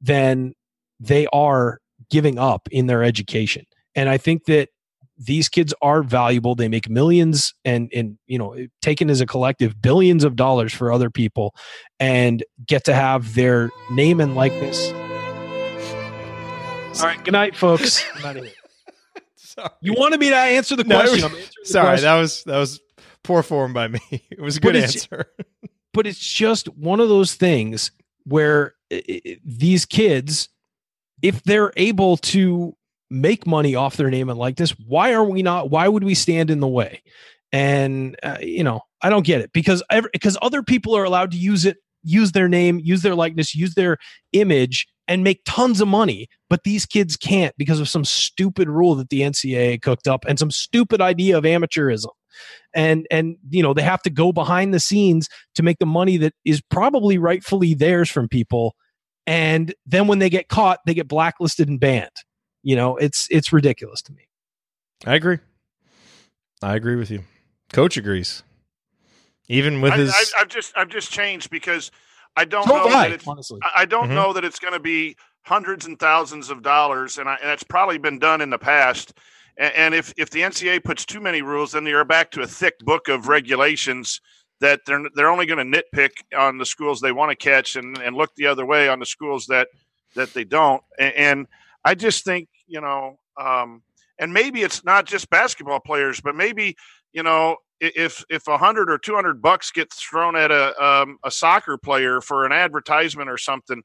than 0.00 0.52
they 1.00 1.26
are 1.32 1.80
giving 2.10 2.38
up 2.38 2.68
in 2.70 2.86
their 2.86 3.02
education. 3.02 3.64
And 3.94 4.08
I 4.08 4.18
think 4.18 4.44
that 4.44 4.68
these 5.16 5.48
kids 5.48 5.72
are 5.80 6.02
valuable. 6.02 6.54
They 6.54 6.68
make 6.68 6.88
millions 6.90 7.54
and 7.64 7.90
and 7.94 8.18
you 8.26 8.38
know, 8.38 8.56
taken 8.82 9.10
as 9.10 9.20
a 9.20 9.26
collective, 9.26 9.80
billions 9.80 10.24
of 10.24 10.36
dollars 10.36 10.72
for 10.72 10.92
other 10.92 11.10
people 11.10 11.54
and 12.00 12.42
get 12.66 12.84
to 12.84 12.94
have 12.94 13.34
their 13.34 13.70
name 13.92 14.20
and 14.20 14.34
likeness. 14.34 14.92
All 17.00 17.06
right, 17.08 17.22
good 17.24 17.32
night, 17.32 17.56
folks. 17.56 18.04
I'm 18.16 18.24
outta 18.24 18.40
here. 18.44 18.52
Sorry. 19.36 19.68
You 19.80 19.94
wanted 19.94 20.20
me 20.20 20.30
to 20.30 20.36
answer 20.36 20.76
the 20.76 20.84
No, 20.84 21.00
question. 21.00 21.22
was- 21.22 21.24
I'm 21.24 21.32
the 21.32 21.68
Sorry, 21.68 21.86
question. 21.86 22.04
that 22.04 22.16
was 22.20 22.44
that 22.44 22.58
was 22.58 22.80
poor 23.22 23.42
form 23.42 23.72
by 23.72 23.88
me. 23.88 24.00
It 24.30 24.40
was 24.40 24.56
a 24.56 24.60
But 24.60 24.68
good 24.72 24.76
it's- 24.76 24.94
answer. 24.94 25.26
but 25.92 26.06
it's 26.06 26.18
just 26.20 26.66
one 26.76 27.00
of 27.00 27.08
those 27.08 27.34
things 27.34 27.90
where 28.24 28.74
i- 28.92 29.02
i- 29.08 29.38
these 29.44 29.86
kids 29.86 30.48
if 31.22 31.42
they're 31.44 31.72
able 31.76 32.16
to 32.18 32.76
make 33.10 33.46
money 33.46 33.74
off 33.74 33.96
their 33.96 34.10
name 34.10 34.28
and 34.28 34.38
likeness 34.38 34.74
why 34.86 35.12
are 35.12 35.24
we 35.24 35.42
not 35.42 35.70
why 35.70 35.86
would 35.88 36.04
we 36.04 36.14
stand 36.14 36.50
in 36.50 36.60
the 36.60 36.68
way? 36.68 37.02
And 37.52 38.16
uh, 38.22 38.38
you 38.40 38.64
know 38.64 38.80
i 39.02 39.08
don't 39.08 39.26
get 39.26 39.40
it 39.40 39.52
because 39.52 39.82
because 40.12 40.36
other 40.42 40.62
people 40.62 40.96
are 40.96 41.04
allowed 41.04 41.30
to 41.30 41.36
use 41.36 41.64
it 41.64 41.76
use 42.02 42.32
their 42.32 42.48
name 42.48 42.80
use 42.82 43.02
their 43.02 43.14
likeness 43.14 43.54
use 43.54 43.74
their 43.74 43.96
image 44.32 44.86
and 45.06 45.22
make 45.22 45.40
tons 45.44 45.80
of 45.80 45.86
money 45.86 46.28
but 46.54 46.62
these 46.62 46.86
kids 46.86 47.16
can't 47.16 47.52
because 47.58 47.80
of 47.80 47.88
some 47.88 48.04
stupid 48.04 48.68
rule 48.68 48.94
that 48.94 49.08
the 49.08 49.22
ncaa 49.22 49.82
cooked 49.82 50.06
up 50.06 50.24
and 50.24 50.38
some 50.38 50.52
stupid 50.52 51.00
idea 51.00 51.36
of 51.36 51.42
amateurism. 51.42 52.10
And 52.72 53.08
and 53.10 53.36
you 53.50 53.60
know 53.60 53.74
they 53.74 53.82
have 53.82 54.02
to 54.02 54.10
go 54.10 54.30
behind 54.32 54.72
the 54.72 54.78
scenes 54.78 55.28
to 55.56 55.64
make 55.64 55.80
the 55.80 55.86
money 55.86 56.16
that 56.18 56.32
is 56.44 56.60
probably 56.60 57.18
rightfully 57.18 57.74
theirs 57.74 58.08
from 58.08 58.28
people. 58.28 58.76
And 59.26 59.74
then 59.84 60.06
when 60.06 60.20
they 60.20 60.30
get 60.30 60.46
caught 60.46 60.78
they 60.86 60.94
get 60.94 61.08
blacklisted 61.08 61.68
and 61.68 61.80
banned 61.80 62.10
you 62.64 62.74
know 62.74 62.96
it's 62.96 63.28
it's 63.30 63.52
ridiculous 63.52 64.02
to 64.02 64.12
me 64.12 64.26
I 65.06 65.14
agree. 65.16 65.38
I 66.62 66.76
agree 66.76 66.96
with 66.96 67.10
you. 67.10 67.24
Coach 67.72 67.96
agrees. 67.96 68.42
Even 69.48 69.80
with 69.82 69.92
I, 69.92 69.96
his 69.98 70.10
I, 70.10 70.24
I've 70.40 70.48
just 70.48 70.72
I've 70.76 70.88
just 70.88 71.10
changed 71.10 71.50
because 71.50 71.90
I 72.36 72.44
don't 72.46 72.66
So 72.66 72.74
know 72.74 72.88
have 72.88 73.00
that 73.02 73.12
it's, 73.12 73.28
honestly 73.28 73.60
I 73.62 73.82
I 73.82 73.84
don't 73.84 74.08
Mhm. 74.10 74.14
know 74.14 74.32
that 74.32 74.44
it's 74.44 74.58
going 74.58 74.72
to 74.72 74.80
be 74.80 75.16
hundreds 75.42 75.84
and 75.84 75.98
thousands 75.98 76.48
of 76.48 76.62
dollars, 76.62 77.18
and, 77.18 77.28
I, 77.28 77.36
and 77.42 77.50
it's 77.50 77.62
probably 77.62 77.98
been 77.98 78.18
done 78.18 78.40
in 78.40 78.48
the 78.48 78.58
past. 78.58 79.12
And, 79.58 79.74
and 79.74 79.94
if 79.94 80.14
if 80.16 80.30
the 80.30 80.40
NCAA 80.40 80.82
puts 80.82 81.04
too 81.04 81.20
many 81.20 81.42
rules, 81.42 81.72
then 81.72 81.84
you're 81.86 82.04
back 82.04 82.30
to 82.32 82.42
a 82.42 82.46
thick 82.46 82.78
book 82.80 83.08
of 83.08 83.28
regulations 83.28 84.20
that 84.60 84.80
they're 84.86 85.04
they're 85.14 85.28
only 85.28 85.44
going 85.46 85.70
to 85.70 85.82
nitpick 85.82 86.12
on 86.36 86.56
the 86.58 86.66
schools 86.66 87.00
they 87.00 87.12
want 87.12 87.30
to 87.30 87.36
catch 87.36 87.76
and, 87.76 87.98
and 87.98 88.16
look 88.16 88.34
the 88.36 88.46
other 88.46 88.64
way 88.64 88.88
on 88.88 89.00
the 89.00 89.06
schools 89.06 89.46
that 89.48 89.68
that 90.14 90.32
they 90.32 90.44
don't. 90.44 90.82
And, 90.98 91.14
and 91.14 91.46
I 91.84 91.94
just 91.94 92.24
think 92.24 92.48
you 92.66 92.80
know, 92.80 93.18
um, 93.40 93.82
and 94.18 94.32
maybe 94.32 94.62
it's 94.62 94.84
not 94.84 95.06
just 95.06 95.30
basketball 95.30 95.80
players, 95.80 96.20
but 96.20 96.34
maybe 96.34 96.76
you 97.12 97.22
know 97.22 97.56
if 97.80 98.24
if 98.30 98.46
a 98.48 98.58
hundred 98.58 98.90
or 98.90 98.98
two 98.98 99.14
hundred 99.14 99.42
bucks 99.42 99.70
gets 99.70 100.02
thrown 100.02 100.36
at 100.36 100.50
a 100.50 100.82
um, 100.82 101.18
a 101.24 101.30
soccer 101.30 101.76
player 101.76 102.20
for 102.20 102.44
an 102.44 102.52
advertisement 102.52 103.28
or 103.28 103.38
something, 103.38 103.82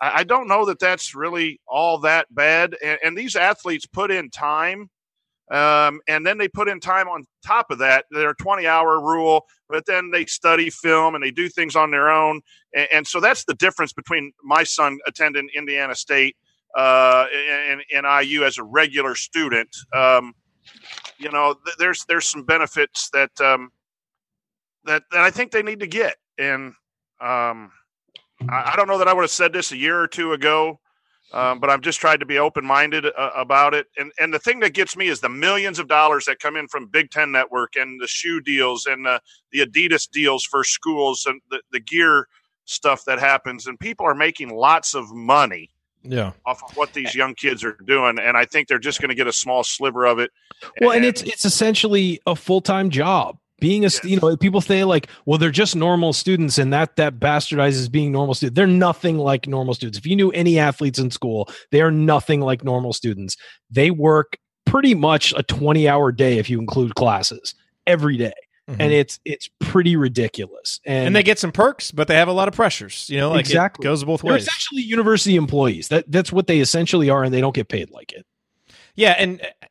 I, 0.00 0.20
I 0.20 0.24
don't 0.24 0.48
know 0.48 0.64
that 0.66 0.78
that's 0.78 1.14
really 1.14 1.60
all 1.66 1.98
that 2.00 2.26
bad. 2.34 2.76
And, 2.82 2.98
and 3.04 3.18
these 3.18 3.36
athletes 3.36 3.86
put 3.86 4.10
in 4.10 4.30
time, 4.30 4.90
um, 5.50 6.00
and 6.08 6.26
then 6.26 6.38
they 6.38 6.48
put 6.48 6.68
in 6.68 6.80
time 6.80 7.08
on 7.08 7.24
top 7.44 7.70
of 7.70 7.78
that. 7.78 8.06
Their 8.10 8.34
twenty 8.34 8.66
hour 8.66 9.00
rule, 9.00 9.44
but 9.68 9.86
then 9.86 10.10
they 10.10 10.26
study 10.26 10.70
film 10.70 11.14
and 11.14 11.22
they 11.22 11.30
do 11.30 11.48
things 11.48 11.76
on 11.76 11.90
their 11.90 12.10
own. 12.10 12.40
And, 12.74 12.88
and 12.92 13.06
so 13.06 13.20
that's 13.20 13.44
the 13.44 13.54
difference 13.54 13.92
between 13.92 14.32
my 14.42 14.64
son 14.64 14.98
attending 15.06 15.48
Indiana 15.56 15.94
State 15.94 16.36
uh, 16.76 17.24
and, 17.70 17.80
and 17.92 18.26
IU 18.26 18.44
as 18.44 18.58
a 18.58 18.62
regular 18.62 19.14
student. 19.14 19.74
Um, 19.94 20.34
you 21.18 21.30
know, 21.30 21.54
th- 21.64 21.76
there's 21.78 22.04
there's 22.04 22.28
some 22.28 22.44
benefits 22.44 23.08
that 23.10 23.30
um, 23.40 23.70
that 24.84 25.02
that 25.10 25.20
I 25.22 25.30
think 25.30 25.52
they 25.52 25.62
need 25.62 25.80
to 25.80 25.86
get, 25.86 26.16
and 26.38 26.74
um, 27.20 27.72
I, 28.48 28.72
I 28.72 28.74
don't 28.76 28.88
know 28.88 28.98
that 28.98 29.08
I 29.08 29.14
would 29.14 29.22
have 29.22 29.30
said 29.30 29.54
this 29.54 29.72
a 29.72 29.76
year 29.76 29.98
or 29.98 30.06
two 30.06 30.34
ago, 30.34 30.78
um, 31.32 31.60
but 31.60 31.70
I've 31.70 31.80
just 31.80 31.98
tried 31.98 32.20
to 32.20 32.26
be 32.26 32.38
open 32.38 32.66
minded 32.66 33.06
uh, 33.06 33.30
about 33.34 33.72
it. 33.72 33.86
And 33.96 34.12
and 34.18 34.34
the 34.34 34.38
thing 34.38 34.60
that 34.60 34.74
gets 34.74 34.98
me 34.98 35.08
is 35.08 35.20
the 35.20 35.30
millions 35.30 35.78
of 35.78 35.88
dollars 35.88 36.26
that 36.26 36.40
come 36.40 36.56
in 36.56 36.68
from 36.68 36.88
Big 36.88 37.10
Ten 37.10 37.32
Network 37.32 37.76
and 37.76 37.98
the 37.98 38.06
shoe 38.06 38.42
deals 38.42 38.84
and 38.84 39.06
the 39.06 39.20
the 39.50 39.60
Adidas 39.60 40.10
deals 40.10 40.44
for 40.44 40.62
schools 40.62 41.24
and 41.26 41.40
the, 41.50 41.62
the 41.72 41.80
gear 41.80 42.28
stuff 42.66 43.04
that 43.06 43.18
happens, 43.18 43.66
and 43.66 43.80
people 43.80 44.04
are 44.04 44.14
making 44.14 44.50
lots 44.50 44.94
of 44.94 45.10
money 45.10 45.70
yeah. 46.02 46.32
off 46.44 46.62
of 46.62 46.76
what 46.76 46.92
these 46.92 47.14
young 47.14 47.34
kids 47.34 47.64
are 47.64 47.76
doing, 47.86 48.18
and 48.18 48.36
I 48.36 48.44
think 48.44 48.68
they're 48.68 48.78
just 48.78 49.00
going 49.00 49.08
to 49.10 49.14
get 49.14 49.26
a 49.26 49.32
small 49.32 49.64
sliver 49.64 50.06
of 50.06 50.18
it. 50.18 50.30
well 50.80 50.92
and 50.92 51.04
it's 51.04 51.22
it's 51.22 51.44
essentially 51.44 52.20
a 52.26 52.34
full-time 52.34 52.90
job 52.90 53.36
being 53.58 53.84
a 53.84 53.90
st- 53.90 54.10
you 54.10 54.20
know 54.20 54.36
people 54.36 54.60
say 54.60 54.84
like 54.84 55.08
well 55.24 55.38
they're 55.38 55.50
just 55.50 55.76
normal 55.76 56.12
students 56.12 56.58
and 56.58 56.72
that 56.72 56.96
that 56.96 57.18
bastardizes 57.18 57.90
being 57.90 58.12
normal 58.12 58.34
students 58.34 58.54
they're 58.54 58.66
nothing 58.66 59.18
like 59.18 59.46
normal 59.46 59.74
students 59.74 59.98
if 59.98 60.06
you 60.06 60.14
knew 60.14 60.30
any 60.32 60.58
athletes 60.58 60.98
in 60.98 61.10
school 61.10 61.48
they 61.72 61.80
are 61.80 61.90
nothing 61.90 62.40
like 62.40 62.64
normal 62.64 62.92
students 62.92 63.36
they 63.70 63.90
work 63.90 64.38
pretty 64.66 64.94
much 64.94 65.32
a 65.36 65.42
20 65.42 65.88
hour 65.88 66.12
day 66.12 66.38
if 66.38 66.50
you 66.50 66.58
include 66.58 66.94
classes 66.94 67.54
every 67.86 68.18
day. 68.18 68.34
Mhm. 68.68 68.76
and 68.80 68.92
it's 68.92 69.20
it's 69.24 69.48
pretty 69.60 69.94
ridiculous 69.94 70.80
and, 70.84 71.06
and 71.06 71.16
they 71.16 71.22
get 71.22 71.38
some 71.38 71.52
perks, 71.52 71.92
but 71.92 72.08
they 72.08 72.16
have 72.16 72.26
a 72.28 72.32
lot 72.32 72.48
of 72.48 72.54
pressures. 72.54 73.08
You 73.08 73.18
know, 73.18 73.30
like 73.30 73.40
Exactly. 73.40 73.84
it 73.84 73.88
goes 73.88 74.02
both 74.02 74.24
ways. 74.24 74.30
they're 74.32 74.38
essentially 74.38 74.82
university 74.82 75.36
employees 75.36 75.86
that 75.88 76.10
that's 76.10 76.32
what 76.32 76.48
they 76.48 76.58
essentially 76.58 77.08
are 77.08 77.22
and 77.22 77.32
they 77.32 77.40
don't 77.40 77.54
get 77.54 77.68
paid 77.68 77.90
like 77.90 78.12
it 78.12 78.26
Yeah, 78.96 79.14
and 79.18 79.40
uh, 79.40 79.66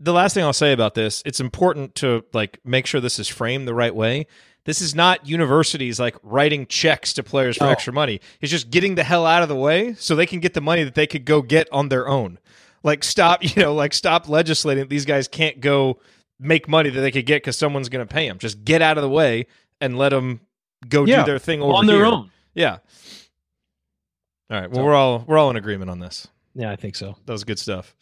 the 0.00 0.12
last 0.12 0.34
thing 0.34 0.42
I'll 0.44 0.52
say 0.52 0.72
about 0.72 0.94
this, 0.94 1.22
it's 1.26 1.40
important 1.40 1.94
to 1.96 2.24
like 2.32 2.58
make 2.64 2.86
sure 2.86 3.00
this 3.00 3.18
is 3.18 3.28
framed 3.28 3.68
the 3.68 3.74
right 3.74 3.94
way. 3.94 4.26
This 4.64 4.80
is 4.80 4.94
not 4.94 5.26
universities 5.28 6.00
like 6.00 6.16
writing 6.22 6.66
checks 6.66 7.12
to 7.14 7.22
players 7.22 7.56
for 7.58 7.64
No. 7.64 7.70
extra 7.70 7.92
money. 7.92 8.20
It's 8.40 8.50
just 8.50 8.70
getting 8.70 8.94
the 8.94 9.04
hell 9.04 9.26
out 9.26 9.42
of 9.42 9.48
the 9.48 9.54
way 9.56 9.94
so 9.94 10.16
they 10.16 10.26
can 10.26 10.40
get 10.40 10.54
the 10.54 10.60
money 10.60 10.82
that 10.84 10.94
they 10.94 11.06
could 11.06 11.24
go 11.24 11.40
get 11.42 11.68
on 11.70 11.88
their 11.88 12.08
own. 12.08 12.38
Like 12.82 13.04
stop, 13.04 13.44
you 13.56 13.62
know, 13.62 13.74
like 13.74 13.92
stop 13.94 14.28
legislating. 14.28 14.88
These 14.88 15.04
guys 15.04 15.28
can't 15.28 15.60
go 15.60 16.00
make 16.40 16.68
money 16.68 16.90
that 16.90 17.00
they 17.00 17.10
could 17.10 17.26
get 17.26 17.42
because 17.42 17.56
someone's 17.58 17.88
going 17.88 18.06
to 18.06 18.12
pay 18.12 18.26
them. 18.26 18.38
Just 18.38 18.64
get 18.64 18.82
out 18.82 18.96
of 18.98 19.02
the 19.02 19.08
way 19.10 19.46
and 19.80 19.96
let 19.98 20.08
them 20.08 20.40
go 20.88 21.04
Yeah, 21.04 21.20
do 21.20 21.26
their 21.26 21.38
thing 21.38 21.60
over 21.62 21.74
on 21.74 21.86
their 21.86 21.96
here. 21.96 22.06
own 22.06 22.30
Yeah. 22.54 22.78
All 24.50 24.60
right. 24.60 24.70
Well, 24.70 24.76
So- 24.80 24.84
we're 24.84 24.94
all 24.94 25.24
we're 25.26 25.38
all 25.38 25.50
in 25.50 25.56
agreement 25.56 25.90
on 25.90 25.98
this. 26.00 26.26
yeah 26.54 26.70
i 26.72 26.76
think 26.76 26.96
so 26.96 27.16
That 27.26 27.32
was 27.32 27.44
good 27.44 27.58
stuff. 27.58 27.94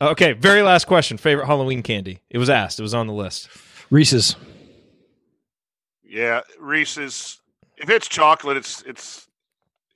Okay, 0.00 0.32
very 0.32 0.62
last 0.62 0.86
question. 0.86 1.16
Favorite 1.18 1.46
Halloween 1.46 1.82
candy? 1.82 2.18
It 2.30 2.38
was 2.38 2.50
asked. 2.50 2.80
It 2.80 2.82
was 2.82 2.94
on 2.94 3.06
the 3.06 3.12
list. 3.12 3.48
reese's 3.90 4.34
Yeah, 6.04 6.40
Reese's. 6.58 7.40
If 7.76 7.88
it's 7.90 8.08
chocolate, 8.08 8.56
it's 8.56 8.82
it's 8.82 9.28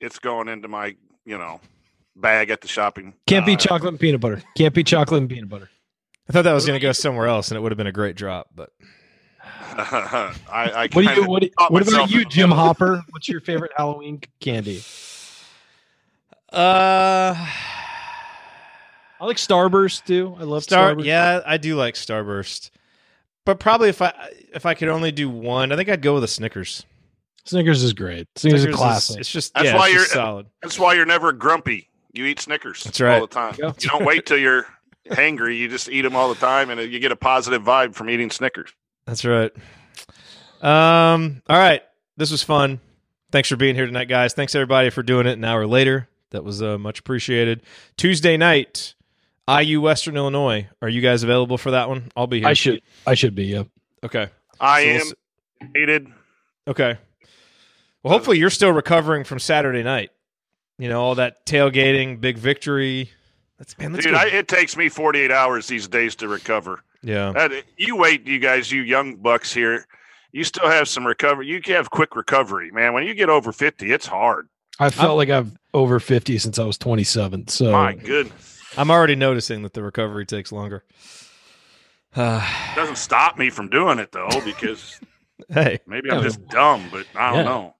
it's 0.01 0.19
going 0.19 0.47
into 0.47 0.67
my 0.67 0.95
you 1.25 1.37
know 1.37 1.59
bag 2.15 2.49
at 2.49 2.61
the 2.61 2.67
shopping. 2.67 3.13
can't 3.27 3.45
be 3.45 3.53
uh, 3.53 3.57
chocolate 3.57 3.89
and 3.93 3.99
peanut 3.99 4.19
butter 4.21 4.41
can't 4.57 4.73
be 4.73 4.83
chocolate 4.83 5.21
and 5.21 5.29
peanut 5.29 5.49
butter 5.49 5.69
I 6.29 6.33
thought 6.33 6.41
that 6.43 6.53
was 6.53 6.65
going 6.65 6.77
to 6.79 6.85
go 6.85 6.91
somewhere 6.91 7.27
else, 7.27 7.49
and 7.49 7.57
it 7.57 7.61
would 7.61 7.71
have 7.71 7.77
been 7.77 7.87
a 7.87 7.91
great 7.91 8.15
drop. 8.15 8.47
But 8.55 8.71
I, 9.77 10.33
I 10.51 10.89
what 10.93 11.05
do 11.05 11.13
you 11.13 11.23
what, 11.27 11.41
do- 11.43 11.49
what 11.69 11.87
about 11.87 12.09
you 12.09 12.25
jim 12.25 12.49
hopper 12.51 13.03
what's 13.11 13.29
your 13.29 13.39
favorite 13.39 13.71
halloween 13.77 14.19
candy 14.39 14.81
uh, 16.51 17.35
i 17.35 19.25
like 19.25 19.37
starburst 19.37 20.05
too 20.05 20.35
i 20.39 20.43
love 20.43 20.63
Star. 20.63 20.95
starburst 20.95 21.05
Yeah, 21.05 21.41
I 21.45 21.57
do 21.57 21.75
like 21.75 21.95
Starburst, 21.95 22.71
but 23.45 23.59
probably 23.59 23.89
if 23.89 24.01
I 24.01 24.13
if 24.53 24.65
I 24.65 24.73
could 24.73 24.89
only 24.89 25.11
do 25.11 25.29
one, 25.29 25.71
I 25.71 25.75
think 25.75 25.89
I'd 25.89 26.01
go 26.01 26.13
with 26.15 26.23
a 26.23 26.27
Snickers. 26.27 26.85
snickers 27.45 27.83
is 27.83 27.93
great 27.93 28.27
snickers, 28.35 28.61
is 28.61 28.63
a 28.63 28.67
Snickers 28.67 28.77
classic 28.79 29.19
it's 29.19 29.31
just 29.31 29.53
That's 29.53 29.65
yeah, 29.67 29.75
why 29.75 29.87
it's 29.87 29.93
you're- 29.95 30.05
solid. 30.07 30.47
That's 30.61 30.79
why 30.79 30.93
you're 30.93 31.05
never 31.05 31.31
grumpy. 31.33 31.89
You 32.13 32.25
eat 32.25 32.39
Snickers. 32.39 32.83
That's 32.83 32.99
right. 32.99 33.15
all 33.15 33.27
the 33.27 33.33
time. 33.33 33.55
Yeah. 33.59 33.73
You 33.79 33.89
don't 33.89 34.03
wait 34.05 34.25
till 34.25 34.39
you're 34.39 34.65
hangry. 35.09 35.57
You 35.57 35.67
just 35.69 35.89
eat 35.89 36.01
them 36.01 36.15
all 36.15 36.29
the 36.29 36.39
time, 36.39 36.69
and 36.69 36.79
you 36.91 36.99
get 36.99 37.11
a 37.11 37.15
positive 37.15 37.63
vibe 37.63 37.95
from 37.95 38.09
eating 38.09 38.29
Snickers. 38.31 38.71
That's 39.05 39.25
right. 39.25 39.51
Um. 40.61 41.41
All 41.47 41.57
right. 41.57 41.83
This 42.17 42.31
was 42.31 42.43
fun. 42.43 42.79
Thanks 43.31 43.49
for 43.49 43.57
being 43.57 43.75
here 43.75 43.85
tonight, 43.85 44.05
guys. 44.05 44.33
Thanks 44.33 44.55
everybody 44.55 44.89
for 44.89 45.03
doing 45.03 45.27
it 45.27 45.33
an 45.37 45.43
hour 45.43 45.67
later. 45.67 46.07
That 46.31 46.43
was 46.43 46.61
uh, 46.61 46.77
much 46.77 46.99
appreciated. 46.99 47.61
Tuesday 47.95 48.37
night, 48.37 48.95
IU 49.47 49.81
Western 49.81 50.17
Illinois. 50.17 50.67
Are 50.81 50.89
you 50.89 51.01
guys 51.01 51.23
available 51.23 51.57
for 51.57 51.71
that 51.71 51.89
one? 51.89 52.11
I'll 52.15 52.27
be 52.27 52.39
here. 52.39 52.47
i 52.47 52.53
should 52.53 52.81
i 53.05 53.13
should 53.13 53.35
be 53.35 53.45
yeah 53.45 53.63
Okay. 54.03 54.27
I 54.59 54.83
So 54.83 54.87
we'll 54.87 55.01
am 55.63 55.71
hated. 55.75 56.07
Okay. 56.67 56.97
Well, 58.03 58.13
hopefully 58.13 58.37
you're 58.39 58.49
still 58.49 58.71
recovering 58.71 59.23
from 59.23 59.39
Saturday 59.39 59.83
night. 59.83 60.11
You 60.77 60.89
know 60.89 61.01
all 61.01 61.15
that 61.15 61.45
tailgating, 61.45 62.21
big 62.21 62.37
victory. 62.37 63.11
That's 63.57 63.77
man. 63.77 63.93
Let's 63.93 64.05
Dude. 64.05 64.13
I, 64.15 64.27
it 64.27 64.47
takes 64.47 64.77
me 64.77 64.89
48 64.89 65.31
hours 65.31 65.67
these 65.67 65.87
days 65.87 66.15
to 66.17 66.27
recover. 66.27 66.83
yeah. 67.01 67.31
That, 67.33 67.51
you 67.77 67.95
wait, 67.95 68.25
you 68.27 68.39
guys, 68.39 68.71
you 68.71 68.81
young 68.81 69.15
bucks 69.15 69.53
here. 69.53 69.87
You 70.31 70.43
still 70.43 70.69
have 70.69 70.87
some 70.87 71.07
recovery. 71.07 71.47
You 71.47 71.61
can 71.61 71.73
have 71.75 71.89
quick 71.89 72.15
recovery, 72.15 72.69
man. 72.71 72.93
When 72.93 73.03
you 73.07 73.13
get 73.15 73.29
over 73.29 73.51
50, 73.51 73.91
it's 73.91 74.05
hard. 74.05 74.47
I 74.79 74.91
felt 74.91 75.17
like 75.17 75.29
I've 75.29 75.57
over 75.73 75.99
50 75.99 76.37
since 76.37 76.59
I 76.59 76.65
was 76.65 76.77
27. 76.77 77.47
So 77.47 77.71
My 77.71 77.93
goodness. 77.93 78.61
I'm 78.77 78.91
already 78.91 79.15
noticing 79.15 79.63
that 79.63 79.73
the 79.73 79.81
recovery 79.81 80.25
takes 80.25 80.51
longer. 80.51 80.83
Uh, 82.15 82.47
Doesn't 82.75 82.97
stop 82.97 83.37
me 83.39 83.49
from 83.49 83.69
doing 83.69 83.97
it, 83.99 84.11
though, 84.11 84.29
because 84.45 84.99
hey, 85.49 85.79
maybe 85.87 86.11
I'm 86.11 86.21
just 86.21 86.45
dumb, 86.49 86.87
but 86.91 87.07
I 87.15 87.29
don't 87.29 87.37
Yeah. 87.39 87.43
know. 87.43 87.75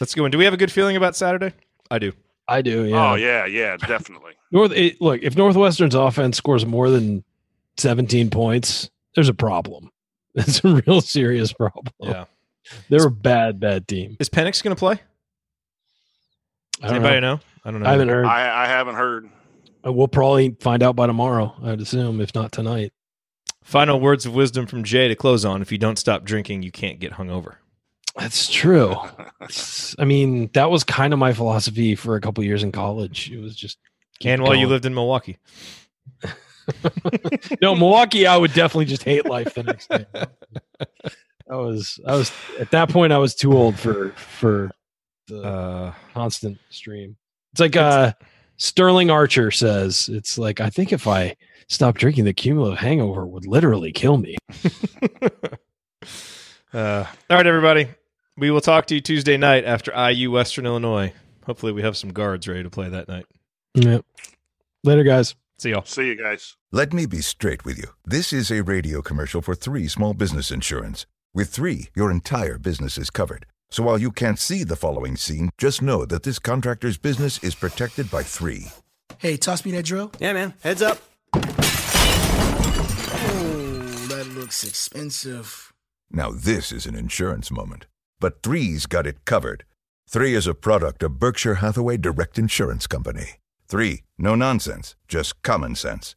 let's 0.00 0.14
go 0.14 0.24
in. 0.26 0.30
Do 0.30 0.36
we 0.38 0.44
have 0.44 0.54
a 0.54 0.58
good 0.58 0.72
feeling 0.72 0.96
about 0.96 1.16
Saturday? 1.16 1.52
I 1.90 1.98
do. 1.98 2.12
I 2.50 2.62
do. 2.62 2.84
Yeah. 2.84 3.12
Oh, 3.12 3.14
yeah, 3.14 3.46
yeah, 3.46 3.76
definitely. 3.76 4.32
North. 4.50 4.72
It, 4.72 5.00
look, 5.00 5.22
if 5.22 5.36
Northwestern's 5.36 5.94
offense 5.94 6.36
scores 6.36 6.66
more 6.66 6.90
than 6.90 7.22
17 7.76 8.28
points, 8.30 8.90
there's 9.14 9.28
a 9.28 9.34
problem. 9.34 9.90
It's 10.34 10.64
a 10.64 10.80
real 10.86 11.00
serious 11.00 11.52
problem. 11.52 11.86
Yeah. 11.98 12.24
They're 12.88 13.06
a 13.08 13.10
bad, 13.10 13.58
bad 13.58 13.88
team. 13.88 14.16
Is 14.20 14.28
Penix 14.28 14.62
going 14.62 14.76
to 14.76 14.78
play? 14.78 14.94
Does 16.80 16.90
don't 16.90 16.90
anybody 16.96 17.20
know. 17.20 17.34
know? 17.34 17.40
I 17.64 17.70
don't 17.72 17.82
know. 17.82 17.88
I 17.88 17.92
haven't 17.92 18.08
heard. 18.08 18.26
I, 18.26 18.64
I 18.64 18.66
haven't 18.66 18.94
heard. 18.94 19.28
Uh, 19.84 19.92
We'll 19.92 20.06
probably 20.08 20.56
find 20.60 20.82
out 20.84 20.94
by 20.94 21.06
tomorrow. 21.08 21.54
I'd 21.64 21.80
assume, 21.80 22.20
if 22.20 22.32
not 22.34 22.52
tonight. 22.52 22.92
Final 23.64 23.98
words 24.00 24.24
of 24.24 24.34
wisdom 24.34 24.66
from 24.66 24.84
Jay 24.84 25.08
to 25.08 25.14
close 25.16 25.44
on. 25.44 25.62
If 25.62 25.72
you 25.72 25.78
don't 25.78 25.98
stop 25.98 26.24
drinking, 26.24 26.62
you 26.62 26.70
can't 26.70 27.00
get 27.00 27.12
hungover. 27.14 27.56
That's 28.20 28.50
true. 28.50 28.94
I 29.98 30.04
mean, 30.04 30.50
that 30.52 30.70
was 30.70 30.84
kind 30.84 31.14
of 31.14 31.18
my 31.18 31.32
philosophy 31.32 31.94
for 31.94 32.16
a 32.16 32.20
couple 32.20 32.44
years 32.44 32.62
in 32.62 32.70
college. 32.70 33.30
It 33.30 33.40
was 33.40 33.56
just 33.56 33.78
and 34.22 34.42
while 34.42 34.54
you 34.54 34.66
lived 34.66 34.84
in 34.84 34.92
Milwaukee. 34.92 35.38
no 37.62 37.74
Milwaukee, 37.74 38.26
I 38.26 38.36
would 38.36 38.52
definitely 38.52 38.84
just 38.84 39.04
hate 39.04 39.24
life 39.24 39.54
the 39.54 39.62
next 39.62 39.88
day. 39.88 40.04
I 41.50 41.56
was, 41.56 41.98
I 42.06 42.14
was 42.14 42.30
at 42.58 42.70
that 42.72 42.90
point, 42.90 43.14
I 43.14 43.18
was 43.18 43.34
too 43.34 43.54
old 43.54 43.78
for 43.78 44.10
for 44.10 44.70
the 45.26 45.42
Uh, 45.42 45.94
constant 46.12 46.58
stream. 46.68 47.16
It's 47.52 47.60
like 47.60 47.76
uh, 47.76 48.12
Sterling 48.58 49.10
Archer 49.10 49.50
says. 49.50 50.10
It's 50.12 50.36
like 50.36 50.60
I 50.60 50.68
think 50.68 50.92
if 50.92 51.06
I 51.06 51.36
stopped 51.68 51.98
drinking, 51.98 52.24
the 52.26 52.34
cumulative 52.34 52.78
hangover 52.78 53.26
would 53.26 53.46
literally 53.46 53.92
kill 53.92 54.18
me. 54.18 54.36
uh, 56.74 57.04
all 57.30 57.36
right, 57.36 57.46
everybody. 57.46 57.88
We 58.40 58.50
will 58.50 58.62
talk 58.62 58.86
to 58.86 58.94
you 58.94 59.02
Tuesday 59.02 59.36
night 59.36 59.66
after 59.66 59.92
IU 59.92 60.30
Western 60.30 60.64
Illinois. 60.64 61.12
Hopefully, 61.44 61.72
we 61.72 61.82
have 61.82 61.94
some 61.94 62.10
guards 62.10 62.48
ready 62.48 62.62
to 62.62 62.70
play 62.70 62.88
that 62.88 63.06
night. 63.06 63.26
Yep. 63.74 64.06
Later, 64.82 65.02
guys. 65.02 65.34
See 65.58 65.68
y'all. 65.72 65.84
See 65.84 66.06
you 66.06 66.14
guys. 66.14 66.56
Let 66.72 66.94
me 66.94 67.04
be 67.04 67.20
straight 67.20 67.66
with 67.66 67.76
you. 67.76 67.88
This 68.06 68.32
is 68.32 68.50
a 68.50 68.62
radio 68.62 69.02
commercial 69.02 69.42
for 69.42 69.54
Three 69.54 69.88
Small 69.88 70.14
Business 70.14 70.50
Insurance. 70.50 71.04
With 71.34 71.50
Three, 71.50 71.90
your 71.94 72.10
entire 72.10 72.56
business 72.56 72.96
is 72.96 73.10
covered. 73.10 73.44
So 73.68 73.82
while 73.82 73.98
you 73.98 74.10
can't 74.10 74.38
see 74.38 74.64
the 74.64 74.74
following 74.74 75.18
scene, 75.18 75.50
just 75.58 75.82
know 75.82 76.06
that 76.06 76.22
this 76.22 76.38
contractor's 76.38 76.96
business 76.96 77.44
is 77.44 77.54
protected 77.54 78.10
by 78.10 78.22
Three. 78.22 78.68
Hey, 79.18 79.36
toss 79.36 79.66
me 79.66 79.72
that 79.72 79.84
drill. 79.84 80.12
Yeah, 80.18 80.32
man. 80.32 80.54
Heads 80.62 80.80
up. 80.80 80.98
Oh, 81.34 81.40
that 84.08 84.32
looks 84.34 84.64
expensive. 84.64 85.74
Now 86.10 86.30
this 86.30 86.72
is 86.72 86.86
an 86.86 86.94
insurance 86.94 87.50
moment. 87.50 87.84
But 88.20 88.42
Three's 88.42 88.84
got 88.84 89.06
it 89.06 89.24
covered. 89.24 89.64
Three 90.06 90.34
is 90.34 90.46
a 90.46 90.54
product 90.54 91.02
of 91.02 91.18
Berkshire 91.18 91.56
Hathaway 91.56 91.96
Direct 91.96 92.38
Insurance 92.38 92.86
Company. 92.86 93.36
Three, 93.66 94.02
no 94.18 94.34
nonsense, 94.34 94.94
just 95.08 95.40
common 95.42 95.74
sense. 95.74 96.14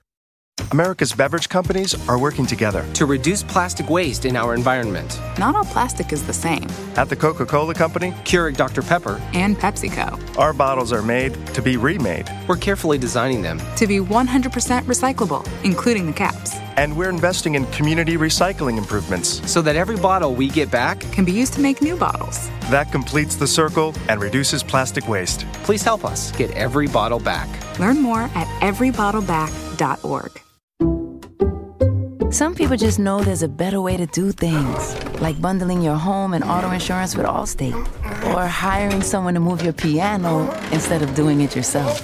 America's 0.72 1.14
beverage 1.14 1.50
companies 1.50 1.96
are 2.08 2.20
working 2.20 2.46
together. 2.46 2.86
To 2.94 3.06
reduce 3.08 3.42
plastic 3.42 3.90
waste 3.90 4.26
in 4.26 4.36
our 4.36 4.54
environment. 4.54 5.20
Not 5.40 5.56
all 5.56 5.64
plastic 5.66 6.12
is 6.14 6.22
the 6.28 6.34
same. 6.34 6.68
At 6.96 7.10
the 7.10 7.16
Coca 7.16 7.46
Cola 7.46 7.74
Company, 7.74 8.12
Keurig 8.24 8.56
Dr. 8.56 8.82
Pepper, 8.84 9.20
And 9.34 9.58
PepsiCo. 9.58 10.38
our 10.38 10.54
bottles 10.54 10.92
are 10.94 11.02
made 11.02 11.34
to 11.56 11.62
be 11.62 11.78
remade. 11.78 12.30
we're 12.48 12.58
carefully 12.58 12.98
designing 13.00 13.42
them. 13.42 13.60
To 13.78 13.88
be 13.88 13.98
100% 14.00 14.84
recyclable, 14.84 15.48
including 15.64 16.06
the 16.08 16.14
caps. 16.14 16.56
And 16.78 16.96
we're 16.98 17.10
investing 17.10 17.56
in 17.56 17.66
community 17.68 18.18
recycling 18.18 18.78
improvements. 18.78 19.42
So 19.52 19.62
that 19.62 19.76
every 19.76 19.98
bottle 19.98 20.34
we 20.34 20.50
get 20.50 20.72
back, 20.72 21.00
Can 21.12 21.26
be 21.26 21.32
used 21.32 21.54
to 21.54 21.62
make 21.62 21.82
new 21.82 21.96
bottles. 21.96 22.50
That 22.72 22.92
completes 22.92 23.36
the 23.36 23.48
circle 23.48 23.94
and 24.10 24.20
reduces 24.22 24.64
plastic 24.64 25.08
waste. 25.08 25.46
please 25.64 25.84
help 25.84 26.04
us 26.06 26.32
get 26.32 26.52
every 26.52 26.88
bottle 26.88 27.20
back. 27.20 27.48
Learn 27.80 28.02
more 28.02 28.22
at 28.36 28.48
everybottleback.org. 28.62 30.40
Some 32.34 32.56
people 32.56 32.76
just 32.78 32.98
know 32.98 33.22
there's 33.22 33.44
a 33.44 33.48
better 33.48 33.80
way 33.80 33.96
to 33.96 34.08
do 34.08 34.32
things, 34.32 34.96
like 35.22 35.40
bundling 35.40 35.84
your 35.84 35.96
home 35.98 36.34
and 36.34 36.44
auto 36.44 36.72
insurance 36.72 37.16
with 37.16 37.28
Allstate, 37.28 37.76
or 38.34 38.48
hiring 38.48 39.04
someone 39.04 39.36
to 39.36 39.40
move 39.40 39.62
your 39.62 39.74
piano 39.74 40.50
instead 40.72 41.04
of 41.04 41.14
doing 41.14 41.42
it 41.42 41.56
yourself. 41.56 42.02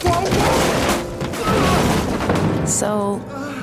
So, 2.68 3.20